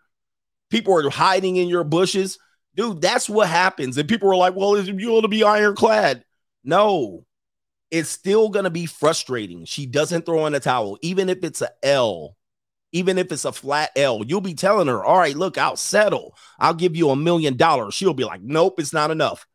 People 0.69 0.97
are 0.97 1.09
hiding 1.09 1.57
in 1.57 1.67
your 1.67 1.83
bushes. 1.83 2.37
Dude, 2.77 3.01
that's 3.01 3.29
what 3.29 3.49
happens. 3.49 3.97
And 3.97 4.07
people 4.07 4.29
are 4.31 4.37
like, 4.37 4.55
well, 4.55 4.75
is 4.75 4.87
you 4.87 4.95
going 5.07 5.23
to 5.23 5.27
be 5.27 5.43
ironclad? 5.43 6.23
No, 6.63 7.25
it's 7.91 8.09
still 8.09 8.49
going 8.49 8.65
to 8.65 8.71
be 8.71 8.85
frustrating. 8.87 9.65
She 9.65 9.85
doesn't 9.85 10.25
throw 10.25 10.45
in 10.47 10.55
a 10.55 10.61
towel, 10.61 10.97
even 11.01 11.29
if 11.29 11.43
it's 11.43 11.61
a 11.61 11.71
L 11.83 12.35
even 12.93 13.17
if 13.17 13.31
it's 13.31 13.45
a 13.45 13.51
flat 13.51 13.91
L, 13.97 14.23
you'll 14.25 14.41
be 14.41 14.53
telling 14.53 14.87
her, 14.87 15.03
All 15.05 15.17
right, 15.17 15.35
look, 15.35 15.57
I'll 15.57 15.75
settle. 15.75 16.35
I'll 16.59 16.73
give 16.73 16.95
you 16.95 17.09
a 17.09 17.15
million 17.15 17.57
dollars. 17.57 17.93
She'll 17.93 18.13
be 18.13 18.23
like, 18.23 18.41
Nope, 18.41 18.79
it's 18.79 18.93
not 18.93 19.11
enough. 19.11 19.45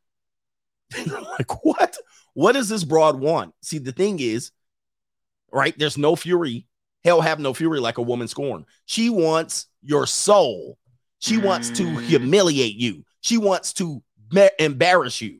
like, 1.07 1.65
what? 1.65 1.97
What 2.35 2.53
does 2.53 2.69
this 2.69 2.85
broad 2.85 3.19
want? 3.21 3.55
See, 3.63 3.79
the 3.79 3.93
thing 3.93 4.19
is, 4.21 4.53
right? 5.53 5.75
There's 5.79 5.99
no 5.99 6.17
fury. 6.17 6.67
Hell 7.05 7.21
have 7.21 7.41
no 7.41 7.53
fury 7.53 7.81
like 7.81 7.99
a 7.99 8.03
woman 8.03 8.29
scorn. 8.29 8.65
She 8.87 9.11
wants 9.11 9.67
your 9.83 10.07
soul. 10.07 10.79
She 11.19 11.37
wants 11.37 11.71
to 11.73 11.85
Mm. 11.85 12.01
humiliate 12.03 12.77
you. 12.77 13.05
She 13.23 13.39
wants 13.39 13.73
to 13.75 14.03
embarrass 14.59 15.23
you. 15.23 15.39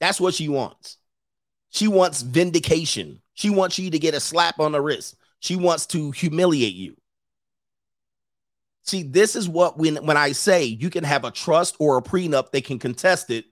That's 0.00 0.20
what 0.20 0.34
she 0.34 0.48
wants. 0.48 0.96
She 1.70 1.88
wants 1.88 2.22
vindication. 2.22 3.20
She 3.34 3.50
wants 3.50 3.78
you 3.78 3.90
to 3.90 3.98
get 3.98 4.14
a 4.14 4.20
slap 4.20 4.60
on 4.60 4.72
the 4.72 4.80
wrist. 4.80 5.16
She 5.40 5.56
wants 5.56 5.86
to 5.86 6.12
humiliate 6.12 6.74
you. 6.74 6.96
See, 8.84 9.02
this 9.02 9.34
is 9.34 9.48
what 9.48 9.78
when 9.78 9.96
when 10.06 10.16
I 10.16 10.32
say 10.32 10.64
you 10.64 10.90
can 10.90 11.04
have 11.04 11.24
a 11.24 11.30
trust 11.30 11.76
or 11.78 11.98
a 11.98 12.02
prenup, 12.02 12.50
they 12.50 12.60
can 12.60 12.78
contest 12.78 13.30
it. 13.30 13.46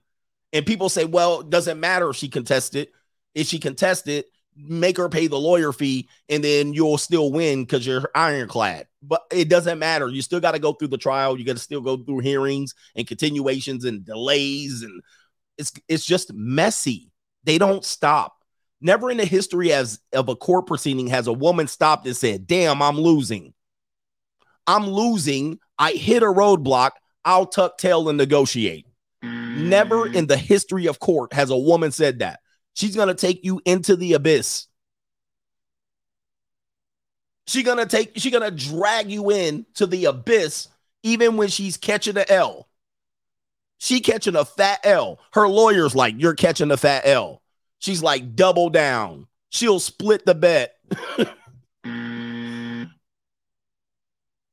And 0.53 0.65
people 0.65 0.89
say, 0.89 1.05
well, 1.05 1.41
it 1.41 1.49
doesn't 1.49 1.79
matter 1.79 2.09
if 2.09 2.15
she 2.15 2.29
contests 2.29 2.75
it. 2.75 2.91
If 3.33 3.47
she 3.47 3.59
contests 3.59 4.07
it, 4.07 4.27
make 4.55 4.97
her 4.97 5.09
pay 5.09 5.27
the 5.27 5.39
lawyer 5.39 5.71
fee, 5.71 6.09
and 6.29 6.43
then 6.43 6.73
you'll 6.73 6.97
still 6.97 7.31
win 7.31 7.63
because 7.63 7.85
you're 7.85 8.09
ironclad. 8.15 8.87
But 9.01 9.23
it 9.31 9.49
doesn't 9.49 9.79
matter. 9.79 10.07
You 10.07 10.21
still 10.21 10.39
got 10.39 10.51
to 10.51 10.59
go 10.59 10.73
through 10.73 10.89
the 10.89 10.97
trial. 10.97 11.37
You 11.37 11.45
got 11.45 11.53
to 11.53 11.59
still 11.59 11.81
go 11.81 11.97
through 11.97 12.19
hearings 12.19 12.73
and 12.95 13.07
continuations 13.07 13.85
and 13.85 14.05
delays, 14.05 14.83
and 14.83 15.01
it's 15.57 15.71
it's 15.87 16.05
just 16.05 16.33
messy. 16.33 17.11
They 17.43 17.57
don't 17.57 17.83
stop. 17.83 18.37
Never 18.81 19.09
in 19.09 19.17
the 19.17 19.25
history 19.25 19.71
as 19.71 19.99
of 20.11 20.29
a 20.29 20.35
court 20.35 20.67
proceeding 20.67 21.07
has 21.07 21.27
a 21.27 21.33
woman 21.33 21.67
stopped 21.67 22.05
and 22.05 22.15
said, 22.15 22.47
"Damn, 22.47 22.81
I'm 22.81 22.97
losing. 22.97 23.53
I'm 24.67 24.87
losing. 24.87 25.59
I 25.77 25.91
hit 25.91 26.23
a 26.23 26.27
roadblock. 26.27 26.91
I'll 27.25 27.45
tuck 27.45 27.77
tail 27.77 28.09
and 28.09 28.17
negotiate." 28.17 28.85
Never 29.21 30.05
in 30.05 30.27
the 30.27 30.35
history 30.35 30.87
of 30.87 30.99
court 30.99 31.31
has 31.31 31.49
a 31.49 31.57
woman 31.57 31.91
said 31.91 32.19
that. 32.19 32.41
She's 32.73 32.95
gonna 32.95 33.13
take 33.13 33.43
you 33.43 33.61
into 33.65 33.95
the 33.95 34.13
abyss. 34.13 34.67
She 37.47 37.63
gonna 37.63 37.85
take. 37.85 38.13
She 38.15 38.31
gonna 38.31 38.51
drag 38.51 39.11
you 39.11 39.31
in 39.31 39.65
to 39.75 39.85
the 39.85 40.05
abyss, 40.05 40.69
even 41.03 41.37
when 41.37 41.49
she's 41.49 41.77
catching 41.77 42.15
the 42.15 42.31
L. 42.31 42.67
She 43.79 43.99
catching 43.99 44.35
a 44.35 44.45
fat 44.45 44.79
L. 44.83 45.19
Her 45.33 45.47
lawyer's 45.47 45.93
like, 45.93 46.15
"You're 46.17 46.35
catching 46.35 46.71
a 46.71 46.77
fat 46.77 47.05
L." 47.05 47.41
She's 47.79 48.01
like, 48.01 48.35
"Double 48.35 48.69
down." 48.69 49.27
She'll 49.49 49.79
split 49.79 50.25
the 50.25 50.33
bet. 50.33 50.75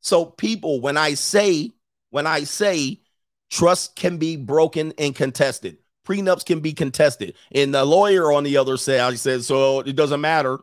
so 0.03 0.27
people, 0.27 0.83
when 0.83 0.99
I 0.99 1.15
say, 1.15 1.73
when 2.11 2.27
I 2.27 2.45
say, 2.45 3.01
trust 3.49 3.97
can 3.97 4.19
be 4.19 4.37
broken 4.37 4.93
and 4.99 5.17
contested. 5.17 5.79
Prenups 6.11 6.45
can 6.45 6.59
be 6.59 6.73
contested. 6.73 7.35
And 7.53 7.73
the 7.73 7.85
lawyer 7.85 8.33
on 8.33 8.43
the 8.43 8.57
other 8.57 8.77
side 8.77 9.17
says, 9.17 9.47
so 9.47 9.79
it 9.81 9.95
doesn't 9.95 10.21
matter. 10.21 10.59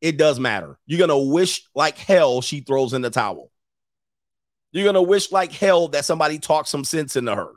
It 0.00 0.16
does 0.16 0.40
matter. 0.40 0.78
You're 0.86 1.06
going 1.06 1.10
to 1.10 1.30
wish 1.30 1.68
like 1.74 1.98
hell 1.98 2.40
she 2.40 2.60
throws 2.60 2.94
in 2.94 3.02
the 3.02 3.10
towel. 3.10 3.50
You're 4.72 4.84
going 4.84 4.94
to 4.94 5.02
wish 5.02 5.32
like 5.32 5.52
hell 5.52 5.88
that 5.88 6.06
somebody 6.06 6.38
talks 6.38 6.70
some 6.70 6.84
sense 6.84 7.14
into 7.14 7.34
her. 7.34 7.52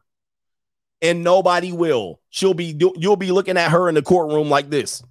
And 1.02 1.24
nobody 1.24 1.72
will. 1.72 2.20
She'll 2.30 2.54
be, 2.54 2.78
you'll 2.98 3.16
be 3.16 3.32
looking 3.32 3.58
at 3.58 3.72
her 3.72 3.88
in 3.88 3.96
the 3.96 4.02
courtroom 4.02 4.50
like 4.50 4.70
this. 4.70 5.02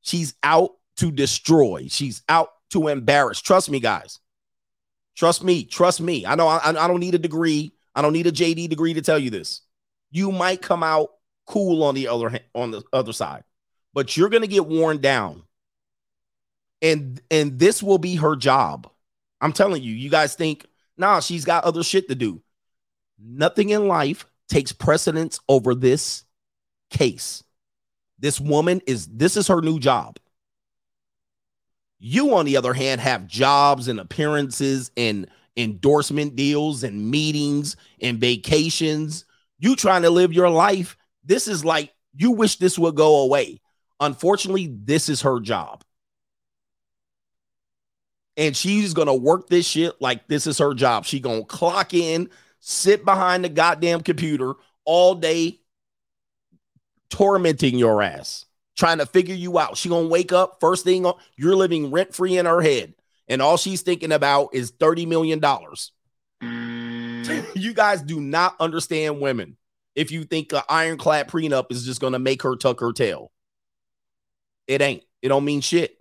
She's 0.00 0.34
out 0.42 0.70
to 0.96 1.12
destroy. 1.12 1.86
She's 1.90 2.22
out 2.30 2.48
to 2.70 2.88
embarrass. 2.88 3.42
Trust 3.42 3.70
me, 3.70 3.78
guys. 3.78 4.20
Trust 5.16 5.44
me. 5.44 5.64
Trust 5.64 6.00
me. 6.00 6.24
I 6.24 6.34
know 6.34 6.48
I, 6.48 6.70
I 6.70 6.88
don't 6.88 7.00
need 7.00 7.14
a 7.14 7.18
degree. 7.18 7.74
I 7.94 8.00
don't 8.00 8.14
need 8.14 8.26
a 8.26 8.32
JD 8.32 8.70
degree 8.70 8.94
to 8.94 9.02
tell 9.02 9.18
you 9.18 9.28
this. 9.28 9.60
You 10.12 10.30
might 10.30 10.62
come 10.62 10.84
out 10.84 11.10
cool 11.46 11.82
on 11.82 11.96
the 11.96 12.06
other 12.06 12.38
on 12.54 12.70
the 12.70 12.82
other 12.92 13.12
side, 13.12 13.42
but 13.92 14.16
you're 14.16 14.28
going 14.28 14.42
to 14.42 14.48
get 14.48 14.66
worn 14.66 14.98
down. 15.00 15.42
And 16.80 17.20
and 17.30 17.58
this 17.58 17.82
will 17.82 17.98
be 17.98 18.16
her 18.16 18.36
job. 18.36 18.88
I'm 19.40 19.52
telling 19.52 19.82
you. 19.82 19.92
You 19.92 20.10
guys 20.10 20.34
think, 20.34 20.66
"Nah, 20.96 21.18
she's 21.20 21.44
got 21.44 21.64
other 21.64 21.82
shit 21.82 22.08
to 22.08 22.14
do." 22.14 22.42
Nothing 23.18 23.70
in 23.70 23.88
life 23.88 24.26
takes 24.48 24.72
precedence 24.72 25.40
over 25.48 25.74
this 25.74 26.24
case. 26.90 27.42
This 28.18 28.38
woman 28.38 28.80
is 28.86 29.06
this 29.08 29.36
is 29.36 29.48
her 29.48 29.60
new 29.60 29.80
job. 29.80 30.18
You, 31.98 32.34
on 32.34 32.44
the 32.44 32.56
other 32.56 32.74
hand, 32.74 33.00
have 33.00 33.26
jobs 33.26 33.88
and 33.88 33.98
appearances 33.98 34.90
and 34.96 35.28
endorsement 35.56 36.36
deals 36.36 36.82
and 36.82 37.10
meetings 37.10 37.76
and 38.00 38.18
vacations. 38.18 39.24
You 39.62 39.76
trying 39.76 40.02
to 40.02 40.10
live 40.10 40.32
your 40.32 40.50
life. 40.50 40.96
This 41.24 41.46
is 41.46 41.64
like 41.64 41.94
you 42.16 42.32
wish 42.32 42.56
this 42.56 42.76
would 42.76 42.96
go 42.96 43.20
away. 43.20 43.60
Unfortunately, 44.00 44.66
this 44.66 45.08
is 45.08 45.22
her 45.22 45.38
job. 45.38 45.84
And 48.36 48.56
she's 48.56 48.92
gonna 48.92 49.14
work 49.14 49.48
this 49.48 49.64
shit 49.64 49.94
like 50.00 50.26
this 50.26 50.48
is 50.48 50.58
her 50.58 50.74
job. 50.74 51.04
She 51.04 51.20
gonna 51.20 51.44
clock 51.44 51.94
in, 51.94 52.28
sit 52.58 53.04
behind 53.04 53.44
the 53.44 53.48
goddamn 53.48 54.00
computer 54.00 54.54
all 54.84 55.14
day, 55.14 55.60
tormenting 57.08 57.78
your 57.78 58.02
ass, 58.02 58.46
trying 58.76 58.98
to 58.98 59.06
figure 59.06 59.36
you 59.36 59.60
out. 59.60 59.76
She 59.76 59.88
gonna 59.88 60.08
wake 60.08 60.32
up 60.32 60.56
first 60.58 60.82
thing 60.82 61.06
you're 61.36 61.54
living 61.54 61.92
rent 61.92 62.16
free 62.16 62.36
in 62.36 62.46
her 62.46 62.62
head, 62.62 62.94
and 63.28 63.40
all 63.40 63.56
she's 63.56 63.82
thinking 63.82 64.10
about 64.10 64.48
is 64.54 64.70
thirty 64.70 65.06
million 65.06 65.38
dollars. 65.38 65.92
Mm-hmm. 67.22 67.50
you 67.54 67.74
guys 67.74 68.02
do 68.02 68.20
not 68.20 68.56
understand 68.60 69.20
women. 69.20 69.56
If 69.94 70.10
you 70.10 70.24
think 70.24 70.52
an 70.52 70.62
ironclad 70.68 71.28
prenup 71.28 71.70
is 71.70 71.84
just 71.84 72.00
gonna 72.00 72.18
make 72.18 72.42
her 72.42 72.56
tuck 72.56 72.80
her 72.80 72.92
tail, 72.92 73.30
it 74.66 74.80
ain't. 74.80 75.04
It 75.20 75.28
don't 75.28 75.44
mean 75.44 75.60
shit. 75.60 75.96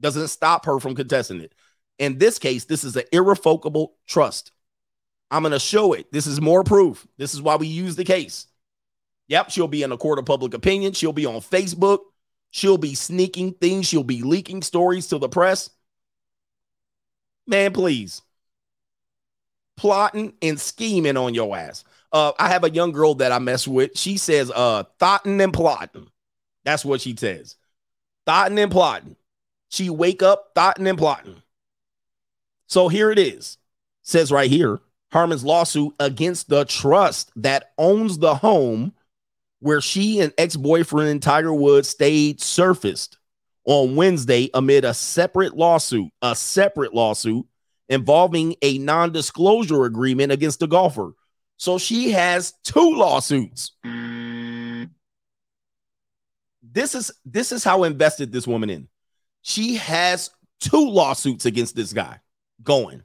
Doesn't 0.00 0.28
stop 0.28 0.66
her 0.66 0.80
from 0.80 0.94
contesting 0.94 1.40
it. 1.40 1.54
In 1.98 2.18
this 2.18 2.38
case, 2.38 2.64
this 2.64 2.84
is 2.84 2.96
an 2.96 3.04
irrevocable 3.12 3.94
trust. 4.06 4.52
I'm 5.30 5.42
going 5.42 5.52
to 5.52 5.58
show 5.58 5.92
it. 5.92 6.10
This 6.12 6.26
is 6.26 6.40
more 6.40 6.64
proof. 6.64 7.06
This 7.16 7.34
is 7.34 7.42
why 7.42 7.56
we 7.56 7.66
use 7.66 7.96
the 7.96 8.04
case. 8.04 8.46
Yep, 9.28 9.50
she'll 9.50 9.68
be 9.68 9.82
in 9.82 9.92
a 9.92 9.96
court 9.96 10.18
of 10.18 10.26
public 10.26 10.54
opinion. 10.54 10.92
She'll 10.92 11.12
be 11.12 11.26
on 11.26 11.40
Facebook. 11.40 12.00
She'll 12.50 12.78
be 12.78 12.94
sneaking 12.94 13.54
things. 13.54 13.86
She'll 13.86 14.04
be 14.04 14.22
leaking 14.22 14.62
stories 14.62 15.08
to 15.08 15.18
the 15.18 15.28
press. 15.28 15.70
Man, 17.46 17.72
please. 17.72 18.22
Plotting 19.76 20.34
and 20.40 20.58
scheming 20.60 21.16
on 21.16 21.34
your 21.34 21.56
ass. 21.56 21.84
Uh, 22.12 22.32
I 22.38 22.48
have 22.48 22.64
a 22.64 22.70
young 22.70 22.92
girl 22.92 23.14
that 23.16 23.32
I 23.32 23.38
mess 23.38 23.66
with. 23.66 23.98
She 23.98 24.16
says, 24.16 24.50
uh, 24.54 24.84
thoughting 25.00 25.40
and 25.40 25.52
plotting. 25.52 26.08
That's 26.64 26.84
what 26.84 27.00
she 27.00 27.16
says. 27.16 27.56
Thoughting 28.26 28.58
and 28.58 28.70
plotting. 28.70 29.16
She 29.68 29.90
wake 29.90 30.22
up 30.22 30.52
thoughting 30.54 30.86
and 30.86 30.96
plotting. 30.96 31.42
So 32.68 32.88
here 32.88 33.10
it 33.10 33.18
is. 33.18 33.58
Says 34.02 34.30
right 34.30 34.50
here, 34.50 34.80
Herman's 35.10 35.44
lawsuit 35.44 35.94
against 35.98 36.48
the 36.48 36.64
trust 36.64 37.30
that 37.36 37.72
owns 37.78 38.18
the 38.18 38.34
home 38.34 38.92
where 39.60 39.80
she 39.80 40.20
and 40.20 40.32
ex-boyfriend 40.36 41.22
Tiger 41.22 41.54
Woods 41.54 41.88
stayed 41.88 42.40
surfaced 42.40 43.18
on 43.64 43.96
Wednesday 43.96 44.50
amid 44.54 44.84
a 44.84 44.92
separate 44.92 45.56
lawsuit, 45.56 46.10
a 46.20 46.36
separate 46.36 46.94
lawsuit 46.94 47.46
involving 47.88 48.56
a 48.62 48.78
non-disclosure 48.78 49.84
agreement 49.84 50.32
against 50.32 50.60
the 50.60 50.66
golfer. 50.66 51.12
So 51.56 51.78
she 51.78 52.10
has 52.10 52.54
two 52.64 52.96
lawsuits. 52.96 53.72
This 56.62 56.94
is 56.94 57.12
this 57.24 57.52
is 57.52 57.62
how 57.62 57.84
invested 57.84 58.32
this 58.32 58.46
woman 58.46 58.70
in. 58.70 58.88
She 59.42 59.76
has 59.76 60.30
two 60.60 60.88
lawsuits 60.90 61.46
against 61.46 61.76
this 61.76 61.92
guy 61.92 62.20
going 62.62 63.02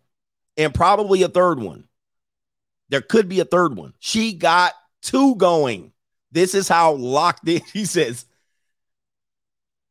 and 0.57 0.73
probably 0.73 1.23
a 1.23 1.29
third 1.29 1.59
one. 1.59 1.87
There 2.89 3.01
could 3.01 3.29
be 3.29 3.39
a 3.39 3.45
third 3.45 3.75
one. 3.75 3.93
She 3.99 4.33
got 4.33 4.73
two 5.01 5.35
going. 5.35 5.93
This 6.31 6.53
is 6.53 6.67
how 6.67 6.93
locked 6.93 7.47
in. 7.47 7.61
He 7.73 7.85
says, 7.85 8.25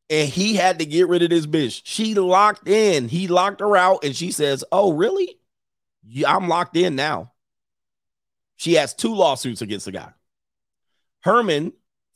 and 0.09 0.29
he 0.29 0.55
had 0.55 0.79
to 0.79 0.85
get 0.85 1.07
rid 1.07 1.21
of 1.21 1.29
this 1.29 1.45
bitch. 1.45 1.81
She 1.83 2.15
locked 2.15 2.67
in. 2.67 3.07
He 3.07 3.27
locked 3.27 3.59
her 3.59 3.77
out, 3.77 4.03
and 4.03 4.15
she 4.15 4.31
says, 4.31 4.63
"Oh, 4.71 4.93
really? 4.93 5.39
I'm 6.27 6.47
locked 6.47 6.75
in 6.75 6.95
now." 6.95 7.33
She 8.55 8.73
has 8.73 8.93
two 8.93 9.13
lawsuits 9.13 9.61
against 9.61 9.85
the 9.85 9.91
guy. 9.91 10.13
Herman 11.21 11.73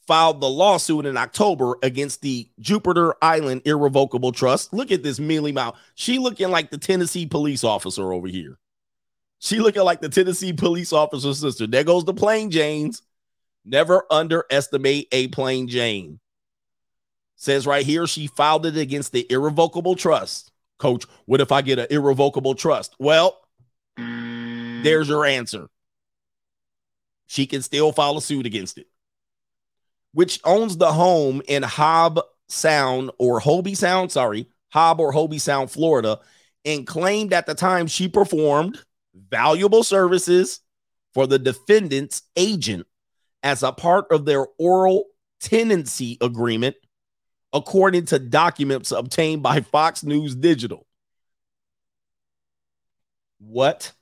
filed 0.08 0.42
the 0.42 0.50
lawsuit 0.50 1.06
in 1.06 1.16
October 1.16 1.78
against 1.82 2.22
the 2.22 2.50
Jupiter 2.60 3.16
Island 3.22 3.62
Irrevocable 3.66 4.32
Trust. 4.32 4.74
Look 4.74 4.92
at 4.92 5.04
this 5.04 5.20
mealy 5.20 5.52
mouth. 5.52 5.78
She 5.96 6.20
looking 6.20 6.50
like 6.50 6.72
the 6.72 6.78
Tennessee 6.78 7.26
police 7.26 7.64
officer 7.64 8.12
over 8.12 8.28
here. 8.28 8.58
She 9.40 9.60
looking 9.60 9.84
like 9.84 10.02
the 10.02 10.10
Tennessee 10.10 10.54
police 10.54 10.94
officer 10.94 11.34
sister. 11.34 11.68
There 11.68 11.84
goes 11.84 12.06
the 12.06 12.14
plain 12.14 12.52
Janes. 12.52 13.02
Never 13.66 14.04
underestimate 14.12 15.08
a 15.12 15.30
plain 15.30 15.68
Jane. 15.70 16.20
Says 17.44 17.68
right 17.68 17.86
here, 17.86 18.08
she 18.08 18.28
filed 18.28 18.66
it 18.66 18.78
against 18.78 19.12
the 19.12 19.28
irrevocable 19.30 19.96
trust. 19.96 20.52
Coach, 20.80 21.06
what 21.26 21.42
if 21.42 21.52
I 21.52 21.62
get 21.62 21.80
an 21.80 21.88
irrevocable 21.90 22.56
trust? 22.56 22.96
Well, 23.00 23.38
there's 23.98 25.10
your 25.10 25.26
answer. 25.26 25.68
She 27.28 27.46
can 27.46 27.62
still 27.62 27.92
file 27.92 28.18
a 28.18 28.22
suit 28.22 28.46
against 28.46 28.78
it 28.78 28.88
which 30.14 30.40
owns 30.44 30.78
the 30.78 30.94
home 30.94 31.42
in 31.48 31.64
Hob 31.64 32.22
Sound 32.48 33.12
or 33.18 33.42
Hobie 33.42 33.76
Sound, 33.76 34.12
sorry, 34.12 34.48
Hob 34.70 35.00
or 35.00 35.12
Hobie 35.12 35.42
Sound, 35.42 35.70
Florida, 35.70 36.20
and 36.64 36.88
claimed 36.88 37.34
at 37.34 37.46
the 37.46 37.56
time 37.56 37.88
she 37.88 38.08
performed 38.08 38.80
valuable 39.30 39.84
services 39.84 40.62
for 41.14 41.28
the 41.28 41.40
defendant's 41.40 42.24
agent 42.36 42.88
as 43.42 43.62
a 43.62 43.72
part 43.72 44.06
of 44.12 44.26
their 44.26 44.46
oral 44.58 45.06
tenancy 45.42 46.18
agreement, 46.22 46.76
according 47.54 48.06
to 48.08 48.20
documents 48.20 48.92
obtained 48.92 49.44
by 49.44 49.62
Fox 49.62 50.04
News 50.04 50.36
Digital. 50.36 50.86
What? 53.40 53.94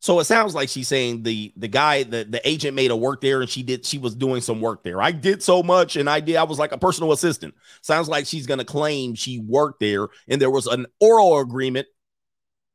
So 0.00 0.18
it 0.18 0.24
sounds 0.24 0.52
like 0.52 0.68
she's 0.68 0.88
saying 0.88 1.22
the 1.22 1.52
the 1.56 1.68
guy, 1.68 2.02
the, 2.02 2.24
the 2.24 2.46
agent 2.46 2.74
made 2.74 2.90
a 2.90 2.96
work 2.96 3.20
there 3.20 3.40
and 3.40 3.48
she 3.48 3.62
did 3.62 3.86
she 3.86 3.98
was 3.98 4.16
doing 4.16 4.40
some 4.40 4.60
work 4.60 4.82
there. 4.82 5.00
I 5.00 5.12
did 5.12 5.44
so 5.44 5.62
much 5.62 5.94
and 5.94 6.10
I 6.10 6.18
did 6.18 6.36
I 6.36 6.42
was 6.42 6.58
like 6.58 6.72
a 6.72 6.78
personal 6.78 7.12
assistant. 7.12 7.54
Sounds 7.82 8.08
like 8.08 8.26
she's 8.26 8.46
gonna 8.46 8.64
claim 8.64 9.14
she 9.14 9.38
worked 9.38 9.78
there 9.78 10.08
and 10.26 10.42
there 10.42 10.50
was 10.50 10.66
an 10.66 10.86
oral 11.00 11.38
agreement 11.38 11.86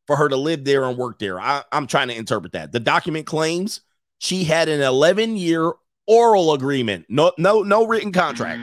for 0.07 0.15
her 0.15 0.29
to 0.29 0.37
live 0.37 0.63
there 0.63 0.85
and 0.85 0.97
work 0.97 1.19
there. 1.19 1.37
I, 1.37 1.63
I'm 1.69 1.85
trying 1.85 2.07
to 2.07 2.15
interpret 2.15 2.53
that. 2.53 2.71
The 2.71 2.79
document 2.79 3.25
claims 3.25 3.81
she 4.19 4.45
had 4.45 4.69
an 4.69 4.79
11 4.79 5.35
year 5.35 5.73
oral 6.07 6.53
agreement, 6.53 7.05
no, 7.09 7.31
no, 7.37 7.61
no 7.61 7.85
written 7.85 8.11
contract. 8.11 8.59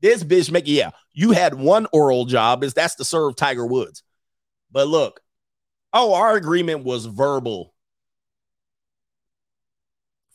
This 0.00 0.22
bitch 0.22 0.50
make 0.50 0.66
yeah, 0.66 0.90
you 1.12 1.32
had 1.32 1.54
one 1.54 1.86
oral 1.92 2.24
job, 2.24 2.62
is 2.62 2.74
that's 2.74 2.94
to 2.96 3.04
serve 3.04 3.36
Tiger 3.36 3.66
Woods. 3.66 4.02
But 4.70 4.88
look, 4.88 5.20
Oh, 5.98 6.12
our 6.12 6.36
agreement 6.36 6.84
was 6.84 7.06
verbal. 7.06 7.72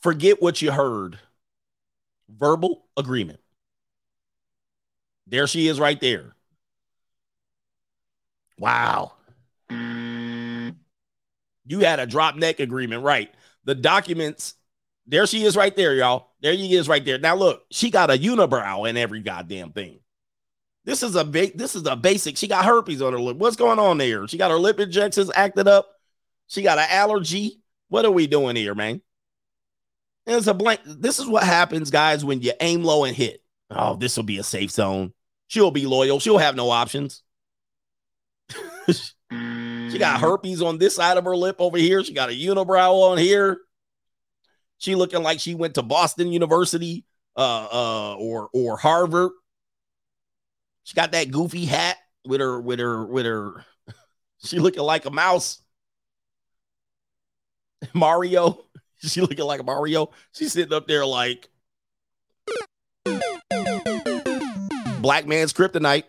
Forget 0.02 0.42
what 0.42 0.60
you 0.60 0.72
heard. 0.72 1.20
Verbal 2.28 2.88
agreement. 2.98 3.40
There 5.28 5.46
she 5.46 5.68
is 5.68 5.80
right 5.80 6.00
there. 6.02 6.34
Wow. 8.58 9.12
You 9.70 10.74
had 11.82 12.00
a 12.00 12.08
drop 12.08 12.36
neck 12.36 12.60
agreement, 12.60 13.04
right? 13.04 13.32
The 13.66 13.76
documents, 13.76 14.56
there 15.08 15.26
she 15.26 15.44
is 15.44 15.56
right 15.56 15.76
there, 15.76 15.94
y'all. 15.94 16.32
There 16.42 16.54
she 16.54 16.74
is 16.74 16.88
right 16.88 17.04
there. 17.04 17.18
Now 17.18 17.36
look, 17.36 17.64
she 17.72 17.90
got 17.90 18.10
a 18.10 18.14
unibrow 18.14 18.90
in 18.90 18.98
every 18.98 19.22
goddamn 19.22 19.72
thing. 19.72 20.00
This 20.84 21.04
is 21.04 21.16
a 21.16 21.24
big, 21.24 21.58
this 21.58 21.76
is 21.76 21.86
a 21.86 21.96
basic. 21.96 22.38
She 22.38 22.48
got 22.48 22.66
herpes 22.66 23.02
on 23.02 23.14
her 23.14 23.20
lip. 23.20 23.38
What's 23.38 23.56
going 23.56 23.80
on 23.80 23.98
there? 23.98 24.28
She 24.28 24.38
got 24.38 24.52
her 24.52 24.58
lip 24.58 24.80
injections 24.80 25.32
acted 25.36 25.68
up. 25.68 25.88
She 26.48 26.64
got 26.64 26.80
an 26.80 26.88
allergy. 26.90 27.62
What 27.90 28.06
are 28.06 28.12
we 28.12 28.28
doing 28.28 28.56
here, 28.56 28.74
man? 28.74 29.02
And 30.26 30.36
it's 30.38 30.48
a 30.48 30.54
blank. 30.54 30.82
This 30.86 31.20
is 31.20 31.28
what 31.28 31.44
happens, 31.44 31.92
guys, 31.92 32.26
when 32.26 32.42
you 32.42 32.54
aim 32.60 32.84
low 32.84 33.04
and 33.04 33.16
hit. 33.16 33.44
Oh, 33.70 33.96
this 33.96 34.18
will 34.18 34.24
be 34.24 34.38
a 34.38 34.44
safe 34.44 34.72
zone. 34.72 35.14
She'll 35.48 35.72
be 35.72 35.86
loyal. 35.86 36.20
She'll 36.20 36.38
have 36.38 36.56
no 36.56 36.70
options. 36.70 37.24
she 38.90 39.14
got 39.30 40.18
mm. 40.18 40.20
herpes 40.20 40.62
on 40.62 40.78
this 40.78 40.96
side 40.96 41.18
of 41.18 41.26
her 41.26 41.36
lip 41.36 41.58
over 41.60 41.78
here. 41.78 42.04
She 42.04 42.14
got 42.14 42.30
a 42.30 42.34
unibrow 42.34 43.12
on 43.12 43.18
here. 43.18 43.60
She 44.82 44.96
looking 44.96 45.22
like 45.22 45.40
she 45.40 45.54
went 45.54 45.76
to 45.76 45.84
Boston 45.84 46.32
University 46.32 47.06
uh, 47.38 47.68
uh, 47.72 48.16
or 48.16 48.50
or 48.52 48.78
Harvard. 48.78 49.30
She 50.84 50.96
got 50.96 51.12
that 51.12 51.30
goofy 51.30 51.66
hat 51.66 51.98
with 52.26 52.42
her 52.42 52.60
with 52.60 52.80
her 52.80 53.06
with 53.06 53.26
her. 53.26 53.64
She 54.44 54.58
looking 54.58 54.82
like 54.82 55.06
a 55.06 55.12
mouse. 55.12 55.62
Mario. 57.94 58.66
She 59.04 59.20
looking 59.20 59.46
like 59.46 59.60
a 59.60 59.64
Mario. 59.64 60.12
She's 60.32 60.54
sitting 60.54 60.74
up 60.74 60.88
there 60.88 61.04
like 61.04 61.50
black 65.00 65.26
man's 65.26 65.54
kryptonite. 65.54 66.04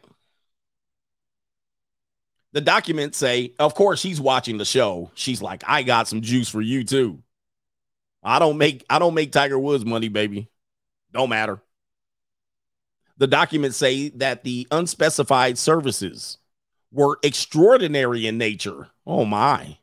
The 2.52 2.60
documents 2.60 3.16
say, 3.16 3.54
of 3.58 3.74
course, 3.74 3.98
she's 3.98 4.20
watching 4.20 4.58
the 4.58 4.66
show. 4.66 5.10
She's 5.14 5.40
like, 5.40 5.62
I 5.66 5.82
got 5.82 6.06
some 6.06 6.20
juice 6.20 6.50
for 6.50 6.60
you 6.60 6.84
too. 6.84 7.22
I 8.22 8.38
don't 8.38 8.58
make 8.58 8.84
I 8.88 8.98
don't 8.98 9.14
make 9.14 9.32
Tiger 9.32 9.58
Woods 9.58 9.84
money, 9.84 10.08
baby. 10.08 10.48
Don't 11.12 11.28
matter. 11.28 11.60
The 13.18 13.26
documents 13.26 13.76
say 13.76 14.08
that 14.10 14.44
the 14.44 14.66
unspecified 14.70 15.58
services 15.58 16.38
were 16.92 17.18
extraordinary 17.22 18.26
in 18.26 18.38
nature. 18.38 18.88
Oh 19.06 19.24
my. 19.24 19.78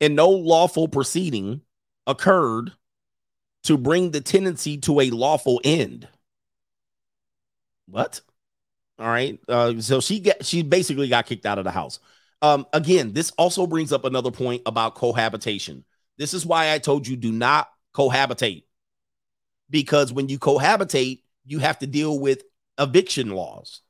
And 0.00 0.14
no 0.14 0.28
lawful 0.30 0.88
proceeding 0.88 1.62
occurred 2.06 2.72
to 3.64 3.76
bring 3.76 4.10
the 4.10 4.20
tenancy 4.20 4.78
to 4.78 5.00
a 5.00 5.10
lawful 5.10 5.60
end. 5.64 6.06
What? 7.86 8.20
All 8.98 9.06
right. 9.06 9.38
Uh, 9.48 9.80
so 9.80 10.00
she 10.00 10.20
get 10.20 10.44
she 10.44 10.62
basically 10.62 11.08
got 11.08 11.26
kicked 11.26 11.46
out 11.46 11.58
of 11.58 11.64
the 11.64 11.70
house. 11.70 11.98
Um, 12.42 12.66
again, 12.72 13.12
this 13.12 13.30
also 13.32 13.66
brings 13.66 13.92
up 13.92 14.04
another 14.04 14.30
point 14.30 14.62
about 14.66 14.94
cohabitation. 14.94 15.84
This 16.18 16.34
is 16.34 16.46
why 16.46 16.72
I 16.72 16.78
told 16.78 17.06
you 17.06 17.16
do 17.16 17.32
not 17.32 17.68
cohabitate. 17.94 18.64
Because 19.68 20.12
when 20.12 20.28
you 20.28 20.38
cohabitate, 20.38 21.22
you 21.44 21.58
have 21.58 21.78
to 21.80 21.86
deal 21.86 22.18
with 22.18 22.42
eviction 22.78 23.30
laws. 23.30 23.80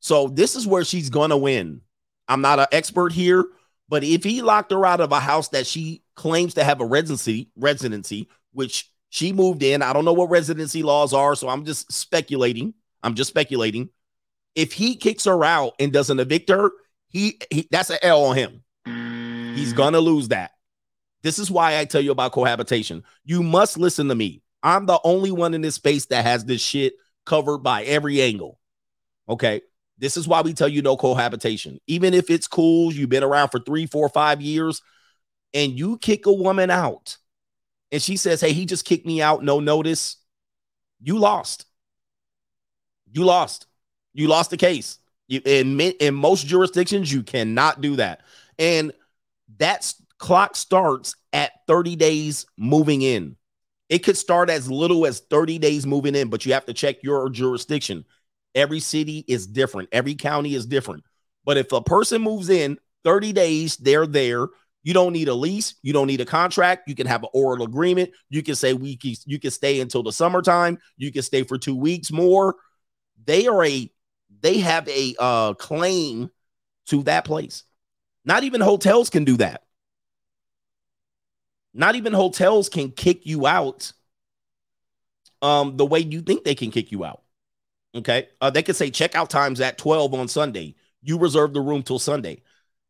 So 0.00 0.28
this 0.28 0.54
is 0.54 0.66
where 0.66 0.84
she's 0.84 1.10
gonna 1.10 1.36
win. 1.36 1.80
I'm 2.28 2.40
not 2.40 2.60
an 2.60 2.66
expert 2.72 3.12
here, 3.12 3.44
but 3.88 4.04
if 4.04 4.24
he 4.24 4.42
locked 4.42 4.72
her 4.72 4.84
out 4.84 5.00
of 5.00 5.12
a 5.12 5.20
house 5.20 5.48
that 5.48 5.66
she 5.66 6.02
claims 6.14 6.54
to 6.54 6.64
have 6.64 6.80
a 6.80 6.86
residency, 6.86 7.50
residency, 7.56 8.28
which 8.52 8.90
she 9.10 9.32
moved 9.32 9.62
in, 9.62 9.82
I 9.82 9.92
don't 9.92 10.04
know 10.04 10.12
what 10.12 10.30
residency 10.30 10.82
laws 10.82 11.12
are, 11.12 11.34
so 11.34 11.48
I'm 11.48 11.64
just 11.64 11.90
speculating. 11.92 12.74
I'm 13.02 13.14
just 13.14 13.30
speculating. 13.30 13.90
If 14.54 14.72
he 14.72 14.96
kicks 14.96 15.24
her 15.24 15.44
out 15.44 15.74
and 15.78 15.92
doesn't 15.92 16.20
evict 16.20 16.48
her, 16.48 16.70
he, 17.08 17.38
he 17.50 17.68
that's 17.70 17.90
an 17.90 17.98
L 18.02 18.24
on 18.24 18.36
him. 18.36 18.62
He's 19.54 19.72
gonna 19.72 20.00
lose 20.00 20.28
that. 20.28 20.52
This 21.24 21.38
is 21.38 21.50
why 21.50 21.78
I 21.78 21.86
tell 21.86 22.02
you 22.02 22.12
about 22.12 22.32
cohabitation. 22.32 23.02
You 23.24 23.42
must 23.42 23.78
listen 23.78 24.08
to 24.08 24.14
me. 24.14 24.42
I'm 24.62 24.84
the 24.84 25.00
only 25.04 25.32
one 25.32 25.54
in 25.54 25.62
this 25.62 25.76
space 25.76 26.04
that 26.06 26.22
has 26.22 26.44
this 26.44 26.60
shit 26.60 26.92
covered 27.24 27.58
by 27.58 27.82
every 27.84 28.20
angle. 28.20 28.60
Okay. 29.26 29.62
This 29.96 30.18
is 30.18 30.28
why 30.28 30.42
we 30.42 30.52
tell 30.52 30.68
you 30.68 30.82
no 30.82 30.98
cohabitation. 30.98 31.80
Even 31.86 32.12
if 32.12 32.28
it's 32.28 32.46
cool, 32.46 32.92
you've 32.92 33.08
been 33.08 33.22
around 33.24 33.48
for 33.48 33.58
three, 33.58 33.86
four, 33.86 34.10
five 34.10 34.42
years, 34.42 34.82
and 35.54 35.78
you 35.78 35.96
kick 35.96 36.26
a 36.26 36.32
woman 36.32 36.68
out, 36.68 37.16
and 37.90 38.02
she 38.02 38.16
says, 38.18 38.40
Hey, 38.40 38.52
he 38.52 38.66
just 38.66 38.84
kicked 38.84 39.06
me 39.06 39.22
out, 39.22 39.42
no 39.42 39.60
notice. 39.60 40.16
You 41.00 41.18
lost. 41.18 41.64
You 43.12 43.24
lost. 43.24 43.66
You 44.12 44.28
lost 44.28 44.50
the 44.50 44.56
case. 44.58 44.98
You 45.28 45.40
in, 45.46 45.80
in 45.80 46.14
most 46.14 46.46
jurisdictions, 46.46 47.10
you 47.10 47.22
cannot 47.22 47.80
do 47.80 47.96
that. 47.96 48.22
And 48.58 48.92
that 49.58 49.94
clock 50.24 50.56
starts 50.56 51.16
at 51.34 51.52
30 51.66 51.96
days 51.96 52.46
moving 52.56 53.02
in. 53.02 53.36
It 53.90 53.98
could 53.98 54.16
start 54.16 54.48
as 54.48 54.70
little 54.70 55.04
as 55.04 55.20
30 55.28 55.58
days 55.58 55.86
moving 55.86 56.14
in, 56.14 56.30
but 56.30 56.46
you 56.46 56.54
have 56.54 56.64
to 56.64 56.72
check 56.72 57.02
your 57.02 57.28
jurisdiction. 57.28 58.06
Every 58.54 58.80
city 58.80 59.26
is 59.28 59.46
different, 59.46 59.90
every 59.92 60.14
county 60.14 60.54
is 60.54 60.64
different. 60.64 61.04
But 61.44 61.58
if 61.58 61.70
a 61.72 61.82
person 61.82 62.22
moves 62.22 62.48
in 62.48 62.78
30 63.04 63.34
days, 63.34 63.76
they're 63.76 64.06
there. 64.06 64.48
You 64.82 64.94
don't 64.94 65.12
need 65.12 65.28
a 65.28 65.34
lease, 65.34 65.74
you 65.82 65.92
don't 65.92 66.06
need 66.06 66.22
a 66.22 66.24
contract. 66.24 66.88
You 66.88 66.94
can 66.94 67.06
have 67.06 67.22
an 67.22 67.28
oral 67.34 67.62
agreement. 67.62 68.10
You 68.30 68.42
can 68.42 68.54
say 68.54 68.72
we 68.72 68.96
can, 68.96 69.12
you 69.26 69.38
can 69.38 69.50
stay 69.50 69.80
until 69.80 70.02
the 70.02 70.12
summertime. 70.12 70.78
You 70.96 71.12
can 71.12 71.20
stay 71.20 71.42
for 71.42 71.58
2 71.58 71.76
weeks 71.76 72.10
more. 72.10 72.56
They 73.26 73.46
are 73.46 73.62
a 73.62 73.92
they 74.40 74.60
have 74.60 74.88
a 74.88 75.14
uh 75.18 75.52
claim 75.52 76.30
to 76.86 77.02
that 77.02 77.26
place. 77.26 77.64
Not 78.24 78.44
even 78.44 78.62
hotels 78.62 79.10
can 79.10 79.24
do 79.24 79.36
that. 79.36 79.63
Not 81.74 81.96
even 81.96 82.12
hotels 82.12 82.68
can 82.68 82.92
kick 82.92 83.26
you 83.26 83.46
out 83.46 83.92
um, 85.42 85.76
the 85.76 85.84
way 85.84 85.98
you 85.98 86.22
think 86.22 86.44
they 86.44 86.54
can 86.54 86.70
kick 86.70 86.92
you 86.92 87.04
out. 87.04 87.22
Okay. 87.94 88.28
Uh, 88.40 88.50
they 88.50 88.62
could 88.62 88.76
say 88.76 88.90
checkout 88.90 89.28
times 89.28 89.60
at 89.60 89.78
12 89.78 90.14
on 90.14 90.28
Sunday. 90.28 90.76
You 91.02 91.18
reserve 91.18 91.52
the 91.52 91.60
room 91.60 91.82
till 91.82 91.98
Sunday. 91.98 92.42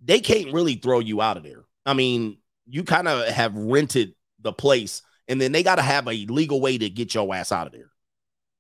They 0.05 0.21
can't 0.21 0.53
really 0.53 0.75
throw 0.75 1.01
you 1.01 1.21
out 1.21 1.37
of 1.37 1.43
there. 1.43 1.65
I 1.85 1.95
mean, 1.95 2.39
you 2.67 2.85
kind 2.85 3.09
of 3.09 3.27
have 3.29 3.55
rented 3.55 4.15
the 4.41 4.53
place, 4.53 5.03
and 5.29 5.41
then 5.41 5.53
they 5.53 5.63
got 5.63 5.77
to 5.77 5.83
have 5.83 6.07
a 6.07 6.27
legal 6.27 6.61
way 6.61 6.79
to 6.79 6.89
get 6.89 7.15
your 7.15 7.35
ass 7.35 7.53
out 7.53 7.67
of 7.67 7.73
there. 7.73 7.91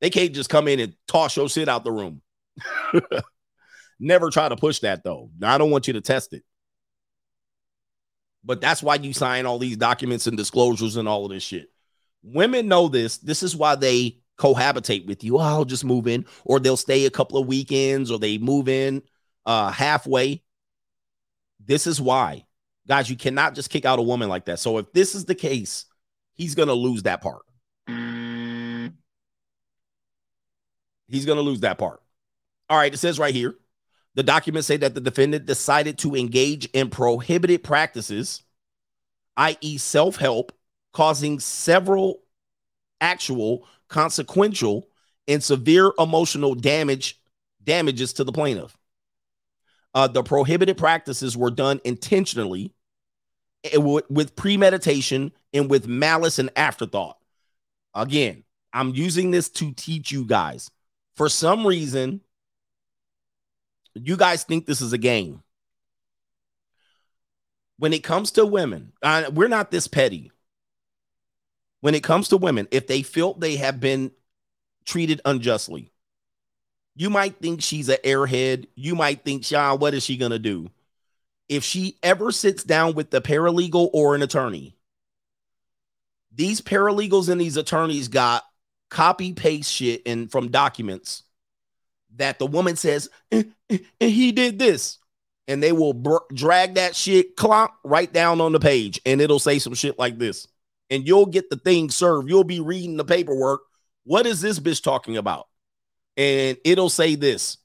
They 0.00 0.10
can't 0.10 0.34
just 0.34 0.50
come 0.50 0.68
in 0.68 0.80
and 0.80 0.94
toss 1.06 1.36
your 1.36 1.48
shit 1.48 1.68
out 1.68 1.84
the 1.84 1.92
room. 1.92 2.20
Never 4.00 4.30
try 4.30 4.48
to 4.48 4.56
push 4.56 4.80
that 4.80 5.04
though. 5.04 5.30
I 5.42 5.56
don't 5.56 5.70
want 5.70 5.86
you 5.86 5.94
to 5.94 6.00
test 6.00 6.32
it. 6.32 6.42
But 8.44 8.60
that's 8.60 8.82
why 8.82 8.96
you 8.96 9.12
sign 9.12 9.46
all 9.46 9.58
these 9.58 9.76
documents 9.76 10.26
and 10.26 10.36
disclosures 10.36 10.96
and 10.96 11.08
all 11.08 11.24
of 11.24 11.30
this 11.30 11.42
shit. 11.42 11.70
Women 12.22 12.68
know 12.68 12.88
this. 12.88 13.18
This 13.18 13.42
is 13.42 13.56
why 13.56 13.74
they 13.74 14.18
cohabitate 14.38 15.06
with 15.06 15.24
you. 15.24 15.38
Oh, 15.38 15.40
I'll 15.40 15.64
just 15.64 15.84
move 15.84 16.06
in, 16.06 16.26
or 16.44 16.60
they'll 16.60 16.76
stay 16.76 17.06
a 17.06 17.10
couple 17.10 17.38
of 17.38 17.46
weekends, 17.46 18.10
or 18.10 18.18
they 18.18 18.38
move 18.38 18.68
in 18.68 19.02
uh, 19.46 19.70
halfway. 19.70 20.42
This 21.64 21.86
is 21.86 22.00
why, 22.00 22.44
guys, 22.86 23.08
you 23.08 23.16
cannot 23.16 23.54
just 23.54 23.70
kick 23.70 23.84
out 23.84 23.98
a 23.98 24.02
woman 24.02 24.28
like 24.28 24.46
that. 24.46 24.58
So 24.58 24.78
if 24.78 24.92
this 24.92 25.14
is 25.14 25.24
the 25.24 25.34
case, 25.34 25.86
he's 26.34 26.54
gonna 26.54 26.74
lose 26.74 27.04
that 27.04 27.22
part. 27.22 27.42
He's 31.08 31.26
gonna 31.26 31.40
lose 31.40 31.60
that 31.60 31.78
part. 31.78 32.02
All 32.68 32.76
right, 32.76 32.92
it 32.92 32.98
says 32.98 33.18
right 33.18 33.34
here 33.34 33.54
the 34.14 34.22
documents 34.22 34.68
say 34.68 34.76
that 34.76 34.94
the 34.94 35.00
defendant 35.00 35.46
decided 35.46 35.98
to 35.98 36.14
engage 36.14 36.66
in 36.66 36.90
prohibited 36.90 37.64
practices, 37.64 38.42
i.e., 39.36 39.78
self 39.78 40.16
help, 40.16 40.52
causing 40.92 41.40
several 41.40 42.20
actual, 43.00 43.66
consequential, 43.88 44.88
and 45.26 45.42
severe 45.42 45.92
emotional 45.98 46.54
damage 46.54 47.20
damages 47.62 48.12
to 48.14 48.24
the 48.24 48.32
plaintiff. 48.32 48.76
Uh, 49.94 50.08
the 50.08 50.22
prohibited 50.22 50.76
practices 50.76 51.36
were 51.36 51.50
done 51.50 51.80
intentionally 51.84 52.72
eh, 53.64 53.76
with 53.78 54.36
premeditation 54.36 55.32
and 55.52 55.70
with 55.70 55.86
malice 55.86 56.38
and 56.38 56.50
afterthought. 56.56 57.16
Again, 57.94 58.44
I'm 58.72 58.94
using 58.94 59.30
this 59.30 59.48
to 59.50 59.72
teach 59.72 60.10
you 60.10 60.24
guys. 60.24 60.70
For 61.14 61.28
some 61.28 61.66
reason, 61.66 62.20
you 63.94 64.16
guys 64.16 64.44
think 64.44 64.66
this 64.66 64.80
is 64.80 64.92
a 64.92 64.98
game. 64.98 65.42
When 67.78 67.92
it 67.92 68.04
comes 68.04 68.32
to 68.32 68.46
women, 68.46 68.92
uh, 69.02 69.30
we're 69.32 69.48
not 69.48 69.70
this 69.70 69.88
petty. 69.88 70.30
When 71.80 71.94
it 71.94 72.02
comes 72.02 72.28
to 72.28 72.36
women, 72.36 72.68
if 72.70 72.86
they 72.86 73.02
feel 73.02 73.34
they 73.34 73.56
have 73.56 73.80
been 73.80 74.12
treated 74.84 75.20
unjustly, 75.24 75.92
you 76.96 77.10
might 77.10 77.36
think 77.40 77.60
she's 77.60 77.88
an 77.88 77.98
airhead. 78.04 78.68
You 78.74 78.94
might 78.94 79.24
think, 79.24 79.44
Sean, 79.44 79.80
what 79.80 79.94
is 79.94 80.04
she 80.04 80.16
going 80.16 80.30
to 80.30 80.38
do? 80.38 80.70
If 81.48 81.64
she 81.64 81.98
ever 82.02 82.32
sits 82.32 82.64
down 82.64 82.94
with 82.94 83.10
the 83.10 83.20
paralegal 83.20 83.90
or 83.92 84.14
an 84.14 84.22
attorney, 84.22 84.76
these 86.32 86.60
paralegals 86.60 87.28
and 87.28 87.40
these 87.40 87.56
attorneys 87.56 88.08
got 88.08 88.44
copy 88.88 89.32
paste 89.32 89.72
shit 89.72 90.02
and 90.06 90.30
from 90.30 90.50
documents 90.50 91.23
that 92.16 92.38
the 92.38 92.46
woman 92.46 92.76
says, 92.76 93.08
and, 93.30 93.52
eh, 93.70 93.78
eh, 94.00 94.06
he 94.06 94.32
did 94.32 94.58
this. 94.58 94.98
And 95.46 95.62
they 95.62 95.72
will 95.72 95.92
br- 95.92 96.16
drag 96.32 96.74
that 96.74 96.96
shit 96.96 97.36
clonk 97.36 97.68
right 97.84 98.10
down 98.10 98.40
on 98.40 98.52
the 98.52 98.60
page 98.60 98.98
and 99.04 99.20
it'll 99.20 99.38
say 99.38 99.58
some 99.58 99.74
shit 99.74 99.98
like 99.98 100.18
this. 100.18 100.48
And 100.88 101.06
you'll 101.06 101.26
get 101.26 101.50
the 101.50 101.56
thing 101.56 101.90
served. 101.90 102.30
You'll 102.30 102.44
be 102.44 102.60
reading 102.60 102.96
the 102.96 103.04
paperwork. 103.04 103.60
What 104.04 104.26
is 104.26 104.40
this 104.40 104.58
bitch 104.58 104.82
talking 104.82 105.18
about? 105.18 105.48
And 106.16 106.56
it'll 106.64 106.88
say 106.88 107.14
this 107.14 107.58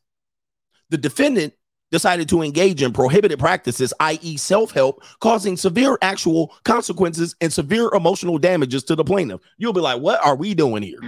The 0.89 0.97
defendant 0.97 1.53
decided 1.91 2.29
to 2.29 2.41
engage 2.41 2.83
in 2.83 2.93
prohibited 2.93 3.39
practices, 3.39 3.93
i.e., 3.99 4.37
self 4.37 4.71
help, 4.71 5.03
causing 5.19 5.57
severe 5.57 5.97
actual 6.01 6.53
consequences 6.63 7.35
and 7.41 7.51
severe 7.51 7.89
emotional 7.93 8.37
damages 8.37 8.83
to 8.85 8.95
the 8.95 9.03
plaintiff. 9.03 9.41
You'll 9.57 9.73
be 9.73 9.81
like, 9.81 10.01
what 10.01 10.23
are 10.25 10.35
we 10.35 10.53
doing 10.53 10.83
here? 10.83 10.99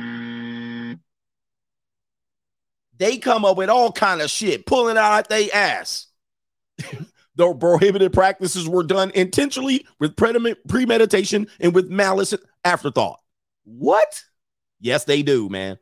They 3.02 3.18
come 3.18 3.44
up 3.46 3.58
with 3.58 3.70
all 3.70 3.92
kind 3.92 4.22
of 4.22 4.30
shit, 4.30 4.68
pulling 4.68 4.96
out 4.96 5.28
they 5.28 5.50
ass. 5.52 6.06
the 7.36 7.54
prohibited 7.56 8.14
practices 8.14 8.70
were 8.70 8.84
done 8.84 9.12
intentionally 9.16 9.88
with 10.00 10.16
premeditation 10.16 11.48
and 11.60 11.74
with 11.74 11.90
malice 11.90 12.36
afterthought. 12.64 13.20
What? 13.64 14.22
Yes, 14.80 15.06
they 15.06 15.24
do, 15.24 15.50
man. 15.50 15.80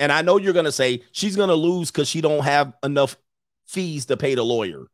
And 0.00 0.10
I 0.10 0.22
know 0.22 0.36
you're 0.36 0.52
gonna 0.52 0.72
say 0.72 1.04
she's 1.12 1.36
gonna 1.36 1.54
lose 1.54 1.92
because 1.92 2.08
she 2.08 2.20
don't 2.20 2.42
have 2.42 2.72
enough 2.82 3.16
fees 3.66 4.06
to 4.06 4.16
pay 4.16 4.34
the 4.34 4.44
lawyer. 4.44 4.86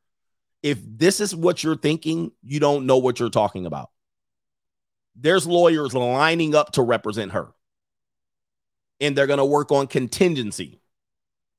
If 0.62 0.78
this 0.84 1.20
is 1.20 1.34
what 1.34 1.64
you're 1.64 1.74
thinking, 1.74 2.32
you 2.42 2.60
don't 2.60 2.84
know 2.84 2.98
what 2.98 3.18
you're 3.18 3.30
talking 3.30 3.64
about. 3.64 3.88
There's 5.16 5.46
lawyers 5.46 5.94
lining 5.94 6.54
up 6.54 6.72
to 6.72 6.82
represent 6.82 7.32
her, 7.32 7.48
and 9.00 9.16
they're 9.16 9.26
gonna 9.26 9.46
work 9.46 9.72
on 9.72 9.86
contingency 9.86 10.80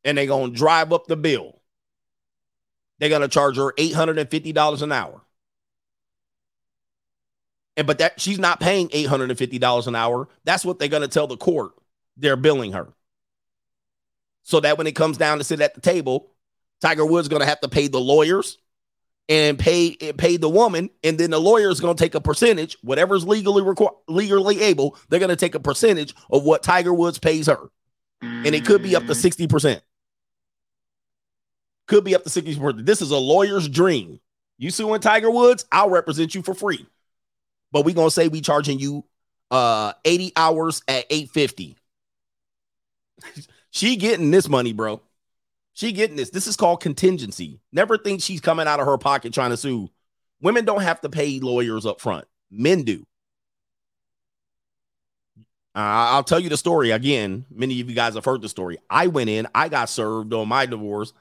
and 0.03 0.17
they're 0.17 0.25
going 0.25 0.51
to 0.51 0.57
drive 0.57 0.91
up 0.93 1.07
the 1.07 1.15
bill. 1.15 1.59
They're 2.99 3.09
going 3.09 3.21
to 3.21 3.27
charge 3.27 3.57
her 3.57 3.73
$850 3.73 4.81
an 4.81 4.91
hour. 4.91 5.21
And 7.77 7.87
but 7.87 7.99
that 7.99 8.19
she's 8.19 8.39
not 8.39 8.59
paying 8.59 8.89
$850 8.89 9.87
an 9.87 9.95
hour. 9.95 10.27
That's 10.43 10.65
what 10.65 10.77
they're 10.77 10.87
going 10.87 11.01
to 11.01 11.07
tell 11.07 11.27
the 11.27 11.37
court 11.37 11.71
they're 12.17 12.35
billing 12.35 12.73
her. 12.73 12.93
So 14.43 14.59
that 14.59 14.77
when 14.77 14.87
it 14.87 14.95
comes 14.95 15.17
down 15.17 15.37
to 15.37 15.43
sit 15.43 15.61
at 15.61 15.73
the 15.75 15.81
table, 15.81 16.31
Tiger 16.81 17.05
Woods 17.05 17.27
going 17.27 17.41
to 17.41 17.45
have 17.45 17.61
to 17.61 17.69
pay 17.69 17.87
the 17.87 17.99
lawyers 17.99 18.57
and 19.29 19.57
pay 19.57 19.95
pay 19.95 20.37
the 20.37 20.49
woman, 20.49 20.89
and 21.03 21.17
then 21.17 21.29
the 21.29 21.39
lawyer 21.39 21.69
is 21.69 21.79
going 21.79 21.95
to 21.95 22.03
take 22.03 22.15
a 22.15 22.21
percentage, 22.21 22.77
whatever's 22.81 23.25
legally 23.25 23.61
requ- 23.61 23.95
legally 24.07 24.61
able. 24.61 24.97
They're 25.09 25.19
going 25.19 25.29
to 25.29 25.35
take 25.35 25.55
a 25.55 25.59
percentage 25.59 26.13
of 26.29 26.43
what 26.43 26.63
Tiger 26.63 26.93
Woods 26.93 27.19
pays 27.19 27.47
her, 27.47 27.69
and 28.21 28.47
it 28.47 28.65
could 28.65 28.83
be 28.83 28.95
up 28.95 29.05
to 29.05 29.15
sixty 29.15 29.47
percent. 29.47 29.81
Could 31.91 32.05
be 32.05 32.15
up 32.15 32.23
to 32.23 32.30
60%. 32.30 32.85
This 32.85 33.01
is 33.01 33.11
a 33.11 33.18
lawyer's 33.18 33.68
dream. 33.68 34.22
You 34.57 34.72
suing 34.72 35.01
Tiger 35.01 35.30
Woods, 35.30 35.65
I'll 35.73 35.89
represent 35.89 36.34
you 36.34 36.41
for 36.41 36.53
free. 36.53 36.88
But 37.73 37.84
we 37.84 37.91
gonna 37.91 38.09
say 38.09 38.30
we 38.30 38.39
charging 38.39 38.80
you 38.80 39.03
uh 39.51 39.91
80 40.05 40.31
hours 40.38 40.84
at 40.88 41.05
850. 41.09 41.76
she 43.72 43.97
getting 43.97 44.31
this 44.31 44.47
money, 44.47 44.72
bro. 44.72 45.01
She 45.73 45.91
getting 45.91 46.15
this. 46.15 46.30
This 46.30 46.47
is 46.47 46.55
called 46.55 46.80
contingency. 46.80 47.59
Never 47.73 47.97
think 47.97 48.22
she's 48.22 48.39
coming 48.39 48.68
out 48.68 48.80
of 48.80 48.85
her 48.85 48.97
pocket 48.97 49.34
trying 49.34 49.49
to 49.49 49.57
sue. 49.57 49.89
Women 50.41 50.63
don't 50.63 50.84
have 50.84 51.01
to 51.01 51.09
pay 51.09 51.41
lawyers 51.41 51.85
up 51.85 51.99
front. 51.99 52.23
Men 52.49 52.84
do. 52.84 53.05
I'll 55.76 56.23
tell 56.23 56.39
you 56.39 56.47
the 56.47 56.55
story 56.55 56.91
again. 56.91 57.43
Many 57.51 57.81
of 57.81 57.89
you 57.89 57.95
guys 57.97 58.15
have 58.15 58.23
heard 58.23 58.41
the 58.41 58.47
story. 58.47 58.77
I 58.89 59.07
went 59.07 59.30
in, 59.30 59.45
I 59.53 59.68
got 59.68 59.89
served 59.89 60.34
on 60.34 60.47
my 60.47 60.65
divorce, 60.65 61.11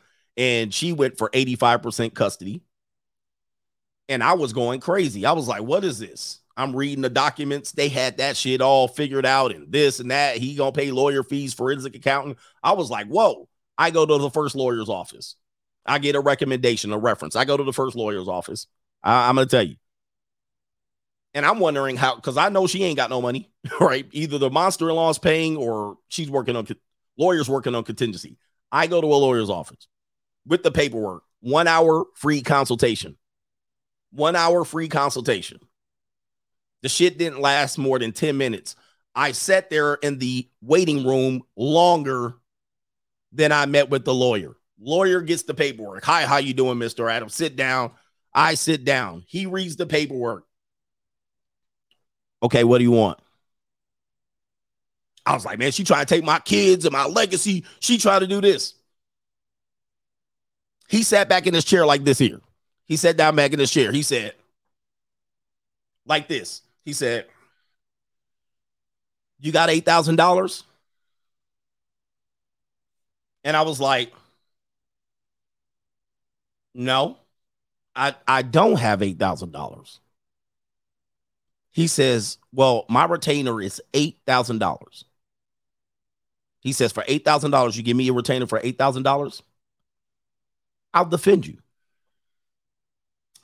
and 0.41 0.73
she 0.73 0.95
went 0.95 1.19
for 1.19 1.29
85% 1.29 2.15
custody. 2.15 2.63
And 4.09 4.25
I 4.25 4.33
was 4.33 4.55
going 4.55 4.81
crazy. 4.81 5.27
I 5.27 5.33
was 5.33 5.47
like, 5.47 5.63
what 5.63 5.85
is 5.85 5.99
this? 5.99 6.41
I'm 6.57 6.75
reading 6.75 7.03
the 7.03 7.11
documents. 7.11 7.73
They 7.73 7.91
had 7.91 8.17
that 8.17 8.39
shit 8.39 8.63
all 8.63 8.89
figured 8.89 9.27
out 9.27 9.55
and 9.55 9.71
this 9.71 10.01
and 10.01 10.11
that. 10.11 10.39
He 10.39 10.55
gonna 10.55 10.73
pay 10.73 10.93
lawyer 10.93 11.23
fees, 11.23 11.53
forensic 11.53 11.95
accountant. 11.95 12.39
I 12.63 12.73
was 12.73 12.91
like, 12.91 13.07
whoa. 13.07 13.49
I 13.77 13.91
go 13.91 14.07
to 14.07 14.17
the 14.19 14.31
first 14.31 14.55
lawyer's 14.57 14.89
office. 14.89 15.37
I 15.85 15.99
get 15.99 16.17
a 16.17 16.21
recommendation, 16.21 16.93
a 16.93 16.99
reference. 16.99 17.37
I 17.37 17.45
go 17.45 17.59
to 17.59 17.65
the 17.65 17.73
first 17.73 17.95
lawyer's 17.95 18.29
office. 18.29 18.67
I, 19.03 19.29
I'm 19.29 19.35
gonna 19.35 19.47
tell 19.47 19.63
you. 19.63 19.77
And 21.35 21.45
I'm 21.45 21.59
wondering 21.59 21.97
how, 21.97 22.17
because 22.17 22.39
I 22.39 22.49
know 22.49 22.67
she 22.67 22.83
ain't 22.83 22.97
got 22.97 23.11
no 23.11 23.21
money, 23.21 23.51
right? 23.81 24.07
Either 24.13 24.39
the 24.39 24.51
monster 24.51 24.89
in 24.89 24.97
law 24.97 25.11
is 25.11 25.19
paying 25.19 25.59
or 25.59 25.99
she's 26.09 26.31
working 26.31 26.57
on 26.57 26.67
lawyers 27.19 27.49
working 27.49 27.75
on 27.75 27.85
contingency. 27.85 28.39
I 28.73 28.87
go 28.87 29.03
to 29.03 29.07
a 29.07 29.09
lawyer's 29.09 29.51
office 29.51 29.87
with 30.47 30.63
the 30.63 30.71
paperwork, 30.71 31.23
one 31.41 31.69
hour 31.69 32.07
free 32.15 32.43
consultation. 32.43 33.17
One 34.13 34.35
hour 34.35 34.65
free 34.65 34.89
consultation. 34.89 35.61
The 36.83 36.89
shit 36.89 37.19
didn't 37.19 37.41
last 37.41 37.79
more 37.79 37.99
than 37.99 38.13
10 38.13 38.37
minutes. 38.37 38.75
I 39.15 39.33
sat 39.33 39.71
there 39.71 39.95
in 39.95 40.19
the 40.19 40.49
waiting 40.63 41.07
room 41.07 41.43
longer 41.57 42.35
than 43.33 43.53
I 43.53 43.67
met 43.67 43.91
with 43.91 44.05
the 44.05 44.15
lawyer. 44.15 44.57
Lawyer 44.81 45.21
gets 45.21 45.43
the 45.43 45.55
paperwork. 45.55 46.05
Hi, 46.05 46.25
how 46.25 46.39
you 46.39 46.55
doing, 46.55 46.79
Mr. 46.79 47.11
Adams? 47.11 47.35
Sit 47.35 47.55
down. 47.55 47.93
I 48.33 48.55
sit 48.55 48.85
down. 48.85 49.25
He 49.27 49.47
reads 49.47 49.77
the 49.77 49.87
paperwork. 49.87 50.47
Okay, 52.43 52.65
what 52.65 52.79
do 52.79 52.85
you 52.85 52.93
want? 52.93 53.19
I 55.27 55.35
was 55.35 55.45
like, 55.45 55.59
man, 55.59 55.71
she 55.71 55.85
trying 55.85 56.07
to 56.07 56.15
take 56.15 56.25
my 56.25 56.39
kids 56.39 56.87
and 56.87 56.93
my 56.93 57.05
legacy. 57.05 57.65
She 57.81 57.99
tried 57.99 58.21
to 58.21 58.27
do 58.27 58.41
this. 58.41 58.75
He 60.91 61.05
sat 61.05 61.29
back 61.29 61.47
in 61.47 61.55
his 61.55 61.65
chair 61.65 61.87
like 61.87 62.03
this 62.03 62.19
here. 62.19 62.41
He 62.85 62.97
sat 62.97 63.17
down 63.17 63.37
back 63.37 63.53
in 63.53 63.61
his 63.61 63.71
chair. 63.71 63.93
He 63.93 64.03
said, 64.03 64.35
like 66.05 66.27
this. 66.27 66.63
He 66.85 66.93
said, 66.93 67.27
You 69.39 69.53
got 69.53 69.69
$8,000? 69.69 70.65
And 73.45 73.57
I 73.57 73.63
was 73.63 73.79
like, 73.79 74.13
No, 76.75 77.19
I, 77.95 78.17
I 78.27 78.43
don't 78.43 78.77
have 78.77 78.99
$8,000. 78.99 79.99
He 81.71 81.87
says, 81.87 82.39
Well, 82.53 82.85
my 82.89 83.05
retainer 83.05 83.63
is 83.63 83.81
$8,000. 83.93 85.05
He 86.59 86.73
says, 86.73 86.91
For 86.91 87.05
$8,000, 87.05 87.77
you 87.77 87.85
give 87.85 87.97
me 87.97 88.09
a 88.09 88.13
retainer 88.13 88.49
for 88.49 88.59
$8,000? 88.59 89.43
I'll 90.93 91.05
defend 91.05 91.47
you. 91.47 91.59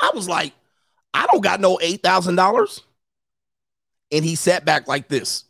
I 0.01 0.10
was 0.14 0.28
like, 0.28 0.52
I 1.14 1.27
don't 1.27 1.43
got 1.43 1.60
no 1.60 1.78
$8,000. 1.78 2.82
And 4.12 4.24
he 4.24 4.35
sat 4.35 4.64
back 4.64 4.86
like 4.86 5.09
this. 5.09 5.44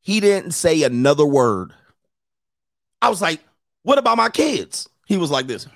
He 0.00 0.20
didn't 0.20 0.52
say 0.52 0.84
another 0.84 1.26
word. 1.26 1.74
I 3.02 3.10
was 3.10 3.20
like, 3.20 3.40
What 3.82 3.98
about 3.98 4.16
my 4.16 4.30
kids? 4.30 4.88
He 5.06 5.18
was 5.18 5.30
like 5.30 5.46
this. 5.46 5.66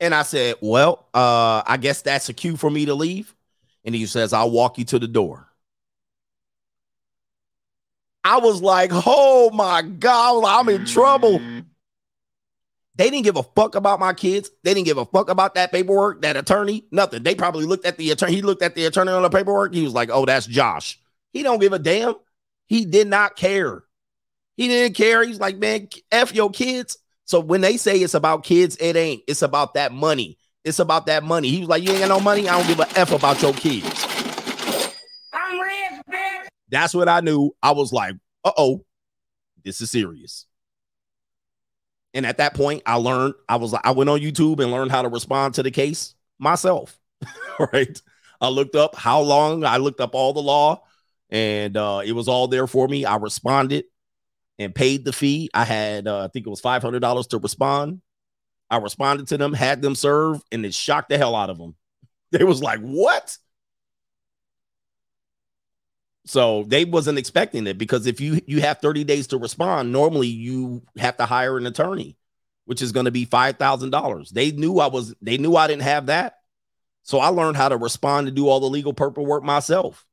And 0.00 0.14
I 0.14 0.22
said, 0.22 0.56
Well, 0.60 1.06
uh, 1.12 1.62
I 1.66 1.76
guess 1.76 2.02
that's 2.02 2.28
a 2.28 2.32
cue 2.32 2.56
for 2.56 2.70
me 2.70 2.86
to 2.86 2.94
leave. 2.94 3.34
And 3.84 3.94
he 3.94 4.06
says, 4.06 4.32
I'll 4.32 4.50
walk 4.50 4.78
you 4.78 4.84
to 4.86 4.98
the 4.98 5.08
door. 5.08 5.46
I 8.24 8.38
was 8.38 8.62
like, 8.62 8.90
Oh 8.92 9.50
my 9.52 9.82
God, 9.82 10.44
I'm 10.44 10.68
in 10.68 10.86
trouble. 10.86 11.40
They 12.96 13.08
didn't 13.08 13.24
give 13.24 13.36
a 13.36 13.42
fuck 13.42 13.76
about 13.76 14.00
my 14.00 14.12
kids. 14.12 14.50
They 14.62 14.74
didn't 14.74 14.84
give 14.84 14.98
a 14.98 15.06
fuck 15.06 15.30
about 15.30 15.54
that 15.54 15.72
paperwork, 15.72 16.22
that 16.22 16.36
attorney, 16.36 16.84
nothing. 16.90 17.22
They 17.22 17.34
probably 17.34 17.64
looked 17.64 17.86
at 17.86 17.96
the 17.96 18.10
attorney. 18.10 18.34
He 18.34 18.42
looked 18.42 18.62
at 18.62 18.74
the 18.74 18.84
attorney 18.84 19.12
on 19.12 19.22
the 19.22 19.30
paperwork. 19.30 19.72
He 19.72 19.84
was 19.84 19.94
like, 19.94 20.10
Oh, 20.10 20.24
that's 20.26 20.46
Josh. 20.46 20.98
He 21.32 21.42
don't 21.42 21.60
give 21.60 21.72
a 21.72 21.78
damn. 21.78 22.14
He 22.66 22.84
did 22.84 23.08
not 23.08 23.36
care. 23.36 23.84
He 24.56 24.68
didn't 24.68 24.96
care. 24.96 25.24
He's 25.24 25.40
like, 25.40 25.56
Man, 25.58 25.88
F 26.12 26.34
your 26.34 26.50
kids. 26.50 26.98
So 27.30 27.38
when 27.38 27.60
they 27.60 27.76
say 27.76 27.96
it's 28.00 28.14
about 28.14 28.42
kids, 28.42 28.76
it 28.80 28.96
ain't. 28.96 29.22
It's 29.28 29.42
about 29.42 29.74
that 29.74 29.92
money. 29.92 30.36
It's 30.64 30.80
about 30.80 31.06
that 31.06 31.22
money. 31.22 31.48
He 31.48 31.60
was 31.60 31.68
like, 31.68 31.84
You 31.84 31.92
ain't 31.92 32.00
got 32.00 32.08
no 32.08 32.18
money. 32.18 32.48
I 32.48 32.58
don't 32.58 32.66
give 32.66 32.80
a 32.80 32.98
F 32.98 33.12
about 33.12 33.40
your 33.40 33.52
kids. 33.52 33.86
I'm 35.32 35.60
rich, 35.60 36.02
bitch. 36.10 36.48
That's 36.70 36.92
what 36.92 37.08
I 37.08 37.20
knew. 37.20 37.54
I 37.62 37.70
was 37.70 37.92
like, 37.92 38.16
Uh 38.44 38.50
oh, 38.58 38.84
this 39.64 39.80
is 39.80 39.92
serious. 39.92 40.46
And 42.14 42.26
at 42.26 42.38
that 42.38 42.54
point, 42.54 42.82
I 42.84 42.96
learned, 42.96 43.34
I 43.48 43.54
was 43.54 43.72
like, 43.72 43.86
I 43.86 43.92
went 43.92 44.10
on 44.10 44.18
YouTube 44.18 44.58
and 44.58 44.72
learned 44.72 44.90
how 44.90 45.02
to 45.02 45.08
respond 45.08 45.54
to 45.54 45.62
the 45.62 45.70
case 45.70 46.16
myself. 46.40 46.98
right. 47.72 48.02
I 48.40 48.48
looked 48.48 48.74
up 48.74 48.96
how 48.96 49.20
long, 49.20 49.62
I 49.62 49.76
looked 49.76 50.00
up 50.00 50.16
all 50.16 50.32
the 50.32 50.42
law, 50.42 50.82
and 51.30 51.76
uh, 51.76 52.02
it 52.04 52.10
was 52.10 52.26
all 52.26 52.48
there 52.48 52.66
for 52.66 52.88
me. 52.88 53.04
I 53.04 53.18
responded 53.18 53.84
and 54.60 54.74
paid 54.74 55.04
the 55.04 55.12
fee. 55.12 55.50
I 55.54 55.64
had, 55.64 56.06
uh, 56.06 56.24
I 56.24 56.28
think 56.28 56.46
it 56.46 56.50
was 56.50 56.60
$500 56.60 57.28
to 57.30 57.38
respond. 57.38 58.02
I 58.70 58.76
responded 58.76 59.26
to 59.28 59.38
them, 59.38 59.52
had 59.52 59.82
them 59.82 59.94
serve, 59.96 60.42
and 60.52 60.64
it 60.64 60.74
shocked 60.74 61.08
the 61.08 61.18
hell 61.18 61.34
out 61.34 61.50
of 61.50 61.58
them. 61.58 61.74
They 62.32 62.44
was 62.44 62.62
like, 62.62 62.78
what? 62.78 63.36
So 66.26 66.62
they 66.62 66.84
wasn't 66.84 67.18
expecting 67.18 67.66
it 67.66 67.76
because 67.76 68.06
if 68.06 68.20
you 68.20 68.40
you 68.46 68.60
have 68.60 68.78
30 68.78 69.02
days 69.02 69.26
to 69.28 69.38
respond, 69.38 69.90
normally 69.90 70.28
you 70.28 70.82
have 70.96 71.16
to 71.16 71.26
hire 71.26 71.58
an 71.58 71.66
attorney, 71.66 72.16
which 72.66 72.82
is 72.82 72.92
going 72.92 73.06
to 73.06 73.10
be 73.10 73.26
$5,000. 73.26 74.30
They 74.30 74.52
knew 74.52 74.78
I 74.78 74.86
was 74.86 75.12
they 75.20 75.38
knew 75.38 75.56
I 75.56 75.66
didn't 75.66 75.82
have 75.82 76.06
that. 76.06 76.34
So 77.02 77.18
I 77.18 77.28
learned 77.28 77.56
how 77.56 77.68
to 77.68 77.76
respond 77.76 78.28
and 78.28 78.36
do 78.36 78.46
all 78.46 78.60
the 78.60 78.66
legal 78.66 78.92
paperwork 78.92 79.42
myself. 79.42 80.06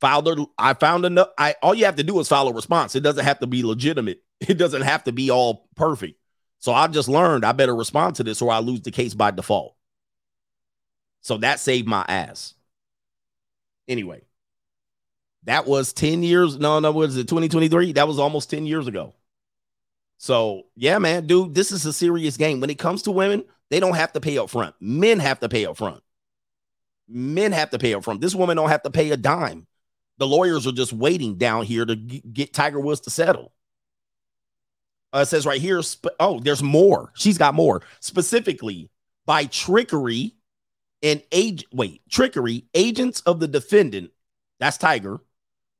Filed 0.00 0.50
I 0.58 0.74
found 0.74 1.06
enough. 1.06 1.28
I 1.38 1.54
all 1.62 1.74
you 1.74 1.86
have 1.86 1.96
to 1.96 2.02
do 2.02 2.20
is 2.20 2.28
file 2.28 2.48
a 2.48 2.52
response. 2.52 2.94
It 2.94 3.00
doesn't 3.00 3.24
have 3.24 3.38
to 3.40 3.46
be 3.46 3.62
legitimate. 3.62 4.22
It 4.38 4.58
doesn't 4.58 4.82
have 4.82 5.02
to 5.04 5.12
be 5.12 5.30
all 5.30 5.66
perfect. 5.76 6.20
So 6.58 6.70
I 6.74 6.88
just 6.88 7.08
learned 7.08 7.42
I 7.42 7.52
better 7.52 7.74
respond 7.74 8.16
to 8.16 8.22
this 8.22 8.42
or 8.42 8.52
I 8.52 8.58
lose 8.58 8.82
the 8.82 8.90
case 8.90 9.14
by 9.14 9.30
default. 9.30 9.74
So 11.22 11.38
that 11.38 11.58
saved 11.58 11.88
my 11.88 12.04
ass. 12.06 12.52
Anyway, 13.88 14.26
that 15.44 15.66
was 15.66 15.94
10 15.94 16.22
years. 16.22 16.58
No, 16.58 16.80
no, 16.80 16.92
was 16.92 17.16
it 17.16 17.28
2023? 17.28 17.92
That 17.92 18.06
was 18.06 18.18
almost 18.18 18.50
10 18.50 18.66
years 18.66 18.86
ago. 18.86 19.14
So, 20.18 20.64
yeah, 20.74 20.98
man, 20.98 21.26
dude, 21.26 21.54
this 21.54 21.72
is 21.72 21.86
a 21.86 21.92
serious 21.92 22.36
game. 22.36 22.60
When 22.60 22.70
it 22.70 22.78
comes 22.78 23.02
to 23.02 23.10
women, 23.10 23.44
they 23.70 23.80
don't 23.80 23.96
have 23.96 24.12
to 24.12 24.20
pay 24.20 24.38
up 24.38 24.50
front. 24.50 24.74
Men 24.80 25.18
have 25.18 25.40
to 25.40 25.48
pay 25.48 25.66
up 25.66 25.76
front. 25.76 26.02
Men 27.08 27.52
have 27.52 27.70
to 27.70 27.78
pay 27.78 27.94
up 27.94 28.04
front. 28.04 28.20
This 28.20 28.34
woman 28.34 28.56
don't 28.56 28.68
have 28.68 28.82
to 28.82 28.90
pay 28.90 29.10
a 29.10 29.16
dime. 29.16 29.66
The 30.18 30.26
lawyers 30.26 30.66
are 30.66 30.72
just 30.72 30.92
waiting 30.92 31.36
down 31.36 31.64
here 31.64 31.84
to 31.84 31.96
g- 31.96 32.22
get 32.32 32.54
Tiger 32.54 32.80
Woods 32.80 33.00
to 33.02 33.10
settle. 33.10 33.52
Uh, 35.12 35.20
it 35.20 35.26
says 35.26 35.46
right 35.46 35.60
here, 35.60 35.82
sp- 35.84 36.16
oh, 36.20 36.40
there's 36.40 36.62
more. 36.62 37.12
She's 37.14 37.38
got 37.38 37.54
more. 37.54 37.82
Specifically, 38.00 38.90
by 39.24 39.44
trickery 39.46 40.34
and 41.02 41.22
age, 41.32 41.64
wait, 41.72 42.02
trickery, 42.10 42.64
agents 42.74 43.20
of 43.22 43.40
the 43.40 43.48
defendant, 43.48 44.10
that's 44.58 44.78
Tiger, 44.78 45.20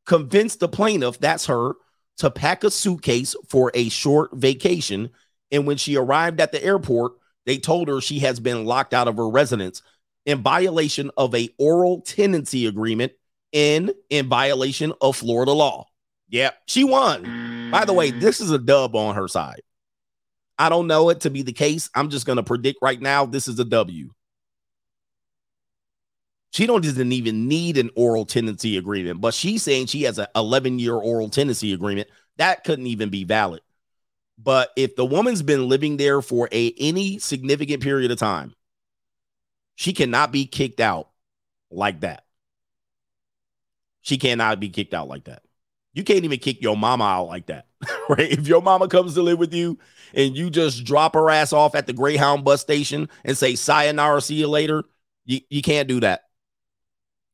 convinced 0.05 0.61
the 0.61 0.69
plaintiff, 0.69 1.19
that's 1.19 1.47
her, 1.47 1.75
to 2.19 2.31
pack 2.31 2.65
a 2.65 2.71
suitcase 2.71 3.35
for 3.49 3.71
a 3.75 3.89
short 3.89 4.35
vacation. 4.35 5.11
And 5.51 5.67
when 5.67 5.77
she 5.77 5.97
arrived 5.97 6.41
at 6.41 6.53
the 6.53 6.63
airport, 6.63 7.13
they 7.45 7.59
told 7.59 7.89
her 7.89 8.01
she 8.01 8.21
has 8.21 8.41
been 8.41 8.65
locked 8.65 8.95
out 8.95 9.09
of 9.09 9.17
her 9.17 9.29
residence 9.29 9.83
in 10.25 10.43
violation 10.43 11.11
of 11.17 11.35
a 11.35 11.49
oral 11.59 12.01
tenancy 12.01 12.67
agreement 12.67 13.13
and 13.53 13.93
in 14.11 14.29
violation 14.29 14.93
of 15.01 15.17
Florida 15.17 15.53
law. 15.53 15.87
Yep, 16.29 16.57
she 16.67 16.85
won. 16.85 17.71
By 17.71 17.85
the 17.85 17.93
way, 17.93 18.11
this 18.11 18.41
is 18.41 18.51
a 18.51 18.59
dub 18.59 18.97
on 18.97 19.15
her 19.15 19.29
side. 19.29 19.63
I 20.59 20.69
don't 20.69 20.87
know 20.87 21.11
it 21.11 21.21
to 21.21 21.31
be 21.31 21.43
the 21.43 21.53
case. 21.53 21.91
I'm 21.95 22.11
just 22.11 22.27
going 22.27 22.37
to 22.37 22.43
predict 22.43 22.79
right 22.83 23.01
now 23.01 23.27
this 23.27 23.49
is 23.49 23.59
a 23.59 23.65
W. 23.65 24.11
She 26.53 26.67
don't 26.67 26.83
doesn't 26.83 27.13
even 27.13 27.49
need 27.49 27.77
an 27.77 27.91
oral 27.97 28.25
tenancy 28.25 28.79
agreement, 28.79 29.21
but 29.21 29.35
she's 29.35 29.63
saying 29.63 29.87
she 29.87 30.05
has 30.05 30.19
an 30.19 30.27
11 30.35 30.79
year 30.79 30.95
oral 30.95 31.29
tenancy 31.29 31.75
agreement. 31.75 32.09
That 32.39 32.65
couldn't 32.65 32.87
even 32.87 33.11
be 33.11 33.25
valid. 33.25 33.61
But 34.39 34.71
if 34.77 34.97
the 34.97 35.05
woman's 35.05 35.43
been 35.43 35.69
living 35.69 35.97
there 35.97 36.23
for 36.23 36.49
a 36.53 36.75
any 36.79 37.19
significant 37.19 37.83
period 37.83 38.11
of 38.11 38.19
time, 38.19 38.55
she 39.75 39.93
cannot 39.93 40.33
be 40.33 40.47
kicked 40.47 40.81
out 40.81 41.11
like 41.71 42.01
that. 42.01 42.25
She 44.07 44.19
cannot 44.19 44.61
be 44.61 44.69
kicked 44.69 44.95
out 44.95 45.09
like 45.09 45.25
that. 45.25 45.43
You 45.93 46.05
can't 46.05 46.25
even 46.25 46.39
kick 46.39 46.63
your 46.63 46.77
mama 46.77 47.03
out 47.03 47.25
like 47.25 47.47
that, 47.47 47.67
right? 48.09 48.31
If 48.31 48.47
your 48.47 48.63
mama 48.63 48.87
comes 48.87 49.15
to 49.15 49.23
live 49.23 49.41
with 49.41 49.53
you 49.53 49.81
and 50.15 50.37
you 50.37 50.49
just 50.49 50.85
drop 50.85 51.15
her 51.15 51.29
ass 51.29 51.53
off 51.53 51.75
at 51.75 51.89
the 51.89 51.93
Greyhound 51.93 52.45
bus 52.45 52.61
station 52.61 53.09
and 53.25 53.37
say 53.37 53.57
sayonara, 53.57 54.21
see 54.21 54.37
you 54.37 54.47
later, 54.47 54.85
you, 55.25 55.41
you 55.51 55.61
can't 55.61 55.89
do 55.89 55.99
that. 56.01 56.21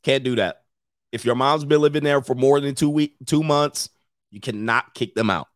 Can't 0.02 0.24
do 0.24 0.36
that. 0.36 0.62
If 1.12 1.26
your 1.26 1.34
mom's 1.34 1.66
been 1.66 1.82
living 1.82 2.04
there 2.04 2.22
for 2.22 2.34
more 2.34 2.58
than 2.58 2.74
two 2.74 2.88
week, 2.88 3.16
two 3.26 3.42
months, 3.42 3.90
you 4.30 4.40
cannot 4.40 4.94
kick 4.94 5.14
them 5.14 5.28
out. 5.28 5.48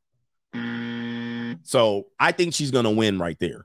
So 1.62 2.09
I 2.20 2.32
think 2.32 2.52
she's 2.52 2.70
gonna 2.70 2.90
win 2.90 3.18
right 3.18 3.38
there. 3.40 3.64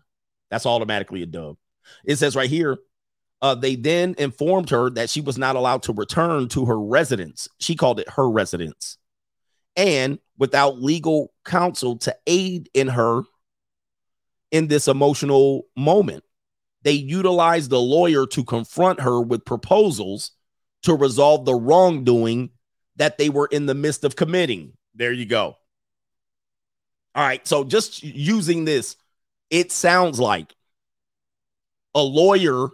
That's 0.51 0.65
automatically 0.65 1.21
a 1.21 1.25
dub. 1.25 1.57
It 2.05 2.15
says 2.15 2.33
right 2.33 2.49
here, 2.49 2.77
uh, 3.41 3.55
they 3.55 3.75
then 3.75 4.15
informed 4.17 4.69
her 4.69 4.89
that 4.91 5.09
she 5.09 5.21
was 5.21 5.37
not 5.37 5.55
allowed 5.55 5.83
to 5.83 5.93
return 5.93 6.47
to 6.49 6.65
her 6.65 6.79
residence. 6.79 7.47
She 7.59 7.75
called 7.75 7.99
it 7.99 8.09
her 8.09 8.29
residence. 8.29 8.97
And 9.75 10.19
without 10.37 10.81
legal 10.81 11.33
counsel 11.45 11.97
to 11.99 12.15
aid 12.27 12.69
in 12.73 12.89
her 12.89 13.23
in 14.51 14.67
this 14.67 14.87
emotional 14.87 15.65
moment, 15.75 16.23
they 16.83 16.91
utilized 16.91 17.69
the 17.69 17.79
lawyer 17.79 18.25
to 18.27 18.43
confront 18.43 19.01
her 19.01 19.21
with 19.21 19.45
proposals 19.45 20.31
to 20.83 20.93
resolve 20.95 21.45
the 21.45 21.55
wrongdoing 21.55 22.49
that 22.97 23.17
they 23.17 23.29
were 23.29 23.47
in 23.51 23.65
the 23.65 23.75
midst 23.75 24.03
of 24.03 24.15
committing. 24.15 24.73
There 24.93 25.13
you 25.13 25.25
go. 25.25 25.57
All 27.15 27.23
right. 27.23 27.45
So 27.47 27.63
just 27.63 28.03
using 28.03 28.65
this, 28.65 28.95
it 29.49 29.71
sounds 29.71 30.19
like 30.19 30.55
a 31.93 32.01
lawyer 32.01 32.69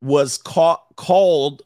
was 0.00 0.38
caught 0.38 0.84
called 0.96 1.62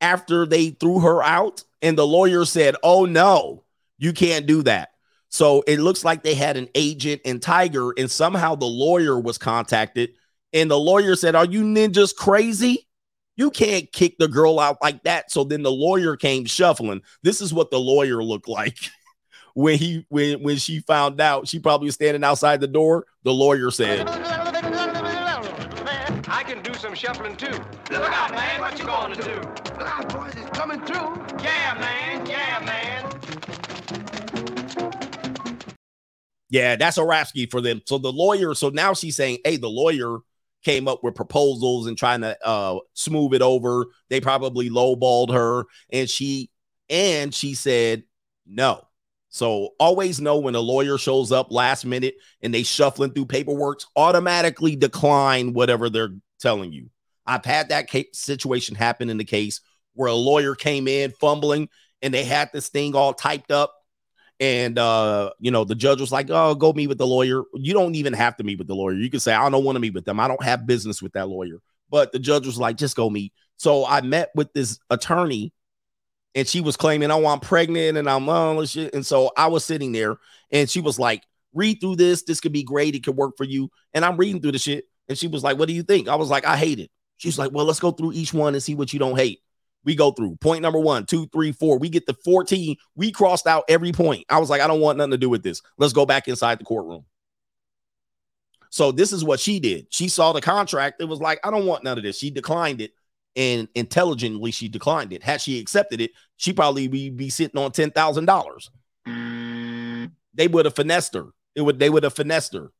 after 0.00 0.46
they 0.46 0.70
threw 0.70 1.00
her 1.00 1.22
out 1.22 1.64
and 1.82 1.96
the 1.96 2.06
lawyer 2.06 2.44
said 2.44 2.76
oh 2.82 3.04
no 3.04 3.64
you 3.98 4.12
can't 4.12 4.46
do 4.46 4.62
that. 4.62 4.90
So 5.28 5.62
it 5.66 5.80
looks 5.80 6.04
like 6.04 6.22
they 6.22 6.34
had 6.34 6.56
an 6.56 6.68
agent 6.74 7.20
and 7.24 7.42
tiger 7.42 7.92
and 7.98 8.10
somehow 8.10 8.54
the 8.54 8.66
lawyer 8.66 9.18
was 9.18 9.38
contacted 9.38 10.10
and 10.52 10.70
the 10.70 10.78
lawyer 10.78 11.16
said 11.16 11.34
are 11.34 11.44
you 11.44 11.62
ninjas 11.62 12.14
crazy? 12.14 12.86
You 13.36 13.50
can't 13.50 13.90
kick 13.92 14.16
the 14.18 14.28
girl 14.28 14.58
out 14.58 14.78
like 14.82 15.04
that. 15.04 15.30
So 15.30 15.44
then 15.44 15.62
the 15.62 15.70
lawyer 15.70 16.16
came 16.16 16.44
shuffling. 16.44 17.02
This 17.22 17.40
is 17.40 17.54
what 17.54 17.70
the 17.70 17.78
lawyer 17.78 18.22
looked 18.22 18.48
like 18.48 18.78
when 19.54 19.78
he 19.78 20.06
when 20.08 20.42
when 20.42 20.56
she 20.56 20.80
found 20.80 21.20
out 21.20 21.48
she 21.48 21.58
probably 21.58 21.86
was 21.86 21.94
standing 21.94 22.22
outside 22.22 22.60
the 22.60 22.68
door 22.68 23.06
the 23.24 23.32
lawyer 23.32 23.72
said 23.72 24.06
some 26.88 26.94
shuffling 26.94 27.36
too. 27.36 27.50
Look 27.90 28.12
out, 28.12 28.30
man. 28.30 28.60
What 28.60 28.78
you 28.78 28.86
going 28.86 29.14
to 29.14 29.22
do? 29.22 29.34
Look 29.34 29.82
out, 29.82 30.08
boys. 30.10 30.32
It's 30.34 30.58
coming 30.58 30.80
through. 30.86 31.26
Yeah, 31.42 31.74
man. 31.78 32.24
Yeah, 32.24 32.60
man. 32.64 33.04
Yeah, 36.48 36.76
that's 36.76 36.96
a 36.96 37.02
Rapsky 37.02 37.50
for 37.50 37.60
them. 37.60 37.82
So 37.84 37.98
the 37.98 38.10
lawyer, 38.10 38.54
so 38.54 38.70
now 38.70 38.94
she's 38.94 39.16
saying, 39.16 39.38
hey, 39.44 39.58
the 39.58 39.68
lawyer 39.68 40.20
came 40.64 40.88
up 40.88 41.04
with 41.04 41.14
proposals 41.14 41.86
and 41.86 41.98
trying 41.98 42.22
to 42.22 42.38
uh 42.42 42.78
smooth 42.94 43.34
it 43.34 43.42
over. 43.42 43.84
They 44.08 44.22
probably 44.22 44.70
lowballed 44.70 45.34
her, 45.34 45.66
and 45.92 46.08
she 46.08 46.50
and 46.88 47.34
she 47.34 47.54
said 47.54 48.04
no. 48.46 48.80
So 49.28 49.74
always 49.78 50.22
know 50.22 50.38
when 50.38 50.54
a 50.54 50.60
lawyer 50.60 50.96
shows 50.96 51.32
up 51.32 51.52
last 51.52 51.84
minute 51.84 52.14
and 52.40 52.54
they 52.54 52.62
shuffling 52.62 53.12
through 53.12 53.26
paperwork, 53.26 53.80
automatically 53.94 54.74
decline 54.74 55.52
whatever 55.52 55.90
they're 55.90 56.14
telling 56.38 56.72
you. 56.72 56.90
I've 57.26 57.44
had 57.44 57.68
that 57.68 57.90
situation 58.14 58.74
happen 58.74 59.10
in 59.10 59.18
the 59.18 59.24
case 59.24 59.60
where 59.94 60.08
a 60.08 60.14
lawyer 60.14 60.54
came 60.54 60.88
in 60.88 61.10
fumbling 61.10 61.68
and 62.00 62.14
they 62.14 62.24
had 62.24 62.50
this 62.52 62.68
thing 62.68 62.94
all 62.94 63.12
typed 63.12 63.50
up. 63.50 63.74
And 64.40 64.78
uh 64.78 65.30
you 65.40 65.50
know 65.50 65.64
the 65.64 65.74
judge 65.74 66.00
was 66.00 66.12
like 66.12 66.30
oh 66.30 66.54
go 66.54 66.72
meet 66.72 66.86
with 66.86 66.98
the 66.98 67.06
lawyer. 67.06 67.42
You 67.54 67.74
don't 67.74 67.96
even 67.96 68.12
have 68.12 68.36
to 68.36 68.44
meet 68.44 68.58
with 68.58 68.68
the 68.68 68.74
lawyer. 68.74 68.94
You 68.94 69.10
can 69.10 69.18
say 69.18 69.34
i 69.34 69.50
don't 69.50 69.64
want 69.64 69.74
to 69.74 69.80
meet 69.80 69.94
with 69.94 70.04
them. 70.04 70.20
I 70.20 70.28
don't 70.28 70.42
have 70.44 70.64
business 70.64 71.02
with 71.02 71.12
that 71.14 71.28
lawyer. 71.28 71.58
But 71.90 72.12
the 72.12 72.20
judge 72.20 72.46
was 72.46 72.56
like 72.56 72.76
just 72.76 72.96
go 72.96 73.10
meet. 73.10 73.32
So 73.56 73.84
i 73.84 74.00
met 74.00 74.30
with 74.36 74.52
this 74.52 74.78
attorney 74.90 75.52
and 76.36 76.46
she 76.46 76.60
was 76.60 76.76
claiming 76.76 77.10
oh 77.10 77.26
i'm 77.26 77.40
pregnant 77.40 77.98
and 77.98 78.08
i'm 78.08 78.28
oh 78.28 78.64
shit. 78.64 78.94
And 78.94 79.04
so 79.04 79.32
i 79.36 79.48
was 79.48 79.64
sitting 79.64 79.90
there 79.90 80.18
and 80.52 80.70
she 80.70 80.80
was 80.80 81.00
like 81.00 81.24
read 81.52 81.80
through 81.80 81.96
this. 81.96 82.22
This 82.22 82.40
could 82.40 82.52
be 82.52 82.62
great. 82.62 82.94
It 82.94 83.02
could 83.02 83.16
work 83.16 83.36
for 83.36 83.44
you. 83.44 83.72
And 83.92 84.04
i'm 84.04 84.16
reading 84.16 84.40
through 84.40 84.52
the 84.52 84.58
shit 84.60 84.84
and 85.08 85.18
she 85.18 85.28
was 85.28 85.42
like 85.42 85.58
what 85.58 85.68
do 85.68 85.74
you 85.74 85.82
think 85.82 86.08
i 86.08 86.14
was 86.14 86.30
like 86.30 86.44
i 86.44 86.56
hate 86.56 86.78
it 86.78 86.90
she's 87.16 87.38
like 87.38 87.50
well 87.52 87.64
let's 87.64 87.80
go 87.80 87.90
through 87.90 88.12
each 88.12 88.32
one 88.32 88.54
and 88.54 88.62
see 88.62 88.74
what 88.74 88.92
you 88.92 88.98
don't 88.98 89.16
hate 89.16 89.40
we 89.84 89.94
go 89.94 90.10
through 90.10 90.36
point 90.36 90.62
number 90.62 90.78
one, 90.78 91.06
two, 91.06 91.26
three, 91.28 91.52
four. 91.52 91.78
We 91.78 91.88
get 91.88 92.06
to 92.06 92.14
14. 92.24 92.76
We 92.94 93.10
crossed 93.12 93.46
out 93.46 93.64
every 93.68 93.92
point. 93.92 94.26
I 94.28 94.38
was 94.38 94.50
like, 94.50 94.60
I 94.60 94.66
don't 94.66 94.80
want 94.80 94.98
nothing 94.98 95.12
to 95.12 95.18
do 95.18 95.30
with 95.30 95.42
this. 95.42 95.62
Let's 95.78 95.92
go 95.92 96.04
back 96.04 96.28
inside 96.28 96.58
the 96.60 96.64
courtroom. 96.64 97.04
So 98.70 98.92
this 98.92 99.12
is 99.12 99.24
what 99.24 99.40
she 99.40 99.60
did. 99.60 99.86
She 99.90 100.08
saw 100.08 100.32
the 100.32 100.40
contract. 100.40 101.00
It 101.00 101.06
was 101.06 101.20
like, 101.20 101.40
I 101.42 101.50
don't 101.50 101.66
want 101.66 101.84
none 101.84 101.96
of 101.96 102.04
this. 102.04 102.18
She 102.18 102.30
declined 102.30 102.80
it. 102.80 102.92
And 103.34 103.68
intelligently, 103.74 104.50
she 104.50 104.68
declined 104.68 105.12
it. 105.12 105.22
Had 105.22 105.40
she 105.40 105.58
accepted 105.58 106.00
it, 106.00 106.10
she 106.36 106.52
probably 106.52 106.88
be, 106.88 107.08
be 107.08 107.30
sitting 107.30 107.58
on 107.58 107.72
ten 107.72 107.90
thousand 107.90 108.24
dollars. 108.26 108.70
Mm. 109.06 110.10
They 110.34 110.48
would 110.48 110.64
have 110.64 110.74
finessed 110.74 111.14
her. 111.14 111.26
It 111.54 111.62
would 111.62 111.78
they 111.78 111.88
would 111.88 112.02
have 112.02 112.14
finessed 112.14 112.54
her. 112.54 112.72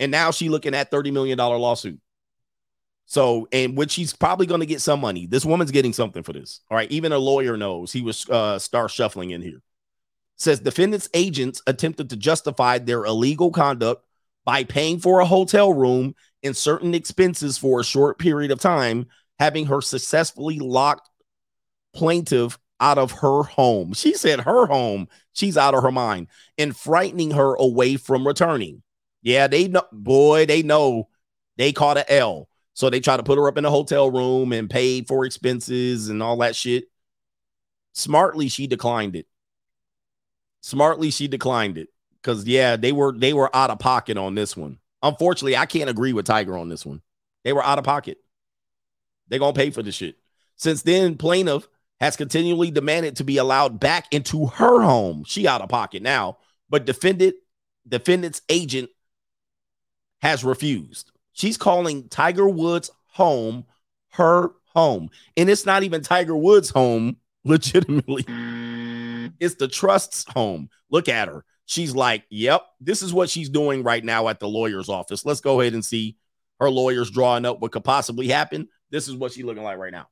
And 0.00 0.10
now 0.10 0.32
she 0.32 0.48
looking 0.48 0.74
at 0.74 0.90
$30 0.90 1.12
million 1.12 1.38
lawsuit. 1.38 2.00
So, 3.04 3.46
and 3.52 3.76
which 3.76 3.90
she's 3.90 4.12
probably 4.12 4.46
going 4.46 4.60
to 4.60 4.66
get 4.66 4.80
some 4.80 5.00
money. 5.00 5.26
This 5.26 5.44
woman's 5.44 5.70
getting 5.70 5.92
something 5.92 6.22
for 6.22 6.32
this. 6.32 6.60
All 6.70 6.76
right. 6.76 6.90
Even 6.90 7.12
a 7.12 7.18
lawyer 7.18 7.56
knows 7.56 7.92
he 7.92 8.02
was 8.02 8.28
uh 8.30 8.58
star 8.58 8.88
shuffling 8.88 9.30
in 9.30 9.42
here. 9.42 9.62
Says 10.36 10.60
defendants 10.60 11.08
agents 11.12 11.60
attempted 11.66 12.10
to 12.10 12.16
justify 12.16 12.78
their 12.78 13.04
illegal 13.04 13.50
conduct 13.50 14.04
by 14.44 14.64
paying 14.64 15.00
for 15.00 15.20
a 15.20 15.26
hotel 15.26 15.72
room 15.72 16.14
and 16.42 16.56
certain 16.56 16.94
expenses 16.94 17.58
for 17.58 17.80
a 17.80 17.84
short 17.84 18.18
period 18.18 18.50
of 18.50 18.60
time, 18.60 19.06
having 19.38 19.66
her 19.66 19.80
successfully 19.80 20.58
locked 20.58 21.10
plaintiff 21.92 22.58
out 22.78 22.96
of 22.96 23.10
her 23.12 23.42
home. 23.42 23.92
She 23.92 24.14
said 24.14 24.40
her 24.40 24.66
home, 24.66 25.08
she's 25.32 25.58
out 25.58 25.74
of 25.74 25.82
her 25.82 25.92
mind, 25.92 26.28
and 26.56 26.76
frightening 26.76 27.32
her 27.32 27.54
away 27.56 27.96
from 27.96 28.26
returning. 28.26 28.82
Yeah, 29.22 29.46
they 29.46 29.68
know, 29.68 29.84
boy, 29.92 30.46
they 30.46 30.62
know 30.62 31.08
they 31.56 31.72
caught 31.72 31.98
a 31.98 32.12
L. 32.12 32.48
So 32.74 32.88
they 32.88 33.00
try 33.00 33.16
to 33.16 33.22
put 33.22 33.36
her 33.36 33.48
up 33.48 33.58
in 33.58 33.64
a 33.64 33.70
hotel 33.70 34.10
room 34.10 34.52
and 34.52 34.70
pay 34.70 35.02
for 35.02 35.26
expenses 35.26 36.08
and 36.08 36.22
all 36.22 36.38
that 36.38 36.56
shit. 36.56 36.84
Smartly, 37.92 38.48
she 38.48 38.66
declined 38.66 39.16
it. 39.16 39.26
Smartly, 40.62 41.10
she 41.10 41.28
declined 41.28 41.76
it 41.76 41.88
because 42.22 42.46
yeah, 42.46 42.76
they 42.76 42.92
were 42.92 43.12
they 43.12 43.32
were 43.32 43.54
out 43.54 43.70
of 43.70 43.78
pocket 43.78 44.16
on 44.16 44.34
this 44.34 44.56
one. 44.56 44.78
Unfortunately, 45.02 45.56
I 45.56 45.66
can't 45.66 45.90
agree 45.90 46.12
with 46.12 46.26
Tiger 46.26 46.56
on 46.56 46.68
this 46.68 46.86
one. 46.86 47.02
They 47.44 47.52
were 47.52 47.64
out 47.64 47.78
of 47.78 47.84
pocket. 47.84 48.18
They're 49.28 49.38
gonna 49.38 49.52
pay 49.52 49.70
for 49.70 49.82
the 49.82 49.92
shit. 49.92 50.16
Since 50.56 50.82
then, 50.82 51.16
plaintiff 51.16 51.68
has 52.00 52.16
continually 52.16 52.70
demanded 52.70 53.16
to 53.16 53.24
be 53.24 53.38
allowed 53.38 53.80
back 53.80 54.06
into 54.10 54.46
her 54.46 54.82
home. 54.82 55.24
She 55.26 55.46
out 55.46 55.60
of 55.60 55.68
pocket 55.68 56.02
now, 56.02 56.38
but 56.68 56.84
defendant 56.84 57.34
defendant's 57.88 58.42
agent 58.48 58.90
has 60.22 60.44
refused. 60.44 61.10
She's 61.32 61.56
calling 61.56 62.08
Tiger 62.08 62.48
Woods' 62.48 62.90
home 63.08 63.64
her 64.10 64.52
home. 64.74 65.10
And 65.36 65.48
it's 65.48 65.66
not 65.66 65.82
even 65.82 66.02
Tiger 66.02 66.36
Woods' 66.36 66.70
home, 66.70 67.16
legitimately. 67.44 68.24
It's 69.40 69.54
the 69.56 69.68
trust's 69.68 70.24
home. 70.30 70.68
Look 70.90 71.08
at 71.08 71.28
her. 71.28 71.44
She's 71.66 71.94
like, 71.94 72.24
yep, 72.30 72.62
this 72.80 73.00
is 73.00 73.12
what 73.12 73.30
she's 73.30 73.48
doing 73.48 73.82
right 73.82 74.04
now 74.04 74.28
at 74.28 74.40
the 74.40 74.48
lawyer's 74.48 74.88
office. 74.88 75.24
Let's 75.24 75.40
go 75.40 75.60
ahead 75.60 75.72
and 75.72 75.84
see 75.84 76.16
her 76.58 76.68
lawyers 76.68 77.10
drawing 77.10 77.46
up 77.46 77.60
what 77.60 77.72
could 77.72 77.84
possibly 77.84 78.28
happen. 78.28 78.68
This 78.90 79.08
is 79.08 79.14
what 79.14 79.32
she's 79.32 79.44
looking 79.44 79.62
like 79.62 79.78
right 79.78 79.92
now. 79.92 80.08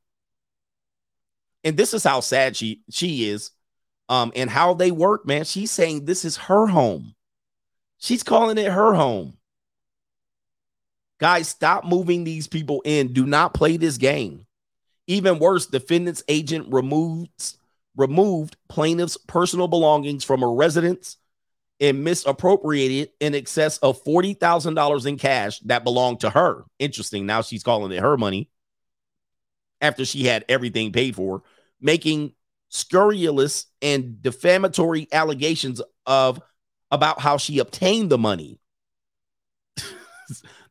And 1.65 1.75
this 1.75 1.93
is 1.93 2.03
how 2.03 2.21
sad 2.21 2.55
she 2.55 2.81
she 2.89 3.29
is. 3.29 3.51
Um, 4.07 4.31
and 4.35 4.49
how 4.49 4.73
they 4.73 4.89
work, 4.89 5.27
man. 5.27 5.43
She's 5.43 5.69
saying 5.69 6.05
this 6.05 6.25
is 6.25 6.37
her 6.37 6.65
home. 6.65 7.13
She's 7.99 8.23
calling 8.23 8.57
it 8.57 8.71
her 8.71 8.93
home. 8.93 9.37
Guys, 11.19 11.49
stop 11.49 11.85
moving 11.85 12.23
these 12.23 12.47
people 12.47 12.81
in. 12.85 13.13
Do 13.13 13.25
not 13.25 13.53
play 13.53 13.77
this 13.77 13.97
game. 13.97 14.45
Even 15.07 15.39
worse, 15.39 15.65
defendant's 15.65 16.23
agent 16.27 16.71
removes 16.71 17.57
removed 17.95 18.55
plaintiff's 18.69 19.17
personal 19.17 19.67
belongings 19.67 20.23
from 20.23 20.39
her 20.39 20.53
residence 20.53 21.17
and 21.81 22.03
misappropriated 22.03 23.09
in 23.19 23.35
excess 23.35 23.77
of 23.79 24.03
$40,000 24.03 25.05
in 25.05 25.17
cash 25.17 25.59
that 25.61 25.83
belonged 25.83 26.21
to 26.21 26.29
her. 26.29 26.63
Interesting. 26.77 27.25
Now 27.25 27.41
she's 27.41 27.63
calling 27.63 27.91
it 27.91 27.99
her 27.99 28.17
money 28.17 28.49
after 29.81 30.05
she 30.05 30.25
had 30.25 30.45
everything 30.47 30.91
paid 30.91 31.15
for, 31.15 31.41
making 31.81 32.33
scurrilous 32.69 33.65
and 33.81 34.21
defamatory 34.21 35.07
allegations 35.11 35.81
of 36.05 36.41
about 36.91 37.19
how 37.19 37.37
she 37.37 37.59
obtained 37.59 38.09
the 38.09 38.17
money. 38.17 38.59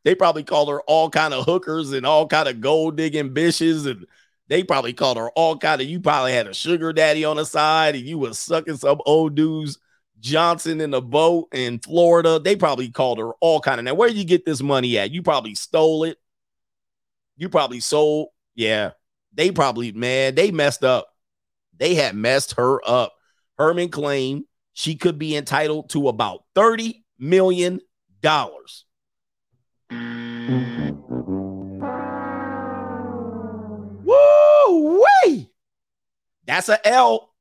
They 0.05 0.15
probably 0.15 0.45
called 0.45 0.69
her 0.69 0.81
all 0.83 1.11
kind 1.11 1.35
of 1.35 1.45
hookers 1.45 1.93
and 1.93 2.07
all 2.07 2.27
kind 2.27 2.49
of 2.49 2.61
gold 2.61 2.97
digging 2.97 3.35
bitches 3.35 3.87
and 3.87 4.07
they 4.49 4.63
probably 4.63 4.93
called 4.93 5.19
her 5.19 5.31
all 5.31 5.57
kind 5.59 5.81
of 5.81 5.87
you 5.87 6.01
probably 6.01 6.33
had 6.33 6.47
a 6.47 6.55
sugar 6.55 6.93
daddy 6.93 7.25
on 7.25 7.37
the 7.37 7.45
side 7.45 7.95
and 7.95 8.05
you 8.07 8.19
was 8.19 8.39
sucking 8.39 8.77
some 8.77 9.01
old 9.05 9.35
dude's 9.35 9.79
Johnson 10.21 10.81
in 10.81 10.91
the 10.91 11.01
boat 11.01 11.49
in 11.53 11.79
Florida. 11.79 12.39
They 12.39 12.57
probably 12.57 12.89
called 12.91 13.19
her 13.19 13.33
all 13.41 13.61
kind 13.61 13.79
of 13.79 13.85
now. 13.85 13.95
Where 13.95 14.09
you 14.09 14.25
get 14.25 14.45
this 14.45 14.63
money 14.63 14.99
at? 14.99 15.11
You 15.11 15.23
probably 15.23 15.55
stole 15.55 16.05
it. 16.05 16.19
You 17.37 17.49
probably 17.49 17.81
sold. 17.81 18.29
Yeah. 18.55 18.93
They 19.35 19.53
probably, 19.53 19.93
man, 19.93 20.35
they 20.35 20.51
messed 20.51 20.85
up. 20.85 21.09
They 21.77 21.95
had 21.95 22.17
messed 22.17 22.55
her 22.57 22.81
up. 22.89 23.15
Herman 23.57 23.91
claimed 23.91 24.45
she 24.73 24.97
could 24.97 25.19
be 25.19 25.37
entitled 25.37 25.91
to 25.91 26.09
about 26.09 26.45
$30 26.57 27.03
million. 27.19 27.81
Woo 30.49 30.65
wee! 35.25 35.51
That's 36.47 36.71
a 36.71 36.89
L. 36.89 37.35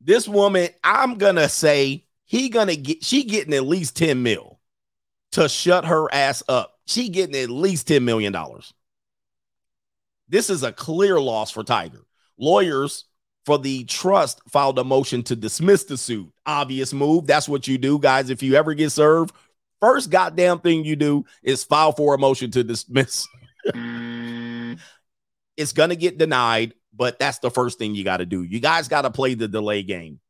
This 0.00 0.26
woman, 0.26 0.70
I'm 0.82 1.16
gonna 1.16 1.50
say 1.50 2.06
he 2.24 2.48
gonna 2.48 2.76
get 2.76 3.04
she 3.04 3.24
getting 3.24 3.52
at 3.52 3.66
least 3.66 3.96
10 3.96 4.22
mil 4.22 4.60
to 5.32 5.46
shut 5.48 5.84
her 5.84 6.10
ass 6.10 6.42
up. 6.48 6.78
She 6.86 7.10
getting 7.10 7.36
at 7.36 7.50
least 7.50 7.88
10 7.88 8.02
million 8.02 8.32
dollars. 8.32 8.72
This 10.28 10.48
is 10.48 10.62
a 10.62 10.72
clear 10.72 11.20
loss 11.20 11.50
for 11.50 11.62
Tiger. 11.62 12.06
Lawyers 12.38 13.04
for 13.44 13.58
the 13.58 13.84
trust 13.84 14.40
filed 14.48 14.78
a 14.78 14.84
motion 14.84 15.22
to 15.24 15.36
dismiss 15.36 15.84
the 15.84 15.98
suit. 15.98 16.32
Obvious 16.46 16.94
move. 16.94 17.26
That's 17.26 17.48
what 17.48 17.68
you 17.68 17.76
do, 17.76 17.98
guys. 17.98 18.30
If 18.30 18.42
you 18.42 18.54
ever 18.54 18.72
get 18.72 18.90
served, 18.90 19.34
first 19.80 20.10
goddamn 20.10 20.60
thing 20.60 20.84
you 20.84 20.96
do 20.96 21.24
is 21.42 21.64
file 21.64 21.92
for 21.92 22.14
a 22.14 22.18
motion 22.18 22.50
to 22.52 22.64
dismiss. 22.64 23.26
Mm. 23.74 24.78
it's 25.56 25.72
going 25.72 25.88
to 25.90 25.96
get 25.96 26.18
denied, 26.18 26.74
but 26.94 27.18
that's 27.18 27.40
the 27.40 27.50
first 27.50 27.80
thing 27.80 27.96
you 27.96 28.04
got 28.04 28.18
to 28.18 28.26
do. 28.26 28.44
You 28.44 28.60
guys 28.60 28.86
got 28.86 29.02
to 29.02 29.10
play 29.10 29.34
the 29.34 29.48
delay 29.48 29.82
game. 29.82 30.20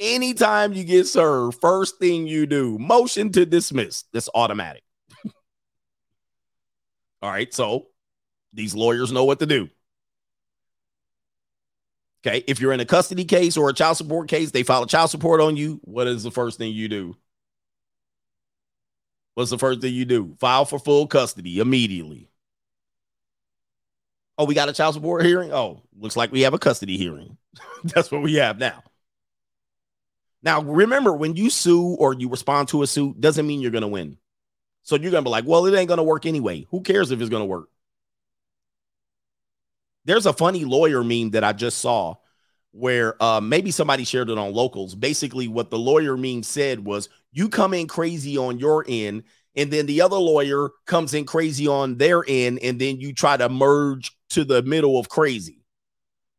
Anytime 0.00 0.72
you 0.72 0.82
get 0.82 1.06
served, 1.06 1.60
first 1.60 1.98
thing 2.00 2.26
you 2.26 2.46
do, 2.46 2.76
motion 2.76 3.30
to 3.32 3.46
dismiss. 3.46 4.02
That's 4.12 4.28
automatic. 4.34 4.82
All 7.22 7.30
right. 7.30 7.54
So 7.54 7.86
these 8.52 8.74
lawyers 8.74 9.12
know 9.12 9.22
what 9.24 9.38
to 9.38 9.46
do. 9.46 9.68
Okay. 12.26 12.42
If 12.48 12.60
you're 12.60 12.72
in 12.72 12.80
a 12.80 12.84
custody 12.84 13.24
case 13.24 13.56
or 13.56 13.68
a 13.68 13.72
child 13.72 13.96
support 13.96 14.28
case, 14.28 14.50
they 14.50 14.64
file 14.64 14.82
a 14.82 14.88
child 14.88 15.10
support 15.10 15.40
on 15.40 15.56
you. 15.56 15.80
What 15.84 16.08
is 16.08 16.24
the 16.24 16.32
first 16.32 16.58
thing 16.58 16.72
you 16.72 16.88
do? 16.88 17.16
What's 19.34 19.50
the 19.50 19.58
first 19.58 19.80
thing 19.80 19.94
you 19.94 20.04
do? 20.04 20.36
File 20.38 20.64
for 20.64 20.78
full 20.78 21.06
custody 21.06 21.58
immediately. 21.58 22.28
Oh, 24.36 24.44
we 24.44 24.54
got 24.54 24.68
a 24.68 24.72
child 24.72 24.94
support 24.94 25.24
hearing? 25.24 25.52
Oh, 25.52 25.82
looks 25.96 26.16
like 26.16 26.32
we 26.32 26.42
have 26.42 26.54
a 26.54 26.58
custody 26.58 26.96
hearing. 26.96 27.36
That's 27.84 28.10
what 28.10 28.22
we 28.22 28.34
have 28.34 28.58
now. 28.58 28.82
Now, 30.42 30.62
remember, 30.62 31.12
when 31.12 31.36
you 31.36 31.50
sue 31.50 31.94
or 31.94 32.14
you 32.14 32.28
respond 32.28 32.68
to 32.68 32.82
a 32.82 32.86
suit, 32.86 33.20
doesn't 33.20 33.46
mean 33.46 33.60
you're 33.60 33.70
going 33.70 33.82
to 33.82 33.88
win. 33.88 34.18
So 34.82 34.96
you're 34.96 35.12
going 35.12 35.22
to 35.22 35.28
be 35.28 35.30
like, 35.30 35.46
well, 35.46 35.66
it 35.66 35.78
ain't 35.78 35.88
going 35.88 35.98
to 35.98 36.02
work 36.02 36.26
anyway. 36.26 36.66
Who 36.70 36.80
cares 36.80 37.10
if 37.12 37.20
it's 37.20 37.30
going 37.30 37.42
to 37.42 37.46
work? 37.46 37.68
There's 40.04 40.26
a 40.26 40.32
funny 40.32 40.64
lawyer 40.64 41.04
meme 41.04 41.30
that 41.30 41.44
I 41.44 41.52
just 41.52 41.78
saw 41.78 42.16
where 42.72 43.22
uh, 43.22 43.40
maybe 43.40 43.70
somebody 43.70 44.02
shared 44.02 44.30
it 44.30 44.38
on 44.38 44.52
locals. 44.52 44.96
Basically, 44.96 45.46
what 45.46 45.70
the 45.70 45.78
lawyer 45.78 46.16
meme 46.16 46.42
said 46.42 46.84
was 46.84 47.08
you 47.32 47.48
come 47.48 47.74
in 47.74 47.88
crazy 47.88 48.38
on 48.38 48.58
your 48.58 48.84
end, 48.86 49.24
and 49.56 49.70
then 49.70 49.86
the 49.86 50.02
other 50.02 50.16
lawyer 50.16 50.70
comes 50.86 51.14
in 51.14 51.24
crazy 51.24 51.66
on 51.66 51.96
their 51.96 52.22
end, 52.26 52.60
and 52.62 52.80
then 52.80 53.00
you 53.00 53.12
try 53.12 53.36
to 53.36 53.48
merge 53.48 54.12
to 54.30 54.44
the 54.44 54.62
middle 54.62 54.98
of 54.98 55.08
crazy. 55.08 55.58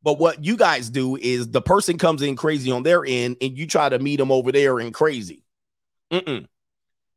But 0.01 0.19
what 0.19 0.43
you 0.43 0.57
guys 0.57 0.89
do 0.89 1.15
is 1.15 1.49
the 1.49 1.61
person 1.61 1.97
comes 1.97 2.21
in 2.21 2.35
crazy 2.35 2.71
on 2.71 2.83
their 2.83 3.05
end, 3.05 3.37
and 3.41 3.57
you 3.57 3.67
try 3.67 3.89
to 3.89 3.99
meet 3.99 4.17
them 4.17 4.31
over 4.31 4.51
there 4.51 4.79
in 4.79 4.91
crazy. 4.91 5.43
Mm-mm. 6.11 6.45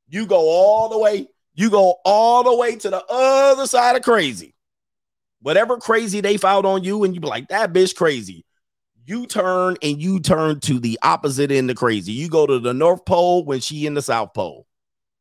You 0.08 0.26
go 0.26 0.38
all 0.38 0.88
the 0.88 0.98
way, 0.98 1.28
you 1.54 1.70
go 1.70 1.96
all 2.04 2.44
the 2.44 2.54
way 2.54 2.76
to 2.76 2.90
the 2.90 3.04
other 3.08 3.66
side 3.66 3.96
of 3.96 4.02
crazy 4.02 4.54
whatever 5.46 5.76
crazy 5.76 6.20
they 6.20 6.36
filed 6.36 6.66
on 6.66 6.82
you, 6.84 7.04
and 7.04 7.14
you 7.14 7.20
be 7.20 7.28
like, 7.28 7.48
that 7.48 7.72
bitch 7.72 7.94
crazy. 7.94 8.44
You 9.06 9.26
turn 9.26 9.76
and 9.82 10.02
you 10.02 10.18
turn 10.18 10.58
to 10.60 10.80
the 10.80 10.98
opposite 11.02 11.52
end 11.52 11.70
of 11.70 11.76
crazy. 11.76 12.12
You 12.12 12.28
go 12.28 12.44
to 12.46 12.58
the 12.58 12.74
North 12.74 13.04
Pole 13.04 13.44
when 13.44 13.60
she 13.60 13.86
in 13.86 13.94
the 13.94 14.02
South 14.02 14.34
Pole. 14.34 14.66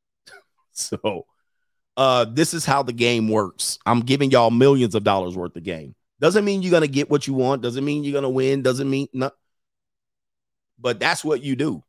so 0.71 1.25
uh 1.95 2.25
this 2.25 2.53
is 2.53 2.65
how 2.65 2.81
the 2.83 2.93
game 2.93 3.29
works. 3.29 3.77
I'm 3.85 3.99
giving 4.01 4.31
y'all 4.31 4.49
millions 4.51 4.95
of 4.95 5.03
dollars 5.03 5.35
worth 5.35 5.55
of 5.55 5.63
game. 5.63 5.93
Doesn't 6.19 6.45
mean 6.45 6.63
you're 6.63 6.71
gonna 6.71 6.87
get 6.87 7.11
what 7.11 7.27
you 7.27 7.35
want, 7.35 7.61
doesn't 7.61 7.85
mean 7.85 8.03
you're 8.03 8.13
gonna 8.13 8.29
win, 8.29 8.63
doesn't 8.63 8.89
mean 8.89 9.07
no, 9.13 9.29
but 10.79 10.99
that's 10.99 11.23
what 11.23 11.43
you 11.43 11.55
do. 11.55 11.83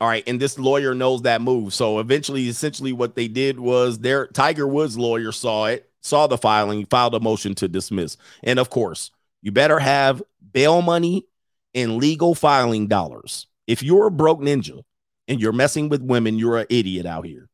All 0.00 0.08
right, 0.08 0.22
and 0.28 0.40
this 0.40 0.58
lawyer 0.58 0.94
knows 0.94 1.22
that 1.22 1.42
move. 1.42 1.74
So 1.74 1.98
eventually, 1.98 2.48
essentially, 2.48 2.92
what 2.92 3.16
they 3.16 3.26
did 3.26 3.58
was 3.58 3.98
their 3.98 4.28
Tiger 4.28 4.66
Woods 4.66 4.96
lawyer 4.96 5.32
saw 5.32 5.66
it, 5.66 5.90
saw 6.02 6.28
the 6.28 6.38
filing, 6.38 6.86
filed 6.86 7.16
a 7.16 7.20
motion 7.20 7.54
to 7.56 7.66
dismiss. 7.66 8.16
And 8.44 8.60
of 8.60 8.70
course, 8.70 9.10
you 9.42 9.52
better 9.52 9.78
have 9.78 10.22
bail 10.52 10.82
money 10.82 11.26
and 11.74 11.96
legal 11.96 12.34
filing 12.34 12.86
dollars. 12.88 13.46
If 13.66 13.82
you're 13.82 14.06
a 14.06 14.10
broke 14.10 14.40
ninja 14.40 14.82
and 15.26 15.40
you're 15.40 15.52
messing 15.52 15.88
with 15.88 16.02
women, 16.02 16.38
you're 16.38 16.58
an 16.58 16.66
idiot 16.70 17.06
out 17.06 17.26
here. 17.26 17.48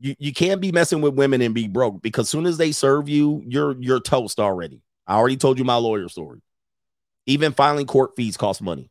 You, 0.00 0.14
you 0.18 0.32
can't 0.32 0.60
be 0.60 0.72
messing 0.72 1.00
with 1.00 1.14
women 1.14 1.40
and 1.40 1.54
be 1.54 1.68
broke 1.68 2.02
because 2.02 2.28
soon 2.28 2.46
as 2.46 2.58
they 2.58 2.72
serve 2.72 3.08
you, 3.08 3.42
you're 3.46 3.76
you're 3.80 4.00
toast 4.00 4.40
already. 4.40 4.82
I 5.06 5.14
already 5.14 5.36
told 5.36 5.58
you 5.58 5.64
my 5.64 5.76
lawyer 5.76 6.08
story. 6.08 6.42
Even 7.26 7.52
filing 7.52 7.86
court 7.86 8.12
fees 8.16 8.36
cost 8.36 8.60
money. 8.60 8.90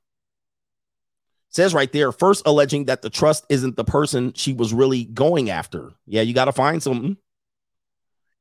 Says 1.49 1.73
right 1.73 1.91
there, 1.91 2.13
first 2.13 2.43
alleging 2.45 2.85
that 2.85 3.01
the 3.01 3.09
trust 3.09 3.45
isn't 3.49 3.75
the 3.75 3.83
person 3.83 4.31
she 4.33 4.53
was 4.53 4.73
really 4.73 5.03
going 5.03 5.49
after. 5.49 5.91
Yeah, 6.05 6.21
you 6.21 6.33
got 6.33 6.45
to 6.45 6.53
find 6.53 6.81
something 6.81 7.17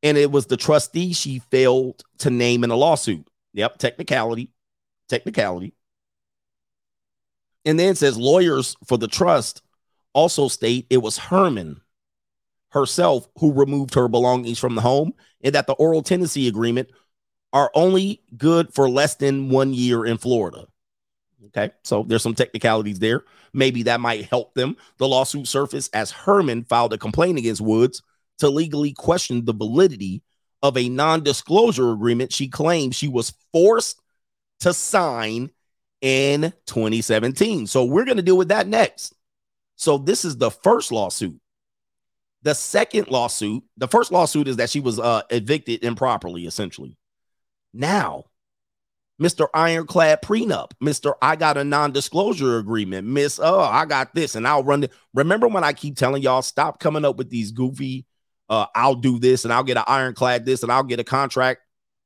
and 0.02 0.16
it 0.16 0.30
was 0.30 0.46
the 0.46 0.56
trustee 0.56 1.12
she 1.12 1.40
failed 1.50 2.02
to 2.18 2.30
name 2.30 2.64
in 2.64 2.70
a 2.70 2.76
lawsuit. 2.76 3.26
Yep, 3.52 3.78
technicality, 3.78 4.50
technicality. 5.08 5.74
And 7.64 7.78
then 7.78 7.94
says 7.94 8.16
lawyers 8.16 8.76
for 8.86 8.96
the 8.96 9.08
trust 9.08 9.62
also 10.12 10.48
state 10.48 10.86
it 10.90 10.98
was 10.98 11.18
Herman 11.18 11.80
herself 12.70 13.28
who 13.38 13.52
removed 13.52 13.94
her 13.94 14.08
belongings 14.08 14.58
from 14.58 14.74
the 14.74 14.80
home 14.80 15.12
and 15.42 15.54
that 15.54 15.66
the 15.66 15.74
oral 15.74 16.02
tenancy 16.02 16.48
agreement 16.48 16.88
are 17.52 17.70
only 17.74 18.22
good 18.36 18.72
for 18.72 18.88
less 18.88 19.16
than 19.16 19.50
one 19.50 19.74
year 19.74 20.06
in 20.06 20.16
Florida. 20.16 20.66
Okay, 21.46 21.72
so 21.82 22.04
there's 22.04 22.22
some 22.22 22.34
technicalities 22.34 23.00
there. 23.00 23.24
Maybe 23.52 23.82
that 23.84 24.00
might 24.00 24.26
help 24.26 24.54
them. 24.54 24.76
The 24.98 25.08
lawsuit 25.08 25.48
surfaced 25.48 25.94
as 25.94 26.12
Herman 26.12 26.64
filed 26.64 26.92
a 26.92 26.98
complaint 26.98 27.38
against 27.38 27.60
Woods 27.60 28.02
to 28.40 28.50
legally 28.50 28.92
question 28.92 29.44
the 29.44 29.54
validity 29.54 30.22
of 30.62 30.76
a 30.76 30.88
non 30.88 31.22
disclosure 31.22 31.92
agreement 31.92 32.32
she 32.32 32.48
claims 32.48 32.96
she 32.96 33.08
was 33.08 33.32
forced 33.52 34.00
to 34.60 34.74
sign 34.74 35.50
in 36.00 36.52
2017. 36.66 37.66
So 37.66 37.84
we're 37.84 38.04
going 38.04 38.16
to 38.16 38.22
deal 38.22 38.36
with 38.36 38.48
that 38.48 38.66
next. 38.66 39.14
So 39.76 39.98
this 39.98 40.24
is 40.24 40.36
the 40.36 40.50
first 40.50 40.92
lawsuit. 40.92 41.40
The 42.42 42.54
second 42.54 43.08
lawsuit, 43.08 43.62
the 43.76 43.88
first 43.88 44.12
lawsuit 44.12 44.48
is 44.48 44.56
that 44.56 44.70
she 44.70 44.80
was 44.80 44.98
uh, 44.98 45.22
evicted 45.30 45.84
improperly, 45.84 46.46
essentially. 46.46 46.96
Now, 47.74 48.24
Mr. 49.20 49.48
Ironclad 49.52 50.22
prenup, 50.22 50.70
Mr. 50.82 51.12
I 51.20 51.36
got 51.36 51.58
a 51.58 51.64
non-disclosure 51.64 52.56
agreement, 52.56 53.06
Miss, 53.06 53.38
oh, 53.42 53.60
I 53.60 53.84
got 53.84 54.14
this, 54.14 54.34
and 54.34 54.48
I'll 54.48 54.64
run 54.64 54.84
it. 54.84 54.92
Remember 55.12 55.48
when 55.48 55.64
I 55.64 55.74
keep 55.74 55.96
telling 55.96 56.22
y'all, 56.22 56.40
stop 56.40 56.80
coming 56.80 57.04
up 57.04 57.18
with 57.18 57.28
these 57.28 57.52
goofy 57.52 58.06
uh, 58.50 58.66
I'll 58.74 58.96
do 58.96 59.18
this 59.18 59.44
and 59.44 59.54
I'll 59.54 59.62
get 59.62 59.78
an 59.78 59.84
ironclad 59.86 60.44
this 60.44 60.62
and 60.62 60.70
I'll 60.70 60.82
get 60.82 61.00
a 61.00 61.04
contract. 61.04 61.60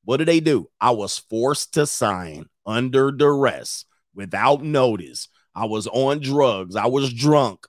What 0.05 0.19
did 0.19 0.29
they 0.29 0.41
do? 0.41 0.69
I 0.81 0.91
was 0.91 1.19
forced 1.19 1.75
to 1.75 1.87
sign 1.87 2.47
under 2.66 3.11
duress 3.11 3.87
without 4.15 4.62
notice. 4.62 5.29
I 5.55 5.65
was 5.65 5.87
on 5.87 6.21
drugs. 6.21 6.77
I 6.77 6.87
was 6.87 7.12
drunk. 7.12 7.66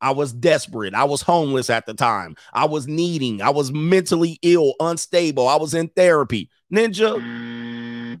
I 0.00 0.12
was 0.12 0.32
desperate. 0.32 0.94
I 0.94 1.04
was 1.04 1.22
homeless 1.22 1.70
at 1.70 1.86
the 1.86 1.94
time. 1.94 2.36
I 2.52 2.64
was 2.64 2.86
needing. 2.86 3.42
I 3.42 3.50
was 3.50 3.72
mentally 3.72 4.38
ill, 4.42 4.74
unstable. 4.80 5.46
I 5.46 5.56
was 5.56 5.74
in 5.74 5.88
therapy. 5.88 6.50
Ninja. 6.72 8.20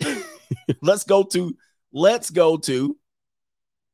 let's 0.82 1.04
go 1.04 1.24
to 1.24 1.56
let's 1.92 2.30
go 2.30 2.56
to 2.58 2.96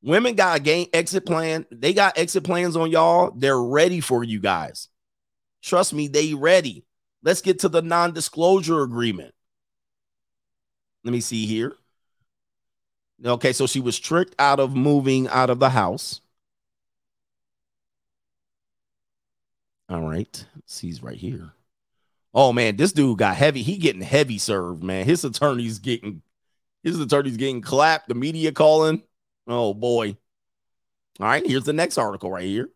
women 0.02 0.34
got 0.34 0.59
a 0.59 0.62
game 0.62 0.88
exit 0.92 1.24
plan. 1.24 1.64
They 1.70 1.94
got 1.94 2.18
exit 2.18 2.44
plans 2.44 2.76
on 2.76 2.90
y'all. 2.90 3.32
They're 3.36 3.60
ready 3.60 4.00
for 4.00 4.24
you 4.24 4.40
guys. 4.40 4.88
Trust 5.62 5.94
me, 5.94 6.09
they 6.09 6.34
ready. 6.34 6.84
Let's 7.22 7.40
get 7.40 7.60
to 7.60 7.68
the 7.68 7.82
non-disclosure 7.82 8.82
agreement. 8.82 9.34
Let 11.05 11.12
me 11.12 11.20
see 11.20 11.47
here. 11.47 11.74
Okay, 13.24 13.52
so 13.52 13.66
she 13.66 13.80
was 13.80 13.98
tricked 13.98 14.34
out 14.39 14.59
of 14.59 14.74
moving 14.74 15.28
out 15.28 15.51
of 15.51 15.60
the 15.60 15.70
house. 15.70 16.20
All 19.89 20.01
right. 20.01 20.47
He's 20.80 21.02
right 21.02 21.16
here. 21.16 21.52
Oh 22.34 22.52
man, 22.52 22.76
this 22.76 22.93
dude 22.93 23.18
got 23.18 23.36
heavy. 23.36 23.62
He 23.62 23.76
getting 23.76 24.01
heavy 24.01 24.39
served, 24.39 24.82
man. 24.82 25.05
His 25.05 25.24
attorney's 25.24 25.78
getting 25.78 26.22
his 26.82 26.98
attorney's 26.98 27.36
getting 27.36 27.60
clapped. 27.60 28.09
The 28.09 28.14
media 28.14 28.52
calling. 28.52 29.02
Oh 29.47 29.74
boy. 29.74 30.16
All 31.20 31.26
right, 31.26 31.47
here's 31.47 31.64
the 31.64 31.74
next 31.74 31.98
article 31.98 32.30
right 32.30 32.44
here. 32.44 32.70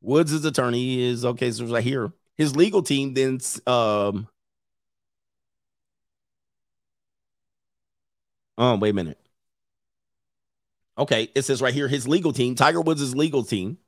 Woods' 0.00 0.44
attorney 0.44 1.02
is 1.02 1.24
okay. 1.24 1.52
So 1.52 1.66
right 1.66 1.84
here, 1.84 2.12
his 2.36 2.56
legal 2.56 2.82
team 2.82 3.14
then 3.14 3.40
um. 3.66 4.28
Oh 8.58 8.76
wait 8.76 8.90
a 8.90 8.94
minute. 8.94 9.18
Okay, 10.98 11.30
it 11.34 11.42
says 11.42 11.60
right 11.60 11.74
here 11.74 11.88
his 11.88 12.08
legal 12.08 12.32
team, 12.32 12.54
Tiger 12.54 12.80
Woods' 12.80 13.14
legal 13.14 13.44
team, 13.44 13.78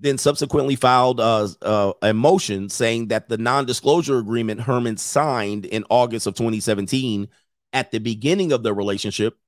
then 0.00 0.18
subsequently 0.18 0.74
filed 0.74 1.20
uh, 1.20 1.46
uh, 1.62 1.92
a 2.02 2.12
motion 2.12 2.68
saying 2.68 3.08
that 3.08 3.28
the 3.28 3.38
non-disclosure 3.38 4.18
agreement 4.18 4.62
Herman 4.62 4.96
signed 4.96 5.64
in 5.64 5.84
August 5.90 6.26
of 6.26 6.34
2017 6.34 7.28
at 7.72 7.92
the 7.92 7.98
beginning 7.98 8.50
of 8.50 8.62
their 8.62 8.74
relationship 8.74 9.38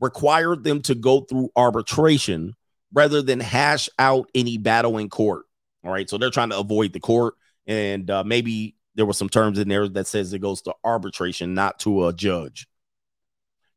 required 0.00 0.64
them 0.64 0.82
to 0.82 0.94
go 0.94 1.22
through 1.22 1.50
arbitration 1.56 2.54
rather 2.92 3.22
than 3.22 3.40
hash 3.40 3.88
out 3.98 4.30
any 4.34 4.58
battle 4.58 4.98
in 4.98 5.08
court. 5.08 5.46
All 5.84 5.92
right, 5.92 6.08
so 6.08 6.18
they're 6.18 6.30
trying 6.30 6.50
to 6.50 6.58
avoid 6.58 6.92
the 6.92 7.00
court, 7.00 7.34
and 7.70 8.10
uh, 8.10 8.24
maybe 8.24 8.74
there 8.96 9.06
were 9.06 9.12
some 9.12 9.28
terms 9.28 9.60
in 9.60 9.68
there 9.68 9.88
that 9.88 10.08
says 10.08 10.32
it 10.32 10.40
goes 10.40 10.60
to 10.62 10.74
arbitration, 10.82 11.54
not 11.54 11.78
to 11.78 12.08
a 12.08 12.12
judge. 12.12 12.66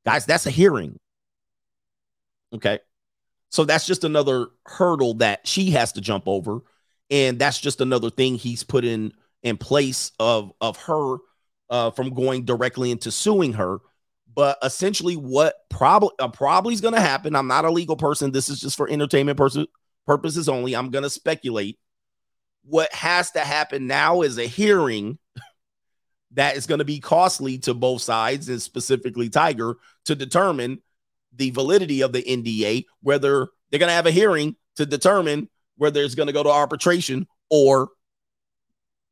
Guys, 0.04 0.26
that's 0.26 0.48
a 0.48 0.52
hearing. 0.52 1.00
Okay. 2.52 2.80
So 3.50 3.66
that's 3.66 3.86
just 3.86 4.04
another 4.04 4.48
hurdle 4.66 5.14
that 5.16 5.48
she 5.48 5.70
has 5.72 5.92
to 5.94 6.02
jump 6.02 6.24
over. 6.26 6.62
And 7.12 7.38
that's 7.38 7.60
just 7.60 7.82
another 7.82 8.10
thing 8.10 8.36
he's 8.36 8.64
put 8.64 8.84
in 8.84 9.14
in 9.44 9.58
place 9.58 10.12
of 10.20 10.52
of 10.60 10.78
her 10.78 11.18
uh, 11.70 11.92
from 11.92 12.16
going 12.16 12.46
directly 12.46 12.90
into 12.90 13.12
suing 13.12 13.54
her. 13.54 13.78
But 14.34 14.58
essentially, 14.64 15.14
what 15.14 15.54
probably 15.70 16.10
uh, 16.18 16.30
probably 16.30 16.74
is 16.74 16.82
going 16.82 16.96
to 16.96 17.00
happen. 17.00 17.36
I'm 17.36 17.48
not 17.48 17.66
a 17.66 17.72
legal 17.72 17.96
person. 17.96 18.32
This 18.32 18.50
is 18.50 18.60
just 18.60 18.76
for 18.76 18.90
entertainment 18.90 19.38
pers- 19.38 19.68
purposes 20.08 20.50
only. 20.50 20.76
I'm 20.76 20.90
going 20.90 21.04
to 21.04 21.10
speculate. 21.12 21.78
What 22.66 22.94
has 22.94 23.32
to 23.32 23.42
happen 23.42 23.88
now 23.88 24.22
is 24.22 24.38
a 24.38 24.48
hearing 24.48 25.18
that 26.32 26.56
is 26.56 26.66
going 26.66 26.80
to 26.80 26.86
be 26.86 27.00
costly 27.00 27.60
to 27.60 27.74
both 27.74 28.02
sides, 28.02 28.50
and 28.50 28.62
specifically 28.62 29.30
Tiger, 29.30 29.76
to 30.06 30.16
determine 30.16 30.82
the 31.36 31.52
validity 31.52 32.02
of 32.02 32.14
the 32.14 32.24
NDA, 32.24 32.86
whether 33.02 33.48
they're 33.70 33.80
going 33.80 33.90
to 33.90 33.96
have 33.96 34.08
a 34.08 34.12
hearing 34.12 34.56
to 34.76 34.86
determine 34.86 35.50
whether 35.78 36.02
it's 36.02 36.16
going 36.16 36.28
to 36.28 36.34
go 36.34 36.44
to 36.44 36.50
arbitration 36.50 37.28
or 37.50 37.90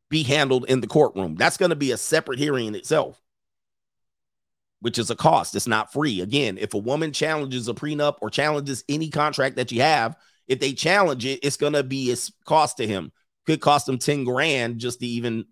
be 0.10 0.23
handled 0.23 0.65
in 0.68 0.82
the 0.82 0.88
courtroom. 0.88 1.36
That's 1.36 1.57
going 1.57 1.69
to 1.69 1.76
be 1.76 1.91
a 1.91 1.98
separate 1.98 2.40
hearing 2.40 2.68
in 2.68 2.76
itself, 2.76 3.22
which 4.80 4.98
is 4.98 5.10
a 5.10 5.15
cost. 5.15 5.56
It's 5.56 5.68
not 5.68 5.94
free. 5.94 6.22
Again, 6.22 6.57
if 6.57 6.73
a 6.73 6.80
woman 6.80 7.11
challenges 7.11 7.68
a 7.68 7.73
prenup 7.73 8.15
or 8.22 8.30
challenges 8.30 8.84
any 8.90 9.10
contract 9.10 9.56
that 9.56 9.72
you 9.72 9.82
have, 9.82 10.15
if 10.48 10.60
they 10.60 10.73
challenge 10.73 11.26
it, 11.26 11.40
it's 11.44 11.57
going 11.57 11.73
to 11.73 11.84
be 11.84 12.11
a 12.11 12.18
cost 12.45 12.78
to 12.78 12.88
him. 12.88 13.11
Could 13.47 13.61
cost 13.61 13.85
them 13.85 13.97
10 13.97 14.23
grand 14.23 14.80
just 14.80 14.99
to 14.99 15.07
even 15.07 15.45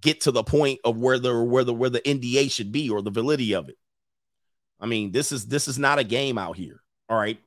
get 0.00 0.22
to 0.22 0.30
the 0.30 0.42
point 0.42 0.80
of 0.84 0.98
where 0.98 1.18
the 1.18 1.42
where 1.42 1.64
the 1.64 1.74
where 1.74 1.90
the 1.90 2.00
NDA 2.00 2.50
should 2.50 2.72
be 2.72 2.90
or 2.90 3.02
the 3.02 3.10
validity 3.10 3.54
of 3.54 3.68
it. 3.68 3.76
I 4.78 4.86
mean, 4.86 5.12
this 5.12 5.32
is 5.32 5.46
this 5.46 5.68
is 5.68 5.78
not 5.78 5.98
a 5.98 6.04
game 6.04 6.38
out 6.38 6.56
here. 6.56 6.82
All 7.08 7.18
right. 7.18 7.38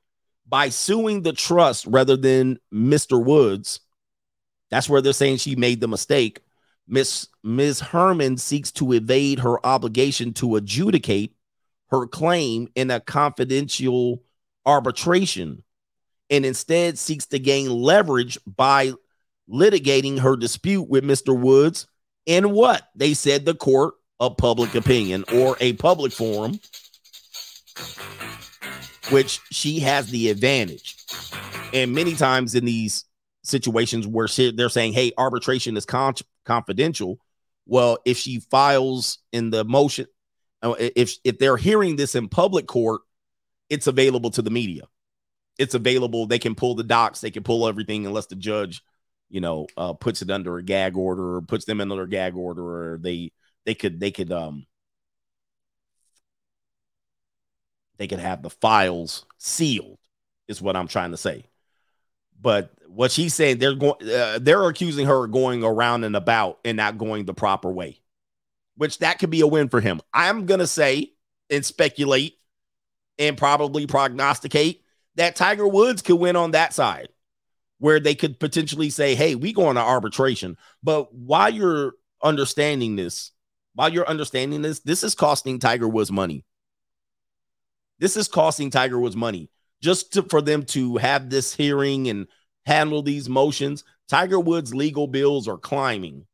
By 0.48 0.70
suing 0.70 1.22
the 1.22 1.34
trust 1.34 1.86
rather 1.88 2.18
than 2.18 2.60
Mr. 2.74 3.24
Woods, 3.24 3.80
that's 4.70 4.90
where 4.90 5.02
they're 5.02 5.14
saying 5.14 5.38
she 5.38 5.56
made 5.56 5.80
the 5.80 5.88
mistake. 5.88 6.42
Miss 6.88 7.28
Ms. 7.44 7.80
Herman 7.80 8.38
seeks 8.38 8.72
to 8.74 8.92
evade 8.92 9.40
her 9.40 9.66
obligation 9.66 10.34
to 10.34 10.58
adjudicate 10.58 11.36
her 11.88 12.08
claim 12.08 12.68
in 12.76 12.92
a 12.92 13.00
confidential 13.00 14.24
arbitration 14.66 15.64
and 16.34 16.48
instead 16.48 16.98
seeks 16.98 17.28
to 17.28 17.38
gain 17.38 17.70
leverage 17.70 18.40
by 18.48 18.92
litigating 19.48 20.18
her 20.18 20.36
dispute 20.36 20.90
with 20.90 21.04
Mr. 21.04 21.40
Woods 21.40 21.86
in 22.26 22.52
what 22.52 22.90
they 22.96 23.14
said 23.14 23.46
the 23.46 23.54
court 23.54 23.94
of 24.20 24.36
public 24.38 24.74
opinion 24.74 25.24
or 25.32 25.56
a 25.60 25.74
public 25.74 26.12
forum 26.12 26.60
which 29.12 29.42
she 29.52 29.80
has 29.80 30.10
the 30.10 30.32
advantage. 30.32 30.96
And 31.72 31.94
many 31.94 32.16
times 32.16 32.56
in 32.56 32.66
these 32.66 33.06
situations 33.44 34.08
where 34.08 34.28
she, 34.28 34.52
they're 34.52 34.70
saying, 34.70 34.94
hey, 34.94 35.12
arbitration 35.16 35.78
is 35.78 35.86
con- 35.86 36.16
confidential. 36.46 37.20
Well, 37.68 38.00
if 38.06 38.18
she 38.18 38.40
files 38.40 39.20
in 39.32 39.52
the 39.52 39.64
motion, 39.66 40.08
uh, 40.64 40.74
if 40.80 41.18
if 41.24 41.38
they're 41.38 41.58
hearing 41.58 41.96
this 41.96 42.16
in 42.16 42.28
public 42.28 42.66
court, 42.66 43.02
it's 43.70 43.86
available 43.86 44.32
to 44.32 44.42
the 44.42 44.50
media. 44.50 44.88
It's 45.58 45.76
available. 45.76 46.26
They 46.26 46.40
can 46.40 46.56
pull 46.56 46.76
the 46.76 46.84
docs. 46.84 47.22
They 47.22 47.32
can 47.32 47.44
pull 47.44 47.68
everything 47.68 48.06
unless 48.06 48.26
the 48.26 48.36
judge, 48.36 48.84
you 49.30 49.42
know, 49.42 49.68
uh, 49.78 49.94
puts 49.94 50.22
it 50.22 50.32
under 50.32 50.58
a 50.58 50.64
gag 50.64 50.98
order 50.98 51.36
or 51.36 51.42
puts 51.42 51.66
them 51.66 51.80
under 51.80 52.02
a 52.02 52.10
gag 52.10 52.36
order, 52.36 52.94
or 52.94 52.98
they 52.98 53.32
they 53.66 53.76
could 53.76 54.00
they 54.00 54.12
could 54.12 54.32
um 54.32 54.66
they 57.98 58.08
could 58.08 58.20
have 58.20 58.42
the 58.42 58.50
files 58.50 59.26
sealed 59.38 59.98
is 60.48 60.62
what 60.62 60.76
i'm 60.76 60.88
trying 60.88 61.12
to 61.12 61.18
say 61.18 61.46
but 62.40 62.72
what 62.88 63.12
she's 63.12 63.34
saying 63.34 63.58
they're 63.58 63.76
going 63.76 63.96
uh, 64.10 64.40
they're 64.42 64.68
accusing 64.68 65.06
her 65.06 65.26
of 65.26 65.32
going 65.32 65.64
around 65.64 66.04
and 66.04 66.16
about 66.16 66.60
and 66.66 66.78
not 66.78 66.98
going 66.98 67.26
the 67.26 67.34
proper 67.34 67.72
way 67.72 68.00
which 68.76 69.00
that 69.00 69.20
could 69.20 69.30
be 69.30 69.42
a 69.42 69.48
win 69.48 69.70
for 69.70 69.82
him 69.82 70.02
i'm 70.14 70.46
gonna 70.46 70.68
say 70.68 71.12
and 71.50 71.66
speculate 71.66 72.38
and 73.20 73.38
probably 73.38 73.86
prognosticate 73.88 74.83
that 75.16 75.36
tiger 75.36 75.68
woods 75.68 76.02
could 76.02 76.16
win 76.16 76.36
on 76.36 76.52
that 76.52 76.74
side 76.74 77.10
where 77.80 78.00
they 78.00 78.16
could 78.16 78.40
potentially 78.40 78.90
say 78.90 79.16
hey 79.16 79.36
we 79.36 79.54
go 79.54 79.66
on 79.68 79.76
to 79.76 79.82
arbitration 79.82 80.58
but 80.82 81.14
while 81.14 81.54
you're 81.54 81.94
understanding 82.24 82.96
this 82.96 83.32
while 83.76 83.92
you're 83.92 84.08
understanding 84.08 84.62
this 84.62 84.80
this 84.80 85.04
is 85.04 85.16
costing 85.16 85.60
tiger 85.60 85.88
woods 85.88 86.12
money 86.12 86.46
this 88.04 88.18
is 88.18 88.28
costing 88.28 88.70
Tiger 88.70 89.00
Woods 89.00 89.16
money 89.16 89.50
just 89.82 90.12
to, 90.14 90.24
for 90.24 90.42
them 90.42 90.66
to 90.66 90.98
have 90.98 91.30
this 91.30 91.54
hearing 91.54 92.10
and 92.10 92.28
handle 92.66 93.02
these 93.02 93.30
motions. 93.30 93.86
Tiger 94.10 94.42
Woods' 94.42 94.76
legal 94.76 95.08
bills 95.08 95.48
are 95.48 95.58
climbing 95.58 96.26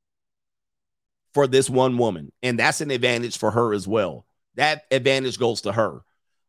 for 1.33 1.45
this 1.45 1.69
one 1.69 1.97
woman, 1.99 2.31
and 2.41 2.57
that's 2.57 2.81
an 2.81 2.89
advantage 2.89 3.37
for 3.37 3.51
her 3.51 3.73
as 3.73 3.87
well. 3.87 4.25
That 4.55 4.85
advantage 4.89 5.37
goes 5.37 5.61
to 5.61 5.71
her. 5.71 6.01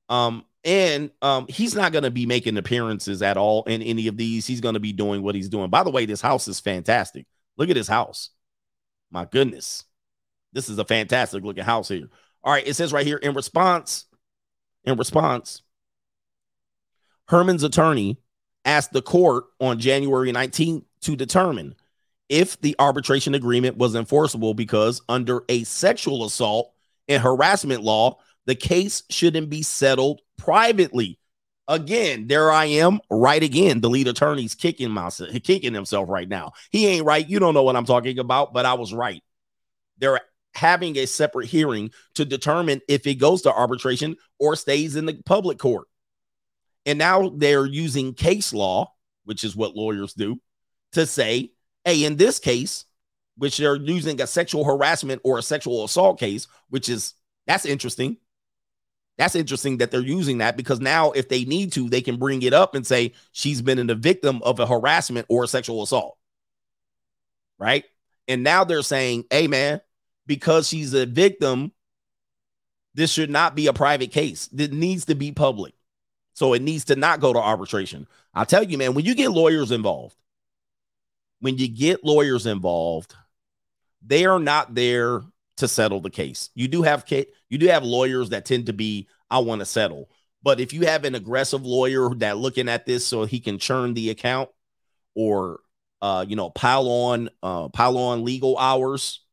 Um, 0.08 0.46
and 0.64 1.10
um, 1.22 1.46
he's 1.48 1.74
not 1.74 1.92
going 1.92 2.04
to 2.04 2.10
be 2.10 2.26
making 2.26 2.56
appearances 2.56 3.22
at 3.22 3.36
all 3.36 3.64
in 3.64 3.82
any 3.82 4.08
of 4.08 4.16
these. 4.16 4.46
He's 4.46 4.60
going 4.60 4.74
to 4.74 4.80
be 4.80 4.92
doing 4.92 5.22
what 5.22 5.34
he's 5.34 5.48
doing. 5.48 5.70
By 5.70 5.82
the 5.82 5.90
way, 5.90 6.04
this 6.04 6.20
house 6.20 6.48
is 6.48 6.60
fantastic. 6.60 7.26
Look 7.56 7.70
at 7.70 7.76
this 7.76 7.88
house. 7.88 8.30
My 9.10 9.24
goodness. 9.24 9.84
This 10.52 10.68
is 10.68 10.78
a 10.78 10.84
fantastic 10.84 11.44
looking 11.44 11.64
house 11.64 11.88
here. 11.88 12.08
All 12.42 12.52
right. 12.52 12.66
It 12.66 12.74
says 12.74 12.92
right 12.92 13.06
here 13.06 13.16
in 13.16 13.34
response 13.34 14.06
in 14.84 14.96
response, 14.96 15.62
Herman's 17.28 17.62
attorney 17.62 18.18
asked 18.64 18.92
the 18.92 19.02
court 19.02 19.44
on 19.60 19.78
January 19.78 20.32
19th 20.32 20.84
to 21.02 21.16
determine 21.16 21.74
if 22.28 22.60
the 22.60 22.76
arbitration 22.78 23.34
agreement 23.34 23.76
was 23.76 23.94
enforceable 23.94 24.54
because 24.54 25.02
under 25.08 25.44
a 25.48 25.64
sexual 25.64 26.24
assault 26.24 26.72
and 27.08 27.22
harassment 27.22 27.82
law, 27.82 28.18
the 28.46 28.54
case 28.54 29.02
shouldn't 29.10 29.50
be 29.50 29.62
settled 29.62 30.20
privately. 30.38 31.18
Again, 31.68 32.26
there 32.26 32.50
I 32.50 32.64
am, 32.64 33.00
right 33.10 33.42
again. 33.42 33.80
The 33.80 33.90
lead 33.90 34.08
attorney's 34.08 34.54
kicking 34.54 34.90
myself, 34.90 35.30
kicking 35.44 35.74
himself 35.74 36.08
right 36.08 36.28
now. 36.28 36.52
He 36.70 36.86
ain't 36.86 37.06
right. 37.06 37.28
You 37.28 37.38
don't 37.38 37.54
know 37.54 37.62
what 37.62 37.76
I'm 37.76 37.84
talking 37.84 38.18
about, 38.18 38.52
but 38.52 38.66
I 38.66 38.74
was 38.74 38.92
right. 38.92 39.22
They're 39.98 40.20
having 40.54 40.96
a 40.98 41.06
separate 41.06 41.46
hearing 41.46 41.92
to 42.14 42.24
determine 42.24 42.80
if 42.88 43.06
it 43.06 43.14
goes 43.14 43.42
to 43.42 43.52
arbitration 43.52 44.16
or 44.40 44.56
stays 44.56 44.96
in 44.96 45.06
the 45.06 45.20
public 45.24 45.58
court. 45.58 45.86
And 46.86 46.98
now 46.98 47.28
they're 47.28 47.66
using 47.66 48.14
case 48.14 48.52
law, 48.52 48.92
which 49.24 49.44
is 49.44 49.54
what 49.54 49.76
lawyers 49.76 50.14
do, 50.14 50.40
to 50.92 51.06
say, 51.06 51.52
hey, 51.84 52.04
in 52.04 52.16
this 52.16 52.38
case, 52.40 52.84
which 53.36 53.58
they're 53.58 53.76
using 53.76 54.20
a 54.20 54.26
sexual 54.26 54.64
harassment 54.64 55.20
or 55.24 55.38
a 55.38 55.42
sexual 55.42 55.84
assault 55.84 56.18
case, 56.18 56.48
which 56.68 56.88
is 56.88 57.14
that's 57.46 57.64
interesting. 57.64 58.16
That's 59.20 59.34
interesting 59.34 59.76
that 59.76 59.90
they're 59.90 60.00
using 60.00 60.38
that 60.38 60.56
because 60.56 60.80
now, 60.80 61.10
if 61.10 61.28
they 61.28 61.44
need 61.44 61.72
to, 61.74 61.90
they 61.90 62.00
can 62.00 62.16
bring 62.16 62.40
it 62.40 62.54
up 62.54 62.74
and 62.74 62.86
say 62.86 63.12
she's 63.32 63.60
been 63.60 63.78
in 63.78 63.86
the 63.86 63.94
victim 63.94 64.40
of 64.42 64.58
a 64.58 64.66
harassment 64.66 65.26
or 65.28 65.44
a 65.44 65.46
sexual 65.46 65.82
assault. 65.82 66.16
Right. 67.58 67.84
And 68.28 68.42
now 68.42 68.64
they're 68.64 68.80
saying, 68.80 69.24
hey, 69.30 69.46
man, 69.46 69.82
because 70.26 70.66
she's 70.66 70.94
a 70.94 71.04
victim, 71.04 71.72
this 72.94 73.12
should 73.12 73.28
not 73.28 73.54
be 73.54 73.66
a 73.66 73.74
private 73.74 74.10
case. 74.10 74.48
It 74.56 74.72
needs 74.72 75.04
to 75.04 75.14
be 75.14 75.32
public. 75.32 75.74
So 76.32 76.54
it 76.54 76.62
needs 76.62 76.86
to 76.86 76.96
not 76.96 77.20
go 77.20 77.34
to 77.34 77.38
arbitration. 77.38 78.08
I'll 78.32 78.46
tell 78.46 78.62
you, 78.62 78.78
man, 78.78 78.94
when 78.94 79.04
you 79.04 79.14
get 79.14 79.32
lawyers 79.32 79.70
involved, 79.70 80.16
when 81.40 81.58
you 81.58 81.68
get 81.68 82.02
lawyers 82.02 82.46
involved, 82.46 83.14
they 84.00 84.24
are 84.24 84.38
not 84.38 84.74
there 84.74 85.20
to 85.60 85.68
settle 85.68 86.00
the 86.00 86.10
case. 86.10 86.50
You 86.54 86.68
do 86.68 86.82
have 86.82 87.04
you 87.08 87.58
do 87.58 87.66
have 87.68 87.84
lawyers 87.84 88.30
that 88.30 88.44
tend 88.44 88.66
to 88.66 88.72
be 88.72 89.08
I 89.30 89.38
want 89.38 89.60
to 89.60 89.66
settle. 89.66 90.10
But 90.42 90.60
if 90.60 90.72
you 90.72 90.86
have 90.86 91.04
an 91.04 91.14
aggressive 91.14 91.64
lawyer 91.64 92.14
that 92.16 92.38
looking 92.38 92.68
at 92.68 92.86
this 92.86 93.06
so 93.06 93.24
he 93.24 93.40
can 93.40 93.58
churn 93.58 93.94
the 93.94 94.10
account 94.10 94.50
or 95.14 95.60
uh 96.02 96.24
you 96.26 96.36
know 96.36 96.50
pile 96.50 96.88
on 96.88 97.30
uh 97.42 97.68
pile 97.68 97.98
on 97.98 98.24
legal 98.24 98.56
hours 98.58 99.24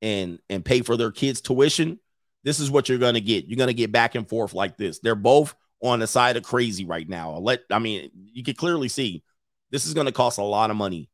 and 0.00 0.38
and 0.50 0.64
pay 0.64 0.82
for 0.82 0.96
their 0.96 1.12
kids 1.12 1.40
tuition, 1.40 1.98
this 2.44 2.60
is 2.60 2.70
what 2.70 2.88
you're 2.88 2.98
going 2.98 3.14
to 3.14 3.20
get. 3.20 3.46
You're 3.46 3.56
going 3.56 3.68
to 3.68 3.74
get 3.74 3.92
back 3.92 4.14
and 4.14 4.28
forth 4.28 4.52
like 4.52 4.76
this. 4.76 4.98
They're 4.98 5.14
both 5.14 5.54
on 5.82 6.00
the 6.00 6.06
side 6.06 6.36
of 6.36 6.42
crazy 6.42 6.84
right 6.84 7.08
now. 7.08 7.36
Let 7.38 7.60
I 7.70 7.78
mean, 7.78 8.10
you 8.32 8.42
can 8.42 8.54
clearly 8.54 8.88
see 8.88 9.22
this 9.70 9.86
is 9.86 9.94
going 9.94 10.06
to 10.06 10.12
cost 10.12 10.38
a 10.38 10.42
lot 10.42 10.70
of 10.70 10.76
money. 10.76 11.08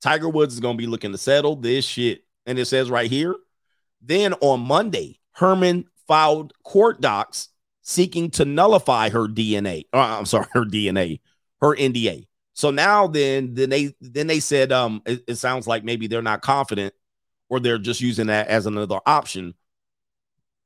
Tiger 0.00 0.28
Woods 0.28 0.52
is 0.52 0.60
going 0.60 0.76
to 0.76 0.82
be 0.82 0.86
looking 0.86 1.12
to 1.12 1.18
settle 1.18 1.56
this 1.56 1.84
shit. 1.84 2.24
And 2.46 2.58
it 2.58 2.66
says 2.66 2.90
right 2.90 3.10
here, 3.10 3.34
then 4.02 4.34
on 4.34 4.60
Monday, 4.60 5.20
Herman 5.32 5.86
filed 6.06 6.52
court 6.62 7.00
docs 7.00 7.48
seeking 7.82 8.30
to 8.32 8.44
nullify 8.44 9.10
her 9.10 9.26
DNA. 9.26 9.84
Uh, 9.92 10.18
I'm 10.18 10.26
sorry, 10.26 10.46
her 10.52 10.64
DNA, 10.64 11.20
her 11.60 11.74
NDA. 11.74 12.26
So 12.52 12.70
now 12.70 13.06
then, 13.06 13.54
then 13.54 13.70
they 13.70 13.94
then 14.00 14.26
they 14.28 14.40
said 14.40 14.70
um 14.70 15.02
it, 15.06 15.24
it 15.26 15.34
sounds 15.36 15.66
like 15.66 15.82
maybe 15.82 16.06
they're 16.06 16.22
not 16.22 16.42
confident 16.42 16.94
or 17.48 17.58
they're 17.58 17.78
just 17.78 18.00
using 18.00 18.28
that 18.28 18.46
as 18.48 18.66
another 18.66 19.00
option 19.06 19.54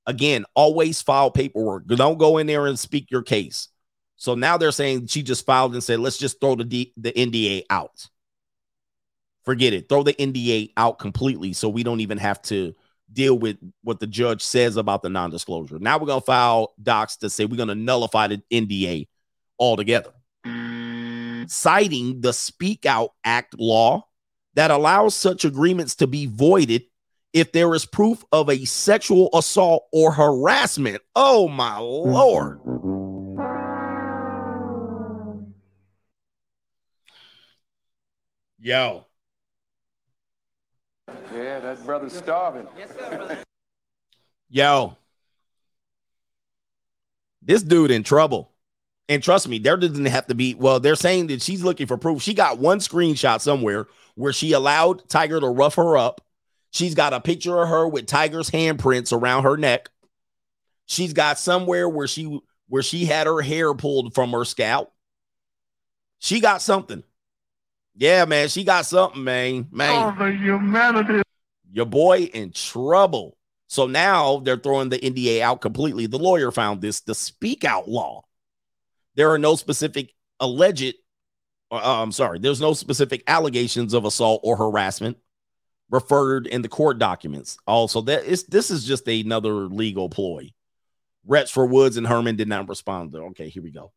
Again, 0.08 0.46
always 0.54 1.02
file 1.02 1.30
paperwork. 1.30 1.86
Don't 1.86 2.16
go 2.16 2.38
in 2.38 2.46
there 2.46 2.66
and 2.66 2.78
speak 2.78 3.10
your 3.10 3.22
case. 3.22 3.68
So 4.16 4.34
now 4.34 4.56
they're 4.56 4.72
saying 4.72 5.08
she 5.08 5.22
just 5.22 5.44
filed 5.44 5.74
and 5.74 5.84
said, 5.84 6.00
let's 6.00 6.16
just 6.16 6.40
throw 6.40 6.54
the 6.54 6.64
D- 6.64 6.94
the 6.96 7.12
NDA 7.12 7.64
out. 7.68 8.08
Forget 9.48 9.72
it. 9.72 9.88
Throw 9.88 10.02
the 10.02 10.12
NDA 10.12 10.74
out 10.76 10.98
completely 10.98 11.54
so 11.54 11.70
we 11.70 11.82
don't 11.82 12.00
even 12.00 12.18
have 12.18 12.42
to 12.42 12.74
deal 13.10 13.38
with 13.38 13.56
what 13.82 13.98
the 13.98 14.06
judge 14.06 14.42
says 14.42 14.76
about 14.76 15.00
the 15.00 15.08
non-disclosure. 15.08 15.78
Now 15.78 15.96
we're 15.96 16.04
going 16.04 16.20
to 16.20 16.26
file 16.26 16.74
docs 16.82 17.16
to 17.16 17.30
say 17.30 17.46
we're 17.46 17.56
going 17.56 17.70
to 17.70 17.74
nullify 17.74 18.26
the 18.26 18.42
NDA 18.52 19.08
altogether. 19.58 20.12
Citing 21.46 22.20
the 22.20 22.34
Speak 22.34 22.84
Out 22.84 23.14
Act 23.24 23.58
law 23.58 24.06
that 24.52 24.70
allows 24.70 25.14
such 25.14 25.46
agreements 25.46 25.94
to 25.94 26.06
be 26.06 26.26
voided 26.26 26.82
if 27.32 27.50
there 27.52 27.74
is 27.74 27.86
proof 27.86 28.22
of 28.30 28.50
a 28.50 28.66
sexual 28.66 29.30
assault 29.32 29.86
or 29.94 30.12
harassment. 30.12 31.00
Oh 31.16 31.48
my 31.48 31.78
lord. 31.78 32.60
Yo. 38.60 39.06
Yeah, 41.34 41.60
that 41.60 41.84
brother's 41.84 42.12
starving. 42.12 42.66
Yo. 44.48 44.96
This 47.42 47.62
dude 47.62 47.90
in 47.90 48.02
trouble. 48.02 48.52
And 49.08 49.22
trust 49.22 49.48
me, 49.48 49.58
there 49.58 49.76
doesn't 49.76 50.04
have 50.04 50.26
to 50.26 50.34
be. 50.34 50.54
Well, 50.54 50.80
they're 50.80 50.94
saying 50.94 51.28
that 51.28 51.40
she's 51.40 51.64
looking 51.64 51.86
for 51.86 51.96
proof. 51.96 52.22
She 52.22 52.34
got 52.34 52.58
one 52.58 52.78
screenshot 52.78 53.40
somewhere 53.40 53.86
where 54.16 54.32
she 54.32 54.52
allowed 54.52 55.08
Tiger 55.08 55.40
to 55.40 55.48
rough 55.48 55.76
her 55.76 55.96
up 55.96 56.20
She's 56.70 56.94
got 56.94 57.14
a 57.14 57.20
picture 57.20 57.62
of 57.62 57.68
her 57.68 57.88
with 57.88 58.06
Tiger's 58.06 58.50
handprints 58.50 59.12
around 59.12 59.44
her 59.44 59.56
neck. 59.56 59.90
She's 60.86 61.12
got 61.12 61.38
somewhere 61.38 61.88
where 61.88 62.06
she 62.06 62.40
where 62.68 62.82
she 62.82 63.06
had 63.06 63.26
her 63.26 63.40
hair 63.40 63.74
pulled 63.74 64.14
from 64.14 64.32
her 64.32 64.44
scalp. 64.44 64.92
She 66.18 66.40
got 66.40 66.60
something. 66.60 67.02
Yeah, 67.98 68.26
man, 68.26 68.48
she 68.48 68.62
got 68.62 68.86
something, 68.86 69.24
man. 69.24 69.66
Man, 69.72 70.14
oh, 70.16 70.24
the 70.24 70.30
humanity. 70.30 71.22
Your 71.72 71.84
boy 71.84 72.30
in 72.32 72.52
trouble. 72.52 73.36
So 73.66 73.88
now 73.88 74.38
they're 74.38 74.56
throwing 74.56 74.88
the 74.88 75.00
NDA 75.00 75.40
out 75.40 75.60
completely. 75.60 76.06
The 76.06 76.18
lawyer 76.18 76.52
found 76.52 76.80
this 76.80 77.00
the 77.00 77.14
speak 77.14 77.64
out 77.64 77.88
law. 77.88 78.22
There 79.16 79.30
are 79.32 79.38
no 79.38 79.56
specific 79.56 80.12
alleged, 80.38 80.94
uh, 81.72 82.02
I'm 82.02 82.12
sorry, 82.12 82.38
there's 82.38 82.60
no 82.60 82.72
specific 82.72 83.24
allegations 83.26 83.94
of 83.94 84.04
assault 84.04 84.42
or 84.44 84.56
harassment 84.56 85.18
referred 85.90 86.46
in 86.46 86.62
the 86.62 86.68
court 86.68 87.00
documents. 87.00 87.58
Also, 87.66 88.00
that 88.02 88.24
is 88.24 88.44
this 88.44 88.70
is 88.70 88.84
just 88.84 89.08
another 89.08 89.50
legal 89.50 90.08
ploy. 90.08 90.52
Reps 91.26 91.50
for 91.50 91.66
Woods 91.66 91.96
and 91.96 92.06
Herman 92.06 92.36
did 92.36 92.48
not 92.48 92.68
respond. 92.68 93.12
Okay, 93.14 93.48
here 93.48 93.62
we 93.62 93.72
go. 93.72 93.90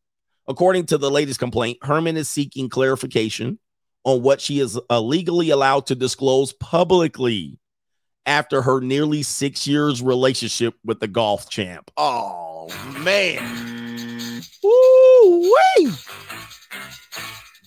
According 0.48 0.86
to 0.86 0.98
the 0.98 1.10
latest 1.10 1.38
complaint, 1.38 1.78
Herman 1.82 2.16
is 2.16 2.28
seeking 2.28 2.68
clarification 2.68 3.60
on 4.04 4.22
what 4.22 4.40
she 4.40 4.60
is 4.60 4.78
legally 4.90 5.50
allowed 5.50 5.86
to 5.86 5.94
disclose 5.94 6.52
publicly 6.54 7.58
after 8.26 8.62
her 8.62 8.80
nearly 8.80 9.22
six 9.22 9.66
years 9.66 10.02
relationship 10.02 10.74
with 10.84 11.00
the 11.00 11.08
golf 11.08 11.48
champ. 11.48 11.90
Oh 11.96 12.68
man. 13.00 14.42
Woo 14.62 15.40
wee. 15.40 15.92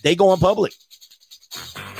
They 0.02 0.14
go 0.14 0.36
public. 0.36 0.72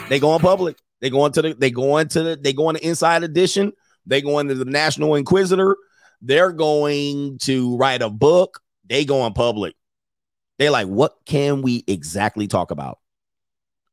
They 0.09 0.21
go 0.21 0.39
public. 0.39 0.77
They 1.01 1.11
go 1.11 1.27
into 1.27 1.43
the 1.43 1.55
they 1.55 1.71
go 1.71 1.99
into 1.99 2.23
the 2.23 2.37
they 2.37 2.53
go 2.53 2.71
into 2.71 2.87
Inside 2.87 3.23
Edition. 3.23 3.73
They 4.07 4.23
go 4.23 4.39
into 4.39 4.55
the 4.55 4.65
National 4.65 5.17
Inquisitor. 5.17 5.77
They're 6.23 6.53
going 6.53 7.39
to 7.43 7.77
write 7.77 8.03
a 8.03 8.09
book. 8.09 8.61
They 8.89 9.05
go 9.05 9.29
public. 9.31 9.75
They 10.59 10.71
like, 10.71 10.87
what 10.87 11.17
can 11.27 11.61
we 11.61 11.85
exactly 11.87 12.47
talk 12.47 12.71
about? 12.71 12.99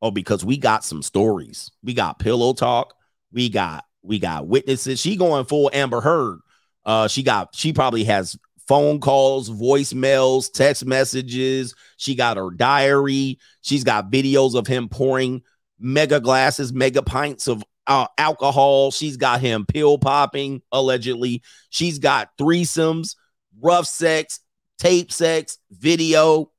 Oh, 0.02 0.10
because 0.10 0.44
we 0.44 0.58
got 0.58 0.84
some 0.84 1.02
stories. 1.02 1.70
We 1.82 1.94
got 1.94 2.18
pillow 2.18 2.52
talk. 2.52 2.94
We 3.32 3.48
got 3.48 3.84
we 4.02 4.18
got 4.18 4.46
witnesses. 4.46 5.00
She 5.00 5.16
going 5.16 5.46
full 5.46 5.70
Amber 5.72 6.00
Heard. 6.00 6.40
Uh, 6.84 7.08
she 7.08 7.22
got 7.22 7.54
she 7.54 7.72
probably 7.72 8.04
has 8.04 8.36
phone 8.66 9.00
calls, 9.00 9.50
voicemails, 9.50 10.52
text 10.52 10.84
messages. 10.84 11.74
She 11.96 12.14
got 12.14 12.36
her 12.36 12.50
diary. 12.50 13.38
She's 13.62 13.84
got 13.84 14.10
videos 14.10 14.54
of 14.54 14.66
him 14.66 14.88
pouring 14.88 15.42
mega 15.78 16.20
glasses, 16.20 16.72
mega 16.72 17.02
pints 17.02 17.48
of 17.48 17.62
uh, 17.86 18.06
alcohol. 18.18 18.90
She's 18.90 19.16
got 19.16 19.40
him 19.40 19.66
pill 19.66 19.98
popping, 19.98 20.62
allegedly. 20.72 21.42
She's 21.70 21.98
got 21.98 22.36
threesomes, 22.38 23.16
rough 23.60 23.86
sex, 23.86 24.40
tape 24.78 25.12
sex, 25.12 25.58
video. 25.70 26.50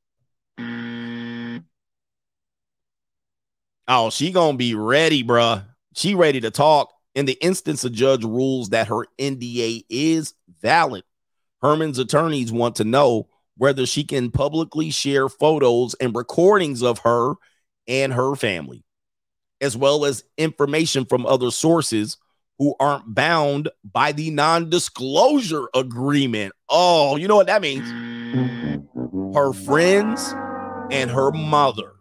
Oh, 3.87 4.09
she 4.09 4.31
gonna 4.31 4.57
be 4.57 4.75
ready, 4.75 5.23
bruh. 5.23 5.65
She 5.95 6.15
ready 6.15 6.41
to 6.41 6.51
talk. 6.51 6.91
In 7.13 7.25
the 7.25 7.37
instance 7.41 7.83
a 7.85 7.89
judge 7.89 8.23
rules 8.25 8.69
that 8.69 8.87
her 8.87 9.05
NDA 9.17 9.85
is 9.89 10.33
valid, 10.61 11.03
Herman's 11.61 11.97
attorneys 11.97 12.51
want 12.51 12.75
to 12.75 12.83
know 12.83 13.29
whether 13.57 13.85
she 13.85 14.03
can 14.03 14.31
publicly 14.31 14.89
share 14.89 15.29
photos 15.29 15.93
and 15.95 16.13
recordings 16.13 16.83
of 16.83 16.99
her 16.99 17.35
and 17.87 18.11
her 18.11 18.35
family 18.35 18.83
as 19.61 19.75
well 19.75 20.05
as 20.05 20.23
information 20.37 21.05
from 21.05 21.25
other 21.25 21.51
sources 21.51 22.17
who 22.59 22.75
aren't 22.79 23.13
bound 23.13 23.69
by 23.83 24.11
the 24.11 24.29
non 24.31 24.69
disclosure 24.69 25.67
agreement. 25.73 26.53
Oh, 26.69 27.15
you 27.15 27.27
know 27.27 27.35
what 27.35 27.47
that 27.47 27.61
means? 27.61 27.89
Her 29.35 29.53
friends 29.53 30.33
and 30.91 31.09
her 31.09 31.31
mother. 31.31 31.94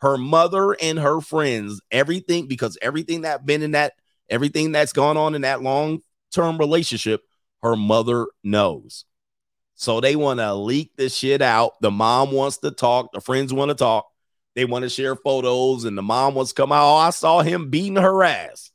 Her 0.00 0.16
mother 0.16 0.76
and 0.80 0.98
her 0.98 1.20
friends, 1.20 1.80
everything, 1.90 2.46
because 2.46 2.78
everything 2.80 3.22
that 3.22 3.44
been 3.44 3.62
in 3.62 3.72
that, 3.72 3.94
everything 4.28 4.72
that's 4.72 4.92
gone 4.92 5.16
on 5.16 5.34
in 5.34 5.42
that 5.42 5.62
long 5.62 6.02
term 6.32 6.58
relationship, 6.58 7.22
her 7.62 7.76
mother 7.76 8.26
knows. 8.44 9.04
So 9.74 10.00
they 10.00 10.16
want 10.16 10.40
to 10.40 10.54
leak 10.54 10.96
this 10.96 11.14
shit 11.14 11.42
out. 11.42 11.80
The 11.80 11.90
mom 11.90 12.32
wants 12.32 12.58
to 12.58 12.70
talk, 12.70 13.12
the 13.12 13.20
friends 13.20 13.52
want 13.52 13.70
to 13.70 13.74
talk. 13.74 14.06
They 14.54 14.64
want 14.64 14.82
to 14.82 14.88
share 14.88 15.14
photos, 15.14 15.84
and 15.84 15.96
the 15.96 16.02
mom 16.02 16.34
wants 16.34 16.52
to 16.52 16.60
come 16.60 16.72
out. 16.72 16.82
Oh, 16.82 16.96
I 16.96 17.10
saw 17.10 17.42
him 17.42 17.70
beating 17.70 17.94
her 17.94 18.24
ass. 18.24 18.72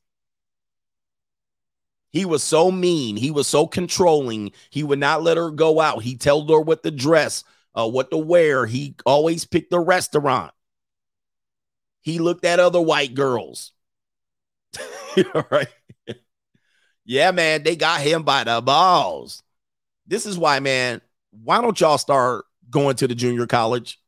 He 2.12 2.24
was 2.24 2.41
so 2.41 2.72
mean. 2.72 3.18
He 3.18 3.32
was 3.32 3.48
so 3.48 3.68
controlling. 3.68 4.54
He 4.70 4.84
would 4.84 5.00
not 5.00 5.24
let 5.24 5.36
her 5.36 5.52
go 5.52 5.82
out. 5.82 6.04
He 6.04 6.16
told 6.16 6.50
her 6.52 6.62
what 6.62 6.84
to 6.84 6.91
dress, 6.91 7.44
uh, 7.76 7.90
what 7.90 8.12
to 8.12 8.18
wear. 8.18 8.66
He 8.66 8.95
always 9.06 9.44
picked 9.44 9.72
the 9.72 9.80
restaurant. 9.82 10.52
He 12.03 12.19
looked 12.19 12.45
at 12.45 12.59
other 12.59 12.81
white 12.81 13.15
girls. 13.15 13.71
All 15.34 15.47
right. 15.49 15.67
yeah, 17.05 17.31
man, 17.31 17.63
they 17.63 17.75
got 17.75 18.01
him 18.01 18.23
by 18.23 18.43
the 18.43 18.61
balls. 18.61 19.41
This 20.05 20.25
is 20.25 20.38
why, 20.38 20.59
man, 20.59 21.01
why 21.31 21.61
don't 21.61 21.80
y'all 21.80 21.97
start 21.97 22.45
going 22.69 22.95
to 22.97 23.07
the 23.07 23.15
junior 23.15 23.47
college? 23.47 23.99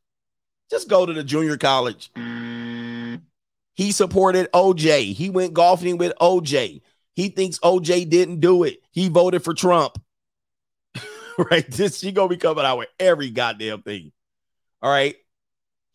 Just 0.70 0.88
go 0.88 1.06
to 1.06 1.12
the 1.12 1.24
junior 1.24 1.56
college. 1.56 2.10
He 3.74 3.92
supported 3.92 4.50
OJ. 4.52 5.14
He 5.14 5.30
went 5.30 5.54
golfing 5.54 5.96
with 5.96 6.12
OJ. 6.20 6.82
He 7.14 7.28
thinks 7.28 7.58
OJ 7.60 8.08
didn't 8.10 8.40
do 8.40 8.64
it. 8.64 8.80
He 8.90 9.08
voted 9.08 9.42
for 9.42 9.54
Trump. 9.54 9.98
right? 11.50 11.70
This 11.70 11.98
she 11.98 12.12
gonna 12.12 12.28
be 12.28 12.36
coming 12.36 12.64
out 12.64 12.78
with 12.78 12.88
every 12.98 13.30
goddamn 13.30 13.82
thing. 13.82 14.12
All 14.82 14.90
right. 14.90 15.16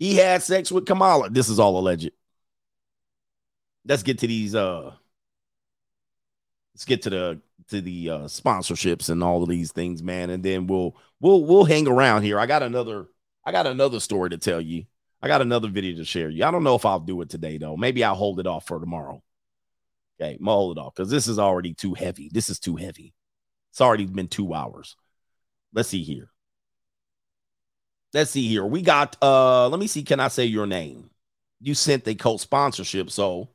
He 0.01 0.15
had 0.15 0.41
sex 0.41 0.71
with 0.71 0.87
Kamala. 0.87 1.29
This 1.29 1.47
is 1.47 1.59
all 1.59 1.77
alleged. 1.77 2.09
Let's 3.85 4.01
get 4.01 4.17
to 4.17 4.27
these 4.27 4.55
uh 4.55 4.95
let's 6.73 6.85
get 6.85 7.03
to 7.03 7.11
the 7.11 7.41
to 7.67 7.81
the 7.81 8.09
uh 8.09 8.19
sponsorships 8.21 9.11
and 9.11 9.23
all 9.23 9.43
of 9.43 9.49
these 9.49 9.71
things, 9.71 10.01
man. 10.01 10.31
And 10.31 10.43
then 10.43 10.65
we'll 10.65 10.97
we'll 11.19 11.45
we'll 11.45 11.65
hang 11.65 11.87
around 11.87 12.23
here. 12.23 12.39
I 12.39 12.47
got 12.47 12.63
another 12.63 13.09
I 13.45 13.51
got 13.51 13.67
another 13.67 13.99
story 13.99 14.31
to 14.31 14.39
tell 14.39 14.59
you. 14.59 14.85
I 15.21 15.27
got 15.27 15.43
another 15.43 15.67
video 15.67 15.95
to 15.97 16.03
share 16.03 16.31
you. 16.31 16.45
I 16.45 16.49
don't 16.49 16.63
know 16.63 16.73
if 16.73 16.83
I'll 16.83 16.99
do 16.99 17.21
it 17.21 17.29
today 17.29 17.59
though. 17.59 17.77
Maybe 17.77 18.03
I'll 18.03 18.15
hold 18.15 18.39
it 18.39 18.47
off 18.47 18.65
for 18.65 18.79
tomorrow. 18.79 19.21
Okay, 20.19 20.35
I'm 20.39 20.47
hold 20.47 20.79
it 20.79 20.81
off 20.81 20.95
because 20.95 21.11
this 21.11 21.27
is 21.27 21.37
already 21.37 21.75
too 21.75 21.93
heavy. 21.93 22.27
This 22.33 22.49
is 22.49 22.59
too 22.59 22.75
heavy. 22.75 23.13
It's 23.69 23.81
already 23.81 24.07
been 24.07 24.29
two 24.29 24.55
hours. 24.55 24.95
Let's 25.71 25.89
see 25.89 26.01
here. 26.01 26.31
Let's 28.13 28.31
see 28.31 28.47
here. 28.47 28.65
We 28.65 28.81
got 28.81 29.15
uh 29.21 29.69
let 29.69 29.79
me 29.79 29.87
see. 29.87 30.03
Can 30.03 30.19
I 30.19 30.27
say 30.27 30.45
your 30.45 30.67
name? 30.67 31.09
You 31.59 31.75
sent 31.75 32.03
the 32.03 32.15
cult 32.15 32.41
sponsorship, 32.41 33.09
so 33.11 33.49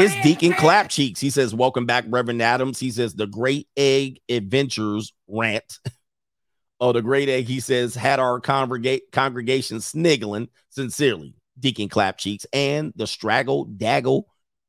it's 0.00 0.22
Deacon 0.22 0.52
Clap 0.54 0.88
Cheeks. 0.88 1.20
He 1.20 1.30
says, 1.30 1.54
Welcome 1.54 1.86
back, 1.86 2.04
Reverend 2.08 2.42
Adams. 2.42 2.80
He 2.80 2.90
says, 2.90 3.14
The 3.14 3.26
Great 3.26 3.68
Egg 3.76 4.20
Adventures 4.28 5.12
rant. 5.28 5.78
oh, 6.80 6.92
the 6.92 7.02
Great 7.02 7.28
Egg, 7.28 7.46
he 7.46 7.60
says, 7.60 7.94
had 7.94 8.18
our 8.18 8.40
congregate 8.40 9.12
congregation 9.12 9.80
sniggling. 9.80 10.48
Sincerely, 10.70 11.36
Deacon 11.58 11.88
Clap 11.88 12.18
Cheeks 12.18 12.44
and 12.52 12.92
the 12.96 13.06
Straggle 13.06 13.66
Daggle 13.66 14.24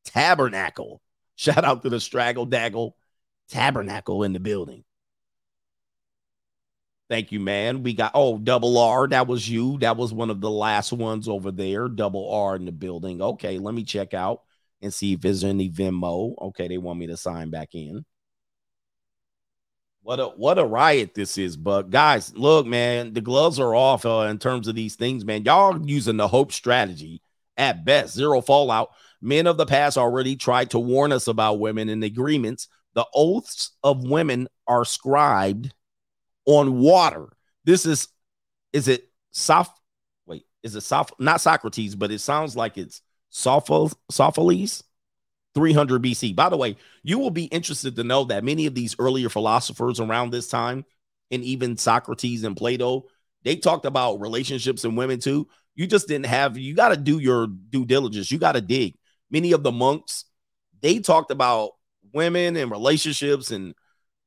Tabernacle. 0.06 1.02
Shout 1.36 1.64
out 1.64 1.82
to 1.82 1.90
the 1.90 2.00
Straggle 2.00 2.46
Daggle 2.46 2.92
Tabernacle 3.50 4.24
in 4.24 4.34
the 4.34 4.40
building. 4.40 4.84
Thank 7.08 7.32
you, 7.32 7.40
man. 7.40 7.84
We 7.84 7.94
got 7.94 8.12
oh 8.16 8.38
double 8.38 8.78
R. 8.78 9.08
That 9.08 9.28
was 9.28 9.48
you. 9.48 9.78
That 9.80 9.96
was 9.96 10.12
one 10.12 10.32
of 10.32 10.42
the 10.42 10.50
last 10.50 10.92
ones 10.92 11.28
over 11.28 11.52
there. 11.52 11.88
Double 11.88 12.32
R 12.32 12.56
in 12.56 12.66
the 12.66 12.72
building. 12.72 13.22
Okay, 13.22 13.60
let 13.60 13.76
me 13.76 13.84
check 13.84 14.14
out 14.14 14.42
and 14.82 14.94
see 14.94 15.14
if 15.14 15.22
there's 15.22 15.44
any 15.44 15.70
Venmo. 15.70 16.36
Okay, 16.42 16.68
they 16.68 16.80
want 16.80 17.00
me 17.00 17.08
to 17.08 17.18
sign 17.18 17.52
back 17.52 17.76
in. 17.76 18.06
What 20.02 20.20
a 20.20 20.26
what 20.26 20.60
a 20.60 20.66
riot 20.66 21.14
this 21.14 21.38
is, 21.38 21.58
but 21.58 21.90
guys, 21.90 22.36
look, 22.36 22.66
man, 22.66 23.14
the 23.14 23.22
gloves 23.22 23.60
are 23.60 23.76
off 23.76 24.06
uh, 24.06 24.28
in 24.30 24.40
terms 24.40 24.68
of 24.68 24.76
these 24.76 24.96
things, 24.96 25.26
man. 25.26 25.44
Y'all 25.44 25.80
using 25.88 26.18
the 26.18 26.28
hope 26.28 26.52
strategy 26.52 27.22
at 27.58 27.86
best, 27.86 28.16
zero 28.16 28.42
fallout. 28.42 28.90
Men 29.22 29.48
of 29.48 29.58
the 29.58 29.66
past 29.66 29.98
already 29.98 30.36
tried 30.36 30.72
to 30.72 30.80
warn 30.80 31.12
us 31.12 31.28
about 31.28 31.60
women 31.60 31.90
and 31.90 32.04
agreements. 32.04 32.68
The 32.94 33.06
oaths 33.14 33.72
of 33.84 34.04
women 34.08 34.48
are 34.68 34.86
scribed 34.86 35.74
on 36.46 36.80
water. 36.80 37.28
This 37.64 37.86
is, 37.86 38.08
is 38.74 38.88
it 38.88 39.10
soft? 39.32 39.80
Wait, 40.26 40.46
is 40.64 40.76
it 40.76 40.82
soft? 40.82 41.14
Not 41.20 41.42
Socrates, 41.42 41.96
but 41.96 42.12
it 42.12 42.20
sounds 42.20 42.56
like 42.56 42.78
it's 42.78 43.02
Sophocles, 43.30 44.84
300 45.56 46.04
BC. 46.04 46.36
By 46.36 46.50
the 46.50 46.58
way, 46.58 46.76
you 47.04 47.18
will 47.18 47.32
be 47.32 47.46
interested 47.46 47.96
to 47.96 48.04
know 48.04 48.26
that 48.26 48.44
many 48.44 48.66
of 48.66 48.76
these 48.76 48.96
earlier 49.00 49.30
philosophers 49.30 50.00
around 50.00 50.32
this 50.32 50.48
time, 50.48 50.86
and 51.32 51.44
even 51.44 51.78
Socrates 51.78 52.44
and 52.44 52.56
Plato, 52.56 53.06
they 53.44 53.56
talked 53.56 53.86
about 53.86 54.22
relationships 54.22 54.84
and 54.84 54.98
women 54.98 55.20
too. 55.20 55.48
You 55.76 55.88
just 55.88 56.08
didn't 56.08 56.28
have, 56.28 56.58
you 56.58 56.76
got 56.76 56.90
to 56.90 56.98
do 56.98 57.20
your 57.20 57.48
due 57.48 57.86
diligence. 57.86 58.32
You 58.32 58.38
got 58.38 58.54
to 58.54 58.62
dig. 58.62 58.96
Many 59.32 59.52
of 59.52 59.64
the 59.64 59.72
monks, 59.72 60.26
they 60.82 61.00
talked 61.00 61.32
about 61.32 61.72
women 62.14 62.56
and 62.56 62.72
relationships 62.72 63.52
and 63.52 63.74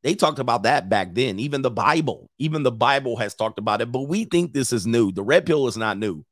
they 0.02 0.14
talked 0.14 0.38
about 0.38 0.62
that 0.62 0.88
back 0.88 1.14
then. 1.14 1.38
Even 1.38 1.62
the 1.62 1.70
Bible, 1.70 2.30
even 2.38 2.62
the 2.62 2.72
Bible 2.72 3.16
has 3.16 3.34
talked 3.34 3.58
about 3.58 3.80
it, 3.80 3.90
but 3.90 4.02
we 4.02 4.24
think 4.24 4.52
this 4.52 4.72
is 4.72 4.86
new. 4.86 5.10
The 5.10 5.22
red 5.22 5.44
pill 5.44 5.66
is 5.66 5.76
not 5.76 5.98
new. 5.98 6.24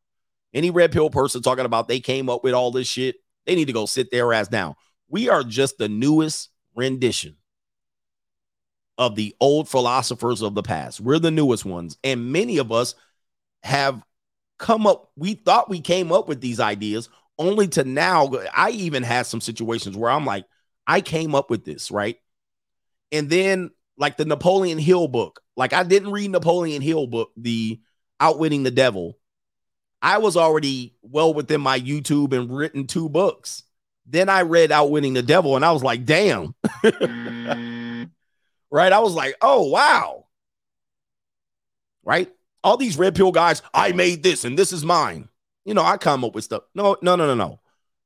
Any 0.54 0.70
red 0.70 0.92
pill 0.92 1.10
person 1.10 1.42
talking 1.42 1.64
about 1.64 1.88
they 1.88 2.00
came 2.00 2.30
up 2.30 2.44
with 2.44 2.54
all 2.54 2.70
this 2.70 2.86
shit, 2.86 3.16
they 3.44 3.54
need 3.54 3.66
to 3.66 3.72
go 3.72 3.86
sit 3.86 4.10
their 4.10 4.32
ass 4.32 4.48
down. 4.48 4.74
We 5.08 5.28
are 5.28 5.42
just 5.42 5.78
the 5.78 5.88
newest 5.88 6.50
rendition 6.74 7.36
of 8.98 9.14
the 9.14 9.34
old 9.40 9.68
philosophers 9.68 10.42
of 10.42 10.54
the 10.54 10.62
past. 10.62 11.00
We're 11.00 11.18
the 11.18 11.30
newest 11.30 11.64
ones. 11.64 11.98
And 12.02 12.32
many 12.32 12.58
of 12.58 12.72
us 12.72 12.94
have 13.62 14.02
come 14.58 14.86
up, 14.86 15.10
we 15.16 15.34
thought 15.34 15.68
we 15.68 15.80
came 15.80 16.12
up 16.12 16.28
with 16.28 16.40
these 16.40 16.60
ideas 16.60 17.08
only 17.38 17.68
to 17.68 17.84
now. 17.84 18.30
I 18.54 18.70
even 18.70 19.02
had 19.02 19.26
some 19.26 19.40
situations 19.40 19.96
where 19.96 20.10
I'm 20.10 20.24
like, 20.24 20.46
I 20.86 21.00
came 21.00 21.34
up 21.34 21.50
with 21.50 21.64
this, 21.64 21.90
right? 21.90 22.16
And 23.12 23.30
then 23.30 23.70
like 23.96 24.16
the 24.16 24.24
Napoleon 24.24 24.78
Hill 24.78 25.08
book, 25.08 25.40
like 25.56 25.72
I 25.72 25.82
didn't 25.82 26.12
read 26.12 26.30
Napoleon 26.30 26.82
Hill 26.82 27.06
book, 27.06 27.30
the 27.36 27.80
Outwitting 28.20 28.62
the 28.62 28.70
Devil. 28.70 29.18
I 30.02 30.18
was 30.18 30.36
already 30.36 30.94
well 31.02 31.34
within 31.34 31.60
my 31.60 31.80
YouTube 31.80 32.32
and 32.32 32.54
written 32.54 32.86
two 32.86 33.08
books. 33.08 33.62
Then 34.06 34.28
I 34.28 34.42
read 34.42 34.70
Outwitting 34.70 35.14
the 35.14 35.22
Devil 35.22 35.56
and 35.56 35.64
I 35.64 35.72
was 35.72 35.82
like, 35.82 36.04
damn. 36.04 36.54
right? 38.70 38.92
I 38.92 38.98
was 39.00 39.14
like, 39.14 39.36
oh, 39.40 39.68
wow. 39.68 40.26
Right? 42.04 42.30
All 42.62 42.76
these 42.76 42.98
red 42.98 43.14
pill 43.16 43.32
guys, 43.32 43.62
I 43.74 43.92
made 43.92 44.22
this 44.22 44.44
and 44.44 44.58
this 44.58 44.72
is 44.72 44.84
mine. 44.84 45.28
You 45.64 45.74
know, 45.74 45.82
I 45.82 45.96
come 45.96 46.24
up 46.24 46.34
with 46.34 46.44
stuff. 46.44 46.62
No, 46.74 46.96
no, 47.02 47.16
no, 47.16 47.26
no, 47.26 47.34
no. 47.34 47.60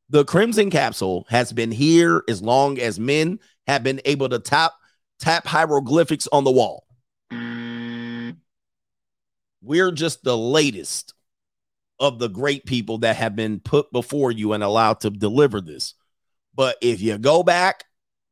The 0.09 0.25
Crimson 0.25 0.71
Capsule 0.71 1.27
has 1.29 1.53
been 1.53 1.71
here 1.71 2.25
as 2.29 2.43
long 2.43 2.79
as 2.79 2.99
men 2.99 3.39
have 3.67 3.83
been 3.83 4.01
able 4.05 4.29
to 4.31 4.39
tap 4.39 4.73
tap 5.21 5.47
hieroglyphics 5.47 6.27
on 6.33 6.45
the 6.45 6.51
wall. 6.51 6.87
We're 9.63 9.93
just 9.93 10.25
the 10.25 10.37
latest 10.37 11.15
of 11.99 12.19
the 12.19 12.29
great 12.29 12.65
people 12.65 12.99
that 12.99 13.17
have 13.17 13.37
been 13.37 13.61
put 13.61 13.93
before 13.93 14.33
you 14.33 14.55
and 14.55 14.65
allowed 14.65 15.01
to 15.01 15.11
deliver 15.11 15.61
this. 15.61 15.95
But 16.55 16.77
if 16.81 17.01
you 17.01 17.19
go 17.19 17.43
back, 17.43 17.85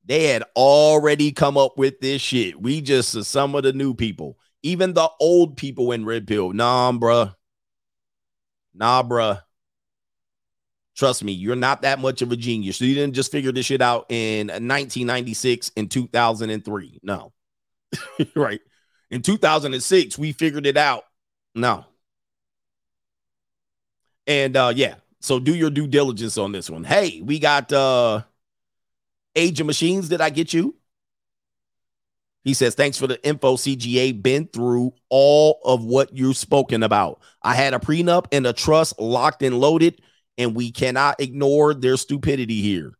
they 0.04 0.28
had 0.28 0.42
already 0.56 1.32
come 1.32 1.58
up 1.58 1.76
with 1.76 2.00
this 2.00 2.22
shit. 2.22 2.60
We 2.60 2.80
just 2.80 3.14
are 3.14 3.24
some 3.24 3.54
of 3.54 3.62
the 3.62 3.74
new 3.74 3.92
people, 3.92 4.38
even 4.62 4.94
the 4.94 5.08
old 5.20 5.58
people 5.58 5.92
in 5.92 6.06
Red 6.06 6.26
Pill. 6.26 6.52
Nah, 6.54 6.92
bruh. 6.92 7.34
Nah, 8.74 9.02
bruh. 9.02 9.42
Trust 10.98 11.22
me, 11.22 11.30
you're 11.30 11.54
not 11.54 11.82
that 11.82 12.00
much 12.00 12.22
of 12.22 12.32
a 12.32 12.36
genius. 12.36 12.80
You 12.80 12.92
didn't 12.92 13.14
just 13.14 13.30
figure 13.30 13.52
this 13.52 13.66
shit 13.66 13.80
out 13.80 14.06
in 14.08 14.48
1996 14.48 15.70
and 15.76 15.88
2003. 15.88 16.98
No. 17.04 17.32
right. 18.34 18.60
In 19.08 19.22
2006, 19.22 20.18
we 20.18 20.32
figured 20.32 20.66
it 20.66 20.76
out. 20.76 21.04
No. 21.54 21.84
And 24.26 24.56
uh 24.56 24.72
yeah, 24.74 24.96
so 25.20 25.38
do 25.38 25.54
your 25.54 25.70
due 25.70 25.86
diligence 25.86 26.36
on 26.36 26.50
this 26.50 26.68
one. 26.68 26.82
Hey, 26.82 27.20
we 27.22 27.38
got 27.38 27.72
uh 27.72 28.22
Age 29.36 29.60
of 29.60 29.68
Machines. 29.68 30.08
Did 30.08 30.20
I 30.20 30.30
get 30.30 30.52
you? 30.52 30.74
He 32.42 32.54
says, 32.54 32.74
Thanks 32.74 32.98
for 32.98 33.06
the 33.06 33.24
info, 33.24 33.54
CGA. 33.54 34.20
Been 34.20 34.48
through 34.48 34.94
all 35.10 35.60
of 35.64 35.84
what 35.84 36.12
you've 36.12 36.36
spoken 36.36 36.82
about. 36.82 37.20
I 37.40 37.54
had 37.54 37.72
a 37.72 37.78
prenup 37.78 38.26
and 38.32 38.48
a 38.48 38.52
trust 38.52 38.98
locked 38.98 39.44
and 39.44 39.60
loaded 39.60 40.02
and 40.38 40.54
we 40.54 40.70
cannot 40.70 41.20
ignore 41.20 41.74
their 41.74 41.96
stupidity 41.96 42.62
here. 42.62 42.94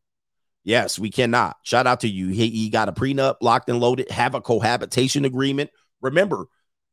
Yes, 0.64 0.98
we 0.98 1.08
cannot. 1.08 1.56
Shout 1.62 1.86
out 1.86 2.00
to 2.00 2.08
you. 2.08 2.28
He, 2.28 2.50
he 2.50 2.68
got 2.68 2.90
a 2.90 2.92
prenup 2.92 3.36
locked 3.40 3.70
and 3.70 3.80
loaded, 3.80 4.10
have 4.10 4.34
a 4.34 4.40
cohabitation 4.42 5.24
agreement. 5.24 5.70
Remember, 6.02 6.46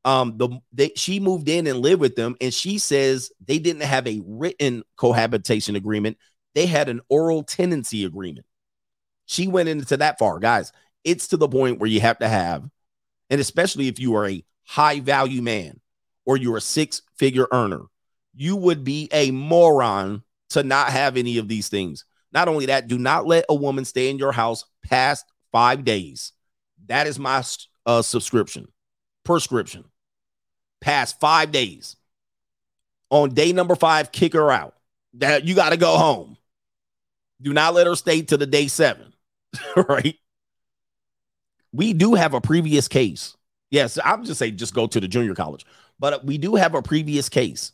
um, 0.05 0.37
the 0.37 0.59
they, 0.71 0.91
she 0.95 1.19
moved 1.19 1.49
in 1.49 1.67
and 1.67 1.79
lived 1.79 1.99
with 1.99 2.15
them, 2.15 2.35
and 2.39 2.53
she 2.53 2.77
says 2.77 3.31
they 3.43 3.57
didn't 3.57 3.81
have 3.81 4.07
a 4.07 4.21
written 4.23 4.83
cohabitation 4.95 5.75
agreement. 5.75 6.17
They 6.53 6.67
had 6.67 6.87
an 6.87 7.01
oral 7.09 7.43
tenancy 7.43 8.05
agreement. 8.05 8.45
She 9.25 9.47
went 9.47 9.67
into 9.67 9.97
that 9.97 10.19
far, 10.19 10.39
guys. 10.39 10.71
It's 11.03 11.27
to 11.29 11.37
the 11.37 11.49
point 11.49 11.79
where 11.79 11.89
you 11.89 11.99
have 12.01 12.19
to 12.19 12.27
have, 12.27 12.69
and 13.29 13.41
especially 13.41 13.87
if 13.87 13.99
you 13.99 14.15
are 14.15 14.29
a 14.29 14.45
high 14.63 14.99
value 14.99 15.41
man 15.41 15.81
or 16.25 16.37
you're 16.37 16.57
a 16.57 16.61
six 16.61 17.01
figure 17.17 17.47
earner, 17.51 17.81
you 18.35 18.55
would 18.55 18.83
be 18.83 19.09
a 19.11 19.31
moron 19.31 20.23
to 20.49 20.63
not 20.63 20.89
have 20.89 21.17
any 21.17 21.37
of 21.37 21.47
these 21.47 21.69
things. 21.69 22.05
Not 22.31 22.47
only 22.47 22.67
that, 22.67 22.87
do 22.87 22.97
not 22.97 23.25
let 23.25 23.45
a 23.49 23.55
woman 23.55 23.85
stay 23.85 24.09
in 24.09 24.17
your 24.17 24.31
house 24.31 24.65
past 24.83 25.25
five 25.51 25.85
days. 25.85 26.33
That 26.87 27.07
is 27.07 27.17
my 27.17 27.43
uh, 27.85 28.01
subscription, 28.01 28.67
prescription. 29.23 29.85
Past 30.81 31.19
five 31.19 31.51
days. 31.51 31.95
On 33.09 33.29
day 33.33 33.53
number 33.53 33.75
five, 33.75 34.11
kick 34.11 34.33
her 34.33 34.51
out. 34.51 34.75
That 35.15 35.45
you 35.45 35.55
got 35.55 35.69
to 35.69 35.77
go 35.77 35.97
home. 35.97 36.37
Do 37.41 37.53
not 37.53 37.73
let 37.73 37.87
her 37.87 37.95
stay 37.95 38.21
to 38.23 38.37
the 38.37 38.45
day 38.45 38.67
seven. 38.67 39.13
right? 39.87 40.15
We 41.71 41.93
do 41.93 42.13
have 42.13 42.33
a 42.33 42.41
previous 42.41 42.87
case. 42.87 43.35
Yes, 43.71 43.97
I'm 44.03 44.23
just 44.23 44.39
saying 44.39 44.57
just 44.57 44.73
go 44.73 44.87
to 44.87 44.99
the 44.99 45.07
junior 45.07 45.35
college. 45.35 45.65
But 45.99 46.25
we 46.25 46.37
do 46.37 46.55
have 46.55 46.75
a 46.75 46.81
previous 46.81 47.29
case 47.29 47.71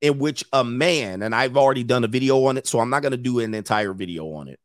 in 0.00 0.18
which 0.18 0.44
a 0.52 0.62
man, 0.62 1.22
and 1.22 1.34
I've 1.34 1.56
already 1.56 1.84
done 1.84 2.04
a 2.04 2.08
video 2.08 2.44
on 2.46 2.56
it, 2.56 2.66
so 2.66 2.80
I'm 2.80 2.90
not 2.90 3.02
going 3.02 3.12
to 3.12 3.16
do 3.16 3.40
an 3.40 3.54
entire 3.54 3.92
video 3.92 4.32
on 4.32 4.48
it. 4.48 4.60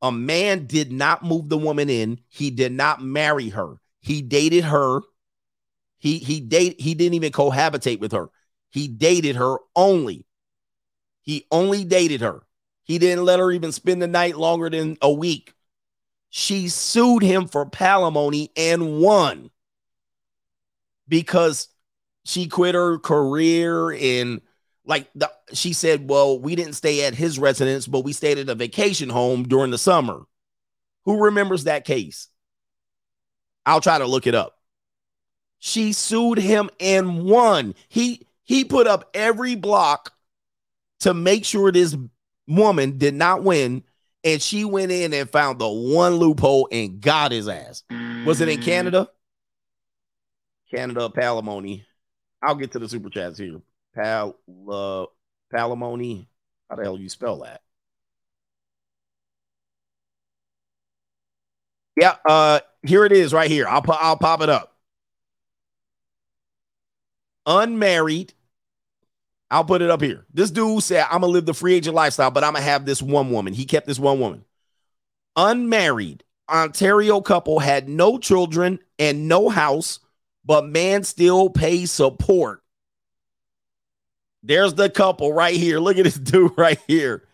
A 0.00 0.10
man 0.10 0.66
did 0.66 0.90
not 0.90 1.22
move 1.22 1.48
the 1.48 1.58
woman 1.58 1.88
in. 1.88 2.18
He 2.28 2.50
did 2.50 2.72
not 2.72 3.02
marry 3.02 3.50
her. 3.50 3.76
He 4.00 4.20
dated 4.20 4.64
her. 4.64 5.00
He 5.98 6.18
he 6.18 6.40
date 6.40 6.80
he 6.80 6.94
didn't 6.94 7.14
even 7.14 7.30
cohabitate 7.30 8.00
with 8.00 8.10
her. 8.10 8.28
He 8.70 8.88
dated 8.88 9.36
her 9.36 9.58
only. 9.76 10.26
He 11.20 11.46
only 11.52 11.84
dated 11.84 12.20
her. 12.20 12.42
He 12.82 12.98
didn't 12.98 13.24
let 13.24 13.38
her 13.38 13.52
even 13.52 13.70
spend 13.70 14.02
the 14.02 14.08
night 14.08 14.36
longer 14.36 14.68
than 14.68 14.98
a 15.00 15.12
week. 15.12 15.54
She 16.30 16.68
sued 16.68 17.22
him 17.22 17.46
for 17.46 17.64
palimony 17.64 18.48
and 18.56 18.98
won 19.00 19.50
because 21.06 21.68
she 22.24 22.48
quit 22.48 22.74
her 22.74 22.98
career 22.98 23.90
and 23.92 24.40
like 24.84 25.08
the, 25.14 25.30
she 25.52 25.72
said, 25.72 26.08
well, 26.08 26.38
we 26.38 26.56
didn't 26.56 26.74
stay 26.74 27.04
at 27.04 27.14
his 27.14 27.38
residence, 27.38 27.86
but 27.86 28.04
we 28.04 28.12
stayed 28.12 28.38
at 28.38 28.48
a 28.48 28.54
vacation 28.54 29.08
home 29.08 29.44
during 29.44 29.70
the 29.70 29.78
summer. 29.78 30.22
Who 31.04 31.24
remembers 31.24 31.64
that 31.64 31.84
case? 31.84 32.28
I'll 33.64 33.80
try 33.80 33.98
to 33.98 34.06
look 34.06 34.26
it 34.26 34.34
up. 34.34 34.58
She 35.58 35.92
sued 35.92 36.38
him 36.38 36.70
and 36.80 37.22
won. 37.22 37.74
He 37.88 38.26
he 38.42 38.64
put 38.64 38.88
up 38.88 39.08
every 39.14 39.54
block 39.54 40.12
to 41.00 41.14
make 41.14 41.44
sure 41.44 41.70
this 41.70 41.96
woman 42.48 42.98
did 42.98 43.14
not 43.14 43.44
win, 43.44 43.84
and 44.24 44.42
she 44.42 44.64
went 44.64 44.90
in 44.90 45.14
and 45.14 45.30
found 45.30 45.60
the 45.60 45.68
one 45.68 46.16
loophole 46.16 46.68
and 46.72 47.00
got 47.00 47.30
his 47.30 47.46
ass. 47.48 47.84
Was 48.26 48.40
it 48.40 48.48
in 48.48 48.58
mm. 48.58 48.64
Canada? 48.64 49.08
Canada 50.68 51.08
palimony. 51.08 51.84
I'll 52.42 52.54
get 52.54 52.72
to 52.72 52.78
the 52.78 52.88
super 52.88 53.10
chats 53.10 53.38
here. 53.38 53.60
Pal 53.94 54.36
uh, 54.68 55.06
palimony. 55.52 56.26
How 56.68 56.76
the 56.76 56.82
hell 56.82 56.98
you 56.98 57.08
spell 57.08 57.40
that? 57.40 57.62
Yeah, 61.96 62.16
uh, 62.24 62.60
here 62.82 63.04
it 63.04 63.12
is 63.12 63.32
right 63.32 63.50
here. 63.50 63.68
I'll 63.68 63.82
put 63.82 63.96
I'll 64.00 64.16
pop 64.16 64.40
it 64.40 64.48
up. 64.48 64.76
Unmarried. 67.46 68.34
I'll 69.50 69.64
put 69.64 69.82
it 69.82 69.90
up 69.90 70.00
here. 70.00 70.24
This 70.32 70.50
dude 70.50 70.82
said, 70.82 71.04
I'm 71.10 71.20
gonna 71.20 71.26
live 71.26 71.44
the 71.44 71.52
free 71.52 71.74
agent 71.74 71.94
lifestyle, 71.94 72.30
but 72.30 72.42
I'm 72.42 72.54
gonna 72.54 72.64
have 72.64 72.86
this 72.86 73.02
one 73.02 73.30
woman. 73.30 73.52
He 73.52 73.66
kept 73.66 73.86
this 73.86 73.98
one 73.98 74.18
woman. 74.18 74.44
Unmarried 75.36 76.24
Ontario 76.48 77.20
couple 77.20 77.58
had 77.58 77.88
no 77.88 78.18
children 78.18 78.78
and 78.98 79.28
no 79.28 79.48
house, 79.48 80.00
but 80.44 80.66
man 80.66 81.04
still 81.04 81.50
pays 81.50 81.90
support. 81.90 82.62
There's 84.42 84.74
the 84.74 84.90
couple 84.90 85.32
right 85.32 85.54
here. 85.54 85.78
Look 85.78 85.98
at 85.98 86.04
this 86.04 86.14
dude 86.18 86.52
right 86.56 86.80
here. 86.86 87.24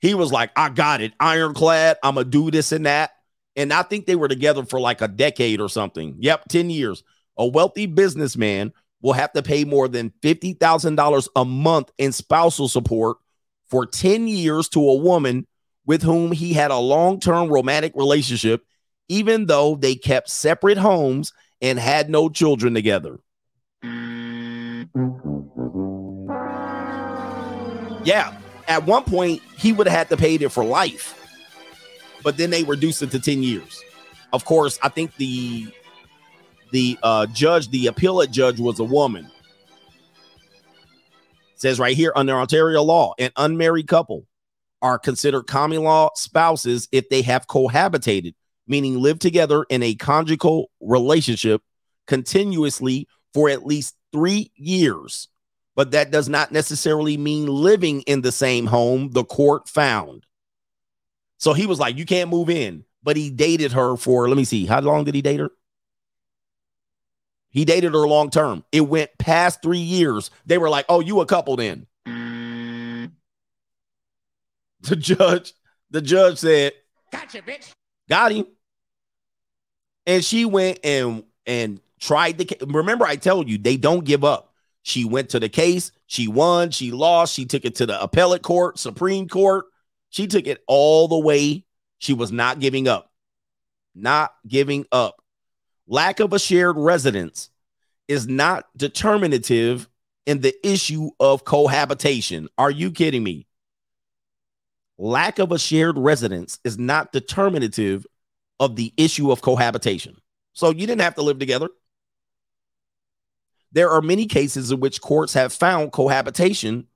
He 0.00 0.14
was 0.14 0.32
like, 0.32 0.50
I 0.56 0.68
got 0.68 1.00
it, 1.00 1.12
ironclad. 1.18 1.98
I'm 2.02 2.14
gonna 2.14 2.26
do 2.26 2.50
this 2.50 2.72
and 2.72 2.86
that. 2.86 3.12
And 3.56 3.72
I 3.72 3.82
think 3.82 4.06
they 4.06 4.16
were 4.16 4.28
together 4.28 4.64
for 4.64 4.78
like 4.78 5.00
a 5.00 5.08
decade 5.08 5.60
or 5.60 5.68
something. 5.68 6.16
Yep, 6.18 6.44
10 6.50 6.70
years. 6.70 7.02
A 7.38 7.46
wealthy 7.46 7.86
businessman 7.86 8.72
will 9.00 9.14
have 9.14 9.32
to 9.32 9.42
pay 9.42 9.64
more 9.64 9.88
than 9.88 10.12
$50,000 10.22 11.28
a 11.36 11.44
month 11.44 11.90
in 11.98 12.12
spousal 12.12 12.68
support 12.68 13.18
for 13.68 13.86
10 13.86 14.28
years 14.28 14.68
to 14.70 14.80
a 14.80 14.96
woman 14.96 15.46
with 15.86 16.02
whom 16.02 16.32
he 16.32 16.52
had 16.52 16.70
a 16.70 16.78
long 16.78 17.20
term 17.20 17.48
romantic 17.48 17.92
relationship, 17.94 18.64
even 19.08 19.46
though 19.46 19.76
they 19.76 19.94
kept 19.94 20.28
separate 20.28 20.78
homes 20.78 21.32
and 21.60 21.78
had 21.78 22.10
no 22.10 22.28
children 22.28 22.74
together. 22.74 23.18
Yeah, 28.04 28.36
at 28.68 28.84
one 28.84 29.02
point, 29.04 29.42
he 29.58 29.72
would 29.72 29.86
have 29.88 29.96
had 29.96 30.08
to 30.10 30.16
pay 30.16 30.34
it 30.34 30.48
for 30.50 30.64
life 30.64 31.16
but 32.26 32.36
then 32.36 32.50
they 32.50 32.64
reduced 32.64 33.02
it 33.02 33.12
to 33.12 33.20
10 33.20 33.44
years. 33.44 33.84
Of 34.32 34.44
course, 34.44 34.80
I 34.82 34.88
think 34.88 35.14
the 35.14 35.68
the 36.72 36.98
uh, 37.04 37.26
judge, 37.26 37.70
the 37.70 37.86
appellate 37.86 38.32
judge, 38.32 38.58
was 38.58 38.80
a 38.80 38.84
woman. 38.84 39.26
It 41.54 41.60
says 41.60 41.78
right 41.78 41.96
here 41.96 42.12
under 42.16 42.34
Ontario 42.34 42.82
law, 42.82 43.14
an 43.20 43.30
unmarried 43.36 43.86
couple 43.86 44.26
are 44.82 44.98
considered 44.98 45.44
common 45.44 45.84
law 45.84 46.10
spouses 46.16 46.88
if 46.90 47.08
they 47.08 47.22
have 47.22 47.46
cohabitated, 47.46 48.34
meaning 48.66 49.00
live 49.00 49.18
together 49.18 49.64
in 49.68 49.82
a 49.82 49.94
conjugal 49.94 50.70
relationship 50.80 51.62
continuously 52.06 53.08
for 53.34 53.48
at 53.48 53.66
least 53.66 53.96
three 54.12 54.50
years. 54.56 55.28
But 55.74 55.90
that 55.90 56.10
does 56.10 56.28
not 56.28 56.52
necessarily 56.52 57.16
mean 57.16 57.46
living 57.46 58.00
in 58.02 58.22
the 58.22 58.32
same 58.32 58.66
home, 58.66 59.10
the 59.10 59.24
court 59.24 59.68
found. 59.68 60.24
So 61.38 61.52
he 61.52 61.66
was 61.66 61.78
like, 61.78 61.98
You 61.98 62.06
can't 62.06 62.30
move 62.30 62.48
in. 62.48 62.84
But 63.02 63.16
he 63.16 63.30
dated 63.30 63.72
her 63.72 63.96
for, 63.96 64.28
let 64.28 64.36
me 64.36 64.44
see, 64.44 64.66
how 64.66 64.80
long 64.80 65.04
did 65.04 65.14
he 65.14 65.22
date 65.22 65.38
her? 65.38 65.50
He 67.50 67.64
dated 67.64 67.92
her 67.92 68.08
long 68.08 68.30
term. 68.30 68.64
It 68.72 68.80
went 68.80 69.16
past 69.18 69.62
three 69.62 69.78
years. 69.78 70.30
They 70.46 70.58
were 70.58 70.70
like, 70.70 70.86
Oh, 70.88 71.00
you 71.00 71.20
a 71.20 71.26
couple 71.26 71.56
then. 71.56 71.86
The 74.80 74.96
judge, 74.96 75.52
the 75.90 76.00
judge 76.00 76.38
said, 76.38 76.72
Gotcha, 77.10 77.42
bitch. 77.42 77.70
Got 78.08 78.32
him. 78.32 78.46
And 80.06 80.24
she 80.24 80.44
went 80.44 80.80
and 80.84 81.24
and 81.46 81.80
tried 82.00 82.38
the 82.38 82.56
remember 82.66 83.04
I 83.04 83.16
told 83.16 83.48
you 83.48 83.58
they 83.58 83.76
don't 83.76 84.04
give 84.04 84.24
up. 84.24 84.52
She 84.82 85.04
went 85.04 85.30
to 85.30 85.40
the 85.40 85.48
case, 85.48 85.90
she 86.06 86.28
won, 86.28 86.70
she 86.70 86.92
lost, 86.92 87.34
she 87.34 87.44
took 87.44 87.64
it 87.64 87.74
to 87.76 87.86
the 87.86 88.00
appellate 88.00 88.42
court, 88.42 88.78
Supreme 88.78 89.28
Court. 89.28 89.64
She 90.10 90.28
took 90.28 90.46
it 90.46 90.62
all 90.68 91.08
the 91.08 91.18
way. 91.18 91.64
She 91.98 92.12
was 92.12 92.30
not 92.30 92.60
giving 92.60 92.86
up. 92.86 93.10
Not 93.94 94.32
giving 94.46 94.86
up. 94.92 95.20
Lack 95.88 96.20
of 96.20 96.32
a 96.32 96.38
shared 96.38 96.76
residence 96.76 97.50
is 98.06 98.28
not 98.28 98.66
determinative 98.76 99.88
in 100.24 100.40
the 100.40 100.54
issue 100.66 101.10
of 101.18 101.44
cohabitation. 101.44 102.48
Are 102.58 102.70
you 102.70 102.90
kidding 102.90 103.24
me? 103.24 103.46
Lack 104.98 105.38
of 105.38 105.52
a 105.52 105.58
shared 105.58 105.98
residence 105.98 106.58
is 106.64 106.78
not 106.78 107.12
determinative 107.12 108.06
of 108.58 108.76
the 108.76 108.92
issue 108.96 109.30
of 109.30 109.42
cohabitation. 109.42 110.16
So 110.52 110.70
you 110.70 110.86
didn't 110.86 111.02
have 111.02 111.16
to 111.16 111.22
live 111.22 111.38
together. 111.38 111.68
There 113.72 113.90
are 113.90 114.00
many 114.00 114.26
cases 114.26 114.70
in 114.70 114.80
which 114.80 115.00
courts 115.00 115.34
have 115.34 115.52
found 115.52 115.92
cohabitation 115.92 116.86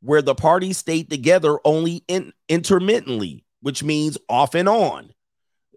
where 0.00 0.22
the 0.22 0.34
parties 0.34 0.78
stayed 0.78 1.10
together 1.10 1.58
only 1.64 2.04
in, 2.08 2.32
intermittently, 2.48 3.44
which 3.60 3.82
means 3.82 4.18
off 4.28 4.54
and 4.54 4.68
on. 4.68 5.10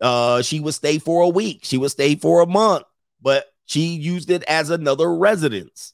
Uh, 0.01 0.41
she 0.41 0.59
would 0.59 0.73
stay 0.73 0.97
for 0.97 1.23
a 1.23 1.29
week, 1.29 1.59
she 1.63 1.77
would 1.77 1.91
stay 1.91 2.15
for 2.15 2.41
a 2.41 2.45
month, 2.45 2.83
but 3.21 3.45
she 3.65 3.95
used 3.95 4.29
it 4.29 4.43
as 4.43 4.69
another 4.69 5.13
residence. 5.13 5.93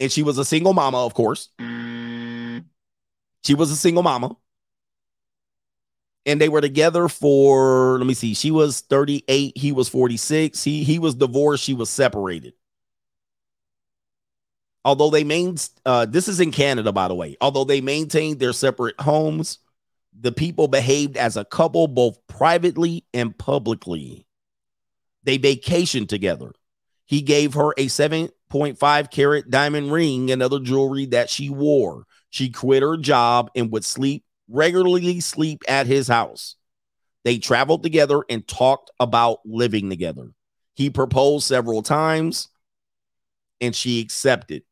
And 0.00 0.10
she 0.10 0.22
was 0.22 0.38
a 0.38 0.44
single 0.44 0.72
mama, 0.74 1.04
of 1.04 1.14
course. 1.14 1.48
She 3.44 3.54
was 3.54 3.70
a 3.70 3.76
single 3.76 4.02
mama. 4.02 4.36
And 6.26 6.40
they 6.40 6.48
were 6.48 6.62
together 6.62 7.08
for, 7.08 7.98
let 7.98 8.06
me 8.06 8.14
see, 8.14 8.32
she 8.34 8.50
was 8.50 8.80
38, 8.80 9.58
he 9.58 9.72
was 9.72 9.88
46. 9.88 10.64
He 10.64 10.82
he 10.82 10.98
was 10.98 11.14
divorced, 11.14 11.64
she 11.64 11.74
was 11.74 11.90
separated 11.90 12.54
although 14.84 15.10
they 15.10 15.24
main 15.24 15.56
uh, 15.86 16.06
this 16.06 16.28
is 16.28 16.40
in 16.40 16.50
Canada, 16.50 16.92
by 16.92 17.08
the 17.08 17.14
way. 17.14 17.36
Although 17.40 17.64
they 17.64 17.80
maintained 17.80 18.38
their 18.38 18.52
separate 18.52 19.00
homes, 19.00 19.58
the 20.18 20.32
people 20.32 20.68
behaved 20.68 21.16
as 21.16 21.36
a 21.36 21.44
couple 21.44 21.88
both 21.88 22.18
privately 22.26 23.04
and 23.14 23.36
publicly. 23.36 24.26
They 25.24 25.38
vacationed 25.38 26.08
together. 26.08 26.52
He 27.06 27.22
gave 27.22 27.54
her 27.54 27.72
a 27.72 27.86
7.5 27.86 29.10
carat 29.10 29.50
diamond 29.50 29.92
ring 29.92 30.30
and 30.30 30.42
other 30.42 30.60
jewelry 30.60 31.06
that 31.06 31.30
she 31.30 31.50
wore. 31.50 32.04
She 32.30 32.50
quit 32.50 32.82
her 32.82 32.96
job 32.96 33.50
and 33.54 33.70
would 33.72 33.84
sleep 33.84 34.23
regularly 34.48 35.20
sleep 35.20 35.62
at 35.68 35.86
his 35.86 36.08
house. 36.08 36.56
They 37.24 37.38
traveled 37.38 37.82
together 37.82 38.22
and 38.28 38.46
talked 38.46 38.90
about 39.00 39.38
living 39.44 39.88
together. 39.88 40.30
He 40.74 40.90
proposed 40.90 41.46
several 41.46 41.82
times 41.82 42.48
and 43.60 43.74
she 43.74 44.00
accepted. 44.00 44.62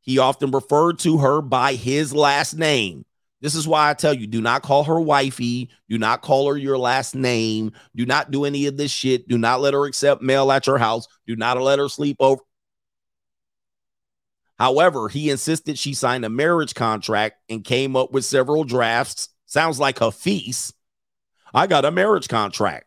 He 0.00 0.18
often 0.18 0.50
referred 0.50 0.98
to 1.00 1.18
her 1.18 1.40
by 1.40 1.74
his 1.74 2.14
last 2.14 2.54
name. 2.54 3.04
This 3.40 3.54
is 3.54 3.68
why 3.68 3.90
I 3.90 3.94
tell 3.94 4.14
you 4.14 4.26
do 4.26 4.40
not 4.40 4.62
call 4.62 4.84
her 4.84 5.00
wifey. 5.00 5.70
Do 5.88 5.98
not 5.98 6.22
call 6.22 6.48
her 6.48 6.56
your 6.56 6.78
last 6.78 7.14
name. 7.14 7.72
Do 7.94 8.06
not 8.06 8.30
do 8.30 8.44
any 8.44 8.66
of 8.66 8.76
this 8.76 8.90
shit. 8.90 9.28
Do 9.28 9.38
not 9.38 9.60
let 9.60 9.74
her 9.74 9.86
accept 9.86 10.22
mail 10.22 10.50
at 10.52 10.66
your 10.66 10.78
house. 10.78 11.06
Do 11.26 11.36
not 11.36 11.60
let 11.60 11.78
her 11.78 11.88
sleep 11.88 12.16
over. 12.20 12.40
However, 14.58 15.08
he 15.08 15.30
insisted 15.30 15.78
she 15.78 15.94
sign 15.94 16.24
a 16.24 16.30
marriage 16.30 16.74
contract 16.74 17.36
and 17.48 17.64
came 17.64 17.94
up 17.94 18.12
with 18.12 18.24
several 18.24 18.64
drafts. 18.64 19.28
Sounds 19.44 19.78
like 19.78 20.00
a 20.00 20.10
feast. 20.10 20.74
I 21.54 21.66
got 21.66 21.84
a 21.84 21.90
marriage 21.90 22.28
contract. 22.28 22.86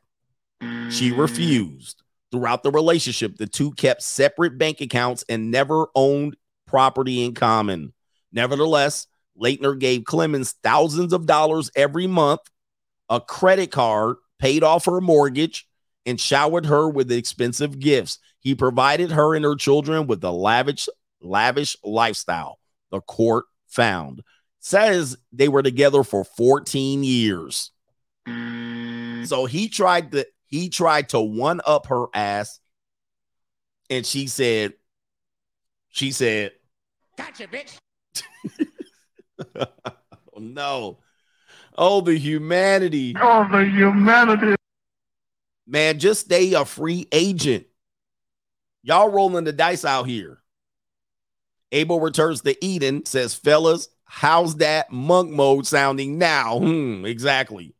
She 0.61 1.11
mm. 1.11 1.17
refused. 1.17 2.01
Throughout 2.31 2.61
the 2.61 2.71
relationship, 2.71 3.37
the 3.37 3.47
two 3.47 3.71
kept 3.71 4.03
separate 4.03 4.57
bank 4.57 4.81
accounts 4.81 5.23
and 5.29 5.49
never 5.49 5.87
owned 5.95 6.37
property 6.67 7.23
in 7.23 7.33
common. 7.33 7.93
Nevertheless, 8.31 9.07
Latner 9.39 9.79
gave 9.79 10.01
Climans 10.01 10.53
thousands 10.61 11.13
of 11.13 11.25
dollars 11.25 11.71
every 11.75 12.05
month, 12.05 12.41
a 13.09 13.19
credit 13.19 13.71
card, 13.71 14.17
paid 14.37 14.63
off 14.63 14.85
her 14.85 15.01
mortgage, 15.01 15.67
and 16.05 16.19
showered 16.19 16.67
her 16.67 16.87
with 16.87 17.11
expensive 17.11 17.79
gifts. 17.79 18.19
He 18.39 18.53
provided 18.53 19.11
her 19.11 19.35
and 19.35 19.43
her 19.43 19.55
children 19.55 20.07
with 20.07 20.23
a 20.23 20.31
lavish, 20.31 20.87
lavish 21.21 21.77
lifestyle. 21.83 22.59
The 22.91 23.01
court 23.01 23.45
found 23.67 24.23
says 24.59 25.17
they 25.31 25.47
were 25.47 25.63
together 25.63 26.03
for 26.03 26.23
14 26.23 27.03
years. 27.03 27.71
So 29.25 29.45
he 29.45 29.69
tried 29.69 30.11
to 30.11 30.27
he 30.45 30.69
tried 30.69 31.09
to 31.09 31.19
one 31.19 31.61
up 31.65 31.87
her 31.87 32.05
ass, 32.13 32.59
and 33.89 34.05
she 34.05 34.27
said, 34.27 34.73
she 35.89 36.11
said, 36.11 36.51
Gotcha, 37.17 37.47
bitch. 37.47 37.77
oh 39.55 40.37
no. 40.37 40.99
Oh, 41.77 42.01
the 42.01 42.17
humanity. 42.17 43.15
Oh, 43.19 43.47
the 43.51 43.65
humanity. 43.65 44.55
Man, 45.65 45.99
just 45.99 46.25
stay 46.25 46.53
a 46.53 46.65
free 46.65 47.07
agent. 47.11 47.65
Y'all 48.83 49.09
rolling 49.09 49.43
the 49.43 49.53
dice 49.53 49.85
out 49.85 50.07
here. 50.07 50.38
Abel 51.71 51.99
returns 51.99 52.41
to 52.41 52.65
Eden, 52.65 53.05
says, 53.05 53.35
fellas, 53.35 53.89
how's 54.05 54.55
that 54.57 54.91
monk 54.91 55.29
mode 55.29 55.67
sounding 55.67 56.17
now? 56.17 56.59
Hmm, 56.59 57.05
exactly. 57.05 57.75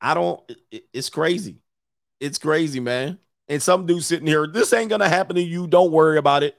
I 0.00 0.14
don't, 0.14 0.40
it- 0.70 0.86
it's 0.92 1.10
crazy. 1.10 1.58
It's 2.20 2.38
crazy, 2.38 2.80
man. 2.80 3.18
And 3.48 3.62
some 3.62 3.86
dude 3.86 4.04
sitting 4.04 4.26
here, 4.26 4.46
this 4.46 4.72
ain't 4.72 4.90
gonna 4.90 5.08
happen 5.08 5.36
to 5.36 5.42
you. 5.42 5.66
Don't 5.66 5.92
worry 5.92 6.18
about 6.18 6.42
it. 6.42 6.56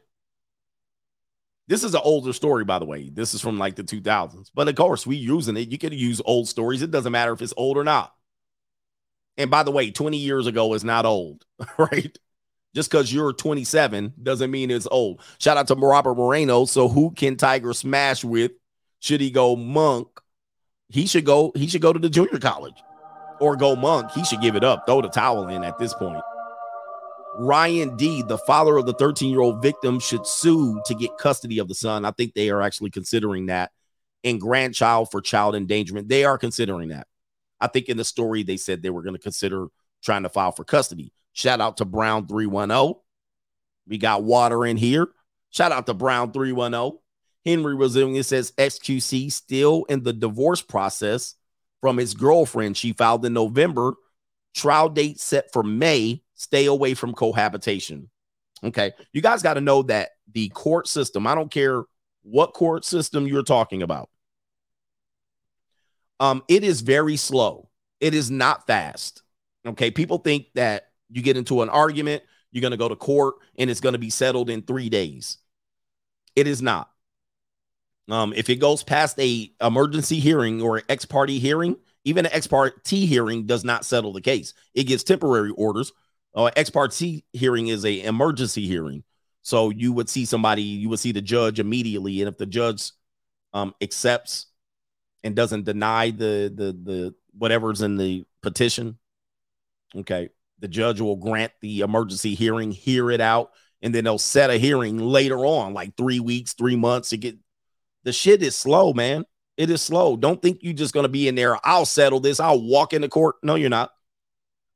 This 1.67 1.83
is 1.83 1.93
an 1.93 2.01
older 2.03 2.33
story, 2.33 2.65
by 2.65 2.79
the 2.79 2.85
way. 2.85 3.09
This 3.09 3.33
is 3.33 3.41
from 3.41 3.57
like 3.57 3.75
the 3.75 3.83
2000s. 3.83 4.51
But 4.53 4.67
of 4.67 4.75
course, 4.75 5.07
we 5.07 5.15
using 5.15 5.55
it. 5.55 5.69
You 5.71 5.77
can 5.77 5.93
use 5.93 6.21
old 6.25 6.49
stories. 6.49 6.81
It 6.81 6.91
doesn't 6.91 7.11
matter 7.11 7.31
if 7.31 7.41
it's 7.41 7.53
old 7.55 7.77
or 7.77 7.83
not. 7.83 8.13
And 9.37 9.49
by 9.49 9.63
the 9.63 9.71
way, 9.71 9.91
20 9.91 10.17
years 10.17 10.47
ago 10.47 10.73
is 10.73 10.83
not 10.83 11.05
old, 11.05 11.45
right? 11.77 12.17
Just 12.73 12.89
because 12.89 13.13
you're 13.13 13.33
27 13.33 14.13
doesn't 14.21 14.49
mean 14.49 14.71
it's 14.71 14.87
old. 14.89 15.21
Shout 15.39 15.57
out 15.57 15.67
to 15.67 15.75
Robert 15.75 16.15
Moreno. 16.15 16.65
So 16.65 16.87
who 16.87 17.11
can 17.11 17.35
Tiger 17.35 17.73
smash 17.73 18.23
with? 18.23 18.51
Should 18.99 19.19
he 19.19 19.31
go 19.31 19.55
monk? 19.55 20.07
He 20.89 21.05
should 21.05 21.25
go, 21.25 21.51
he 21.55 21.67
should 21.67 21.81
go 21.81 21.91
to 21.91 21.99
the 21.99 22.09
junior 22.09 22.39
college 22.39 22.81
or 23.39 23.55
go 23.55 23.75
monk. 23.75 24.11
He 24.11 24.23
should 24.23 24.41
give 24.41 24.55
it 24.55 24.63
up, 24.63 24.85
throw 24.85 25.01
the 25.01 25.09
towel 25.09 25.47
in 25.47 25.63
at 25.63 25.77
this 25.79 25.93
point. 25.93 26.21
Ryan 27.37 27.95
D, 27.95 28.23
the 28.23 28.37
father 28.37 28.77
of 28.77 28.85
the 28.85 28.93
13 28.93 29.31
year 29.31 29.41
old 29.41 29.61
victim, 29.61 29.99
should 29.99 30.27
sue 30.27 30.81
to 30.85 30.93
get 30.93 31.17
custody 31.17 31.59
of 31.59 31.67
the 31.67 31.75
son. 31.75 32.05
I 32.05 32.11
think 32.11 32.33
they 32.33 32.49
are 32.49 32.61
actually 32.61 32.89
considering 32.89 33.47
that. 33.47 33.71
And 34.23 34.39
grandchild 34.39 35.09
for 35.09 35.19
child 35.19 35.55
endangerment. 35.55 36.07
They 36.07 36.25
are 36.25 36.37
considering 36.37 36.89
that. 36.89 37.07
I 37.59 37.67
think 37.67 37.89
in 37.89 37.97
the 37.97 38.03
story 38.03 38.43
they 38.43 38.57
said 38.57 38.81
they 38.81 38.89
were 38.91 39.01
going 39.01 39.15
to 39.15 39.21
consider 39.21 39.67
trying 40.03 40.23
to 40.23 40.29
file 40.29 40.51
for 40.51 40.63
custody. 40.63 41.11
Shout 41.33 41.61
out 41.61 41.77
to 41.77 41.85
Brown 41.85 42.27
310. 42.27 42.95
We 43.87 43.97
got 43.97 44.23
water 44.23 44.65
in 44.65 44.77
here. 44.77 45.07
Shout 45.49 45.71
out 45.71 45.85
to 45.87 45.93
Brown 45.93 46.31
310. 46.31 46.99
Henry 47.45 47.75
Resilient 47.75 48.25
says 48.25 48.53
XQC 48.57 49.31
still 49.31 49.85
in 49.85 50.03
the 50.03 50.13
divorce 50.13 50.61
process 50.61 51.35
from 51.81 51.97
his 51.97 52.13
girlfriend. 52.13 52.77
She 52.77 52.93
filed 52.93 53.25
in 53.25 53.33
November. 53.33 53.93
Trial 54.53 54.89
date 54.89 55.19
set 55.19 55.51
for 55.51 55.63
May. 55.63 56.21
Stay 56.35 56.65
away 56.65 56.93
from 56.93 57.13
cohabitation. 57.13 58.09
Okay. 58.63 58.91
You 59.13 59.21
guys 59.21 59.41
got 59.41 59.55
to 59.55 59.61
know 59.61 59.83
that 59.83 60.11
the 60.31 60.49
court 60.49 60.87
system, 60.87 61.25
I 61.25 61.35
don't 61.35 61.51
care 61.51 61.83
what 62.23 62.53
court 62.53 62.85
system 62.85 63.27
you're 63.27 63.43
talking 63.43 63.81
about, 63.81 64.09
um, 66.19 66.43
it 66.47 66.63
is 66.63 66.81
very 66.81 67.17
slow. 67.17 67.69
It 67.99 68.13
is 68.13 68.29
not 68.29 68.67
fast. 68.67 69.23
Okay. 69.65 69.89
People 69.89 70.19
think 70.19 70.47
that 70.53 70.90
you 71.11 71.21
get 71.21 71.37
into 71.37 71.61
an 71.61 71.69
argument, 71.69 72.23
you're 72.51 72.61
going 72.61 72.71
to 72.71 72.77
go 72.77 72.89
to 72.89 72.95
court, 72.95 73.35
and 73.57 73.69
it's 73.69 73.79
going 73.79 73.93
to 73.93 73.99
be 73.99 74.09
settled 74.09 74.49
in 74.49 74.61
three 74.61 74.89
days. 74.89 75.37
It 76.35 76.47
is 76.47 76.61
not. 76.61 76.89
Um, 78.09 78.33
if 78.35 78.49
it 78.49 78.57
goes 78.57 78.83
past 78.83 79.19
a 79.19 79.51
emergency 79.61 80.19
hearing 80.19 80.61
or 80.61 80.81
ex 80.89 81.05
parte 81.05 81.39
hearing, 81.39 81.77
even 82.03 82.25
an 82.25 82.31
ex 82.33 82.47
parte 82.47 83.05
hearing 83.05 83.45
does 83.45 83.63
not 83.63 83.85
settle 83.85 84.11
the 84.11 84.21
case. 84.21 84.53
It 84.73 84.83
gives 84.83 85.03
temporary 85.03 85.51
orders. 85.51 85.91
Uh, 86.35 86.49
ex 86.55 86.69
parte 86.69 87.23
hearing 87.31 87.67
is 87.67 87.85
a 87.85 88.01
emergency 88.03 88.67
hearing, 88.67 89.03
so 89.41 89.69
you 89.69 89.93
would 89.93 90.09
see 90.09 90.25
somebody, 90.25 90.63
you 90.63 90.89
would 90.89 90.99
see 90.99 91.11
the 91.11 91.21
judge 91.21 91.59
immediately, 91.59 92.21
and 92.21 92.29
if 92.29 92.37
the 92.37 92.45
judge 92.45 92.91
um, 93.53 93.75
accepts 93.81 94.47
and 95.23 95.35
doesn't 95.35 95.65
deny 95.65 96.09
the 96.09 96.51
the 96.53 96.77
the 96.83 97.15
whatever's 97.37 97.81
in 97.81 97.97
the 97.97 98.25
petition, 98.41 98.97
okay, 99.95 100.29
the 100.61 100.67
judge 100.67 101.01
will 101.01 101.17
grant 101.17 101.51
the 101.59 101.81
emergency 101.81 102.35
hearing, 102.35 102.71
hear 102.71 103.11
it 103.11 103.19
out, 103.19 103.51
and 103.81 103.93
then 103.93 104.03
they'll 104.03 104.17
set 104.17 104.49
a 104.49 104.57
hearing 104.57 104.99
later 104.99 105.45
on, 105.45 105.73
like 105.73 105.97
three 105.97 106.19
weeks, 106.19 106.53
three 106.53 106.75
months 106.75 107.09
to 107.09 107.17
get 107.17 107.37
the 108.03 108.13
shit 108.13 108.41
is 108.41 108.55
slow, 108.55 108.93
man. 108.93 109.25
It 109.57 109.69
is 109.69 109.81
slow. 109.81 110.15
Don't 110.15 110.41
think 110.41 110.59
you're 110.61 110.73
just 110.73 110.93
gonna 110.93 111.09
be 111.09 111.27
in 111.27 111.35
there. 111.35 111.57
I'll 111.65 111.85
settle 111.85 112.19
this. 112.19 112.39
I'll 112.39 112.61
walk 112.61 112.93
into 112.93 113.09
court. 113.09 113.35
No, 113.43 113.55
you're 113.55 113.69
not. 113.69 113.91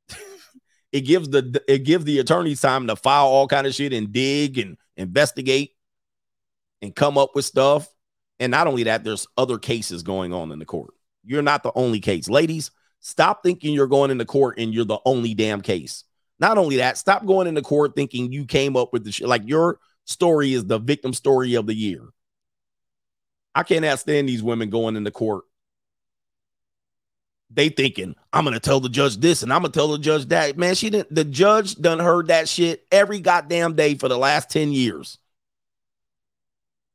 it 0.92 1.00
gives 1.02 1.28
the 1.28 1.62
it 1.66 1.84
gives 1.84 2.04
the 2.04 2.18
attorneys 2.18 2.60
time 2.60 2.86
to 2.88 2.96
file 2.96 3.26
all 3.26 3.48
kind 3.48 3.66
of 3.66 3.74
shit 3.74 3.92
and 3.92 4.12
dig 4.12 4.58
and 4.58 4.76
investigate 4.96 5.72
and 6.82 6.94
come 6.94 7.16
up 7.18 7.30
with 7.34 7.44
stuff. 7.44 7.88
And 8.38 8.50
not 8.50 8.66
only 8.66 8.84
that, 8.84 9.02
there's 9.02 9.26
other 9.36 9.58
cases 9.58 10.02
going 10.02 10.32
on 10.32 10.52
in 10.52 10.58
the 10.58 10.66
court. 10.66 10.92
You're 11.24 11.42
not 11.42 11.62
the 11.62 11.72
only 11.74 12.00
case. 12.00 12.28
Ladies, 12.28 12.70
stop 13.06 13.44
thinking 13.44 13.72
you're 13.72 13.86
going 13.86 14.10
into 14.10 14.24
court 14.24 14.58
and 14.58 14.74
you're 14.74 14.84
the 14.84 14.98
only 15.04 15.32
damn 15.32 15.60
case. 15.60 16.02
Not 16.40 16.58
only 16.58 16.78
that, 16.78 16.98
stop 16.98 17.24
going 17.24 17.46
into 17.46 17.62
court 17.62 17.94
thinking 17.94 18.32
you 18.32 18.44
came 18.44 18.76
up 18.76 18.92
with 18.92 19.04
the 19.04 19.12
shit. 19.12 19.28
Like 19.28 19.46
your 19.46 19.78
story 20.06 20.52
is 20.52 20.64
the 20.64 20.80
victim 20.80 21.12
story 21.12 21.54
of 21.54 21.66
the 21.66 21.74
year. 21.74 22.02
I 23.54 23.62
can't 23.62 23.98
stand 24.00 24.28
these 24.28 24.42
women 24.42 24.70
going 24.70 24.96
into 24.96 25.12
court. 25.12 25.44
They 27.48 27.68
thinking 27.68 28.16
I'm 28.32 28.44
gonna 28.44 28.58
tell 28.58 28.80
the 28.80 28.88
judge 28.88 29.18
this 29.18 29.44
and 29.44 29.52
I'm 29.52 29.62
gonna 29.62 29.72
tell 29.72 29.92
the 29.92 29.98
judge 29.98 30.26
that. 30.26 30.58
Man, 30.58 30.74
she 30.74 30.90
didn't. 30.90 31.14
The 31.14 31.24
judge 31.24 31.76
done 31.76 32.00
heard 32.00 32.26
that 32.26 32.48
shit 32.48 32.84
every 32.90 33.20
goddamn 33.20 33.76
day 33.76 33.94
for 33.94 34.08
the 34.08 34.18
last 34.18 34.50
ten 34.50 34.72
years. 34.72 35.16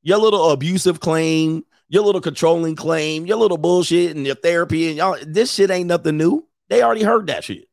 Your 0.04 0.18
little 0.18 0.52
abusive 0.52 1.00
claim, 1.00 1.64
your 1.91 2.03
little 2.05 2.22
controlling 2.22 2.77
claim, 2.77 3.26
your 3.26 3.35
little 3.35 3.57
bullshit, 3.57 4.15
and 4.15 4.26
your 4.26 4.35
therapy 4.35 4.88
and 4.88 4.97
y'all. 4.97 5.18
This 5.27 5.51
shit 5.51 5.69
ain't 5.69 5.88
nothing 5.88 6.15
new. 6.15 6.47
They 6.69 6.81
already 6.81 7.03
heard 7.03 7.27
that 7.27 7.43
shit. 7.43 7.68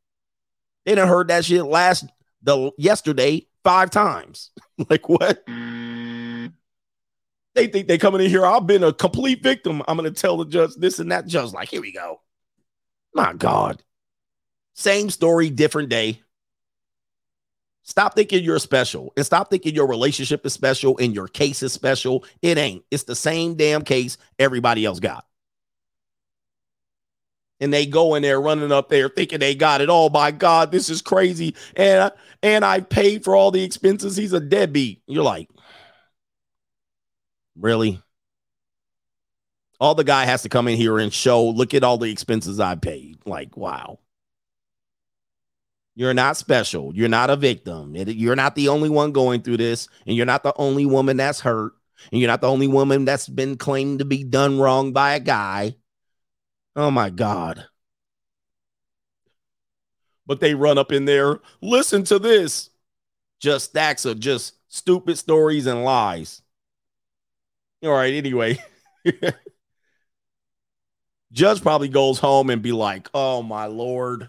They 0.84 0.96
done 0.96 1.06
heard 1.06 1.28
that 1.28 1.44
shit 1.44 1.64
last 1.64 2.04
the 2.42 2.72
yesterday 2.76 3.46
five 3.62 3.90
times. 3.90 4.50
like 4.90 5.08
what? 5.08 5.46
They 5.46 6.50
think 7.68 7.86
they 7.86 7.96
coming 7.96 8.20
in 8.20 8.28
here. 8.28 8.44
I've 8.44 8.66
been 8.66 8.82
a 8.82 8.92
complete 8.92 9.40
victim. 9.40 9.82
I'm 9.86 9.96
gonna 9.96 10.10
tell 10.10 10.36
the 10.36 10.46
judge 10.46 10.72
this 10.76 10.98
and 10.98 11.12
that. 11.12 11.28
Judge, 11.28 11.52
like, 11.52 11.68
here 11.68 11.80
we 11.80 11.92
go. 11.92 12.20
My 13.14 13.34
God. 13.34 13.84
Same 14.74 15.10
story, 15.10 15.48
different 15.48 15.90
day. 15.90 16.22
Stop 17.89 18.15
thinking 18.15 18.44
you're 18.44 18.59
special 18.59 19.15
and 19.16 19.24
stop 19.24 19.48
thinking 19.48 19.74
your 19.74 19.86
relationship 19.86 20.44
is 20.44 20.52
special 20.52 20.98
and 20.98 21.15
your 21.15 21.27
case 21.27 21.62
is 21.62 21.73
special. 21.73 22.23
It 22.43 22.59
ain't. 22.59 22.85
It's 22.90 23.05
the 23.05 23.16
same 23.16 23.55
damn 23.55 23.82
case 23.82 24.19
everybody 24.39 24.85
else 24.85 25.01
got. 25.01 25.24
And 27.60 27.73
they 27.73 27.86
go 27.86 28.15
in 28.15 28.23
there 28.23 28.43
running 28.43 28.73
up 28.73 28.90
there 28.90 29.09
thinking 29.09 29.40
they 29.40 29.55
got 29.55 29.81
it. 29.81 29.89
Oh 29.90 30.10
my 30.10 30.32
God, 30.32 30.70
this 30.70 30.90
is 30.90 31.01
crazy. 31.01 31.56
And 31.77 32.12
and 32.43 32.62
I 32.62 32.81
paid 32.81 33.24
for 33.24 33.35
all 33.35 33.51
the 33.51 33.65
expenses. 33.65 34.19
He's 34.19 34.35
a 34.35 34.40
deadbeat. 34.40 35.01
You're 35.06 35.24
like, 35.24 35.48
Really? 37.56 38.02
All 39.81 39.94
the 39.94 40.05
guy 40.05 40.27
has 40.27 40.43
to 40.43 40.51
come 40.51 40.69
in 40.69 40.77
here 40.77 40.98
and 40.98 41.10
show, 41.10 41.48
look 41.48 41.73
at 41.73 41.85
all 41.85 41.97
the 41.97 42.10
expenses 42.10 42.60
I 42.60 42.74
paid. 42.74 43.16
Like, 43.24 43.56
wow. 43.56 43.98
You're 45.98 46.14
not 46.14 46.36
special. 46.36 46.94
You're 46.94 47.08
not 47.08 47.28
a 47.28 47.34
victim. 47.34 47.96
You're 47.96 48.36
not 48.36 48.54
the 48.54 48.68
only 48.68 48.88
one 48.88 49.10
going 49.10 49.42
through 49.42 49.56
this, 49.56 49.88
and 50.06 50.14
you're 50.14 50.26
not 50.26 50.44
the 50.44 50.54
only 50.54 50.86
woman 50.86 51.16
that's 51.16 51.40
hurt. 51.40 51.72
And 52.12 52.20
you're 52.20 52.28
not 52.28 52.40
the 52.40 52.46
only 52.46 52.68
woman 52.68 53.04
that's 53.04 53.28
been 53.28 53.56
claimed 53.56 53.98
to 53.98 54.04
be 54.04 54.22
done 54.22 54.60
wrong 54.60 54.92
by 54.92 55.16
a 55.16 55.20
guy. 55.20 55.74
Oh 56.76 56.92
my 56.92 57.10
God. 57.10 57.66
But 60.24 60.38
they 60.38 60.54
run 60.54 60.78
up 60.78 60.92
in 60.92 61.04
there. 61.04 61.40
Listen 61.60 62.04
to 62.04 62.20
this. 62.20 62.70
Just 63.40 63.70
stacks 63.70 64.04
of 64.04 64.20
just 64.20 64.54
stupid 64.68 65.18
stories 65.18 65.66
and 65.66 65.82
lies. 65.82 66.42
All 67.82 67.90
right, 67.90 68.14
anyway. 68.14 68.62
Judge 71.32 71.60
probably 71.60 71.88
goes 71.88 72.20
home 72.20 72.50
and 72.50 72.62
be 72.62 72.70
like, 72.70 73.08
oh 73.12 73.42
my 73.42 73.66
lord. 73.66 74.28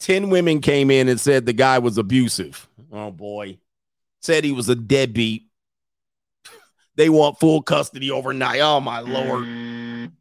10 0.00 0.30
women 0.30 0.60
came 0.60 0.90
in 0.90 1.08
and 1.08 1.20
said 1.20 1.46
the 1.46 1.52
guy 1.52 1.78
was 1.78 1.98
abusive. 1.98 2.68
Oh 2.92 3.10
boy. 3.10 3.58
Said 4.20 4.44
he 4.44 4.52
was 4.52 4.68
a 4.68 4.74
deadbeat. 4.74 5.44
They 6.96 7.08
want 7.08 7.40
full 7.40 7.60
custody 7.60 8.12
overnight. 8.12 8.60
Oh 8.60 8.80
my 8.80 9.00
lord. 9.00 10.12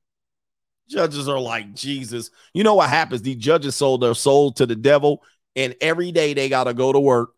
Judges 0.90 1.30
are 1.30 1.40
like, 1.40 1.76
Jesus. 1.76 2.32
You 2.52 2.64
know 2.64 2.74
what 2.74 2.90
happens? 2.90 3.22
These 3.22 3.36
judges 3.36 3.76
sold 3.76 4.02
their 4.02 4.16
soul 4.16 4.52
to 4.54 4.66
the 4.66 4.76
devil, 4.76 5.22
and 5.56 5.76
every 5.82 6.12
day 6.12 6.34
they 6.34 6.50
got 6.50 6.64
to 6.64 6.74
go 6.74 6.92
to 6.92 7.00
work 7.00 7.34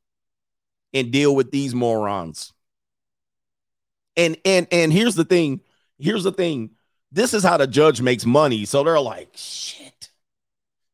and 0.94 1.12
deal 1.12 1.36
with 1.36 1.52
these 1.52 1.76
morons. 1.76 2.54
And 4.16 4.38
and 4.46 4.68
and 4.72 4.94
here's 4.94 5.16
the 5.16 5.26
thing. 5.26 5.60
Here's 6.00 6.24
the 6.24 6.32
thing. 6.32 6.72
This 7.12 7.34
is 7.34 7.44
how 7.44 7.58
the 7.58 7.68
judge 7.68 8.02
makes 8.02 8.26
money. 8.26 8.66
So 8.66 8.84
they're 8.84 9.00
like, 9.00 9.30
shit. 9.36 9.95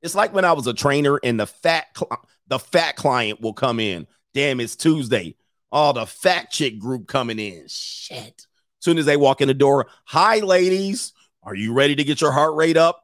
It's 0.01 0.15
like 0.15 0.33
when 0.33 0.45
I 0.45 0.53
was 0.53 0.67
a 0.67 0.73
trainer 0.73 1.19
and 1.23 1.39
the 1.39 1.47
fat 1.47 1.87
cl- 1.95 2.25
the 2.47 2.59
fat 2.59 2.95
client 2.95 3.41
will 3.41 3.53
come 3.53 3.79
in. 3.79 4.07
Damn, 4.33 4.59
it's 4.59 4.75
Tuesday. 4.75 5.35
Oh, 5.71 5.93
the 5.93 6.05
fat 6.05 6.51
chick 6.51 6.79
group 6.79 7.07
coming 7.07 7.39
in. 7.39 7.65
Shit. 7.67 8.17
As 8.19 8.45
soon 8.85 8.97
as 8.97 9.05
they 9.05 9.17
walk 9.17 9.41
in 9.41 9.47
the 9.47 9.53
door, 9.53 9.87
hi, 10.05 10.39
ladies. 10.39 11.13
Are 11.43 11.55
you 11.55 11.73
ready 11.73 11.95
to 11.95 12.03
get 12.03 12.21
your 12.21 12.31
heart 12.31 12.55
rate 12.55 12.77
up? 12.77 13.03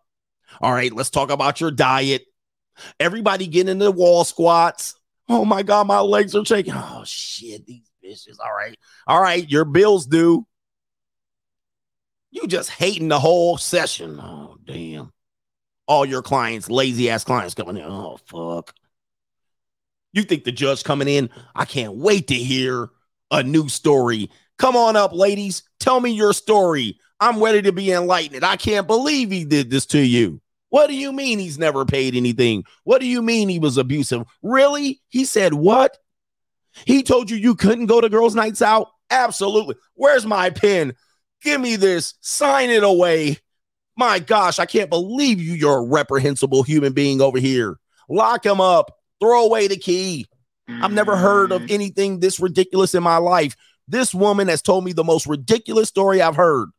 All 0.62 0.72
right, 0.72 0.92
let's 0.92 1.10
talk 1.10 1.30
about 1.30 1.62
your 1.62 1.72
diet. 1.72 2.26
Everybody 3.00 3.48
get 3.48 3.70
into 3.70 3.90
wall 3.92 4.24
squats. 4.24 4.96
Oh 5.30 5.46
my 5.46 5.64
God, 5.64 5.88
my 5.88 6.00
legs 6.00 6.36
are 6.36 6.46
shaking. 6.46 6.74
Oh 6.76 7.04
shit, 7.06 7.66
these 7.66 7.90
bitches. 8.04 8.38
All 8.40 8.54
right. 8.54 8.78
All 9.08 9.22
right, 9.22 9.50
your 9.50 9.66
bills 9.66 10.06
due. 10.06 10.46
You 12.32 12.48
just 12.48 12.70
hating 12.70 13.08
the 13.08 13.20
whole 13.20 13.58
session. 13.58 14.20
Oh, 14.20 14.58
damn. 14.66 15.12
All 15.88 16.06
your 16.06 16.22
clients, 16.22 16.70
lazy 16.70 17.10
ass 17.10 17.24
clients 17.24 17.54
coming 17.54 17.78
in. 17.78 17.84
Oh, 17.84 18.20
fuck. 18.26 18.74
You 20.14 20.24
think 20.24 20.44
the 20.44 20.52
judge 20.52 20.84
coming 20.84 21.08
in? 21.08 21.30
I 21.56 21.66
can't 21.66 21.96
wait 21.96 22.28
to 22.28 22.36
hear 22.36 22.90
a 23.32 23.44
new 23.44 23.70
story. 23.70 24.30
Come 24.58 24.76
on 24.76 24.96
up, 24.96 25.14
ladies. 25.14 25.64
Tell 25.80 26.00
me 26.00 26.12
your 26.12 26.34
story. 26.34 27.00
I'm 27.20 27.42
ready 27.42 27.62
to 27.64 27.72
be 27.72 27.92
enlightened. 27.92 28.44
I 28.44 28.58
can't 28.58 28.88
believe 28.88 29.32
he 29.32 29.46
did 29.46 29.70
this 29.70 29.86
to 29.88 30.00
you. 30.00 30.42
What 30.70 30.88
do 30.88 30.96
you 30.96 31.14
mean 31.14 31.40
he's 31.40 31.58
never 31.58 31.86
paid 31.86 32.16
anything? 32.16 32.66
What 32.84 33.00
do 33.00 33.08
you 33.08 33.22
mean 33.22 33.48
he 33.48 33.60
was 33.60 33.78
abusive? 33.78 34.24
Really? 34.42 35.02
He 35.08 35.24
said 35.26 35.54
what? 35.54 35.98
He 36.86 37.04
told 37.04 37.30
you 37.30 37.38
you 37.38 37.56
couldn't 37.56 37.86
go 37.86 38.02
to 38.02 38.10
girls' 38.10 38.36
nights 38.36 38.62
out? 38.62 38.90
Absolutely. 39.10 39.76
Where's 39.96 40.26
my 40.26 40.50
pen? 40.50 40.94
Give 41.42 41.62
me 41.62 41.76
this. 41.76 42.16
Sign 42.22 42.70
it 42.70 42.84
away. 42.84 43.38
My 43.98 44.20
gosh, 44.20 44.60
I 44.60 44.66
can't 44.68 44.92
believe 44.92 45.42
you. 45.42 45.54
You're 45.54 45.80
a 45.80 45.86
reprehensible 45.86 46.64
human 46.64 46.94
being 46.94 47.20
over 47.20 47.40
here. 47.40 47.78
Lock 48.08 48.46
him 48.46 48.62
up. 48.62 48.92
Throw 49.20 49.46
away 49.46 49.68
the 49.68 49.78
key. 49.78 50.28
I've 50.70 50.94
never 50.94 51.16
heard 51.16 51.52
of 51.52 51.64
mm. 51.64 51.72
anything 51.72 52.20
this 52.20 52.40
ridiculous 52.40 52.94
in 52.94 53.02
my 53.02 53.18
life. 53.18 53.56
This 53.88 54.14
woman 54.14 54.50
has 54.50 54.62
told 54.62 54.84
me 54.84 54.94
the 54.94 55.04
most 55.04 55.26
ridiculous 55.26 55.90
story 55.90 56.22
I've 56.22 56.36
heard. 56.36 56.70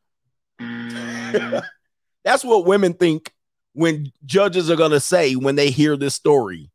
Mm. 0.60 1.62
That's 2.24 2.44
what 2.44 2.66
women 2.66 2.94
think 2.94 3.32
when 3.72 4.12
judges 4.24 4.70
are 4.70 4.76
going 4.76 4.90
to 4.92 5.00
say 5.00 5.34
when 5.34 5.56
they 5.56 5.70
hear 5.70 5.96
this 5.96 6.14
story. 6.14 6.70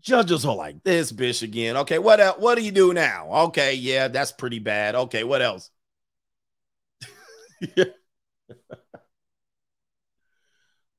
Judges 0.00 0.44
are 0.44 0.56
like, 0.56 0.82
this 0.82 1.12
bitch 1.12 1.42
again. 1.42 1.76
Okay, 1.78 1.98
what 1.98 2.18
else? 2.18 2.38
What 2.40 2.56
do 2.56 2.64
you 2.64 2.72
do 2.72 2.92
now? 2.92 3.28
Okay, 3.44 3.74
yeah, 3.74 4.08
that's 4.08 4.32
pretty 4.32 4.58
bad. 4.58 4.96
Okay, 4.96 5.22
what 5.22 5.42
else? 5.42 5.70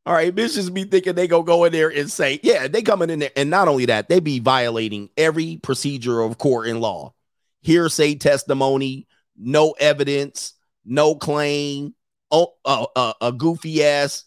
All 0.05 0.13
right, 0.13 0.35
bitches 0.35 0.73
be 0.73 0.83
thinking 0.83 1.15
they 1.15 1.27
gonna 1.27 1.45
go 1.45 1.63
in 1.63 1.71
there 1.71 1.87
and 1.89 2.11
say, 2.11 2.39
yeah, 2.43 2.67
they 2.67 2.81
coming 2.81 3.09
in 3.09 3.19
there, 3.19 3.31
and 3.37 3.49
not 3.49 3.69
only 3.69 3.85
that, 3.85 4.09
they 4.09 4.19
be 4.19 4.39
violating 4.39 5.09
every 5.15 5.57
procedure 5.63 6.19
of 6.19 6.37
court 6.37 6.67
and 6.67 6.81
law, 6.81 7.13
hearsay 7.61 8.15
testimony, 8.15 9.07
no 9.37 9.71
evidence, 9.79 10.55
no 10.83 11.15
claim, 11.15 11.95
oh, 12.31 12.53
uh, 12.65 12.85
uh, 12.97 13.13
a 13.21 13.31
goofy 13.31 13.81
ass, 13.81 14.25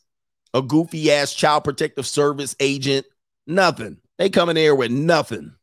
a 0.54 0.62
goofy 0.62 1.12
ass 1.12 1.34
child 1.34 1.64
protective 1.64 2.06
service 2.06 2.56
agent, 2.58 3.04
nothing. 3.46 3.98
They 4.16 4.30
come 4.30 4.48
in 4.48 4.54
there 4.54 4.74
with 4.74 4.90
nothing. 4.90 5.54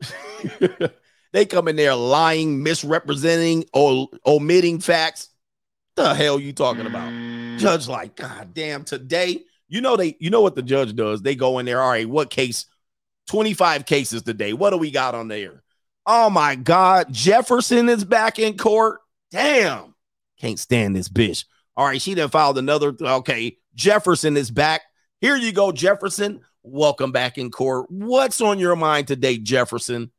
they 1.32 1.46
come 1.46 1.68
in 1.68 1.76
there 1.76 1.94
lying, 1.94 2.62
misrepresenting, 2.62 3.64
or 3.72 4.08
omitting 4.26 4.80
facts. 4.80 5.29
The 5.96 6.14
hell 6.14 6.40
you 6.40 6.52
talking 6.52 6.86
about? 6.86 7.08
Mm. 7.08 7.58
Judge, 7.58 7.88
like, 7.88 8.16
God 8.16 8.54
damn, 8.54 8.84
today, 8.84 9.44
you 9.68 9.80
know 9.80 9.96
they, 9.96 10.16
you 10.18 10.30
know 10.30 10.40
what 10.40 10.54
the 10.54 10.62
judge 10.62 10.94
does? 10.94 11.22
They 11.22 11.34
go 11.34 11.58
in 11.58 11.66
there. 11.66 11.80
All 11.80 11.90
right, 11.90 12.08
what 12.08 12.30
case? 12.30 12.66
25 13.28 13.86
cases 13.86 14.22
today. 14.22 14.52
What 14.52 14.70
do 14.70 14.76
we 14.76 14.90
got 14.90 15.14
on 15.14 15.28
there? 15.28 15.62
Oh 16.04 16.30
my 16.30 16.56
God, 16.56 17.12
Jefferson 17.12 17.88
is 17.88 18.04
back 18.04 18.38
in 18.38 18.56
court. 18.56 19.00
Damn, 19.30 19.94
can't 20.40 20.58
stand 20.58 20.96
this 20.96 21.08
bitch. 21.08 21.44
All 21.76 21.86
right, 21.86 22.02
she 22.02 22.14
done 22.14 22.30
filed 22.30 22.58
another. 22.58 22.94
Okay, 23.00 23.58
Jefferson 23.76 24.36
is 24.36 24.50
back. 24.50 24.82
Here 25.20 25.36
you 25.36 25.52
go, 25.52 25.70
Jefferson. 25.70 26.40
Welcome 26.62 27.12
back 27.12 27.38
in 27.38 27.50
court. 27.50 27.86
What's 27.90 28.40
on 28.40 28.58
your 28.58 28.74
mind 28.74 29.06
today, 29.06 29.38
Jefferson? 29.38 30.10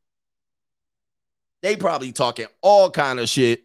They 1.61 1.75
probably 1.75 2.13
talking 2.13 2.47
all 2.61 2.89
kind 2.89 3.19
of 3.19 3.27
shit 3.27 3.63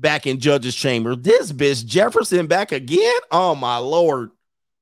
back 0.00 0.26
in 0.26 0.40
judge's 0.40 0.74
chamber. 0.74 1.14
This 1.14 1.52
bitch 1.52 1.84
Jefferson 1.84 2.46
back 2.46 2.72
again? 2.72 3.20
Oh 3.30 3.54
my 3.54 3.76
lord. 3.78 4.30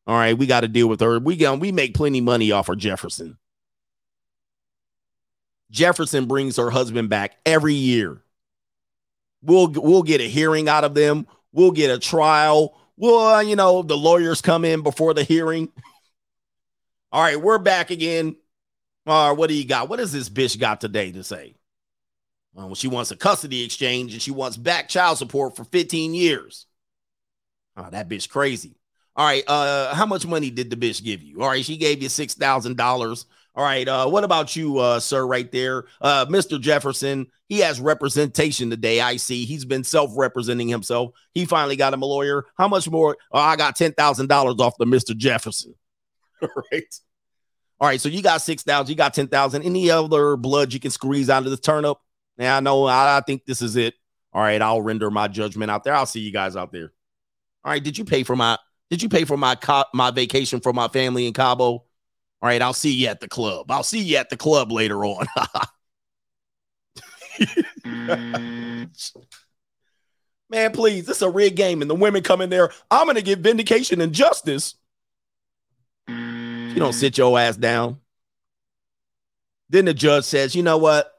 All 0.07 0.17
right, 0.17 0.37
we 0.37 0.47
got 0.47 0.61
to 0.61 0.69
deal 0.69 0.89
with 0.89 1.01
her. 1.01 1.19
We 1.19 1.37
got 1.37 1.61
we 1.61 1.73
make 1.73 1.95
plenty 1.95 2.21
money 2.21 2.51
off 2.51 2.69
her 2.69 2.77
Jefferson. 2.77 3.37
Jefferson 5.71 6.27
brings 6.27 6.57
her 6.57 6.71
husband 6.71 7.11
back 7.11 7.37
every 7.45 7.75
year. 7.75 8.23
We'll 9.43 9.69
we'll 9.69 10.03
get 10.03 10.21
a 10.21 10.29
hearing 10.29 10.69
out 10.69 10.85
of 10.85 10.95
them. 10.95 11.27
We'll 11.53 11.73
get 11.73 11.91
a 11.91 11.99
trial. 11.99 12.79
Well, 12.97 13.35
uh, 13.35 13.41
you 13.43 13.55
know, 13.55 13.83
the 13.83 13.97
lawyers 13.97 14.41
come 14.41 14.65
in 14.65 14.83
before 14.83 15.15
the 15.15 15.25
hearing. 15.25 15.69
All 17.13 17.23
right, 17.23 17.41
we're 17.41 17.59
back 17.59 17.91
again. 17.91 18.37
All 19.07 19.29
right, 19.29 19.39
what 19.39 19.49
do 19.49 19.55
you 19.55 19.65
got? 19.65 19.89
What 19.89 19.99
does 19.99 20.13
this 20.13 20.29
bitch 20.29 20.59
got 20.59 20.81
today 20.81 21.13
to 21.13 21.23
say? 21.23 21.55
Well, 22.55 22.75
she 22.75 22.89
wants 22.89 23.11
a 23.11 23.17
custody 23.17 23.63
exchange 23.65 24.13
and 24.13 24.23
she 24.23 24.31
wants 24.31 24.57
back 24.57 24.89
child 24.89 25.19
support 25.19 25.57
for 25.57 25.65
15 25.65 26.15
years. 26.15 26.67
Oh, 27.77 27.89
that 27.91 28.09
bitch 28.09 28.29
crazy. 28.29 28.75
All 29.15 29.27
right, 29.27 29.43
uh, 29.49 29.95
how 29.95 30.07
much 30.07 30.27
money 30.27 30.49
did 30.51 30.71
the 30.71 30.77
bitch 30.77 31.03
give 31.03 31.23
you? 31.23 31.43
All 31.43 31.49
right, 31.49 31.65
she 31.65 31.77
gave 31.77 32.01
you 32.03 32.09
six 32.09 32.35
thousand 32.35 32.77
dollars. 32.77 33.27
All 33.57 33.65
right, 33.65 33.87
uh, 33.89 34.09
what 34.09 34.23
about 34.23 34.55
you, 34.55 34.79
uh, 34.79 35.01
sir, 35.01 35.27
right 35.27 35.51
there? 35.51 35.87
Uh, 36.01 36.25
Mr. 36.27 36.61
Jefferson, 36.61 37.27
he 37.49 37.59
has 37.59 37.81
representation 37.81 38.71
today. 38.71 39.01
I 39.01 39.17
see 39.17 39.45
he's 39.45 39.65
been 39.65 39.83
self-representing 39.83 40.69
himself. 40.69 41.11
He 41.35 41.47
finally 41.47 41.75
got 41.75 41.93
him 41.93 42.03
a 42.03 42.07
lawyer. 42.07 42.45
How 42.57 42.69
much 42.69 42.89
more? 42.89 43.17
Oh, 43.33 43.41
I 43.41 43.57
got 43.57 43.75
ten 43.75 43.93
thousand 43.93 44.29
dollars 44.29 44.61
off 44.61 44.79
the 44.79 44.85
Mr. 44.85 45.17
Jefferson. 45.17 45.75
All 46.41 46.49
right. 46.73 47.01
All 47.81 47.89
right, 47.89 48.01
so 48.01 48.09
you 48.09 48.23
got 48.23 48.41
six 48.41 48.63
thousand, 48.63 48.91
you 48.91 48.97
got 48.97 49.15
ten 49.15 49.27
thousand. 49.27 49.63
Any 49.65 49.91
other 49.91 50.37
blood 50.37 50.73
you 50.73 50.79
can 50.79 50.93
squeeze 50.93 51.29
out 51.29 51.45
of 51.45 51.51
the 51.51 51.57
turnip? 51.57 51.99
Now 52.39 52.57
I 52.57 52.61
know 52.61 52.85
I, 52.87 53.19
I 53.19 53.21
think 53.21 53.45
this 53.45 53.61
is 53.61 53.77
it. 53.77 53.95
All 54.33 54.43
right, 54.43 54.61
I'll 54.63 54.83
render 54.83 55.11
my 55.11 55.29
judgment 55.29 55.71
out 55.71 55.85
there. 55.85 55.95
I'll 55.95 56.07
see 56.07 56.21
you 56.21 56.33
guys 56.33 56.57
out 56.57 56.73
there. 56.73 56.93
All 57.65 57.73
right, 57.73 57.83
did 57.83 57.99
you 57.99 58.05
pay 58.05 58.23
for 58.23 58.37
my 58.37 58.57
did 58.91 59.03
you 59.03 59.09
pay 59.09 59.25
for 59.25 59.37
my 59.37 59.55
co- 59.57 59.85
my 59.93 60.11
vacation 60.11 60.61
for 60.61 60.73
my 60.73 60.89
family 60.89 61.27
in 61.27 61.33
Cabo? 61.35 61.65
All 61.65 61.85
right, 62.43 62.63
I'll 62.63 62.73
see 62.73 62.93
you 62.93 63.09
at 63.09 63.21
the 63.21 63.29
club. 63.29 63.71
I'll 63.71 63.83
see 63.83 64.01
you 64.01 64.17
at 64.17 64.31
the 64.31 64.37
club 64.37 64.71
later 64.71 65.05
on. 65.05 65.27
Man, 70.51 70.73
please, 70.73 71.05
this 71.05 71.19
is 71.19 71.23
a 71.23 71.29
rigged 71.29 71.57
game, 71.57 71.83
and 71.83 71.91
the 71.91 71.95
women 71.95 72.23
come 72.23 72.41
in 72.41 72.49
there. 72.49 72.71
I'm 72.91 73.07
gonna 73.07 73.23
get 73.23 73.41
vindication 73.41 74.01
and 74.01 74.13
justice. 74.13 74.77
You 76.09 76.75
don't 76.77 76.93
sit 76.95 77.19
your 77.19 77.39
ass 77.39 77.57
down. 77.57 77.99
Then 79.69 79.85
the 79.85 79.93
judge 79.93 80.25
says, 80.25 80.55
you 80.55 80.63
know 80.63 80.79
what? 80.79 81.13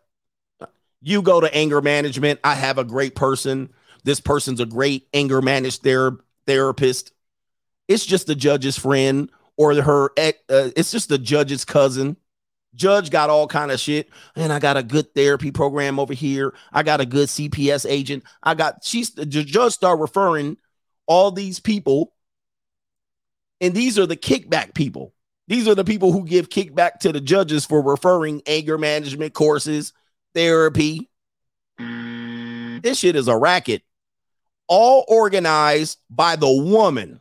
You 1.02 1.22
go 1.22 1.40
to 1.40 1.54
anger 1.54 1.82
management. 1.82 2.40
I 2.44 2.56
have 2.56 2.78
a 2.78 2.84
great 2.84 3.16
person. 3.16 3.74
This 4.04 4.20
person's 4.20 4.60
a 4.60 4.66
great 4.66 5.08
anger 5.14 5.42
managed 5.42 5.84
ther- 5.84 6.20
therapist. 6.46 7.12
It's 7.88 8.06
just 8.06 8.28
the 8.28 8.36
judge's 8.36 8.78
friend 8.78 9.32
or 9.58 9.74
her. 9.76 10.12
Uh, 10.18 10.32
it's 10.50 10.92
just 10.92 11.10
the 11.10 11.18
judge's 11.18 11.66
cousin. 11.66 12.18
Judge 12.76 13.10
got 13.10 13.30
all 13.30 13.48
kind 13.48 13.72
of 13.72 13.80
shit, 13.80 14.10
and 14.36 14.54
I 14.54 14.60
got 14.60 14.78
a 14.78 14.84
good 14.84 15.14
therapy 15.16 15.52
program 15.52 16.00
over 16.00 16.14
here. 16.14 16.54
I 16.72 16.84
got 16.84 17.02
a 17.02 17.06
good 17.06 17.28
CPS 17.28 17.90
agent. 17.90 18.24
I 18.44 18.54
got 18.54 18.84
she's 18.84 19.12
the 19.12 19.26
ju- 19.26 19.44
judge 19.44 19.74
start 19.74 20.00
referring 20.00 20.58
all 21.08 21.32
these 21.32 21.60
people, 21.60 22.14
and 23.60 23.74
these 23.74 23.98
are 23.98 24.06
the 24.06 24.16
kickback 24.16 24.76
people. 24.76 25.14
These 25.48 25.68
are 25.68 25.74
the 25.74 25.84
people 25.84 26.12
who 26.12 26.26
give 26.26 26.50
kickback 26.50 27.00
to 27.00 27.12
the 27.12 27.20
judges 27.20 27.66
for 27.66 27.82
referring 27.82 28.44
anger 28.46 28.78
management 28.78 29.34
courses, 29.34 29.94
therapy. 30.34 31.10
This 31.77 32.99
shit 32.99 33.15
is 33.15 33.27
a 33.27 33.38
racket, 33.38 33.84
all 34.68 35.06
organized 35.07 35.97
by 36.10 36.35
the 36.35 36.51
woman. 36.51 37.19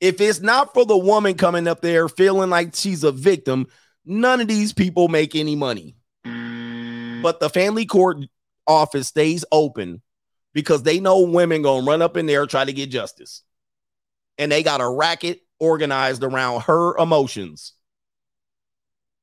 If 0.00 0.20
it's 0.20 0.40
not 0.40 0.74
for 0.74 0.84
the 0.84 0.96
woman 0.96 1.34
coming 1.34 1.68
up 1.68 1.80
there 1.80 2.08
feeling 2.08 2.50
like 2.50 2.74
she's 2.74 3.04
a 3.04 3.12
victim, 3.12 3.66
none 4.04 4.40
of 4.40 4.48
these 4.48 4.72
people 4.72 5.08
make 5.08 5.36
any 5.36 5.56
money. 5.56 5.96
But 6.24 7.38
the 7.38 7.50
family 7.50 7.86
court 7.86 8.18
office 8.66 9.08
stays 9.08 9.44
open 9.52 10.02
because 10.54 10.82
they 10.82 11.00
know 11.00 11.20
women 11.20 11.62
gonna 11.62 11.86
run 11.86 12.02
up 12.02 12.16
in 12.16 12.26
there 12.26 12.46
try 12.46 12.64
to 12.64 12.72
get 12.72 12.90
justice. 12.90 13.42
And 14.38 14.50
they 14.50 14.62
got 14.62 14.80
a 14.80 14.88
racket 14.88 15.40
organized 15.60 16.24
around 16.24 16.62
her 16.62 16.96
emotions. 16.96 17.74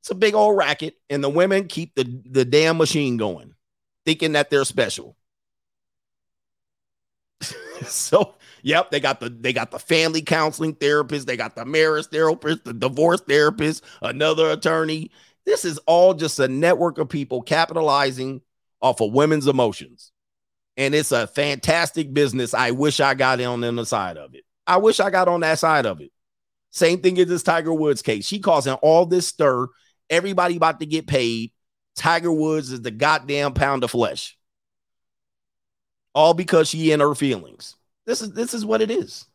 It's 0.01 0.11
a 0.11 0.15
big 0.15 0.33
old 0.33 0.57
racket, 0.57 0.95
and 1.09 1.23
the 1.23 1.29
women 1.29 1.67
keep 1.67 1.95
the, 1.95 2.21
the 2.25 2.45
damn 2.45 2.77
machine 2.77 3.17
going, 3.17 3.53
thinking 4.05 4.33
that 4.33 4.49
they're 4.49 4.65
special. 4.65 5.17
so 7.85 8.35
Yep, 8.63 8.91
they 8.91 8.99
got 8.99 9.19
the 9.19 9.29
they 9.29 9.53
got 9.53 9.71
the 9.71 9.79
family 9.79 10.21
counseling 10.21 10.75
therapist, 10.75 11.27
they 11.27 11.37
got 11.37 11.55
the 11.55 11.65
marriage 11.65 12.07
therapist, 12.07 12.65
the 12.65 12.73
divorce 12.73 13.21
therapist, 13.21 13.83
another 14.01 14.51
attorney. 14.51 15.11
This 15.45 15.65
is 15.65 15.79
all 15.85 16.13
just 16.13 16.39
a 16.39 16.47
network 16.47 16.97
of 16.97 17.09
people 17.09 17.41
capitalizing 17.41 18.41
off 18.81 19.01
of 19.01 19.13
women's 19.13 19.47
emotions. 19.47 20.11
And 20.77 20.95
it's 20.95 21.11
a 21.11 21.27
fantastic 21.27 22.13
business. 22.13 22.53
I 22.53 22.71
wish 22.71 22.99
I 22.99 23.13
got 23.13 23.41
on 23.41 23.61
the 23.61 23.85
side 23.85 24.17
of 24.17 24.33
it. 24.35 24.43
I 24.65 24.77
wish 24.77 24.99
I 24.99 25.09
got 25.09 25.27
on 25.27 25.41
that 25.41 25.59
side 25.59 25.85
of 25.85 25.99
it. 25.99 26.11
Same 26.71 27.01
thing 27.01 27.17
as 27.19 27.27
this 27.27 27.43
Tiger 27.43 27.73
Woods 27.73 28.01
case. 28.01 28.25
She 28.25 28.39
causing 28.39 28.73
all 28.75 29.05
this 29.05 29.27
stir. 29.27 29.67
Everybody 30.09 30.55
about 30.55 30.79
to 30.79 30.85
get 30.85 31.07
paid. 31.07 31.51
Tiger 31.95 32.31
Woods 32.31 32.71
is 32.71 32.81
the 32.81 32.91
goddamn 32.91 33.53
pound 33.53 33.83
of 33.83 33.91
flesh. 33.91 34.37
All 36.15 36.33
because 36.33 36.69
she 36.69 36.91
in 36.91 36.99
her 36.99 37.15
feelings. 37.15 37.75
This 38.05 38.21
is 38.21 38.33
this 38.33 38.53
is 38.53 38.65
what 38.65 38.81
it 38.81 38.89
is. 38.89 39.25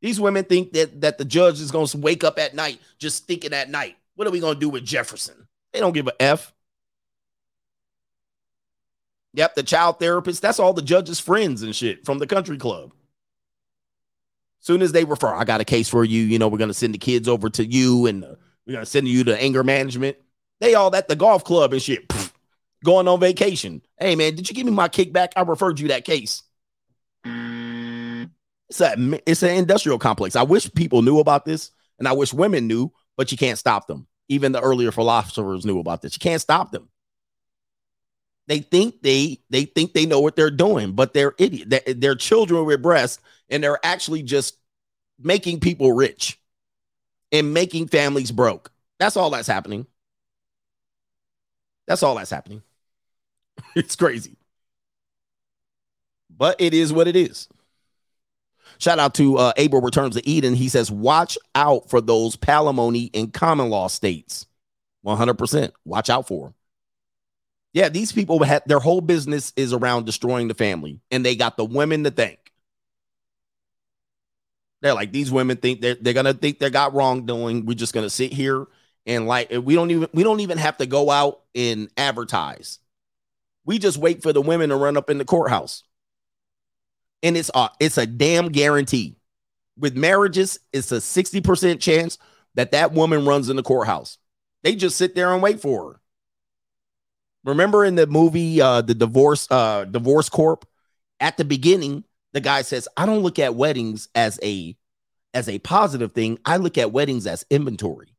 These 0.00 0.20
women 0.20 0.44
think 0.44 0.72
that 0.72 1.00
that 1.00 1.18
the 1.18 1.24
judge 1.24 1.60
is 1.60 1.70
going 1.70 1.86
to 1.86 1.98
wake 1.98 2.24
up 2.24 2.38
at 2.38 2.54
night 2.54 2.78
just 2.98 3.26
thinking 3.26 3.52
at 3.52 3.70
night. 3.70 3.96
What 4.14 4.28
are 4.28 4.30
we 4.30 4.40
going 4.40 4.54
to 4.54 4.60
do 4.60 4.68
with 4.68 4.84
Jefferson? 4.84 5.48
They 5.72 5.80
don't 5.80 5.92
give 5.92 6.06
a 6.06 6.22
f. 6.22 6.52
Yep, 9.32 9.56
the 9.56 9.62
child 9.64 9.98
therapist. 9.98 10.42
That's 10.42 10.60
all 10.60 10.72
the 10.72 10.82
judge's 10.82 11.18
friends 11.18 11.62
and 11.62 11.74
shit 11.74 12.04
from 12.04 12.18
the 12.18 12.26
country 12.26 12.56
club. 12.56 12.92
Soon 14.60 14.80
as 14.80 14.92
they 14.92 15.04
refer, 15.04 15.34
I 15.34 15.44
got 15.44 15.60
a 15.60 15.64
case 15.64 15.88
for 15.88 16.04
you. 16.04 16.22
You 16.22 16.38
know, 16.38 16.48
we're 16.48 16.58
going 16.58 16.68
to 16.68 16.74
send 16.74 16.94
the 16.94 16.98
kids 16.98 17.28
over 17.28 17.50
to 17.50 17.66
you 17.66 18.06
and 18.06 18.24
uh, 18.24 18.34
we're 18.66 18.80
to 18.80 18.86
send 18.86 19.08
you 19.08 19.24
to 19.24 19.40
anger 19.40 19.62
management. 19.62 20.16
They 20.60 20.74
all 20.74 20.94
at 20.94 21.08
the 21.08 21.16
golf 21.16 21.44
club 21.44 21.72
and 21.72 21.82
shit, 21.82 22.08
pff, 22.08 22.32
going 22.84 23.08
on 23.08 23.20
vacation. 23.20 23.82
Hey, 23.98 24.16
man, 24.16 24.34
did 24.34 24.48
you 24.48 24.54
give 24.54 24.66
me 24.66 24.72
my 24.72 24.88
kickback? 24.88 25.32
I 25.36 25.42
referred 25.42 25.80
you 25.80 25.88
that 25.88 26.04
case. 26.04 26.42
It's 28.70 28.80
a 28.80 29.20
it's 29.26 29.42
an 29.42 29.56
industrial 29.56 29.98
complex. 29.98 30.36
I 30.36 30.42
wish 30.42 30.72
people 30.72 31.02
knew 31.02 31.18
about 31.18 31.44
this, 31.44 31.70
and 31.98 32.08
I 32.08 32.12
wish 32.12 32.32
women 32.32 32.66
knew, 32.66 32.92
but 33.16 33.30
you 33.30 33.38
can't 33.38 33.58
stop 33.58 33.86
them. 33.86 34.06
Even 34.28 34.52
the 34.52 34.60
earlier 34.60 34.90
philosophers 34.90 35.66
knew 35.66 35.78
about 35.78 36.00
this. 36.00 36.14
You 36.14 36.20
can't 36.20 36.40
stop 36.40 36.72
them. 36.72 36.88
They 38.46 38.60
think 38.60 39.02
they 39.02 39.40
they 39.50 39.64
think 39.64 39.92
they 39.92 40.06
know 40.06 40.20
what 40.20 40.34
they're 40.34 40.50
doing, 40.50 40.92
but 40.92 41.12
they're 41.12 41.34
idiot. 41.38 41.70
They're, 41.70 41.94
they're 41.94 42.14
children 42.14 42.64
with 42.64 42.82
breasts, 42.82 43.22
and 43.48 43.62
they're 43.62 43.84
actually 43.84 44.22
just 44.22 44.56
making 45.18 45.60
people 45.60 45.92
rich 45.92 46.38
and 47.32 47.54
making 47.54 47.88
families 47.88 48.30
broke. 48.30 48.70
That's 48.98 49.16
all 49.16 49.30
that's 49.30 49.48
happening. 49.48 49.86
That's 51.86 52.02
all 52.02 52.14
that's 52.14 52.30
happening. 52.30 52.62
it's 53.76 53.96
crazy. 53.96 54.36
But 56.36 56.60
it 56.60 56.74
is 56.74 56.92
what 56.92 57.08
it 57.08 57.16
is. 57.16 57.48
Shout 58.78 58.98
out 58.98 59.14
to 59.14 59.36
uh, 59.38 59.52
Abel 59.56 59.80
Returns 59.80 60.16
to 60.16 60.28
Eden. 60.28 60.54
He 60.54 60.68
says, 60.68 60.90
watch 60.90 61.38
out 61.54 61.88
for 61.88 62.00
those 62.00 62.36
palimony 62.36 63.10
and 63.14 63.32
common 63.32 63.70
law 63.70 63.86
states. 63.86 64.46
100%. 65.06 65.72
Watch 65.84 66.10
out 66.10 66.26
for 66.26 66.46
them. 66.46 66.54
Yeah, 67.72 67.88
these 67.88 68.12
people 68.12 68.42
had 68.42 68.62
their 68.66 68.78
whole 68.78 69.00
business 69.00 69.52
is 69.56 69.72
around 69.72 70.06
destroying 70.06 70.48
the 70.48 70.54
family, 70.54 71.00
and 71.10 71.24
they 71.24 71.34
got 71.34 71.56
the 71.56 71.64
women 71.64 72.04
to 72.04 72.10
thank. 72.10 72.43
They're 74.84 74.94
like, 74.94 75.12
these 75.12 75.32
women 75.32 75.56
think 75.56 75.80
they're, 75.80 75.96
they're 75.98 76.12
gonna 76.12 76.34
think 76.34 76.58
they 76.58 76.68
got 76.68 76.92
wrongdoing. 76.92 77.64
We're 77.64 77.72
just 77.72 77.94
gonna 77.94 78.10
sit 78.10 78.34
here 78.34 78.66
and 79.06 79.26
like 79.26 79.50
we 79.50 79.74
don't 79.74 79.90
even 79.90 80.08
we 80.12 80.22
don't 80.22 80.40
even 80.40 80.58
have 80.58 80.76
to 80.76 80.86
go 80.86 81.10
out 81.10 81.40
and 81.54 81.88
advertise. 81.96 82.80
We 83.64 83.78
just 83.78 83.96
wait 83.96 84.22
for 84.22 84.34
the 84.34 84.42
women 84.42 84.68
to 84.68 84.76
run 84.76 84.98
up 84.98 85.08
in 85.08 85.16
the 85.16 85.24
courthouse 85.24 85.84
and 87.22 87.34
it's 87.34 87.50
a 87.54 87.70
it's 87.80 87.96
a 87.96 88.06
damn 88.06 88.50
guarantee. 88.50 89.16
With 89.78 89.96
marriages, 89.96 90.60
it's 90.72 90.92
a 90.92 91.00
60% 91.00 91.80
chance 91.80 92.18
that 92.54 92.72
that 92.72 92.92
woman 92.92 93.24
runs 93.24 93.48
in 93.48 93.56
the 93.56 93.62
courthouse. 93.62 94.18
They 94.62 94.76
just 94.76 94.96
sit 94.96 95.14
there 95.14 95.32
and 95.32 95.42
wait 95.42 95.60
for 95.60 95.94
her. 95.94 96.00
Remember 97.44 97.84
in 97.86 97.94
the 97.94 98.06
movie 98.06 98.60
uh 98.60 98.82
the 98.82 98.94
divorce 98.94 99.48
uh 99.50 99.86
divorce 99.86 100.28
corp 100.28 100.66
at 101.20 101.38
the 101.38 101.44
beginning 101.44 102.04
the 102.34 102.40
guy 102.40 102.60
says 102.62 102.86
I 102.96 103.06
don't 103.06 103.22
look 103.22 103.38
at 103.38 103.54
weddings 103.54 104.08
as 104.14 104.38
a 104.42 104.76
as 105.32 105.48
a 105.48 105.58
positive 105.60 106.12
thing. 106.12 106.38
I 106.44 106.58
look 106.58 106.76
at 106.76 106.92
weddings 106.92 107.26
as 107.26 107.46
inventory. 107.48 108.14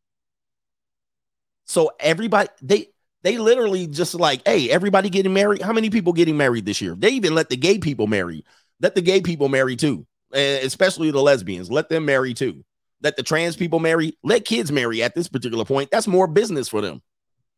So 1.65 1.91
everybody 1.99 2.49
they 2.63 2.87
they 3.21 3.37
literally 3.37 3.87
just 3.87 4.15
like, 4.15 4.41
hey, 4.47 4.69
everybody 4.69 5.09
getting 5.09 5.33
married. 5.33 5.61
How 5.61 5.73
many 5.73 5.89
people 5.89 6.13
getting 6.13 6.37
married 6.37 6.65
this 6.65 6.81
year? 6.81 6.95
They 6.95 7.09
even 7.09 7.35
let 7.35 7.49
the 7.49 7.57
gay 7.57 7.77
people 7.77 8.07
marry. 8.07 8.43
Let 8.81 8.95
the 8.95 9.01
gay 9.01 9.21
people 9.21 9.49
marry 9.49 9.75
too, 9.75 10.05
eh, 10.33 10.59
especially 10.63 11.11
the 11.11 11.21
lesbians. 11.21 11.69
Let 11.69 11.89
them 11.89 12.05
marry 12.05 12.33
too. 12.33 12.63
Let 13.01 13.17
the 13.17 13.23
trans 13.23 13.55
people 13.55 13.79
marry. 13.79 14.17
Let 14.23 14.45
kids 14.45 14.71
marry 14.71 15.03
at 15.03 15.13
this 15.13 15.27
particular 15.27 15.65
point. 15.65 15.91
That's 15.91 16.07
more 16.07 16.27
business 16.27 16.69
for 16.69 16.81
them. 16.81 17.01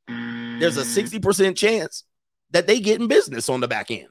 There's 0.08 0.78
a 0.78 0.84
60% 0.84 1.56
chance 1.56 2.04
that 2.52 2.66
they 2.66 2.80
get 2.80 3.00
in 3.00 3.08
business 3.08 3.48
on 3.48 3.60
the 3.60 3.68
back 3.68 3.92
end. 3.92 4.08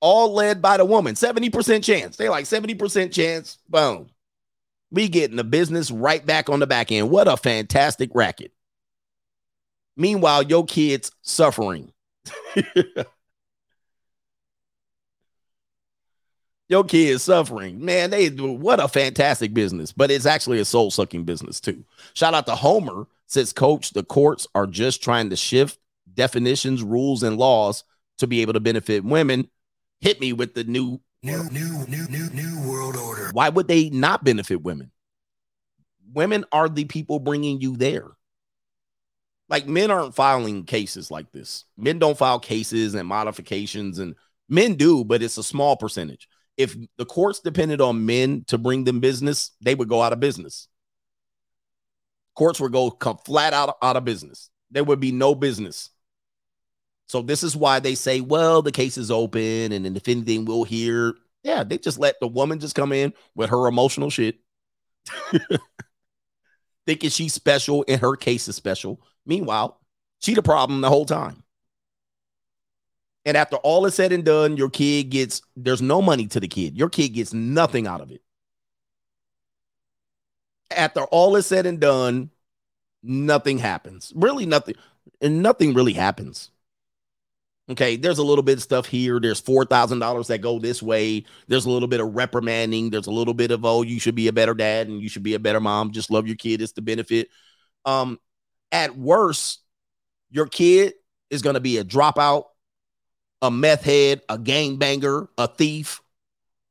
All 0.00 0.32
led 0.32 0.62
by 0.62 0.76
the 0.76 0.84
woman. 0.84 1.14
70% 1.14 1.82
chance. 1.82 2.16
They 2.16 2.28
like 2.28 2.44
70% 2.44 3.12
chance. 3.12 3.58
Boom. 3.68 4.08
We 4.90 5.08
getting 5.08 5.36
the 5.36 5.44
business 5.44 5.90
right 5.90 6.24
back 6.24 6.48
on 6.48 6.60
the 6.60 6.66
back 6.66 6.92
end. 6.92 7.10
What 7.10 7.28
a 7.28 7.36
fantastic 7.36 8.10
racket. 8.14 8.52
Meanwhile, 9.96 10.44
your 10.44 10.64
kids 10.64 11.10
suffering. 11.22 11.92
your 16.68 16.84
kid 16.84 17.08
is 17.08 17.22
suffering. 17.22 17.84
Man, 17.84 18.10
they 18.10 18.28
what 18.28 18.80
a 18.80 18.88
fantastic 18.88 19.52
business, 19.52 19.92
but 19.92 20.10
it's 20.10 20.26
actually 20.26 20.60
a 20.60 20.64
soul 20.64 20.90
sucking 20.90 21.24
business 21.24 21.60
too. 21.60 21.84
Shout 22.14 22.34
out 22.34 22.46
to 22.46 22.54
Homer 22.54 23.06
says, 23.28 23.52
Coach, 23.52 23.90
the 23.90 24.02
courts 24.02 24.46
are 24.54 24.66
just 24.66 25.02
trying 25.02 25.30
to 25.30 25.36
shift 25.36 25.78
definitions, 26.14 26.82
rules, 26.82 27.22
and 27.22 27.36
laws 27.36 27.84
to 28.18 28.26
be 28.26 28.40
able 28.42 28.54
to 28.54 28.60
benefit 28.60 29.04
women. 29.04 29.48
Hit 30.00 30.20
me 30.20 30.32
with 30.32 30.54
the 30.54 30.64
new 30.64 31.00
New, 31.20 31.42
new, 31.50 31.84
new, 31.88 32.06
new, 32.06 32.30
new 32.30 32.70
world 32.70 32.94
order. 32.96 33.30
Why 33.32 33.48
would 33.48 33.66
they 33.66 33.90
not 33.90 34.22
benefit 34.22 34.62
women? 34.62 34.92
Women 36.12 36.44
are 36.52 36.68
the 36.68 36.84
people 36.84 37.18
bringing 37.18 37.60
you 37.60 37.76
there. 37.76 38.06
Like 39.48 39.66
men 39.66 39.90
aren't 39.90 40.14
filing 40.14 40.64
cases 40.64 41.10
like 41.10 41.32
this. 41.32 41.64
Men 41.76 41.98
don't 41.98 42.16
file 42.16 42.38
cases 42.38 42.94
and 42.94 43.08
modifications, 43.08 43.98
and 43.98 44.14
men 44.48 44.76
do, 44.76 45.04
but 45.04 45.20
it's 45.20 45.38
a 45.38 45.42
small 45.42 45.76
percentage 45.76 46.28
if 46.58 46.76
the 46.96 47.06
courts 47.06 47.38
depended 47.38 47.80
on 47.80 48.04
men 48.04 48.44
to 48.48 48.58
bring 48.58 48.82
them 48.84 48.98
business, 48.98 49.52
they 49.62 49.76
would 49.76 49.88
go 49.88 50.02
out 50.02 50.12
of 50.12 50.20
business. 50.20 50.66
Courts 52.34 52.60
would 52.60 52.72
go 52.72 52.90
come 52.90 53.16
flat 53.24 53.54
out, 53.54 53.76
out 53.80 53.96
of 53.96 54.04
business. 54.04 54.50
There 54.70 54.84
would 54.84 55.00
be 55.00 55.12
no 55.12 55.34
business. 55.36 55.90
So 57.08 57.22
this 57.22 57.42
is 57.42 57.56
why 57.56 57.80
they 57.80 57.94
say, 57.94 58.20
well, 58.20 58.60
the 58.60 58.70
case 58.70 58.98
is 58.98 59.10
open, 59.10 59.72
and 59.72 59.96
if 59.96 60.06
anything, 60.08 60.44
we'll 60.44 60.64
hear. 60.64 61.14
Yeah, 61.42 61.64
they 61.64 61.78
just 61.78 61.98
let 61.98 62.20
the 62.20 62.28
woman 62.28 62.60
just 62.60 62.74
come 62.74 62.92
in 62.92 63.14
with 63.34 63.48
her 63.50 63.66
emotional 63.66 64.10
shit, 64.10 64.38
thinking 66.86 67.10
she's 67.10 67.32
special 67.32 67.84
and 67.88 68.00
her 68.00 68.14
case 68.16 68.48
is 68.48 68.56
special. 68.56 69.00
Meanwhile, 69.24 69.80
she 70.20 70.34
the 70.34 70.42
problem 70.42 70.80
the 70.82 70.88
whole 70.90 71.06
time. 71.06 71.42
And 73.24 73.36
after 73.36 73.56
all 73.56 73.86
is 73.86 73.94
said 73.94 74.12
and 74.12 74.24
done, 74.24 74.56
your 74.56 74.70
kid 74.70 75.10
gets 75.10 75.42
there's 75.56 75.82
no 75.82 76.02
money 76.02 76.26
to 76.28 76.40
the 76.40 76.48
kid. 76.48 76.76
Your 76.76 76.88
kid 76.88 77.10
gets 77.10 77.32
nothing 77.32 77.86
out 77.86 78.00
of 78.00 78.10
it. 78.10 78.22
After 80.70 81.04
all 81.04 81.36
is 81.36 81.46
said 81.46 81.64
and 81.64 81.80
done, 81.80 82.30
nothing 83.02 83.58
happens. 83.58 84.12
Really, 84.14 84.44
nothing, 84.44 84.74
and 85.20 85.42
nothing 85.42 85.72
really 85.72 85.94
happens. 85.94 86.50
Okay, 87.70 87.96
there's 87.96 88.18
a 88.18 88.24
little 88.24 88.42
bit 88.42 88.56
of 88.56 88.62
stuff 88.62 88.86
here. 88.86 89.20
There's 89.20 89.40
four 89.40 89.64
thousand 89.64 89.98
dollars 89.98 90.28
that 90.28 90.38
go 90.40 90.58
this 90.58 90.82
way. 90.82 91.24
There's 91.48 91.66
a 91.66 91.70
little 91.70 91.88
bit 91.88 92.00
of 92.00 92.14
reprimanding. 92.14 92.90
There's 92.90 93.08
a 93.08 93.12
little 93.12 93.34
bit 93.34 93.50
of 93.50 93.64
oh, 93.64 93.82
you 93.82 94.00
should 94.00 94.14
be 94.14 94.28
a 94.28 94.32
better 94.32 94.54
dad 94.54 94.88
and 94.88 95.02
you 95.02 95.08
should 95.08 95.22
be 95.22 95.34
a 95.34 95.38
better 95.38 95.60
mom. 95.60 95.92
Just 95.92 96.10
love 96.10 96.26
your 96.26 96.36
kid. 96.36 96.62
It's 96.62 96.72
the 96.72 96.80
benefit. 96.80 97.28
Um, 97.84 98.18
at 98.72 98.96
worst, 98.96 99.60
your 100.30 100.46
kid 100.46 100.94
is 101.30 101.42
going 101.42 101.54
to 101.54 101.60
be 101.60 101.76
a 101.76 101.84
dropout, 101.84 102.44
a 103.42 103.50
meth 103.50 103.82
head, 103.82 104.22
a 104.30 104.38
gangbanger, 104.38 105.28
a 105.36 105.46
thief, 105.46 106.00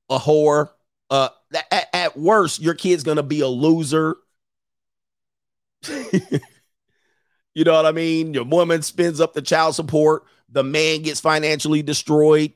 a 0.10 0.18
whore. 0.18 0.69
Uh, 1.10 1.30
at, 1.72 1.88
at 1.94 2.18
worst, 2.18 2.60
your 2.60 2.74
kid's 2.74 3.03
going 3.03 3.18
to 3.18 3.24
be 3.24 3.41
a 3.41 3.48
loser. 3.48 4.15
you 5.91 7.64
know 7.64 7.74
what 7.74 7.86
I 7.86 7.91
mean? 7.91 8.34
Your 8.34 8.45
woman 8.45 8.82
spends 8.82 9.22
up 9.22 9.34
the 9.34 9.41
child 9.44 9.76
support. 9.76 10.24
The 10.49 10.64
man 10.64 11.02
gets 11.02 11.19
financially 11.19 11.84
destroyed. 11.84 12.53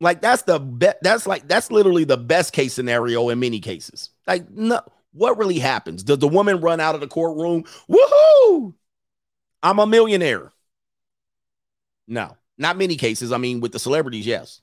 Like 0.00 0.20
that's 0.20 0.42
the 0.42 0.58
best. 0.58 0.98
That's 1.02 1.26
like 1.26 1.46
that's 1.46 1.70
literally 1.70 2.04
the 2.04 2.16
best 2.16 2.52
case 2.52 2.74
scenario 2.74 3.28
in 3.28 3.38
many 3.38 3.60
cases. 3.60 4.10
Like 4.26 4.50
no, 4.50 4.80
what 5.12 5.38
really 5.38 5.58
happens? 5.58 6.02
Does 6.02 6.18
the 6.18 6.28
woman 6.28 6.60
run 6.60 6.80
out 6.80 6.94
of 6.94 7.00
the 7.00 7.06
courtroom? 7.06 7.64
Woohoo! 7.88 8.74
I'm 9.62 9.78
a 9.78 9.86
millionaire. 9.86 10.52
No, 12.08 12.36
not 12.58 12.76
many 12.76 12.96
cases. 12.96 13.30
I 13.32 13.38
mean, 13.38 13.60
with 13.60 13.72
the 13.72 13.78
celebrities, 13.78 14.26
yes. 14.26 14.60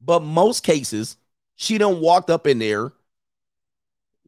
But 0.00 0.22
most 0.22 0.62
cases, 0.62 1.16
she 1.56 1.78
done 1.78 2.00
walked 2.00 2.30
up 2.30 2.46
in 2.46 2.58
there. 2.58 2.92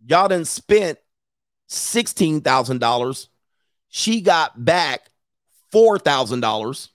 Y'all 0.07 0.29
done 0.29 0.45
spent 0.45 0.99
$16,000. 1.69 3.29
She 3.89 4.21
got 4.21 4.65
back 4.65 5.11
$4,000. 5.73 6.89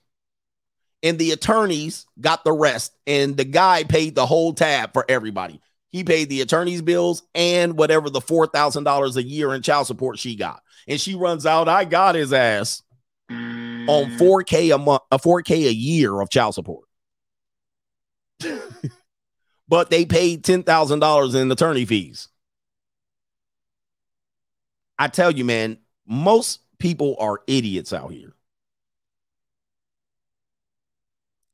And 1.02 1.18
the 1.18 1.32
attorneys 1.32 2.06
got 2.20 2.44
the 2.44 2.52
rest. 2.52 2.92
And 3.06 3.36
the 3.36 3.44
guy 3.44 3.84
paid 3.84 4.14
the 4.14 4.26
whole 4.26 4.54
tab 4.54 4.92
for 4.92 5.04
everybody. 5.08 5.60
He 5.90 6.04
paid 6.04 6.28
the 6.28 6.40
attorney's 6.40 6.82
bills 6.82 7.22
and 7.34 7.78
whatever 7.78 8.10
the 8.10 8.20
$4,000 8.20 9.16
a 9.16 9.22
year 9.22 9.54
in 9.54 9.62
child 9.62 9.86
support 9.86 10.18
she 10.18 10.36
got. 10.36 10.62
And 10.88 11.00
she 11.00 11.14
runs 11.14 11.46
out, 11.46 11.68
I 11.68 11.84
got 11.84 12.14
his 12.14 12.32
ass 12.32 12.82
on 13.30 13.36
mm. 13.86 14.18
4K 14.18 14.74
a 14.74 14.78
month, 14.78 15.02
uh, 15.10 15.16
a 15.16 15.18
4K 15.18 15.68
a 15.68 15.72
year 15.72 16.20
of 16.20 16.28
child 16.28 16.54
support. 16.54 16.86
but 19.68 19.90
they 19.90 20.04
paid 20.04 20.44
$10,000 20.44 21.34
in 21.34 21.50
attorney 21.50 21.84
fees. 21.84 22.28
I 24.98 25.08
tell 25.08 25.30
you, 25.30 25.44
man, 25.44 25.78
most 26.06 26.60
people 26.78 27.16
are 27.18 27.40
idiots 27.46 27.92
out 27.92 28.12
here. 28.12 28.35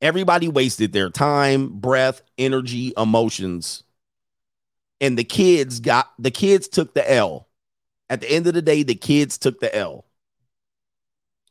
Everybody 0.03 0.49
wasted 0.49 0.91
their 0.91 1.09
time, 1.09 1.69
breath, 1.69 2.21
energy, 2.37 2.91
emotions. 2.97 3.83
And 4.99 5.17
the 5.17 5.23
kids 5.23 5.79
got 5.79 6.11
the 6.19 6.29
kids 6.29 6.67
took 6.67 6.93
the 6.93 7.09
L. 7.09 7.47
At 8.09 8.19
the 8.19 8.29
end 8.29 8.45
of 8.45 8.53
the 8.53 8.61
day, 8.61 8.83
the 8.83 8.95
kids 8.95 9.37
took 9.37 9.61
the 9.61 9.73
L. 9.73 10.05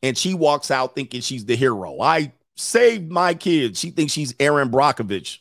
And 0.03 0.19
she 0.19 0.35
walks 0.35 0.71
out 0.71 0.95
thinking 0.95 1.23
she's 1.23 1.47
the 1.47 1.57
hero. 1.57 2.01
I 2.03 2.33
saved 2.55 3.11
my 3.11 3.33
kids. 3.33 3.81
She 3.81 3.91
thinks 3.91 4.13
she's 4.13 4.35
Erin 4.39 4.71
Brockovich 4.71 5.39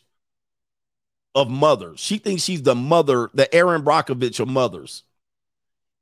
of 1.36 1.50
mothers. 1.50 2.00
She 2.00 2.18
thinks 2.18 2.44
she's 2.44 2.64
the 2.64 2.76
mother, 2.76 3.30
the 3.34 3.54
Erin 3.54 3.84
Brockovich 3.84 4.40
of 4.40 4.48
mothers. 4.48 5.04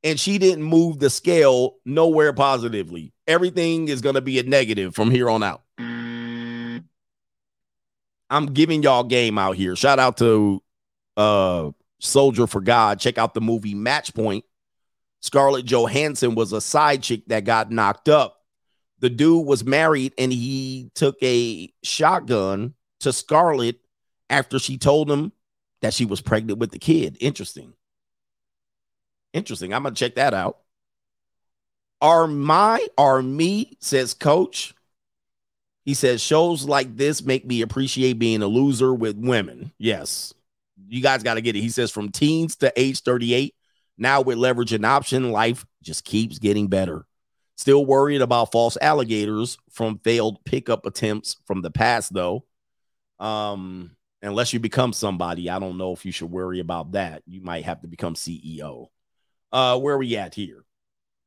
And 0.03 0.19
she 0.19 0.37
didn't 0.37 0.63
move 0.63 0.99
the 0.99 1.09
scale 1.09 1.77
nowhere 1.85 2.33
positively. 2.33 3.13
Everything 3.27 3.87
is 3.87 4.01
going 4.01 4.15
to 4.15 4.21
be 4.21 4.37
a 4.37 4.43
negative 4.43 4.93
from 4.93 5.09
here 5.09 5.29
on 5.29 5.41
out. 5.41 5.63
I'm 8.29 8.47
giving 8.47 8.83
y'all 8.83 9.03
game 9.03 9.37
out 9.37 9.55
here. 9.55 9.75
Shout 9.75 9.99
out 9.99 10.17
to 10.17 10.61
uh 11.17 11.71
Soldier 11.99 12.47
for 12.47 12.61
God. 12.61 12.99
Check 12.99 13.17
out 13.17 13.33
the 13.33 13.41
movie 13.41 13.75
Match 13.75 14.13
Point. 14.13 14.45
Scarlett 15.21 15.65
Johansson 15.65 16.35
was 16.35 16.53
a 16.53 16.61
side 16.61 17.03
chick 17.03 17.23
that 17.27 17.43
got 17.43 17.71
knocked 17.71 18.07
up. 18.07 18.37
The 18.99 19.09
dude 19.09 19.45
was 19.45 19.65
married 19.65 20.13
and 20.17 20.31
he 20.31 20.91
took 20.95 21.17
a 21.21 21.73
shotgun 21.83 22.73
to 23.01 23.13
Scarlett 23.13 23.79
after 24.29 24.59
she 24.59 24.77
told 24.77 25.09
him 25.09 25.31
that 25.81 25.93
she 25.93 26.05
was 26.05 26.21
pregnant 26.21 26.59
with 26.59 26.71
the 26.71 26.79
kid. 26.79 27.17
Interesting. 27.19 27.73
Interesting. 29.33 29.73
I'm 29.73 29.83
gonna 29.83 29.95
check 29.95 30.15
that 30.15 30.33
out. 30.33 30.59
Are 32.01 32.27
my 32.27 32.85
are 32.97 33.21
me 33.21 33.77
says 33.79 34.13
coach. 34.13 34.73
He 35.89 35.95
says 35.95 36.21
shows 36.21 36.65
like 36.65 36.97
this 36.97 37.23
make 37.23 37.47
me 37.47 37.63
appreciate 37.63 38.19
being 38.19 38.43
a 38.43 38.47
loser 38.47 38.93
with 38.93 39.17
women. 39.17 39.71
Yes. 39.79 40.35
You 40.87 41.01
guys 41.01 41.23
got 41.23 41.33
to 41.33 41.41
get 41.41 41.55
it. 41.55 41.61
He 41.61 41.69
says 41.69 41.89
from 41.89 42.11
teens 42.11 42.57
to 42.57 42.71
age 42.79 43.01
38, 43.01 43.55
now 43.97 44.21
with 44.21 44.37
leverage 44.37 44.71
and 44.71 44.85
option, 44.85 45.31
life 45.31 45.65
just 45.81 46.05
keeps 46.05 46.37
getting 46.37 46.67
better. 46.67 47.07
Still 47.57 47.87
worried 47.87 48.21
about 48.21 48.51
false 48.51 48.77
alligators 48.79 49.57
from 49.71 49.97
failed 50.03 50.45
pickup 50.45 50.85
attempts 50.85 51.37
from 51.47 51.63
the 51.63 51.71
past, 51.71 52.13
though. 52.13 52.45
Um, 53.17 53.95
unless 54.21 54.53
you 54.53 54.59
become 54.59 54.93
somebody, 54.93 55.49
I 55.49 55.57
don't 55.57 55.79
know 55.79 55.93
if 55.93 56.05
you 56.05 56.11
should 56.11 56.29
worry 56.29 56.59
about 56.59 56.91
that. 56.91 57.23
You 57.25 57.41
might 57.41 57.65
have 57.65 57.81
to 57.81 57.87
become 57.87 58.13
CEO. 58.13 58.89
Uh, 59.51 59.79
where 59.79 59.95
are 59.95 59.97
we 59.97 60.15
at 60.17 60.35
here? 60.35 60.63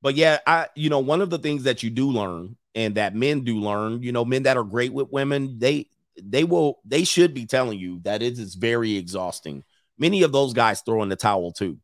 But 0.02 0.15
yeah, 0.15 0.39
I 0.47 0.68
you 0.76 0.89
know, 0.89 1.00
one 1.00 1.20
of 1.20 1.31
the 1.31 1.39
things 1.39 1.65
that 1.65 1.82
you 1.82 1.91
do 1.91 2.12
learn 2.12 2.55
and 2.75 2.94
that 2.94 3.15
men 3.15 3.44
do 3.44 3.59
learn, 3.59 4.02
you 4.02 4.12
know, 4.12 4.25
men 4.25 4.44
that 4.44 4.57
are 4.57 4.65
great 4.65 4.92
with 4.92 5.10
women, 5.10 5.59
they 5.59 5.89
they 6.23 6.44
will 6.44 6.81
they 6.84 7.05
should 7.05 7.34
be 7.34 7.47
telling 7.47 7.78
you 7.78 8.01
that 8.01 8.23
it 8.23 8.39
is 8.39 8.55
very 8.55 8.97
exhausting. 8.97 9.65
Many 9.99 10.23
of 10.23 10.33
those 10.33 10.52
guys 10.52 10.81
throw 10.81 11.02
in 11.02 11.09
the 11.09 11.17
towel 11.17 11.52
too. 11.52 11.78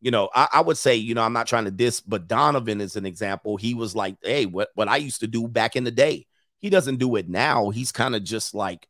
You 0.00 0.10
know, 0.10 0.28
I, 0.34 0.48
I 0.54 0.60
would 0.60 0.76
say, 0.76 0.96
you 0.96 1.14
know, 1.14 1.22
I'm 1.22 1.32
not 1.32 1.46
trying 1.46 1.64
to 1.64 1.70
diss, 1.70 2.00
but 2.00 2.28
Donovan 2.28 2.80
is 2.80 2.96
an 2.96 3.06
example. 3.06 3.56
He 3.56 3.72
was 3.72 3.96
like, 3.96 4.16
hey, 4.22 4.44
what, 4.44 4.68
what 4.74 4.88
I 4.88 4.98
used 4.98 5.20
to 5.20 5.26
do 5.26 5.48
back 5.48 5.76
in 5.76 5.84
the 5.84 5.90
day. 5.90 6.26
He 6.58 6.68
doesn't 6.70 6.96
do 6.96 7.16
it 7.16 7.28
now. 7.28 7.70
He's 7.70 7.92
kind 7.92 8.14
of 8.14 8.22
just 8.22 8.54
like 8.54 8.86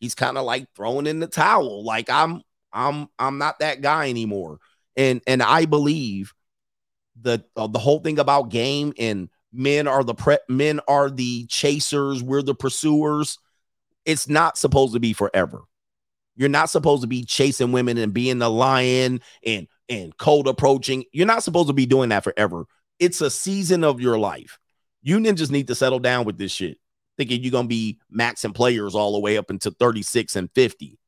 he's 0.00 0.14
kind 0.14 0.36
of 0.36 0.44
like 0.44 0.66
throwing 0.74 1.06
in 1.06 1.20
the 1.20 1.26
towel. 1.26 1.84
Like 1.84 2.10
I'm 2.10 2.42
I'm 2.72 3.08
I'm 3.18 3.38
not 3.38 3.60
that 3.60 3.80
guy 3.80 4.08
anymore. 4.10 4.58
And 4.96 5.20
and 5.26 5.42
I 5.42 5.66
believe 5.66 6.32
the 7.20 7.44
uh, 7.56 7.66
the 7.66 7.78
whole 7.78 8.00
thing 8.00 8.18
about 8.18 8.50
game 8.50 8.92
and 8.98 9.28
men 9.52 9.86
are 9.86 10.04
the 10.04 10.14
pre- 10.14 10.38
men 10.48 10.80
are 10.88 11.10
the 11.10 11.46
chasers, 11.46 12.22
we're 12.22 12.42
the 12.42 12.54
pursuers. 12.54 13.38
It's 14.04 14.28
not 14.28 14.58
supposed 14.58 14.94
to 14.94 15.00
be 15.00 15.12
forever. 15.12 15.62
You're 16.34 16.48
not 16.48 16.70
supposed 16.70 17.02
to 17.02 17.08
be 17.08 17.24
chasing 17.24 17.72
women 17.72 17.98
and 17.98 18.12
being 18.12 18.38
the 18.38 18.50
lion 18.50 19.20
and 19.44 19.68
and 19.88 20.16
cold 20.16 20.48
approaching. 20.48 21.04
You're 21.12 21.26
not 21.26 21.42
supposed 21.42 21.68
to 21.68 21.74
be 21.74 21.86
doing 21.86 22.08
that 22.08 22.24
forever. 22.24 22.64
It's 22.98 23.20
a 23.20 23.30
season 23.30 23.84
of 23.84 24.00
your 24.00 24.18
life. 24.18 24.58
You 25.02 25.18
ninjas 25.18 25.50
need 25.50 25.68
to 25.68 25.74
settle 25.74 25.98
down 25.98 26.24
with 26.24 26.38
this 26.38 26.52
shit 26.52 26.78
thinking 27.16 27.42
you're 27.42 27.62
to 27.62 27.68
be 27.68 27.98
maxing 28.14 28.54
players 28.54 28.94
all 28.94 29.12
the 29.12 29.20
way 29.20 29.36
up 29.36 29.50
into 29.50 29.70
36 29.70 30.36
and 30.36 30.50
50. 30.54 30.98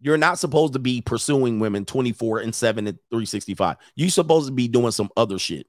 You're 0.00 0.18
not 0.18 0.38
supposed 0.38 0.72
to 0.74 0.78
be 0.78 1.00
pursuing 1.00 1.58
women 1.58 1.84
24 1.84 2.40
and 2.40 2.54
7 2.54 2.86
and 2.86 2.98
365. 3.10 3.76
You're 3.96 4.08
supposed 4.08 4.48
to 4.48 4.52
be 4.52 4.68
doing 4.68 4.92
some 4.92 5.10
other 5.16 5.38
shit. 5.38 5.66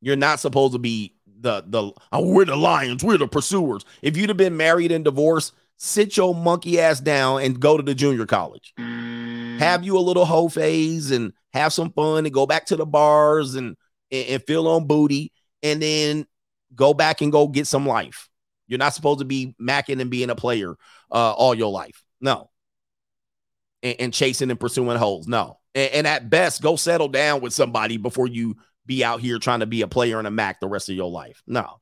You're 0.00 0.16
not 0.16 0.40
supposed 0.40 0.72
to 0.72 0.78
be 0.78 1.14
the 1.40 1.64
the 1.66 1.92
oh, 2.12 2.26
we're 2.26 2.44
the 2.44 2.56
lions, 2.56 3.04
we're 3.04 3.18
the 3.18 3.28
pursuers. 3.28 3.84
If 4.02 4.16
you'd 4.16 4.30
have 4.30 4.36
been 4.36 4.56
married 4.56 4.92
and 4.92 5.04
divorced, 5.04 5.54
sit 5.76 6.16
your 6.16 6.34
monkey 6.34 6.80
ass 6.80 7.00
down 7.00 7.42
and 7.42 7.58
go 7.58 7.76
to 7.76 7.82
the 7.82 7.94
junior 7.94 8.26
college. 8.26 8.74
Have 8.76 9.84
you 9.84 9.98
a 9.98 10.00
little 10.00 10.24
hoe 10.24 10.48
phase 10.48 11.10
and 11.10 11.32
have 11.52 11.72
some 11.72 11.92
fun 11.92 12.24
and 12.24 12.34
go 12.34 12.46
back 12.46 12.66
to 12.66 12.76
the 12.76 12.86
bars 12.86 13.54
and 13.54 13.76
and, 14.10 14.28
and 14.28 14.42
feel 14.44 14.68
on 14.68 14.86
booty 14.86 15.32
and 15.62 15.82
then 15.82 16.26
go 16.74 16.94
back 16.94 17.20
and 17.20 17.32
go 17.32 17.48
get 17.48 17.66
some 17.66 17.86
life. 17.86 18.28
You're 18.66 18.78
not 18.78 18.94
supposed 18.94 19.18
to 19.18 19.24
be 19.24 19.54
macking 19.60 20.00
and 20.00 20.10
being 20.10 20.30
a 20.30 20.36
player 20.36 20.76
uh, 21.10 21.32
all 21.32 21.54
your 21.54 21.72
life. 21.72 22.02
No. 22.20 22.50
And, 23.82 23.96
and 23.98 24.14
chasing 24.14 24.50
and 24.50 24.60
pursuing 24.60 24.96
holes. 24.96 25.26
No. 25.26 25.58
And, 25.74 25.92
and, 25.92 26.06
at 26.06 26.30
best, 26.30 26.62
go 26.62 26.76
settle 26.76 27.08
down 27.08 27.40
with 27.40 27.52
somebody 27.52 27.96
before 27.96 28.28
you 28.28 28.56
be 28.90 29.04
out 29.04 29.20
here 29.20 29.38
trying 29.38 29.60
to 29.60 29.66
be 29.66 29.82
a 29.82 29.88
player 29.88 30.18
and 30.18 30.26
a 30.26 30.30
Mac 30.32 30.58
the 30.58 30.68
rest 30.68 30.88
of 30.88 30.96
your 30.96 31.10
life. 31.10 31.42
No. 31.46 31.80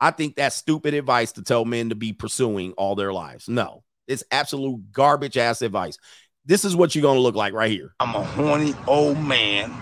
I 0.00 0.10
think 0.10 0.34
that's 0.34 0.56
stupid 0.56 0.92
advice 0.92 1.32
to 1.32 1.42
tell 1.42 1.64
men 1.64 1.90
to 1.90 1.94
be 1.94 2.12
pursuing 2.12 2.72
all 2.72 2.96
their 2.96 3.12
lives. 3.12 3.48
No. 3.48 3.84
It's 4.08 4.24
absolute 4.32 4.90
garbage 4.90 5.38
ass 5.38 5.62
advice. 5.62 5.98
This 6.44 6.64
is 6.64 6.74
what 6.74 6.94
you're 6.94 7.02
going 7.02 7.16
to 7.16 7.22
look 7.22 7.36
like 7.36 7.52
right 7.54 7.70
here. 7.70 7.94
I'm 8.00 8.14
a 8.14 8.24
horny 8.24 8.74
old 8.88 9.18
man. 9.18 9.72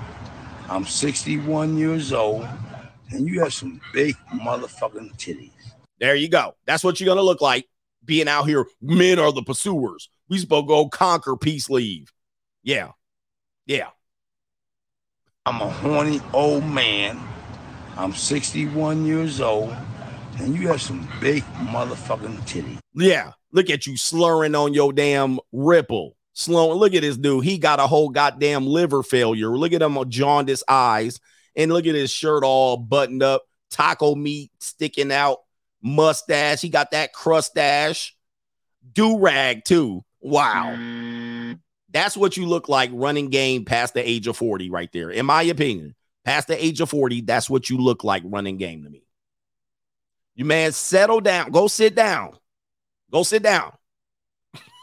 I'm 0.68 0.84
61 0.84 1.78
years 1.78 2.12
old 2.12 2.47
and 3.10 3.26
you 3.26 3.40
have 3.40 3.55
some 3.55 3.81
big 3.94 4.14
motherfucking 4.34 5.16
titties. 5.16 5.50
There 5.98 6.14
you 6.14 6.28
go. 6.28 6.55
That's 6.66 6.84
what 6.84 7.00
you're 7.00 7.06
gonna 7.06 7.23
look 7.23 7.40
like 7.40 7.66
being 8.05 8.28
out 8.28 8.44
here. 8.44 8.66
Men 8.81 9.18
are 9.18 9.32
the 9.32 9.42
pursuers. 9.42 10.08
We 10.28 10.39
supposed 10.39 10.64
to 10.64 10.68
go 10.68 10.89
conquer 10.89 11.36
peace 11.36 11.70
leave. 11.70 12.12
Yeah, 12.62 12.92
Yeah. 13.66 13.89
I'm 15.47 15.60
a 15.60 15.68
horny 15.68 16.23
old 16.32 16.64
man. 16.64 17.20
I'm 17.98 18.14
61 18.14 19.05
years 19.05 19.42
old, 19.42 19.76
and 20.39 20.56
you 20.56 20.68
have 20.68 20.81
some 20.81 21.06
big 21.20 21.42
motherfucking 21.66 22.39
titties. 22.47 22.78
Yeah. 22.94 23.32
Look 23.52 23.68
at 23.68 23.86
you 23.86 23.98
slurring 23.98 24.55
on 24.55 24.73
your 24.73 24.94
damn 24.94 25.39
ripple. 25.52 26.16
Slowing. 26.32 26.78
Look 26.78 26.94
at 26.94 27.02
this 27.02 27.18
dude. 27.18 27.44
He 27.44 27.58
got 27.58 27.78
a 27.78 27.86
whole 27.86 28.08
goddamn 28.08 28.66
liver 28.66 29.02
failure. 29.02 29.50
Look 29.50 29.74
at 29.74 29.82
him 29.82 29.97
with 29.97 30.08
jaundiced 30.08 30.64
eyes. 30.66 31.20
And 31.55 31.70
look 31.70 31.86
at 31.86 31.94
his 31.94 32.10
shirt 32.10 32.42
all 32.42 32.78
buttoned 32.78 33.23
up, 33.23 33.42
taco 33.70 34.14
meat 34.14 34.50
sticking 34.60 35.12
out, 35.12 35.40
mustache. 35.82 36.62
He 36.62 36.70
got 36.70 36.92
that 36.92 37.12
crustache, 37.12 38.16
do 38.94 39.18
rag 39.18 39.62
too. 39.64 40.05
Wow. 40.23 40.74
That's 41.94 42.16
what 42.16 42.36
you 42.36 42.47
look 42.47 42.68
like 42.68 42.90
running 42.92 43.31
game 43.31 43.64
past 43.64 43.94
the 43.94 44.06
age 44.06 44.26
of 44.26 44.36
40, 44.36 44.68
right 44.68 44.90
there. 44.92 45.10
In 45.10 45.26
my 45.26 45.42
opinion, 45.42 45.94
past 46.24 46.48
the 46.48 46.62
age 46.62 46.81
of 46.81 46.90
40, 46.90 47.20
that's 47.20 47.48
what 47.48 47.70
you 47.70 47.78
look 47.78 48.02
like 48.02 48.24
running 48.26 48.58
game 48.58 48.82
to 48.82 48.90
me. 48.90 49.05
You 50.34 50.44
man, 50.44 50.73
settle 50.73 51.20
down. 51.20 51.52
Go 51.52 51.68
sit 51.68 51.94
down. 51.94 52.32
Go 53.12 53.23
sit 53.23 53.44
down. 53.44 53.70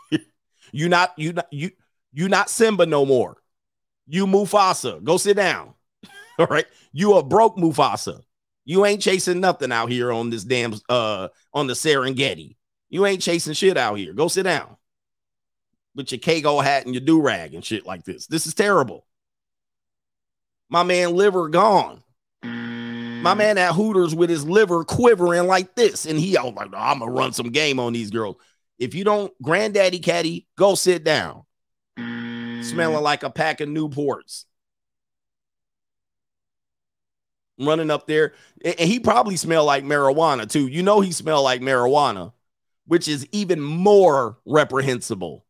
you 0.71 0.87
not 0.87 1.11
you 1.17 1.33
not 1.33 1.51
you 1.51 1.71
you 2.13 2.29
not 2.29 2.49
Simba 2.49 2.85
no 2.85 3.05
more. 3.05 3.35
You 4.07 4.25
Mufasa. 4.25 5.03
Go 5.03 5.17
sit 5.17 5.35
down. 5.35 5.73
All 6.39 6.47
right. 6.47 6.65
You 6.93 7.15
a 7.17 7.23
broke 7.23 7.57
Mufasa. 7.57 8.21
You 8.63 8.85
ain't 8.85 9.01
chasing 9.01 9.41
nothing 9.41 9.73
out 9.73 9.91
here 9.91 10.13
on 10.13 10.29
this 10.29 10.45
damn 10.45 10.75
uh 10.87 11.27
on 11.53 11.67
the 11.67 11.73
Serengeti. 11.73 12.55
You 12.89 13.05
ain't 13.05 13.21
chasing 13.21 13.53
shit 13.53 13.75
out 13.75 13.95
here. 13.95 14.13
Go 14.13 14.29
sit 14.29 14.43
down 14.43 14.77
with 15.95 16.11
your 16.11 16.19
Kangol 16.19 16.63
hat 16.63 16.85
and 16.85 16.95
your 16.95 17.03
do 17.03 17.21
rag 17.21 17.53
and 17.53 17.63
shit 17.65 17.85
like 17.85 18.03
this. 18.03 18.27
This 18.27 18.47
is 18.47 18.53
terrible. 18.53 19.05
My 20.69 20.83
man 20.83 21.15
liver 21.15 21.49
gone. 21.49 22.01
My 22.43 23.35
man 23.35 23.57
at 23.59 23.73
Hooters 23.73 24.15
with 24.15 24.29
his 24.29 24.47
liver 24.47 24.83
quivering 24.83 25.45
like 25.45 25.75
this, 25.75 26.05
and 26.07 26.17
he 26.17 26.37
out 26.37 26.55
like, 26.55 26.69
I'm 26.73 26.99
gonna 26.99 27.11
run 27.11 27.33
some 27.33 27.51
game 27.51 27.79
on 27.79 27.93
these 27.93 28.09
girls. 28.09 28.37
If 28.79 28.95
you 28.95 29.03
don't, 29.03 29.31
granddaddy 29.43 29.99
caddy, 29.99 30.47
go 30.57 30.73
sit 30.73 31.03
down. 31.03 31.43
Smelling 31.97 33.03
like 33.03 33.21
a 33.21 33.29
pack 33.29 33.61
of 33.61 33.69
Newports. 33.69 34.45
Running 37.59 37.91
up 37.91 38.07
there, 38.07 38.33
and 38.65 38.79
he 38.79 38.99
probably 38.99 39.37
smelled 39.37 39.67
like 39.67 39.83
marijuana 39.83 40.49
too. 40.49 40.67
You 40.67 40.81
know 40.81 41.01
he 41.01 41.11
smelled 41.11 41.43
like 41.43 41.61
marijuana, 41.61 42.33
which 42.87 43.07
is 43.07 43.27
even 43.31 43.61
more 43.61 44.39
reprehensible. 44.47 45.45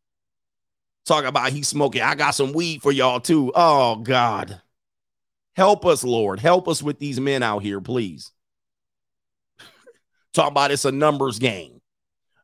Talk 1.04 1.24
about 1.24 1.52
he 1.52 1.62
smoking. 1.62 2.02
I 2.02 2.14
got 2.14 2.30
some 2.30 2.52
weed 2.52 2.82
for 2.82 2.92
y'all 2.92 3.20
too. 3.20 3.52
Oh 3.54 3.96
God. 3.96 4.60
Help 5.54 5.84
us, 5.84 6.02
Lord. 6.02 6.40
Help 6.40 6.68
us 6.68 6.82
with 6.82 6.98
these 6.98 7.20
men 7.20 7.42
out 7.42 7.62
here, 7.62 7.80
please. 7.80 8.30
Talk 10.32 10.50
about 10.50 10.70
it's 10.70 10.84
a 10.84 10.92
numbers 10.92 11.38
game. 11.38 11.80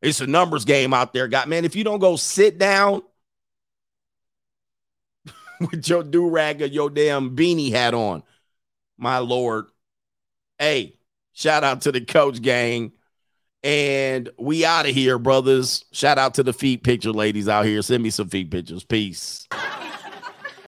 It's 0.03 0.21
a 0.21 0.27
numbers 0.27 0.65
game 0.65 0.93
out 0.93 1.13
there. 1.13 1.27
God, 1.29 1.49
man, 1.49 1.65
if 1.65 1.75
you 1.75 1.85
don't 1.85 1.99
go 1.99 2.17
sit 2.17 2.59
down 2.59 3.03
with 5.61 5.89
your 5.89 6.03
do 6.03 6.29
rag 6.29 6.63
or 6.63 6.67
your 6.67 6.91
damn 6.91 7.35
beanie 7.35 7.73
hat 7.73 7.95
on, 7.95 8.23
my 8.97 9.19
Lord. 9.19 9.67
Hey, 10.59 10.99
shout 11.33 11.65
out 11.65 11.83
to 11.83 11.93
the 11.93 12.01
coach 12.01 12.43
gang. 12.43 12.93
And 13.69 14.31
we 14.39 14.65
out 14.65 14.89
of 14.89 14.95
here, 14.95 15.19
brothers. 15.19 15.85
Shout 15.93 16.17
out 16.17 16.33
to 16.37 16.43
the 16.43 16.55
feet 16.55 16.85
picture 16.85 17.13
ladies 17.13 17.49
out 17.49 17.67
here. 17.67 17.83
Send 17.83 18.03
me 18.03 18.09
some 18.09 18.31
feet 18.31 18.51
pictures. 18.51 18.83
Peace. 18.83 19.47